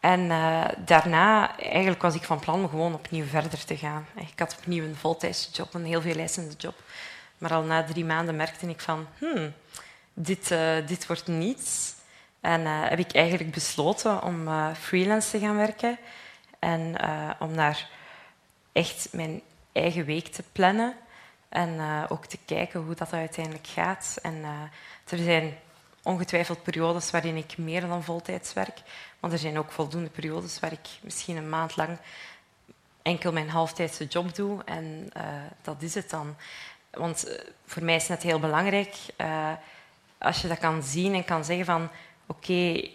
En 0.00 0.30
eh, 0.30 0.64
daarna 0.84 1.58
eigenlijk 1.58 2.02
was 2.02 2.14
ik 2.14 2.22
van 2.22 2.38
plan 2.38 2.60
om 2.62 2.68
gewoon 2.68 2.94
opnieuw 2.94 3.24
verder 3.24 3.64
te 3.64 3.76
gaan. 3.76 4.06
Ik 4.14 4.38
had 4.38 4.56
opnieuw 4.58 4.84
een 4.84 4.96
voltijdse 4.96 5.50
job, 5.50 5.74
een 5.74 5.84
heel 5.84 6.00
veel 6.00 6.16
eisende 6.16 6.54
job. 6.56 6.74
Maar 7.38 7.52
al 7.52 7.62
na 7.62 7.84
drie 7.84 8.04
maanden 8.04 8.36
merkte 8.36 8.66
ik 8.66 8.80
van, 8.80 9.06
hmm, 9.18 9.52
dit, 10.14 10.50
eh, 10.50 10.86
dit 10.86 11.06
wordt 11.06 11.26
niets. 11.26 11.94
En 12.40 12.66
eh, 12.66 12.88
heb 12.88 12.98
ik 12.98 13.12
eigenlijk 13.12 13.50
besloten 13.50 14.22
om 14.22 14.48
freelance 14.74 15.30
te 15.30 15.38
gaan 15.38 15.56
werken. 15.56 15.98
En 16.58 16.96
om 17.38 17.54
naar 17.54 17.88
echt 18.72 19.08
mijn 19.12 19.42
eigen 19.72 20.04
week 20.04 20.26
te 20.26 20.42
plannen. 20.52 20.94
En 21.48 21.80
ook 22.08 22.26
te 22.26 22.38
kijken 22.44 22.80
hoe 22.80 22.94
dat 22.94 23.12
uiteindelijk 23.12 23.66
gaat. 23.66 24.18
En 24.22 24.44
er 25.08 25.18
zijn 25.18 25.54
ongetwijfeld 26.02 26.62
periodes 26.62 27.10
waarin 27.10 27.36
ik 27.36 27.58
meer 27.58 27.80
dan 27.80 28.04
voltijds 28.04 28.52
werk. 28.52 28.82
Maar 29.20 29.32
er 29.32 29.38
zijn 29.38 29.58
ook 29.58 29.72
voldoende 29.72 30.10
periodes 30.10 30.60
waar 30.60 30.72
ik 30.72 30.88
misschien 31.00 31.36
een 31.36 31.48
maand 31.48 31.76
lang 31.76 31.98
enkel 33.02 33.32
mijn 33.32 33.50
halftijdse 33.50 34.04
job 34.04 34.34
doe. 34.34 34.64
En 34.64 35.10
eh, 35.12 35.24
dat 35.62 35.82
is 35.82 35.94
het 35.94 36.10
dan. 36.10 36.36
Want 36.90 37.24
eh, 37.24 37.44
voor 37.66 37.84
mij 37.84 37.96
is 37.96 38.08
het 38.08 38.22
heel 38.22 38.40
belangrijk 38.40 38.96
eh, 39.16 39.52
als 40.18 40.40
je 40.40 40.48
dat 40.48 40.58
kan 40.58 40.82
zien 40.82 41.14
en 41.14 41.24
kan 41.24 41.44
zeggen 41.44 41.64
van 41.64 41.90
oké, 42.26 42.88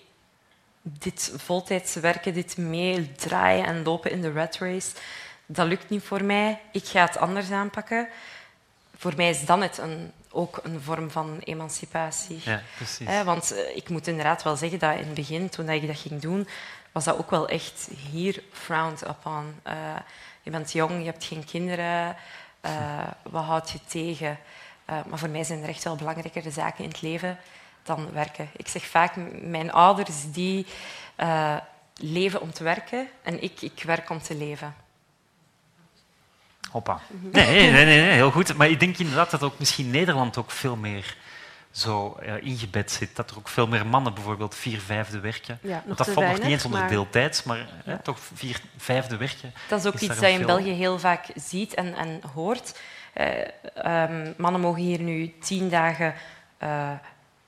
dit 0.82 1.34
voltijdse 1.36 1.99
werken, 1.99 2.34
dit 2.34 2.58
meedraaien 2.58 3.66
en 3.66 3.84
lopen 3.84 4.12
in 4.12 4.22
de 4.22 4.32
rat 4.32 4.58
race, 4.58 4.95
dat 5.45 5.68
lukt 5.68 5.89
niet 5.89 6.03
voor 6.03 6.24
mij. 6.24 6.60
Ik 6.72 6.86
ga 6.86 7.06
het 7.06 7.18
anders 7.18 7.51
aanpakken. 7.51 8.08
Voor 8.97 9.14
mij 9.16 9.30
is 9.30 9.45
dan 9.45 9.62
het 9.62 9.78
een, 9.78 10.12
ook 10.36 10.59
een 10.63 10.81
vorm 10.81 11.11
van 11.11 11.39
emancipatie. 11.43 12.39
Ja, 12.43 12.61
precies. 12.75 13.07
Eh, 13.07 13.21
want 13.21 13.51
eh, 13.51 13.75
ik 13.75 13.89
moet 13.89 14.07
inderdaad 14.07 14.43
wel 14.43 14.55
zeggen 14.55 14.79
dat 14.79 14.91
in 14.91 15.05
het 15.05 15.13
begin, 15.13 15.49
toen 15.49 15.69
ik 15.69 15.88
dat 15.88 15.99
ging 15.99 16.21
doen, 16.21 16.47
was 16.91 17.03
dat 17.03 17.17
ook 17.17 17.29
wel 17.29 17.47
echt 17.47 17.89
hier 18.11 18.43
frowned 18.51 19.07
upon. 19.07 19.55
Eh, 19.63 19.75
je 20.41 20.51
bent 20.51 20.71
jong, 20.71 20.99
je 20.99 21.05
hebt 21.05 21.23
geen 21.23 21.45
kinderen, 21.45 22.15
eh, 22.61 22.71
wat 23.23 23.43
houd 23.43 23.71
je 23.71 23.79
tegen? 23.88 24.39
Maar 24.86 25.19
voor 25.19 25.29
mij 25.29 25.43
zijn 25.43 25.63
er 25.63 25.69
echt 25.69 25.83
wel 25.83 25.95
belangrijkere 25.95 26.51
zaken 26.51 26.83
in 26.83 26.89
het 26.89 27.01
leven 27.01 27.38
dan 27.83 28.11
werken. 28.11 28.49
Ik 28.55 28.67
zeg 28.67 28.86
vaak, 28.86 29.15
mijn 29.41 29.71
ouders 29.71 30.31
die 30.31 30.65
leven 31.95 32.41
om 32.41 32.53
te 32.53 32.63
werken 32.63 33.07
en 33.23 33.43
ik, 33.43 33.61
ik 33.61 33.83
werk 33.83 34.09
om 34.09 34.21
te 34.21 34.36
leven. 34.36 34.75
Hoppa. 36.76 36.99
Nee, 37.32 37.71
nee, 37.71 37.71
nee, 37.71 37.86
nee, 37.86 38.11
heel 38.11 38.32
goed. 38.32 38.57
Maar 38.57 38.69
ik 38.69 38.80
denk 38.80 38.97
inderdaad 38.97 39.32
dat 39.32 39.43
ook 39.43 39.59
misschien 39.59 39.89
Nederland 39.91 40.38
ook 40.38 40.51
veel 40.51 40.76
meer 40.76 41.17
zo 41.71 42.17
eh, 42.21 42.34
ingebed 42.43 42.91
zit. 42.91 43.15
Dat 43.15 43.32
er 43.32 43.38
ook 43.38 43.47
veel 43.47 43.67
meer 43.67 43.86
mannen 43.86 44.13
bijvoorbeeld 44.13 44.55
vier 44.55 44.80
vijfde 44.80 45.19
werken. 45.19 45.59
Ja, 45.61 45.69
nog 45.76 45.84
Want 45.86 45.97
dat 45.97 46.07
te 46.07 46.13
valt 46.13 46.28
nog 46.28 46.38
niet 46.38 46.47
eens 46.47 46.65
onder 46.65 46.80
maar- 46.80 46.89
deeltijds, 46.89 47.43
maar 47.43 47.67
hè, 47.84 47.91
Ja. 47.91 47.97
toch 47.97 48.17
vier 48.34 48.59
vijfde 48.78 49.17
werken. 49.17 49.53
Dat 49.69 49.80
is 49.80 49.86
ook 49.86 49.93
Is 49.93 50.01
iets 50.01 50.09
dat 50.09 50.19
je 50.19 50.26
een 50.26 50.32
in 50.32 50.38
veel- 50.38 50.47
België 50.55 50.71
heel 50.71 50.99
vaak 50.99 51.26
ziet 51.36 51.73
en, 51.73 51.95
en 51.95 52.21
hoort. 52.34 52.80
ehm, 53.13 54.32
mannen 54.38 54.61
mogen 54.61 54.82
hier 54.82 54.99
nu 54.99 55.34
tien 55.41 55.69
dagen 55.69 56.13
uh, 56.63 56.89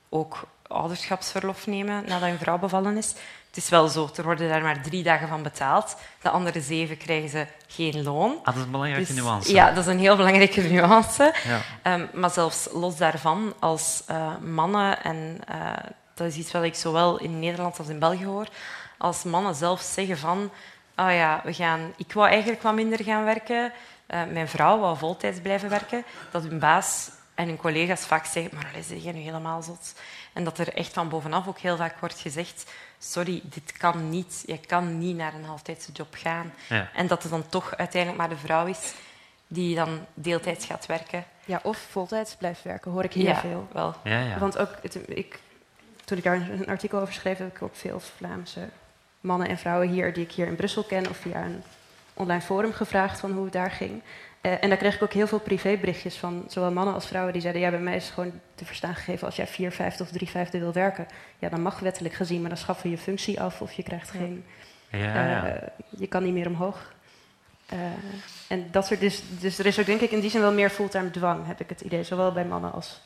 ook 0.10 0.48
ouderschapsverlof 0.68 1.68
nemen 1.68 2.04
nadat 2.08 2.30
hun 2.30 2.38
vrouw 2.38 2.58
bevallen 2.58 2.98
is. 2.98 3.14
Het 3.58 3.66
is 3.66 3.72
wel 3.72 3.88
zo, 3.88 4.10
er 4.16 4.24
worden 4.24 4.50
daar 4.50 4.62
maar 4.62 4.82
drie 4.82 5.04
dagen 5.04 5.28
van 5.28 5.44
betaald. 5.44 5.96
De 6.22 6.30
andere 6.30 6.62
zeven 6.62 6.98
krijgen 6.98 7.30
ze 7.30 7.48
geen 7.68 8.04
loon. 8.04 8.38
Ah, 8.38 8.46
dat 8.46 8.56
is 8.56 8.62
een 8.62 8.72
belangrijke 8.72 9.14
Dus- 9.14 9.24
nuance. 9.24 9.54
Ja, 9.54 9.72
dat 9.72 9.86
is 9.86 9.92
een 9.92 10.00
heel 10.00 10.16
belangrijke 10.16 10.62
nuance. 10.62 11.34
Ja. 11.48 11.60
Ehm, 11.82 12.06
maar 12.14 12.30
zelfs 12.30 12.68
los 12.72 12.98
daarvan, 12.98 13.54
als 13.60 14.04
eh, 14.08 14.38
mannen, 14.38 15.04
en 15.04 15.40
eh, 15.48 15.58
dat 16.14 16.28
is 16.28 16.36
iets 16.36 16.52
wat 16.52 16.64
ik 16.64 16.76
zowel 16.76 17.20
in 17.20 17.40
Nederland 17.40 17.78
als 17.78 17.88
in 17.88 18.00
België 18.00 18.26
hoor, 18.26 18.48
als 18.98 19.24
mannen 19.24 19.56
zelf 19.56 19.82
zeggen 19.82 20.18
van, 20.18 20.52
ah 20.96 21.14
ja, 21.14 21.42
we 21.44 21.54
gaan, 21.54 21.94
ik 21.96 22.14
wou 22.14 22.30
eigenlijk 22.30 22.62
wat 22.62 22.74
minder 22.74 23.04
gaan 23.04 23.24
werken, 23.24 23.72
eh, 24.08 24.20
mijn 24.32 24.48
vrouw 24.48 24.80
wou 24.80 24.98
voltijds 24.98 25.40
blijven 25.40 25.70
werken, 25.70 26.04
dat 26.32 26.44
hun 26.44 26.60
baas 26.60 27.10
en 27.36 27.48
hun 27.48 27.58
collega's 27.58 28.06
vaak 28.06 28.26
zeggen, 28.26 28.56
maar 28.56 28.68
allee, 28.72 28.84
zeg 28.84 29.04
je 29.04 29.14
nu 29.14 29.20
helemaal 29.20 29.62
zot? 29.62 29.94
En 30.34 30.44
dat 30.44 30.58
er 30.58 30.74
echt 30.74 30.94
van 30.94 31.10
bovenaf 31.10 31.48
ook 31.48 31.60
heel 31.60 31.78
vaak 31.78 32.00
wordt 32.00 32.20
gezegd, 32.20 32.72
sorry, 33.00 33.42
dit 33.44 33.72
kan 33.78 34.10
niet, 34.10 34.44
je 34.46 34.58
kan 34.58 34.98
niet 34.98 35.16
naar 35.16 35.34
een 35.34 35.46
halftijdse 35.46 35.92
job 35.92 36.16
gaan. 36.16 36.54
Ja. 36.70 36.90
En 36.94 37.08
dat 37.08 37.22
het 37.24 37.32
dan 37.32 37.50
toch 37.50 37.76
uiteindelijk 37.78 38.22
maar 38.22 38.30
de 38.30 38.38
vrouw 38.38 38.66
is 38.66 38.94
die 39.48 39.76
dan 39.76 40.06
deeltijds 40.14 40.66
gaat 40.66 40.86
werken. 40.86 41.26
Ja, 41.46 41.60
of 41.64 41.78
voltijds 41.78 42.36
blijft 42.36 42.64
werken, 42.64 42.92
hoor 42.92 43.04
ik 43.04 43.14
heel 43.14 43.24
Ja, 43.24 43.36
veel. 43.40 43.68
wel. 43.72 43.96
Ja, 44.04 44.20
ja. 44.20 44.40
Want 44.40 44.58
ook, 44.58 44.70
het, 44.82 45.00
ik, 45.06 45.40
toen 46.06 46.18
ik 46.18 46.24
daar 46.24 46.50
een 46.50 46.68
artikel 46.68 47.00
over 47.00 47.14
schreef, 47.14 47.38
heb 47.38 47.56
ik 47.56 47.62
ook 47.62 47.76
veel 47.76 48.00
Vlaamse 48.00 48.70
mannen 49.22 49.48
en 49.48 49.58
vrouwen 49.58 49.90
hier, 49.90 50.14
die 50.14 50.24
ik 50.24 50.32
hier 50.32 50.48
in 50.48 50.56
Brussel 50.56 50.84
ken, 50.84 51.10
of 51.10 51.18
via 51.18 51.44
een 51.44 51.64
online 52.14 52.42
forum 52.42 52.74
gevraagd 52.74 53.20
van 53.20 53.32
hoe 53.32 53.44
het 53.44 53.54
daar 53.54 53.72
ging. 53.72 54.02
Eh, 54.42 54.64
en 54.64 54.70
daar 54.70 54.78
kreeg 54.78 54.96
ik 54.96 55.04
ook 55.04 55.14
heel 55.14 55.28
veel 55.28 55.40
privéberichtjes 55.40 56.16
van 56.16 56.46
zowel 56.48 56.72
mannen 56.72 56.94
als 56.94 57.08
vrouwen 57.08 57.34
die 57.34 57.42
zeiden: 57.42 57.62
Ja, 57.62 57.70
bij 57.70 57.80
mij 57.80 57.96
is 57.96 58.10
gewoon 58.10 58.32
te 58.56 58.66
verstaan 58.66 58.96
gegeven 58.96 59.26
als 59.28 59.36
jij 59.36 59.48
vier 59.48 59.72
vijfde 59.72 60.04
of 60.04 60.10
drie 60.10 60.30
vijfde 60.30 60.60
wil 60.60 60.74
werken. 60.74 61.08
Ja, 61.40 61.50
dan 61.50 61.62
mag 61.62 61.80
wettelijk 61.80 62.14
gezien, 62.16 62.40
maar 62.42 62.50
dan 62.50 62.58
schaffen 62.58 62.90
je 62.90 62.98
functie 62.98 63.42
af 63.42 63.62
of 63.62 63.72
je 63.74 63.84
krijgt 63.84 64.10
geen. 64.10 64.46
Ja, 64.92 65.00
ja. 65.28 65.46
eh, 65.46 65.68
je 65.98 66.08
kan 66.08 66.24
niet 66.24 66.34
meer 66.34 66.48
omhoog. 66.48 66.94
Eh, 67.66 67.78
en 68.48 68.68
dat 68.72 68.86
soort, 68.86 69.00
dus, 69.00 69.22
dus 69.40 69.60
er 69.60 69.66
is 69.66 69.80
ook 69.80 69.86
denk 69.86 70.02
ik 70.02 70.12
in 70.12 70.20
die 70.20 70.30
zin 70.30 70.42
wel 70.42 70.54
meer 70.54 70.70
fulltime 70.70 71.12
dwang, 71.12 71.46
heb 71.48 71.60
ik 71.60 71.70
het 71.70 71.82
idee, 71.82 72.04
zowel 72.04 72.32
bij 72.32 72.46
mannen 72.46 72.72
als 72.72 73.02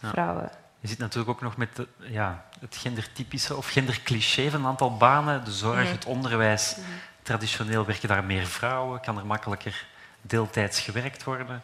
Ja. 0.00 0.08
vrouwen. 0.08 0.50
Je 0.80 0.88
zit 0.88 0.98
natuurlijk 0.98 1.30
ook 1.30 1.40
nog 1.42 1.56
met 1.56 1.76
de, 1.76 1.86
ja, 1.98 2.44
het 2.60 2.76
gendertypische 2.76 3.56
of 3.56 3.68
gendercliché 3.68 4.50
van 4.50 4.60
een 4.60 4.66
aantal 4.66 4.96
banen. 4.96 5.44
De 5.44 5.50
zorg, 5.52 5.82
Mhm. 5.82 5.92
het 5.92 6.04
onderwijs. 6.04 6.76
Traditioneel 7.22 7.84
werken 7.84 8.08
daar 8.08 8.24
meer 8.24 8.46
vrouwen, 8.46 9.00
kan 9.00 9.18
er 9.18 9.26
makkelijker 9.26 9.86
deeltijds 10.22 10.80
gewerkt 10.80 11.24
worden. 11.24 11.62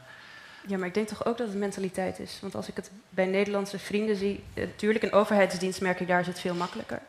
Ja, 0.66 0.78
maar 0.78 0.86
ik 0.86 0.94
denk 0.94 1.09
toch 1.09 1.26
ook 1.26 1.38
dat 1.38 1.48
het 1.48 1.57
mentaliteit 1.57 2.18
is. 2.18 2.38
Want 2.40 2.55
als 2.55 2.68
ik 2.68 2.76
het 2.76 2.90
bij 3.11 3.26
Nederlandse 3.26 3.78
vrienden 3.78 4.16
zie, 4.16 4.44
eh, 4.55 4.64
natuurlijk 4.64 5.05
in 5.05 5.12
overheidsdienst 5.12 5.80
merk 5.80 6.00
ik 6.00 6.07
daar 6.07 6.20
is 6.20 6.26
het 6.26 6.40
veel 6.40 6.55
makkelijker. 6.55 7.00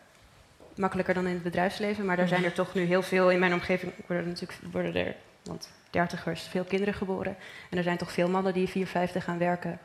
Makkelijker 0.75 1.13
dan 1.13 1.27
in 1.27 1.33
het 1.33 1.43
bedrijfsleven, 1.43 2.05
maar 2.05 2.17
daar 2.17 2.27
zijn 2.27 2.43
er 2.43 2.53
toch 2.53 2.73
nu 2.73 2.83
heel 2.83 3.01
veel 3.01 3.31
in 3.31 3.39
mijn 3.39 3.53
omgeving 3.53 3.91
worden 4.07 4.27
natuurlijk 4.27 4.59
worden 4.71 4.95
er, 4.95 5.15
want 5.43 5.69
dertigers, 5.89 6.43
veel 6.43 6.63
kinderen 6.63 6.93
geboren. 6.93 7.35
En 7.69 7.77
er 7.77 7.83
zijn 7.83 7.97
toch 7.97 8.11
veel 8.11 8.29
mannen 8.29 8.53
die 8.53 8.67
vier 8.67 8.87
vijfde 8.87 9.21
gaan 9.21 9.37
werken 9.37 9.79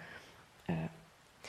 eh, 0.64 0.74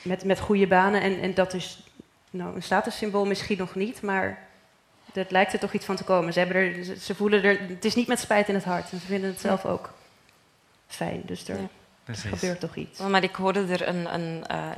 met, 0.02 0.24
met 0.24 0.40
goede 0.40 0.66
banen. 0.66 1.00
En, 1.00 1.20
en 1.20 1.34
dat 1.34 1.54
is 1.54 1.86
nou, 2.30 2.54
een 2.54 2.62
statussymbool 2.62 3.24
misschien 3.24 3.58
nog 3.58 3.74
niet, 3.74 4.02
maar 4.02 4.48
het 5.12 5.30
lijkt 5.30 5.52
er 5.52 5.58
toch 5.58 5.72
iets 5.72 5.84
van 5.84 5.96
te 5.96 6.04
komen. 6.04 6.32
Ze, 6.32 6.38
hebben 6.38 6.56
er, 6.56 6.84
ze, 6.84 6.98
ze 6.98 7.14
voelen 7.14 7.42
er, 7.42 7.60
het 7.68 7.84
is 7.84 7.94
niet 7.94 8.08
met 8.08 8.20
spijt 8.20 8.48
in 8.48 8.54
het 8.54 8.64
hart 8.64 8.92
en 8.92 9.00
ze 9.00 9.06
vinden 9.06 9.30
het 9.30 9.40
zelf 9.40 9.64
ook 9.64 9.92
fijn. 10.94 11.22
Dus 11.24 11.48
er 11.48 11.56
Ja. 11.60 12.14
Gebeurt 12.14 12.60
toch 12.60 12.76
iets. 12.76 12.98
Maar 12.98 13.22
ik 13.22 13.34
hoorde 13.34 13.66
er 13.66 13.88
een... 13.88 14.14
een 14.14 14.46
eh, 14.46 14.70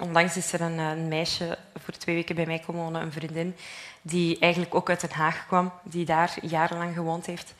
onlangs 0.00 0.36
is 0.36 0.52
er 0.52 0.60
een, 0.60 0.78
een 0.78 1.08
meisje 1.08 1.58
voor 1.74 1.94
twee 1.94 2.14
weken 2.14 2.34
bij 2.34 2.46
mij 2.46 2.58
komen 2.58 2.82
wonen, 2.82 3.02
een 3.02 3.12
vriendin, 3.12 3.56
die 4.02 4.38
eigenlijk 4.38 4.74
ook 4.74 4.88
uit 4.88 5.00
Den 5.00 5.12
Haag 5.12 5.46
kwam, 5.46 5.72
die 5.82 6.04
daar 6.04 6.36
jarenlang 6.42 6.94
gewoond 6.94 7.26
heeft. 7.26 7.54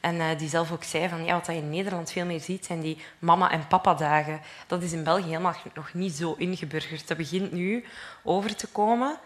En 0.00 0.20
eh, 0.20 0.38
die 0.38 0.48
zelf 0.48 0.72
ook 0.72 0.84
zei 0.84 1.08
van 1.08 1.24
ja, 1.24 1.34
wat 1.34 1.46
je 1.46 1.54
in 1.54 1.70
Nederland 1.70 2.12
veel 2.12 2.24
meer 2.24 2.40
ziet, 2.40 2.64
zijn 2.64 2.80
die 2.80 2.98
mama- 3.18 3.50
en 3.50 3.66
papa-dagen. 3.66 4.40
Dat 4.66 4.82
is 4.82 4.92
in 4.92 5.04
België 5.04 5.26
helemaal 5.26 5.56
nog 5.74 5.94
niet 5.94 6.12
zo 6.12 6.34
ingeburgerd. 6.38 7.08
Dat 7.08 7.16
begint 7.16 7.52
nu 7.52 7.84
over 8.22 8.56
te 8.56 8.66
komen. 8.66 9.18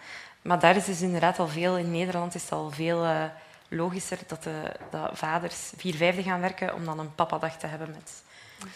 Maar 0.42 0.58
daar 0.58 0.76
is 0.76 0.84
dus 0.84 1.00
inderdaad 1.00 1.38
al 1.38 1.48
veel, 1.48 1.78
in 1.78 1.90
Nederland 1.90 2.34
is 2.34 2.42
het 2.42 2.52
al 2.52 2.70
veel 2.70 3.04
eh, 3.04 3.24
logischer 3.68 4.18
dat, 4.26 4.42
de, 4.42 4.72
dat 4.90 5.10
vaders 5.12 5.72
vier 5.76 5.94
vijfde 5.94 6.22
gaan 6.22 6.40
werken 6.40 6.74
om 6.74 6.84
dan 6.84 6.98
een 6.98 7.14
papadag 7.14 7.56
te 7.56 7.66
hebben 7.66 7.90
met 7.90 8.22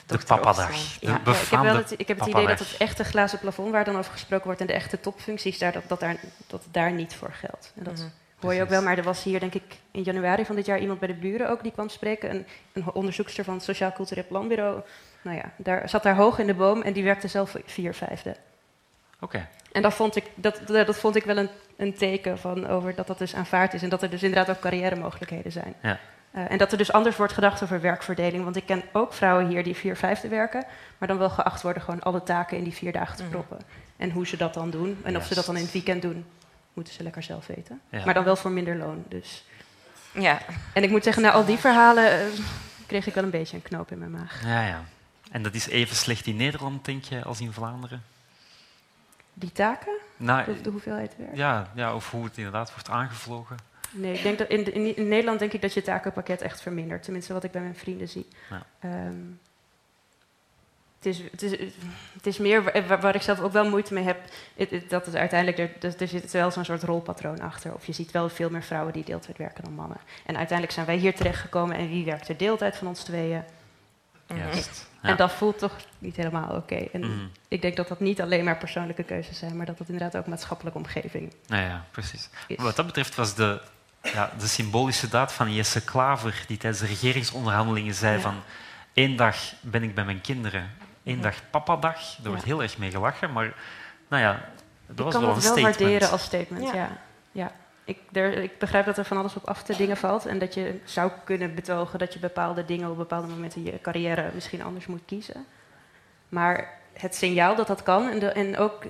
De 0.06 0.18
papadag. 0.26 1.00
Ja, 1.00 1.20
ja, 1.24 1.32
ik 1.32 1.48
heb 1.50 1.60
wel 1.60 1.76
het, 1.76 1.94
ik 1.96 2.08
heb 2.08 2.18
het 2.18 2.28
idee 2.28 2.46
dat 2.46 2.58
het 2.58 2.76
echte 2.78 3.04
glazen 3.04 3.38
plafond 3.38 3.70
waar 3.70 3.84
dan 3.84 3.96
over 3.98 4.12
gesproken 4.12 4.46
wordt 4.46 4.60
en 4.60 4.66
de 4.66 4.72
echte 4.72 5.00
topfuncties, 5.00 5.58
daar, 5.58 5.72
dat, 5.72 5.82
dat, 5.86 6.00
daar, 6.00 6.16
dat 6.46 6.62
daar 6.70 6.92
niet 6.92 7.14
voor 7.14 7.32
geldt. 7.32 7.72
En 7.76 7.84
dat 7.84 7.94
Mhm. 7.98 8.08
hoor 8.40 8.54
je 8.54 8.62
ook 8.62 8.68
wel, 8.68 8.82
maar 8.82 8.98
er 8.98 9.04
was 9.04 9.22
hier 9.22 9.40
denk 9.40 9.54
ik 9.54 9.76
in 9.90 10.02
januari 10.02 10.44
van 10.44 10.56
dit 10.56 10.66
jaar 10.66 10.78
iemand 10.78 10.98
bij 10.98 11.08
de 11.08 11.14
buren 11.14 11.50
ook 11.50 11.62
die 11.62 11.72
kwam 11.72 11.88
spreken. 11.88 12.30
Een, 12.34 12.46
een 12.72 12.92
onderzoekster 12.92 13.44
van 13.44 13.54
het 13.54 13.62
Sociaal 13.62 13.92
Cultureel 13.92 14.26
Planbureau. 14.28 14.80
Nou 15.22 15.36
ja, 15.36 15.52
daar, 15.56 15.88
zat 15.88 16.02
daar 16.02 16.16
hoog 16.16 16.38
in 16.38 16.46
de 16.46 16.54
boom 16.54 16.82
en 16.82 16.92
die 16.92 17.04
werkte 17.04 17.28
zelf 17.28 17.54
vier 17.64 17.94
vijfde. 17.94 18.36
Oké. 19.20 19.48
En 19.72 19.82
dat 19.82 19.94
vond 19.94 20.16
ik, 20.16 20.24
dat, 20.34 20.60
dat, 20.66 20.86
dat 20.86 20.96
vond 20.98 21.16
ik 21.16 21.24
wel 21.24 21.36
een, 21.36 21.48
een 21.76 21.94
teken 21.94 22.38
van 22.38 22.66
over 22.66 22.94
dat 22.94 23.06
dat 23.06 23.18
dus 23.18 23.34
aanvaard 23.34 23.74
is 23.74 23.82
en 23.82 23.88
dat 23.88 24.02
er 24.02 24.10
dus 24.10 24.22
inderdaad 24.22 24.56
ook 24.56 24.62
carrière 24.62 24.96
mogelijkheden 24.96 25.52
zijn. 25.52 25.74
Ja. 25.82 25.98
Eh, 26.30 26.50
en 26.50 26.58
dat 26.58 26.72
er 26.72 26.78
dus 26.78 26.92
anders 26.92 27.16
wordt 27.16 27.32
gedacht 27.32 27.62
over 27.62 27.80
werkverdeling. 27.80 28.44
Want 28.44 28.56
ik 28.56 28.66
ken 28.66 28.82
ook 28.92 29.12
vrouwen 29.12 29.46
hier 29.48 29.62
die 29.62 29.74
vier 29.76 29.96
vijfde 29.96 30.28
werken, 30.28 30.64
maar 30.98 31.08
dan 31.08 31.18
wel 31.18 31.30
geacht 31.30 31.62
worden 31.62 31.82
gewoon 31.82 32.02
alle 32.02 32.22
taken 32.22 32.56
in 32.56 32.64
die 32.64 32.72
vier 32.74 32.92
dagen 32.92 33.16
te 33.16 33.22
Mhm. 33.22 33.30
proppen. 33.32 33.58
En 33.96 34.10
hoe 34.10 34.26
ze 34.26 34.36
dat 34.36 34.54
dan 34.54 34.70
doen 34.70 34.98
en 35.02 35.16
of 35.16 35.26
ze 35.26 35.34
dat 35.34 35.46
dan 35.46 35.56
in 35.56 35.62
het 35.62 35.72
weekend 35.72 36.02
doen, 36.02 36.24
moeten 36.72 36.94
ze 36.94 37.02
lekker 37.02 37.22
zelf 37.22 37.46
weten. 37.46 37.80
Ja. 37.88 38.04
Maar 38.04 38.14
dan 38.14 38.24
wel 38.24 38.36
voor 38.36 38.50
minder 38.50 38.76
loon. 38.76 39.04
Dus. 39.08 39.44
Ja, 40.12 40.38
En 40.72 40.82
ik 40.82 40.90
moet 40.90 41.04
zeggen, 41.04 41.22
na 41.22 41.30
al 41.30 41.44
die 41.44 41.56
verhalen 41.58 42.10
eh, 42.12 42.26
kreeg 42.86 43.06
ik 43.06 43.14
wel 43.14 43.24
een 43.24 43.30
beetje 43.30 43.56
een 43.56 43.62
knoop 43.62 43.90
in 43.90 43.98
mijn 43.98 44.10
maag. 44.10 44.42
Ja, 44.44 44.66
ja. 44.66 44.84
En 45.30 45.42
dat 45.42 45.54
is 45.54 45.68
even 45.68 45.96
slecht 45.96 46.26
in 46.26 46.36
Nederland, 46.36 46.84
denk 46.84 47.04
je, 47.04 47.24
als 47.24 47.40
in 47.40 47.52
Vlaanderen? 47.52 48.02
Die 49.38 49.52
taken, 49.52 49.92
Nou, 50.16 50.44
de, 50.44 50.60
de 50.60 50.70
hoeveelheid 50.70 51.14
werk. 51.16 51.36
ja, 51.36 51.68
ja, 51.74 51.94
of 51.94 52.10
hoe 52.10 52.24
het 52.24 52.36
inderdaad 52.36 52.70
wordt 52.72 52.88
aangevlogen. 52.90 53.56
Nee, 53.90 54.12
ik 54.14 54.22
denk 54.22 54.38
dat 54.38 54.48
in, 54.48 54.74
in, 54.74 54.96
in 54.96 55.08
Nederland 55.08 55.38
denk 55.38 55.52
ik 55.52 55.60
dat 55.62 55.74
je 55.74 55.82
takenpakket 55.82 56.40
echt 56.42 56.60
vermindert. 56.60 57.02
Tenminste, 57.02 57.32
wat 57.32 57.44
ik 57.44 57.50
bij 57.50 57.60
mijn 57.60 57.74
vrienden 57.76 58.08
zie. 58.08 58.26
Ja. 58.50 58.62
Ehm, 58.80 59.14
het, 60.96 61.06
is, 61.06 61.18
het, 61.30 61.42
is, 61.42 61.50
het 62.12 62.26
is 62.26 62.38
meer 62.38 62.62
wa- 62.62 62.82
waar, 62.86 63.00
waar 63.00 63.14
ik 63.14 63.22
zelf 63.22 63.40
ook 63.40 63.52
wel 63.52 63.68
moeite 63.68 63.94
mee 63.94 64.04
heb. 64.04 64.18
het- 64.56 64.70
het- 64.70 64.90
dat 64.90 65.06
het 65.06 65.16
uiteindelijk, 65.16 65.58
er, 65.84 65.94
er 66.00 66.08
zit 66.08 66.32
wel 66.32 66.50
zo'n 66.50 66.64
soort 66.64 66.82
rolpatroon 66.82 67.40
achter. 67.40 67.74
Of 67.74 67.86
je 67.86 67.92
ziet 67.92 68.10
wel 68.10 68.28
veel 68.28 68.50
meer 68.50 68.62
vrouwen 68.62 68.92
die 68.92 69.04
deeltijd 69.04 69.36
werken 69.38 69.64
dan 69.64 69.72
mannen. 69.74 69.98
En 70.26 70.36
uiteindelijk 70.36 70.72
zijn 70.72 70.86
wij 70.86 70.96
hier 70.96 71.14
terechtgekomen 71.14 71.76
en 71.76 71.88
wie 71.88 72.04
werkt 72.04 72.28
er 72.28 72.36
deeltijd 72.36 72.76
van 72.76 72.86
ons 72.88 73.02
tweeën? 73.04 73.42
Mhm. 74.28 74.38
Juist. 74.38 74.86
Ja. 75.02 75.08
En 75.08 75.16
dat 75.16 75.32
voelt 75.32 75.58
toch 75.58 75.76
niet 75.98 76.16
helemaal 76.16 76.50
oké. 76.56 76.74
En 76.92 77.00
Mhm. 77.00 77.26
ik 77.48 77.62
denk 77.62 77.76
dat 77.76 77.88
dat 77.88 78.00
niet 78.00 78.20
alleen 78.20 78.44
maar 78.44 78.56
persoonlijke 78.58 79.02
keuzes 79.02 79.38
zijn, 79.38 79.56
maar 79.56 79.66
dat 79.66 79.78
dat 79.78 79.88
inderdaad 79.88 80.16
ook 80.20 80.26
maatschappelijke 80.26 80.78
omgeving 80.78 81.32
Ja, 81.46 81.60
ja, 81.60 81.84
precies. 81.90 82.28
is. 82.46 82.56
Wat 82.56 82.76
dat 82.76 82.86
betreft 82.86 83.14
was 83.14 83.34
de, 83.34 83.60
ja, 84.02 84.30
de 84.38 84.46
symbolische 84.46 85.08
daad 85.08 85.32
van 85.32 85.54
Jesse 85.54 85.84
Klaver, 85.84 86.44
die 86.46 86.56
tijdens 86.56 86.82
de 86.82 86.88
regeringsonderhandelingen 86.88 87.94
zei 87.94 88.14
Ja. 88.16 88.20
van 88.20 88.42
één 88.92 89.16
dag 89.16 89.36
ben 89.60 89.82
ik 89.82 89.94
bij 89.94 90.04
mijn 90.04 90.20
kinderen, 90.20 90.70
één 91.02 91.16
Ja. 91.16 91.22
dag 91.22 91.34
papadag. 91.50 92.00
Daar 92.16 92.30
wordt 92.30 92.44
heel 92.44 92.62
erg 92.62 92.78
mee 92.78 92.90
gelachen, 92.90 93.32
maar 93.32 93.52
nou 94.08 94.22
ja, 94.22 94.32
dat 94.86 94.98
ik 94.98 95.04
was 95.04 95.12
kan 95.12 95.22
wel 95.22 95.34
dat 95.34 95.36
een 95.36 95.42
wel 95.42 95.52
statement. 95.58 95.78
waarderen 95.78 96.10
als 96.10 96.22
statement, 96.22 96.74
Ja. 96.74 96.98
ja. 97.32 97.52
Ik, 97.88 97.98
er, 98.12 98.32
ik 98.32 98.58
begrijp 98.58 98.84
dat 98.84 98.98
er 98.98 99.04
van 99.04 99.16
alles 99.16 99.36
op 99.36 99.48
af 99.48 99.62
te 99.62 99.76
dingen 99.76 99.96
valt 99.96 100.26
en 100.26 100.38
dat 100.38 100.54
je 100.54 100.80
zou 100.84 101.10
kunnen 101.24 101.54
betogen 101.54 101.98
dat 101.98 102.12
je 102.12 102.18
bepaalde 102.18 102.64
dingen 102.64 102.90
op 102.90 102.96
bepaalde 102.96 103.26
momenten 103.26 103.64
in 103.64 103.72
je 103.72 103.80
carrière 103.80 104.30
misschien 104.34 104.62
anders 104.62 104.86
moet 104.86 105.02
kiezen. 105.06 105.46
Maar 106.28 106.78
het 106.92 107.14
signaal 107.14 107.54
dat 107.56 107.66
dat 107.66 107.82
kan 107.82 108.10
en, 108.10 108.18
de, 108.18 108.26
en, 108.26 108.56
ook, 108.56 108.82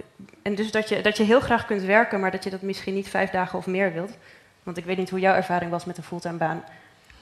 en 0.43 0.55
dus 0.55 0.71
dat 0.71 0.89
je, 0.89 1.01
dat 1.01 1.17
je 1.17 1.23
heel 1.23 1.41
graag 1.41 1.67
kunt 1.67 1.83
werken, 1.83 2.21
maar 2.21 2.31
dat 2.31 2.45
je 2.45 2.51
dat 2.51 2.63
misschien 2.63 2.95
niet 2.95 3.09
vijf 3.09 3.31
dagen 3.31 3.59
of 3.59 3.67
meer 3.67 3.93
wilt. 3.93 4.17
Want 4.63 4.77
ik 4.77 4.85
weet 4.85 4.97
niet 4.97 5.11
hoe 5.11 5.21
jouw 5.21 5.35
ervaring 5.35 5.71
was 5.71 5.85
met 5.85 5.97
een 5.97 6.03
fulltime 6.03 6.39
baan 6.39 6.65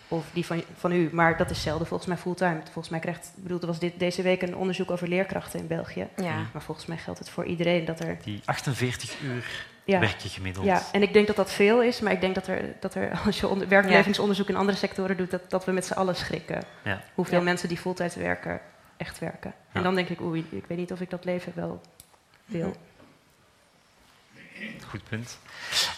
of 0.09 0.25
die 0.33 0.47
van, 0.47 0.63
van 0.77 0.93
u, 0.93 1.09
maar 1.13 1.37
dat 1.37 1.51
is 1.51 1.63
zelden 1.63 1.87
volgens 1.87 2.09
mij 2.09 2.19
fulltime. 2.19 2.61
Volgens 2.65 2.89
mij 2.89 3.01
krijgt, 3.01 3.33
ik 3.37 3.43
bedoel, 3.43 3.61
er 3.61 3.67
was 3.67 3.79
dit, 3.79 3.99
deze 3.99 4.23
week 4.23 4.43
een 4.43 4.57
onderzoek 4.57 4.91
over 4.91 5.09
leerkrachten 5.09 5.61
in 5.61 5.67
België. 5.67 6.09
ja. 6.17 6.47
Maar 6.53 6.63
volgens 6.63 6.87
mij 6.87 6.97
geldt 6.97 7.19
het 7.19 7.31
voor 7.31 7.45
iedereen 7.45 7.85
dat 7.85 8.01
er 8.01 8.19
Die 8.23 8.43
48 8.45 9.21
uur 9.23 9.67
ja, 9.87 9.99
werken 9.99 10.31
gemiddeld. 10.31 10.67
ja, 10.67 10.83
en 10.93 11.03
ik 11.03 11.13
denk 11.13 11.27
dat 11.27 11.37
dat 11.37 11.53
veel 11.53 11.83
is, 11.83 12.01
maar 12.01 12.13
ik 12.13 12.21
denk 12.21 12.35
dat 12.35 12.47
er, 12.47 12.75
dat 12.81 12.95
er 12.95 13.19
als 13.27 13.41
je 13.41 13.49
onder, 13.49 13.69
werkbelevingsonderzoek 13.69 14.49
in 14.49 14.57
andere 14.57 14.79
sectoren 14.79 15.17
doet, 15.17 15.31
dat, 15.31 15.51
dat 15.51 15.65
we 15.65 15.73
met 15.73 15.87
z'n 15.87 15.93
allen 15.93 16.17
schrikken. 16.17 16.63
Ja. 16.85 17.03
Hoeveel 17.15 17.39
Ja. 17.39 17.45
mensen 17.45 17.69
die 17.69 17.79
fulltime 17.79 18.11
werken, 18.17 18.61
echt 18.97 19.19
werken. 19.19 19.55
Ja. 19.57 19.73
En 19.73 19.83
dan 19.83 19.95
denk 19.95 20.09
ik, 20.09 20.21
oei, 20.21 20.47
ik 20.51 20.65
weet 20.67 20.79
niet 20.79 20.93
of 20.93 21.01
ik 21.01 21.11
dat 21.11 21.25
leven 21.25 21.53
wel 21.55 21.81
wil. 22.45 22.77
Goed 24.89 25.09
punt. 25.09 25.39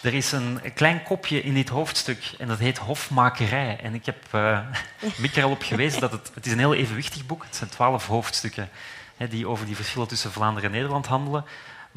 Er 0.03 0.13
is 0.13 0.31
een 0.31 0.59
klein 0.73 1.03
kopje 1.03 1.41
in 1.41 1.53
dit 1.53 1.69
hoofdstuk 1.69 2.33
en 2.37 2.47
dat 2.47 2.59
heet 2.59 2.77
Hofmakerij. 2.77 3.79
En 3.81 3.93
ik 3.93 4.05
heb 4.05 4.25
uh, 4.35 4.59
Mick 5.21 5.35
er 5.35 5.43
al 5.43 5.51
op 5.51 5.61
gewezen 5.63 6.01
dat 6.01 6.11
het, 6.11 6.31
het 6.33 6.45
is 6.45 6.51
een 6.51 6.59
heel 6.59 6.73
evenwichtig 6.73 7.25
boek 7.25 7.43
Het 7.43 7.55
zijn 7.55 7.69
twaalf 7.69 8.07
hoofdstukken 8.07 8.69
hè, 9.17 9.27
die 9.27 9.47
over 9.47 9.65
die 9.65 9.75
verschillen 9.75 10.07
tussen 10.07 10.31
Vlaanderen 10.31 10.69
en 10.69 10.75
Nederland 10.75 11.05
handelen. 11.05 11.45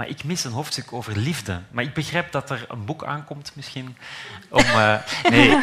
Maar 0.02 0.10
ik 0.10 0.24
mis 0.24 0.44
een 0.44 0.52
hoofdstuk 0.52 0.92
over 0.92 1.16
liefde. 1.16 1.62
Maar 1.70 1.84
ik 1.84 1.94
begrijp 1.94 2.32
dat 2.32 2.50
er 2.50 2.64
een 2.68 2.84
boek 2.84 3.04
aankomt 3.04 3.52
misschien. 3.54 3.96
Om, 4.48 4.64
uh, 4.64 5.06
nee, 5.22 5.58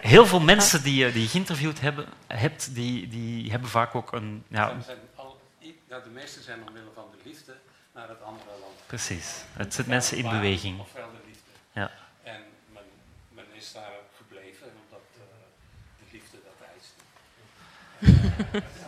heel 0.00 0.26
veel 0.26 0.40
mensen 0.40 0.82
die, 0.82 1.06
uh, 1.06 1.12
die 1.12 1.22
je 1.22 1.28
geïnterviewd 1.28 1.80
hebben, 1.80 2.06
hebt, 2.26 2.74
die, 2.74 3.08
die 3.08 3.50
hebben 3.50 3.68
vaak 3.68 3.94
ook 3.94 4.12
een... 4.12 4.44
Ja, 4.48 4.74
de 5.88 6.10
meeste 6.12 6.42
zijn 6.42 6.58
omwille 6.68 6.90
van 6.94 7.04
de 7.10 7.28
liefde 7.28 7.56
naar 7.94 8.08
het 8.08 8.22
andere 8.22 8.50
land. 8.60 8.86
Precies. 8.86 9.44
Het 9.52 9.74
zet 9.74 9.86
mensen 9.86 10.16
in 10.16 10.28
beweging. 10.28 10.80
Ofwel 10.80 11.10
de 11.10 11.26
liefde. 11.26 11.50
Ja. 11.72 11.90
En 12.22 12.40
men, 12.72 12.82
men 13.28 13.44
is 13.52 13.72
daar 13.72 13.92
gebleven 14.16 14.66
omdat 14.84 15.06
uh, 15.16 15.22
de 15.98 16.04
liefde 16.12 16.36
dat 16.44 16.68
eist. 16.74 16.94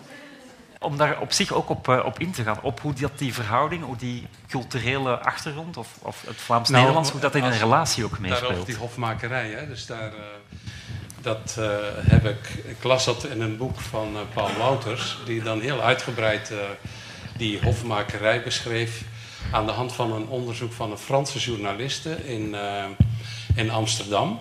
Om 0.84 0.96
daar 0.96 1.20
op 1.20 1.32
zich 1.32 1.52
ook 1.52 1.68
op, 1.68 1.88
uh, 1.88 2.04
op 2.04 2.18
in 2.18 2.30
te 2.30 2.42
gaan, 2.42 2.58
op 2.62 2.80
hoe 2.80 2.92
dat 2.92 3.18
die 3.18 3.34
verhouding, 3.34 3.84
hoe 3.84 3.96
die 3.96 4.26
culturele 4.48 5.18
achtergrond 5.18 5.76
of, 5.76 5.88
of 6.02 6.24
het 6.26 6.36
Vlaams-Nederlands, 6.36 7.08
nou, 7.08 7.20
hoe 7.20 7.30
dat 7.30 7.42
in 7.42 7.44
een 7.44 7.58
relatie 7.58 8.04
ook 8.04 8.18
meespeelt. 8.18 8.40
Daarover 8.40 8.66
die 8.66 8.76
hofmakerij, 8.76 9.50
hè? 9.50 9.66
dus 9.66 9.86
daar... 9.86 10.12
Uh, 10.12 10.20
dat 11.20 11.56
uh, 11.58 11.66
heb 11.98 12.24
ik, 12.26 12.48
ik 12.64 12.82
las 12.82 13.04
dat 13.04 13.24
in 13.24 13.40
een 13.40 13.56
boek 13.56 13.80
van 13.80 14.12
uh, 14.12 14.20
Paul 14.34 14.56
Wouters, 14.58 15.18
die 15.24 15.42
dan 15.42 15.60
heel 15.60 15.80
uitgebreid 15.80 16.52
die 17.36 17.60
hofmakerij 17.62 18.42
beschreef 18.42 19.02
aan 19.52 19.66
de 19.66 19.72
hand 19.72 19.92
van 19.92 20.12
een 20.12 20.28
onderzoek 20.28 20.72
van 20.72 20.90
een 20.90 20.98
Franse 20.98 21.38
journaliste 21.38 22.26
in, 22.26 22.56
in 23.54 23.70
Amsterdam. 23.70 24.40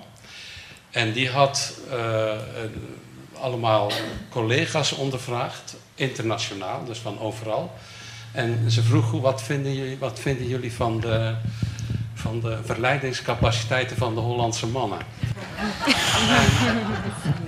En 0.91 1.11
die 1.11 1.29
had 1.29 1.79
allemaal 3.43 3.91
collega's 4.29 4.91
ondervraagd, 4.91 5.75
internationaal, 5.95 6.85
dus 6.85 6.97
van 6.97 7.19
overal. 7.19 7.73
En 8.31 8.71
ze 8.71 8.83
vroegen, 8.83 9.21
wat 9.21 9.41
vinden 9.41 9.75
jullie, 9.75 9.97
wat 9.97 10.19
vinden 10.19 10.47
jullie 10.47 10.73
van 10.73 10.99
de 10.99 11.35
van 12.23 12.39
de 12.39 12.59
verleidingscapaciteiten 12.63 13.97
van 13.97 14.15
de 14.15 14.19
Hollandse 14.19 14.67
mannen. 14.67 14.99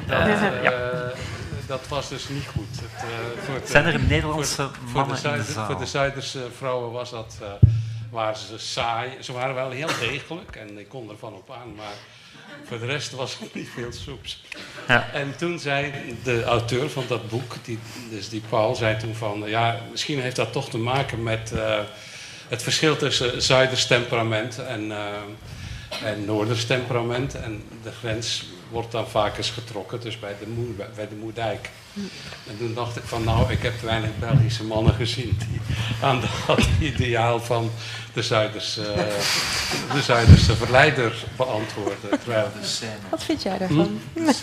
dat, 0.07 0.27
uh, 0.27 0.71
dat, 1.67 1.87
was 1.87 2.09
dus 2.09 2.29
niet 2.29 2.47
goed. 2.47 2.67
Het, 2.81 3.03
uh, 3.03 3.43
voor 3.45 3.59
de, 3.61 3.67
Zijn 3.67 3.85
er 3.85 3.99
Nederlandse 3.99 4.55
voor, 4.55 4.71
mannen 4.93 5.17
voor 5.17 5.29
de, 5.29 5.35
in 5.35 5.37
de 5.37 5.43
Zuider, 5.43 5.53
zaal? 5.53 5.65
voor 5.65 5.77
de 5.77 5.85
Zuiderse 5.85 6.47
vrouwen 6.57 6.91
was 6.91 7.09
dat, 7.09 7.37
uh, 7.41 7.47
waren 8.11 8.37
ze 8.37 8.57
saai. 8.57 9.09
Ze 9.19 9.33
waren 9.33 9.55
wel 9.55 9.69
heel 9.69 9.89
degelijk 9.99 10.55
en 10.55 10.77
ik 10.77 10.89
kon 10.89 11.09
ervan 11.09 11.33
op 11.33 11.51
aan, 11.51 11.75
maar 11.75 11.93
voor 12.63 12.79
de 12.79 12.85
rest 12.85 13.11
was 13.11 13.39
het 13.39 13.53
niet 13.53 13.69
veel 13.75 13.91
soeps. 13.91 14.41
Ja. 14.87 15.09
En 15.13 15.37
toen 15.37 15.59
zei 15.59 15.93
de 16.23 16.43
auteur 16.43 16.89
van 16.89 17.03
dat 17.07 17.29
boek, 17.29 17.55
die, 17.63 17.79
dus 18.09 18.29
die 18.29 18.41
Paul, 18.49 18.75
zei 18.75 18.97
toen 18.97 19.15
van... 19.15 19.43
ja, 19.45 19.81
misschien 19.91 20.19
heeft 20.19 20.35
dat 20.35 20.51
toch 20.51 20.69
te 20.69 20.77
maken 20.77 21.23
met 21.23 21.51
het 22.47 22.63
verschil 22.63 22.97
tussen 22.97 23.41
Zuiders 23.41 23.87
temperament 23.87 24.59
en, 24.59 24.85
uh, 24.85 25.07
en 26.03 26.25
Noorders 26.25 26.65
temperament. 26.65 27.35
En 27.35 27.63
de 27.83 27.91
grens 27.91 28.45
wordt 28.69 28.91
dan 28.91 29.07
vaak 29.07 29.37
eens 29.37 29.49
getrokken, 29.49 29.99
dus 30.01 30.19
bij 30.19 30.35
de, 30.39 30.47
Moe, 30.47 30.85
bij 30.95 31.07
de 31.07 31.15
Moerdijk. 31.15 31.69
En 32.47 32.57
toen 32.57 32.73
dacht 32.73 32.95
ik 32.95 33.03
van, 33.05 33.23
nou, 33.23 33.51
ik 33.51 33.61
heb 33.61 33.81
weinig 33.81 34.09
Belgische 34.19 34.63
mannen 34.63 34.93
gezien 34.93 35.37
die 35.49 35.61
aan 36.01 36.21
dat 36.47 36.59
ideaal 36.93 37.39
van 37.39 37.71
de 38.13 38.21
Zuiderse, 38.21 38.81
uh, 38.81 39.93
de 39.93 40.01
Zuiderse 40.01 40.55
verleider 40.55 41.13
beantwoorden. 41.35 42.09
Terwijl... 42.09 42.47
Wat 43.09 43.23
vind 43.23 43.43
jij 43.43 43.57
daarvan? 43.57 43.99
Hm? 44.13 44.19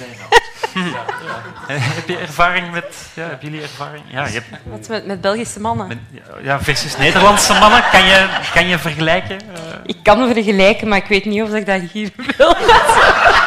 Ja, 0.75 0.83
ja. 0.89 1.75
Heb 1.75 2.09
je 2.09 2.16
ervaring 2.16 2.73
met... 2.73 2.97
Ja, 3.14 3.23
hebben 3.23 3.49
jullie 3.51 3.62
ervaring? 3.62 4.05
Ja, 4.09 4.27
je 4.27 4.33
hebt, 4.33 4.47
Wat 4.64 4.89
met, 4.89 5.07
met 5.07 5.20
Belgische 5.20 5.61
mannen? 5.61 5.89
met, 5.89 5.99
ja, 6.43 6.62
versus 6.62 6.97
Nederlandse 6.97 7.53
mannen. 7.59 7.85
Kan 7.91 8.05
je, 8.05 8.41
kan 8.55 8.66
je 8.66 8.79
vergelijken? 8.79 9.39
Uh, 9.45 9.59
Ik 9.85 9.97
kan 10.03 10.33
vergelijken, 10.33 10.89
maar 10.89 10.99
ik 10.99 11.07
weet 11.07 11.25
niet 11.25 11.43
of 11.43 11.55
ik 11.55 11.66
dat 11.66 11.81
hier 11.93 12.11
wil. 12.37 12.55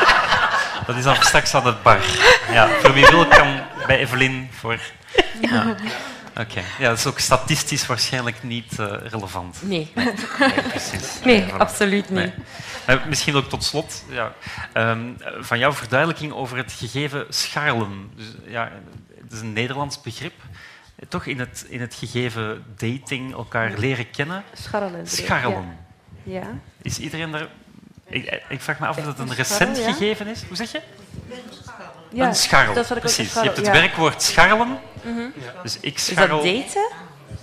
dat 0.87 0.95
is 0.95 1.03
dan 1.03 1.15
straks 1.15 1.55
aan 1.55 1.65
het 1.65 1.83
bar. 1.83 1.99
Ja, 2.51 2.67
voor 2.67 2.93
wie 2.93 3.07
wil 3.07 3.27
kan 3.27 3.61
bij 3.87 3.97
Evelien 3.97 4.49
voor... 4.51 4.79
Ja. 5.41 5.75
Oké, 6.37 6.41
okay. 6.41 6.63
ja, 6.79 6.89
dat 6.89 6.97
is 6.97 7.05
ook 7.05 7.19
statistisch 7.19 7.85
waarschijnlijk 7.85 8.43
niet 8.43 8.79
uh, 8.79 8.93
relevant. 9.03 9.57
Nee. 9.61 9.91
Nee, 9.95 10.13
precies. 10.69 11.19
Nee, 11.23 11.45
voilà. 11.45 11.57
absoluut 11.57 12.09
niet. 12.09 12.33
Nee. 12.87 12.99
Misschien 13.07 13.35
ook 13.35 13.49
tot 13.49 13.63
slot 13.63 14.03
ja, 14.09 14.33
um, 14.73 15.17
van 15.39 15.59
jouw 15.59 15.73
verduidelijking 15.73 16.31
over 16.31 16.57
het 16.57 16.71
gegeven 16.71 17.25
scharrelen. 17.29 18.11
Dus, 18.15 18.25
ja, 18.47 18.71
het 19.21 19.31
is 19.31 19.39
een 19.39 19.53
Nederlands 19.53 20.01
begrip. 20.01 20.33
Toch 21.09 21.25
in 21.25 21.39
het, 21.39 21.65
in 21.69 21.81
het 21.81 21.95
gegeven 21.95 22.63
dating 22.77 23.33
elkaar 23.33 23.73
leren 23.77 24.11
kennen. 24.11 24.43
Scharrelen. 24.53 25.07
Scharrelen. 25.07 25.77
Ja. 26.23 26.39
ja. 26.39 26.47
Is 26.81 26.99
iedereen 26.99 27.31
daar... 27.31 27.47
Ik, 28.09 28.41
ik, 28.49 28.61
vraag 28.61 28.79
me 28.79 28.87
af 28.87 28.97
of 28.97 29.03
dat 29.03 29.19
een 29.19 29.33
recent 29.33 29.77
ja. 29.77 29.91
gegeven 29.91 30.27
is. 30.27 30.43
Hoe 30.47 30.55
zeg 30.55 30.71
je? 30.71 30.81
Ja, 32.09 32.27
een 32.27 32.35
scharrel. 32.35 32.73
Dat 32.73 32.91
ik 32.91 32.99
Precies. 32.99 33.29
Scharrel, 33.29 33.41
je 33.41 33.55
hebt 33.55 33.57
het 33.57 33.75
ja. 33.75 33.81
werkwoord 33.81 34.21
scharrelen. 34.21 34.67
Mm 35.01 35.15
-hmm. 35.15 35.33
Dus 35.63 35.77
ik 35.79 35.95
Is 35.95 36.05
scharrel... 36.05 36.43
dat 36.43 36.53
daten? 36.53 36.91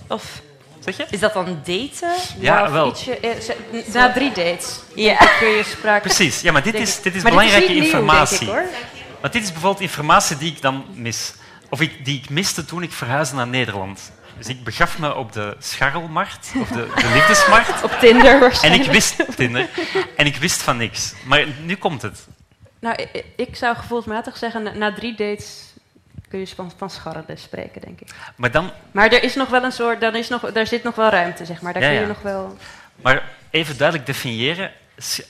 Of 0.07 0.41
zeg 0.79 0.97
je? 0.97 1.05
Is 1.09 1.19
dat 1.19 1.33
dan 1.33 1.45
daten? 1.63 2.13
Ja, 2.39 2.71
wel. 2.71 2.87
Ietsje, 2.87 3.19
eh, 3.19 3.93
na 3.93 4.11
drie 4.11 4.31
dates. 4.31 4.79
Ja. 4.95 5.15
Kun 5.39 5.47
je 5.47 5.63
sprake... 5.63 6.01
Precies. 6.01 6.41
Ja, 6.41 6.51
maar 6.51 6.63
dit 6.63 6.75
is, 6.75 7.01
dit 7.01 7.15
is 7.15 7.23
maar 7.23 7.31
belangrijke 7.31 7.67
dit 7.67 7.77
is 7.77 7.85
informatie. 7.85 8.45
Nieuw, 8.45 8.53
denk 8.53 8.67
ik, 8.67 8.71
hoor. 8.71 8.91
Want 9.21 9.33
dit 9.33 9.43
is 9.43 9.51
bijvoorbeeld 9.51 9.81
informatie 9.81 10.37
die 10.37 10.51
ik 10.51 10.61
dan 10.61 10.85
mis. 10.93 11.33
Of 11.69 11.81
ik, 11.81 12.05
die 12.05 12.19
ik 12.19 12.29
miste 12.29 12.65
toen 12.65 12.83
ik 12.83 12.91
verhuisde 12.91 13.35
naar 13.35 13.47
Nederland. 13.47 14.11
Dus 14.37 14.47
ik 14.47 14.63
begaf 14.63 14.99
me 14.99 15.15
op 15.15 15.33
de 15.33 15.55
scharrelmarkt, 15.59 16.51
of 16.61 16.67
de, 16.67 16.87
de 16.95 17.11
liefdesmarkt. 17.13 17.83
Op 17.87 17.91
Tinder 17.91 18.33
En 18.33 18.39
waarschijnlijk. 18.39 18.85
ik 18.85 18.91
wist, 18.91 19.35
Tinder, 19.35 19.69
en 20.15 20.25
ik 20.25 20.35
wist 20.35 20.61
van 20.61 20.77
niks. 20.77 21.13
Maar 21.25 21.45
nu 21.61 21.75
komt 21.75 22.01
het. 22.01 22.27
Nou, 22.79 22.95
ik, 22.95 23.25
ik 23.35 23.55
zou 23.55 23.75
gevoelsmatig 23.75 24.37
zeggen, 24.37 24.77
na, 24.77 24.93
drie 24.93 25.15
dates 25.15 25.73
kun 26.29 26.39
je 26.39 26.47
van, 26.47 26.71
van 26.77 26.89
scharrelen 26.89 27.37
spreken, 27.37 27.81
denk 27.81 28.01
ik. 28.01 28.09
Maar 28.35 28.51
dan... 28.51 28.71
Maar 28.91 29.11
er 29.11 29.23
is 29.23 29.35
nog 29.35 29.49
wel 29.49 29.63
een 29.63 29.71
soort, 29.71 30.01
dan 30.01 30.15
is 30.15 30.29
nog, 30.29 30.51
daar 30.51 30.67
zit 30.67 30.83
nog 30.83 30.95
wel 30.95 31.09
ruimte, 31.09 31.45
zeg 31.45 31.61
maar. 31.61 31.73
Daar 31.73 31.81
Ja, 31.81 31.87
kun 31.87 31.97
je 31.97 32.01
ja. 32.01 32.07
nog 32.07 32.21
wel... 32.21 32.57
Maar 33.01 33.29
even 33.49 33.77
duidelijk 33.77 34.07
definiëren, 34.07 34.71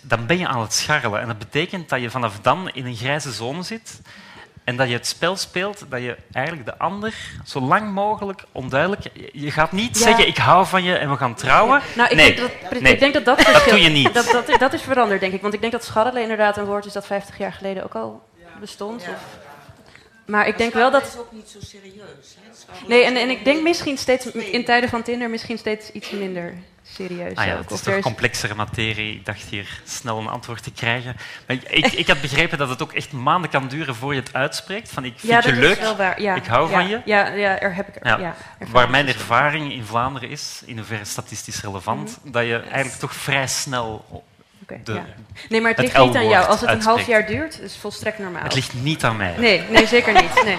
dan 0.01 0.25
ben 0.25 0.37
je 0.37 0.47
aan 0.47 0.61
het 0.61 0.73
scharrelen. 0.73 1.21
En 1.21 1.27
dat 1.27 1.39
betekent 1.39 1.89
dat 1.89 2.01
je 2.01 2.09
vanaf 2.09 2.39
dan 2.41 2.69
in 2.73 2.85
een 2.85 2.95
grijze 2.95 3.31
zone 3.31 3.63
zit 3.63 4.01
en 4.63 4.75
dat 4.75 4.87
je 4.87 4.93
het 4.93 5.07
spel 5.07 5.35
speelt 5.35 5.85
dat 5.89 6.01
je 6.01 6.17
eigenlijk 6.31 6.65
de 6.65 6.77
ander 6.77 7.13
zo 7.45 7.59
lang 7.59 7.91
mogelijk 7.91 8.43
onduidelijk... 8.51 9.01
Je 9.33 9.51
gaat 9.51 9.71
niet 9.71 9.97
Ja. 9.97 10.03
zeggen, 10.03 10.27
ik 10.27 10.37
hou 10.37 10.65
van 10.65 10.83
je 10.83 10.95
en 10.95 11.09
we 11.09 11.17
gaan 11.17 11.35
trouwen. 11.35 11.81
Nou, 11.95 12.09
ik, 12.09 12.15
nee, 12.15 12.35
denk 12.35 12.49
dat, 12.69 12.81
nee. 12.81 12.93
ik 12.93 12.99
denk 12.99 13.13
dat 13.13 13.25
dat 13.25 13.37
Dat 13.37 13.65
doe 13.69 13.81
je 13.81 13.89
niet. 13.89 14.13
Dat, 14.13 14.25
dat, 14.31 14.59
dat 14.59 14.73
is 14.73 14.81
veranderd, 14.81 15.19
denk 15.19 15.33
ik. 15.33 15.41
Want 15.41 15.53
ik 15.53 15.59
denk 15.59 15.71
dat 15.71 15.83
scharrelen 15.83 16.21
inderdaad 16.21 16.57
een 16.57 16.65
woord 16.65 16.85
is 16.85 16.93
dat 16.93 17.05
50 17.05 17.37
jaar 17.37 17.53
geleden 17.53 17.83
ook 17.83 17.95
al 17.95 18.23
bestond. 18.59 19.01
Of... 19.01 19.17
Maar 20.25 20.47
ik 20.47 20.57
denk 20.57 20.73
wel 20.73 20.91
dat... 20.91 21.07
is 21.07 21.17
ook 21.17 21.31
niet 21.31 21.49
zo 21.49 21.57
serieus. 21.61 22.35
Hè? 22.41 22.87
Nee, 22.87 23.03
en, 23.03 23.15
en 23.15 23.29
ik 23.29 23.43
denk 23.43 23.61
misschien 23.61 23.97
steeds, 23.97 24.25
in 24.25 24.65
tijden 24.65 24.89
van 24.89 25.03
Tinder, 25.03 25.29
misschien 25.29 25.57
steeds 25.57 25.91
iets 25.91 26.09
minder 26.09 26.53
serieus. 26.93 27.35
Ah 27.35 27.45
ja, 27.45 27.53
ook. 27.53 27.61
het 27.61 27.71
is 27.71 27.81
toch 27.81 27.99
complexere 27.99 28.55
materie. 28.55 29.15
Ik 29.15 29.25
dacht 29.25 29.43
hier 29.49 29.81
snel 29.83 30.19
een 30.19 30.27
antwoord 30.27 30.63
te 30.63 30.71
krijgen. 30.71 31.15
Maar 31.47 31.57
ik, 31.67 31.85
ik, 31.91 32.07
had 32.07 32.21
begrepen 32.21 32.57
dat 32.57 32.69
het 32.69 32.81
ook 32.81 32.93
echt 32.93 33.11
maanden 33.11 33.49
kan 33.49 33.67
duren 33.67 33.95
voor 33.95 34.13
je 34.13 34.19
het 34.19 34.33
uitspreekt. 34.33 34.89
Van 34.89 35.05
ik 35.05 35.13
vind 35.17 35.31
ja, 35.31 35.51
je 35.51 35.59
leuk, 35.59 35.77
is 35.77 35.79
wel 35.79 35.95
waar. 35.95 36.21
Ja, 36.21 36.35
ik 36.35 36.45
hou 36.45 36.69
van 36.69 36.87
je. 36.87 37.01
Ja, 37.05 37.27
ja, 37.27 37.59
er 37.59 37.75
heb 37.75 37.87
ik 37.87 37.95
er. 37.95 38.19
Ja. 38.19 38.35
Waar 38.67 38.89
mijn 38.89 39.07
ervaring 39.07 39.71
in 39.71 39.83
Vlaanderen 39.83 40.29
is, 40.29 40.61
in 40.65 40.77
hoeverre 40.77 41.05
statistisch 41.05 41.61
relevant, 41.61 42.19
dat 42.23 42.45
je 42.45 42.57
eigenlijk 42.57 42.99
toch 42.99 43.15
vrij 43.15 43.47
snel 43.47 44.23
Oké, 44.63 44.79
de, 44.83 44.93
ja. 44.93 45.05
Nee, 45.49 45.61
maar 45.61 45.69
het, 45.71 45.79
het 45.79 45.91
ligt 45.93 46.05
niet 46.05 46.15
aan 46.15 46.27
jou. 46.27 46.45
Als 46.47 46.61
het 46.61 46.69
een 46.69 46.81
half 46.81 47.07
jaar 47.07 47.25
duurt, 47.25 47.53
is 47.53 47.71
het 47.71 47.81
volstrekt 47.81 48.19
normaal. 48.19 48.43
Het 48.43 48.55
ligt 48.55 48.73
niet 48.73 49.03
aan 49.03 49.17
mij. 49.17 49.35
Nee, 49.37 49.61
nee, 49.69 49.87
zeker 49.87 50.13
niet. 50.13 50.43
Nee. 50.43 50.57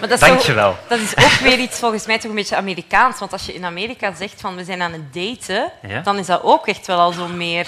Maar 0.00 0.08
dat 0.08 0.22
is, 0.22 0.28
Dank 0.28 0.40
je 0.40 0.52
wel. 0.52 0.76
dat 0.88 0.98
is 0.98 1.16
ook 1.16 1.30
weer 1.30 1.58
iets 1.58 1.78
volgens 1.78 2.06
mij 2.06 2.18
toch 2.18 2.30
een 2.30 2.36
beetje 2.36 2.56
Amerikaans. 2.56 3.18
Want 3.18 3.32
als 3.32 3.46
je 3.46 3.54
in 3.54 3.64
Amerika 3.64 4.14
zegt 4.14 4.40
van 4.40 4.56
we 4.56 4.64
zijn 4.64 4.82
aan 4.82 4.92
het 4.92 5.14
daten, 5.14 5.72
Ja. 5.82 6.00
dan 6.00 6.18
is 6.18 6.26
dat 6.26 6.42
ook 6.42 6.66
echt 6.66 6.86
wel 6.86 6.98
al 6.98 7.12
zo 7.12 7.28
meer 7.28 7.66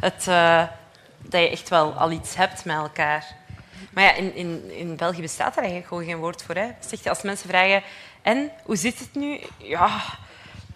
het, 0.00 0.26
eh, 0.28 0.62
dat 1.18 1.40
je 1.40 1.50
echt 1.50 1.68
wel 1.68 1.92
al 1.92 2.10
iets 2.10 2.34
hebt 2.34 2.64
met 2.64 2.76
elkaar. 2.76 3.24
Maar 3.90 4.04
ja, 4.04 4.12
in, 4.14 4.34
in, 4.34 4.70
in 4.76 4.96
België 4.96 5.20
bestaat 5.20 5.52
er 5.52 5.58
eigenlijk 5.58 5.86
gewoon 5.88 6.04
geen 6.04 6.16
woord 6.16 6.42
voor. 6.42 6.54
Hè. 6.54 6.66
Zeg 6.88 7.02
je, 7.02 7.08
als 7.08 7.22
mensen 7.22 7.48
vragen, 7.48 7.82
en 8.22 8.50
hoe 8.64 8.76
zit 8.76 8.98
het 8.98 9.14
nu? 9.14 9.40
Ja, 9.56 9.88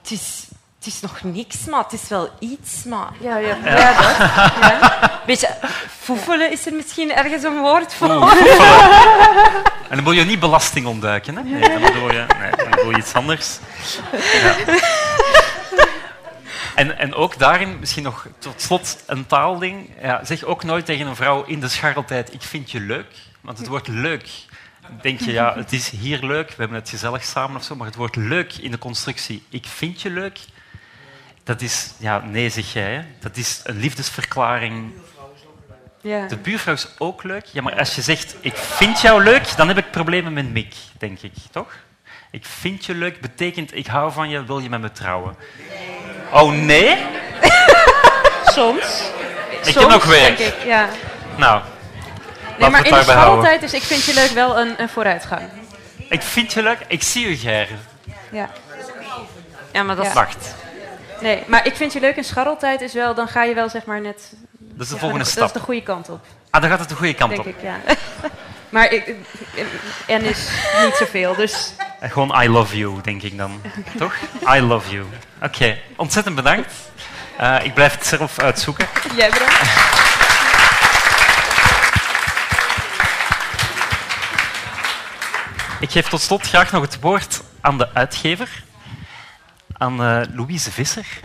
het 0.03 0.11
is, 0.11 0.49
het 0.85 0.94
is 0.94 1.01
nog 1.01 1.23
niks, 1.23 1.65
maar 1.65 1.82
het 1.82 1.93
is 1.93 2.09
wel 2.09 2.28
iets. 2.39 2.85
Maar... 2.85 3.11
Ja, 3.20 3.36
ja, 3.36 3.56
ja. 3.65 3.93
dat. 3.93 4.16
Ja. 4.16 5.20
Beetje 5.27 5.48
foefelen 5.89 6.52
is 6.52 6.66
er 6.66 6.74
misschien 6.74 7.12
ergens 7.12 7.43
een 7.43 7.61
woord 7.61 7.94
voor. 7.94 8.09
Oeh. 8.09 8.32
En 9.89 9.97
dan 9.97 10.05
wil 10.05 10.12
je 10.12 10.24
niet 10.24 10.40
belasting 10.40 10.86
ontduiken. 10.86 11.36
Hè? 11.36 11.43
Nee, 11.43 11.69
dan 11.69 11.81
bedoel 11.81 12.12
je, 12.12 12.27
nee, 12.39 12.51
dan 12.56 12.70
bedoel 12.70 12.90
je 12.90 12.97
iets 12.97 13.15
anders. 13.15 13.59
Ja. 14.12 14.55
En, 16.74 16.98
en 16.98 17.15
ook 17.15 17.39
daarin, 17.39 17.78
misschien 17.78 18.02
nog 18.02 18.27
tot 18.39 18.61
slot 18.61 19.02
een 19.06 19.27
taalding. 19.27 19.90
Ja, 20.02 20.24
zeg 20.24 20.44
ook 20.44 20.65
nooit 20.65 20.86
tegen 20.86 21.06
een 21.06 21.16
vrouw 21.16 21.44
in 21.44 21.61
de 21.61 21.69
scharreltijd, 21.69 22.35
ik 22.35 22.43
vind 22.43 22.70
je 22.70 22.81
leuk. 22.81 23.06
Want 23.40 23.59
het 23.59 23.66
woord 23.66 23.89
leuk, 23.89 24.28
denk 25.02 25.20
je, 25.20 25.32
ja, 25.32 25.55
het 25.56 25.73
is 25.73 25.90
hier 25.90 26.23
leuk, 26.23 26.48
we 26.48 26.55
hebben 26.56 26.78
het 26.78 26.89
gezellig 26.89 27.24
samen 27.24 27.56
of 27.56 27.65
zo, 27.65 27.74
maar 27.77 27.86
het 27.86 27.97
woord 27.97 28.16
leuk 28.16 28.52
in 28.52 28.70
de 28.70 28.78
constructie, 28.78 29.43
ik 29.48 29.66
vind 29.66 30.02
je 30.02 30.11
leuk, 30.11 30.39
dat 31.45 31.61
is, 31.61 31.91
ja, 31.97 32.19
nee 32.25 32.49
zeg 32.51 32.73
jij, 32.73 32.93
hè? 32.95 33.03
dat 33.21 33.37
is 33.37 33.61
een 33.65 33.77
liefdesverklaring. 33.79 34.93
Ja. 36.01 36.27
De 36.27 36.37
buurvrouw 36.37 36.75
is 36.75 36.89
ook 36.99 37.23
leuk. 37.23 37.45
Ja, 37.45 37.62
maar 37.62 37.79
als 37.79 37.95
je 37.95 38.03
zegt, 38.03 38.35
ik 38.41 38.57
vind 38.57 39.01
jou 39.01 39.23
leuk, 39.23 39.57
dan 39.57 39.69
heb 39.69 39.79
ik 39.79 39.91
problemen 39.91 40.33
met 40.33 40.53
Mick, 40.53 40.75
denk 40.99 41.21
ik, 41.21 41.33
toch? 41.51 41.73
Ik 42.31 42.45
vind 42.45 42.85
je 42.85 42.95
leuk 42.95 43.21
betekent, 43.21 43.75
ik 43.77 43.87
hou 43.87 44.12
van 44.12 44.29
je, 44.29 44.45
wil 44.45 44.59
je 44.59 44.69
met 44.69 44.81
me 44.81 44.93
trouwen? 44.93 45.37
Oh 46.33 46.53
nee? 46.53 46.97
Soms. 48.55 49.03
Ik 49.51 49.73
Soms, 49.73 49.75
heb 49.77 49.89
nog 49.89 50.15
ik, 50.15 50.55
ja. 50.65 50.89
Nou, 51.37 51.62
Nee, 51.62 52.59
laten 52.59 52.73
maar 52.73 52.87
in 52.87 52.95
het 52.95 53.07
de 53.07 53.12
schooltijd 53.12 53.62
is 53.62 53.75
ik 53.75 53.83
vind 53.83 54.05
je 54.05 54.15
leuk 54.15 54.31
wel 54.31 54.59
een, 54.59 54.75
een 54.81 54.89
vooruitgang. 54.89 55.43
Ik 56.09 56.23
vind 56.23 56.53
je 56.53 56.62
leuk, 56.62 56.79
ik 56.89 57.03
zie 57.03 57.29
je 57.29 57.37
graag. 57.37 57.69
Ja. 58.31 58.51
Ja, 59.73 59.83
maar 59.83 59.97
dat 59.97 60.05
Ja. 60.05 60.11
is... 60.11 60.16
Wacht, 60.16 60.55
Nee, 61.25 61.43
maar 61.47 61.67
ik 61.67 61.77
vind 61.77 61.93
je 61.93 62.01
leuk 62.01 62.17
in 62.17 62.25
scharreltijd 62.25 62.81
is 62.81 62.93
wel, 62.93 63.15
dan 63.15 63.29
ga 63.29 63.43
je 63.45 63.55
wel 63.55 63.69
zeg 63.69 63.85
maar 63.85 64.01
net... 64.01 64.33
dat 64.59 64.81
is 64.81 64.89
de 64.89 64.95
ja, 64.95 65.01
volgende 65.01 65.25
dat 65.25 65.33
stap. 65.33 65.47
is 65.47 65.53
de 65.53 65.61
goede 65.61 65.83
kant 65.83 66.09
op, 66.09 66.21
Ah, 66.51 66.61
dan 66.61 66.71
gaat 66.71 66.79
het 66.79 66.89
de 66.89 66.95
goede 66.95 67.15
kant 67.15 67.31
denk 67.31 67.43
op. 67.43 67.47
ik, 67.47 67.57
ja. 67.63 67.77
maar 68.75 68.93
ik, 68.93 69.15
en 70.07 70.23
is 70.23 70.49
niet 70.85 70.95
zoveel, 70.95 71.35
dus 71.35 71.73
Gewoon 72.01 72.43
I 72.43 72.49
love 72.49 72.79
you, 72.79 73.01
denk 73.03 73.23
ik 73.23 73.37
dan. 73.39 73.61
Toch? 73.99 74.15
I 74.57 74.61
love 74.61 74.91
you. 74.91 75.05
Oké, 75.43 75.79
ontzettend 75.97 76.35
bedankt. 76.35 76.73
Eh, 77.37 77.57
ik 77.63 77.75
blijf 77.75 77.93
het 77.95 78.07
zelf 78.07 78.39
uitzoeken. 78.39 78.87
jij 79.17 79.31
bedankt. 79.31 79.53
Ik 85.81 85.91
geef 85.91 86.09
tot 86.09 86.21
slot 86.21 86.47
graag 86.47 86.73
nog 86.73 86.83
het 86.83 87.01
woord 87.01 87.43
aan 87.61 87.79
de 87.79 87.89
uitgever, 87.95 88.64
aan 89.85 90.01
eh, 90.01 90.35
Louise 90.35 90.70
Visser. 90.70 91.20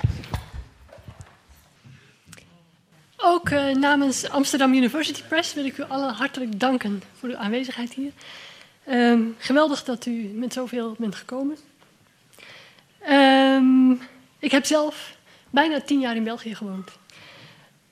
Ook 3.18 3.50
eh, 3.50 3.76
namens 3.76 4.30
Amsterdam 4.30 4.74
University 4.74 5.22
Press 5.28 5.54
wil 5.54 5.66
ik 5.66 5.78
u 5.78 5.84
allen 5.84 6.14
hartelijk 6.14 6.60
danken 6.60 7.04
voor 7.20 7.30
uw 7.30 7.36
aanwezigheid 7.36 7.94
hier. 7.94 8.12
Ehm, 8.84 9.22
geweldig 9.38 9.84
dat 9.84 10.06
u 10.06 10.32
met 10.34 10.54
zoveel 10.54 10.96
bent 10.98 11.16
gekomen. 11.16 11.58
Ehm, 13.00 13.92
ik 14.40 14.52
heb 14.52 14.66
zelf 14.66 15.16
bijna 15.50 15.82
tien 15.82 16.00
jaar 16.00 16.16
in 16.16 16.24
België 16.24 16.56
gewoond. 16.56 16.92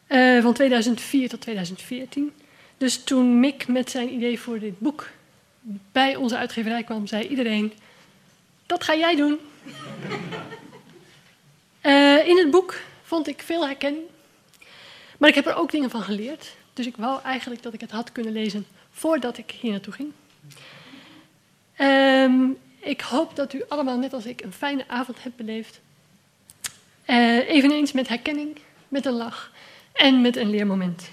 Eh, 0.07 0.41
van 0.41 0.53
2004 0.53 1.29
tot 1.29 1.41
2014. 1.41 2.33
Dus 2.77 3.03
toen 3.03 3.39
Mick 3.39 3.67
met 3.67 3.89
zijn 3.89 4.13
idee 4.13 4.39
voor 4.39 4.59
dit 4.59 4.79
boek 4.79 5.07
bij 5.91 6.15
onze 6.15 6.37
uitgeverij 6.37 6.83
kwam, 6.83 7.07
zei 7.07 7.27
iedereen: 7.27 7.73
Dat 8.65 8.83
ga 8.83 8.95
jij 8.95 9.15
doen. 9.15 9.39
Eh, 11.81 12.27
in 12.27 12.37
het 12.37 12.51
boek 12.51 12.79
vond 13.03 13.27
ik 13.27 13.41
veel 13.41 13.65
herkenning. 13.65 14.05
Maar 15.17 15.29
ik 15.29 15.35
heb 15.35 15.45
er 15.45 15.55
ook 15.55 15.71
dingen 15.71 15.89
van 15.89 16.01
geleerd. 16.01 16.55
Dus 16.73 16.85
ik 16.85 16.97
wou 16.97 17.21
eigenlijk 17.21 17.63
dat 17.63 17.73
ik 17.73 17.81
het 17.81 17.91
had 17.91 18.11
kunnen 18.11 18.33
lezen 18.33 18.65
voordat 18.91 19.37
ik 19.37 19.51
hier 19.51 19.71
naartoe 19.71 19.93
ging. 19.93 20.11
Ehm, 21.75 22.49
ik 22.79 23.01
hoop 23.01 23.35
dat 23.35 23.53
u 23.53 23.63
allemaal, 23.67 23.97
net 23.97 24.13
als 24.13 24.25
ik, 24.25 24.41
een 24.41 24.53
fijne 24.53 24.83
avond 24.87 25.23
hebt 25.23 25.35
beleefd. 25.35 25.79
Eh, 27.05 27.49
eveneens 27.49 27.91
met 27.91 28.07
herkenning, 28.07 28.57
met 28.87 29.05
een 29.05 29.13
lach 29.13 29.51
en 29.93 30.21
met 30.21 30.35
een 30.35 30.49
leermoment. 30.49 31.09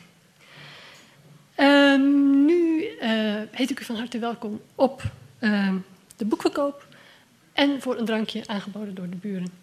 Ehm, 1.55 2.45
nu 2.45 2.87
eh, 3.01 3.43
heet 3.51 3.71
ik 3.71 3.81
u 3.81 3.85
van 3.85 3.97
harte 3.97 4.19
welkom 4.19 4.61
op 4.75 5.03
ehm, 5.39 5.77
de 6.17 6.25
boekverkoop 6.25 6.87
en 7.55 7.81
voor 7.81 7.99
een 7.99 8.05
drankje 8.05 8.47
aangeboden 8.47 8.95
door 8.95 9.11
de 9.11 9.17
buren. 9.17 9.63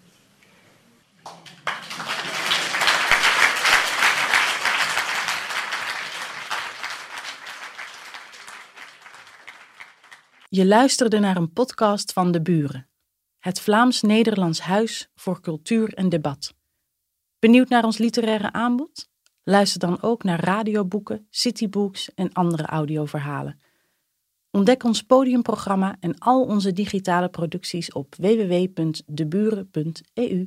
Je 10.50 10.66
luisterde 10.66 11.20
naar 11.20 11.38
een 11.38 11.54
podcast 11.54 12.14
van 12.14 12.32
De 12.32 12.42
Buren, 12.42 12.90
het 13.40 13.60
Vlaams-Nederlands 13.60 14.60
Huis 14.60 15.10
voor 15.16 15.42
Cultuur 15.42 15.94
en 15.94 16.10
Debat. 16.10 16.54
Benieuwd 17.40 17.70
naar 17.70 17.84
ons 17.84 17.98
literaire 17.98 18.52
aanbod? 18.52 19.10
Luister 19.44 19.80
dan 19.80 20.02
ook 20.02 20.24
naar 20.24 20.44
radioboeken, 20.44 21.28
citybooks 21.30 22.14
en 22.14 22.34
andere 22.34 22.66
audioverhalen. 22.66 23.62
Ontdek 24.52 24.84
ons 24.84 25.04
podiumprogramma 25.04 25.96
en 26.00 26.18
al 26.18 26.44
onze 26.44 26.74
digitale 26.74 27.30
producties 27.30 27.92
op 27.92 28.16
www.deburen.eu. 28.16 30.46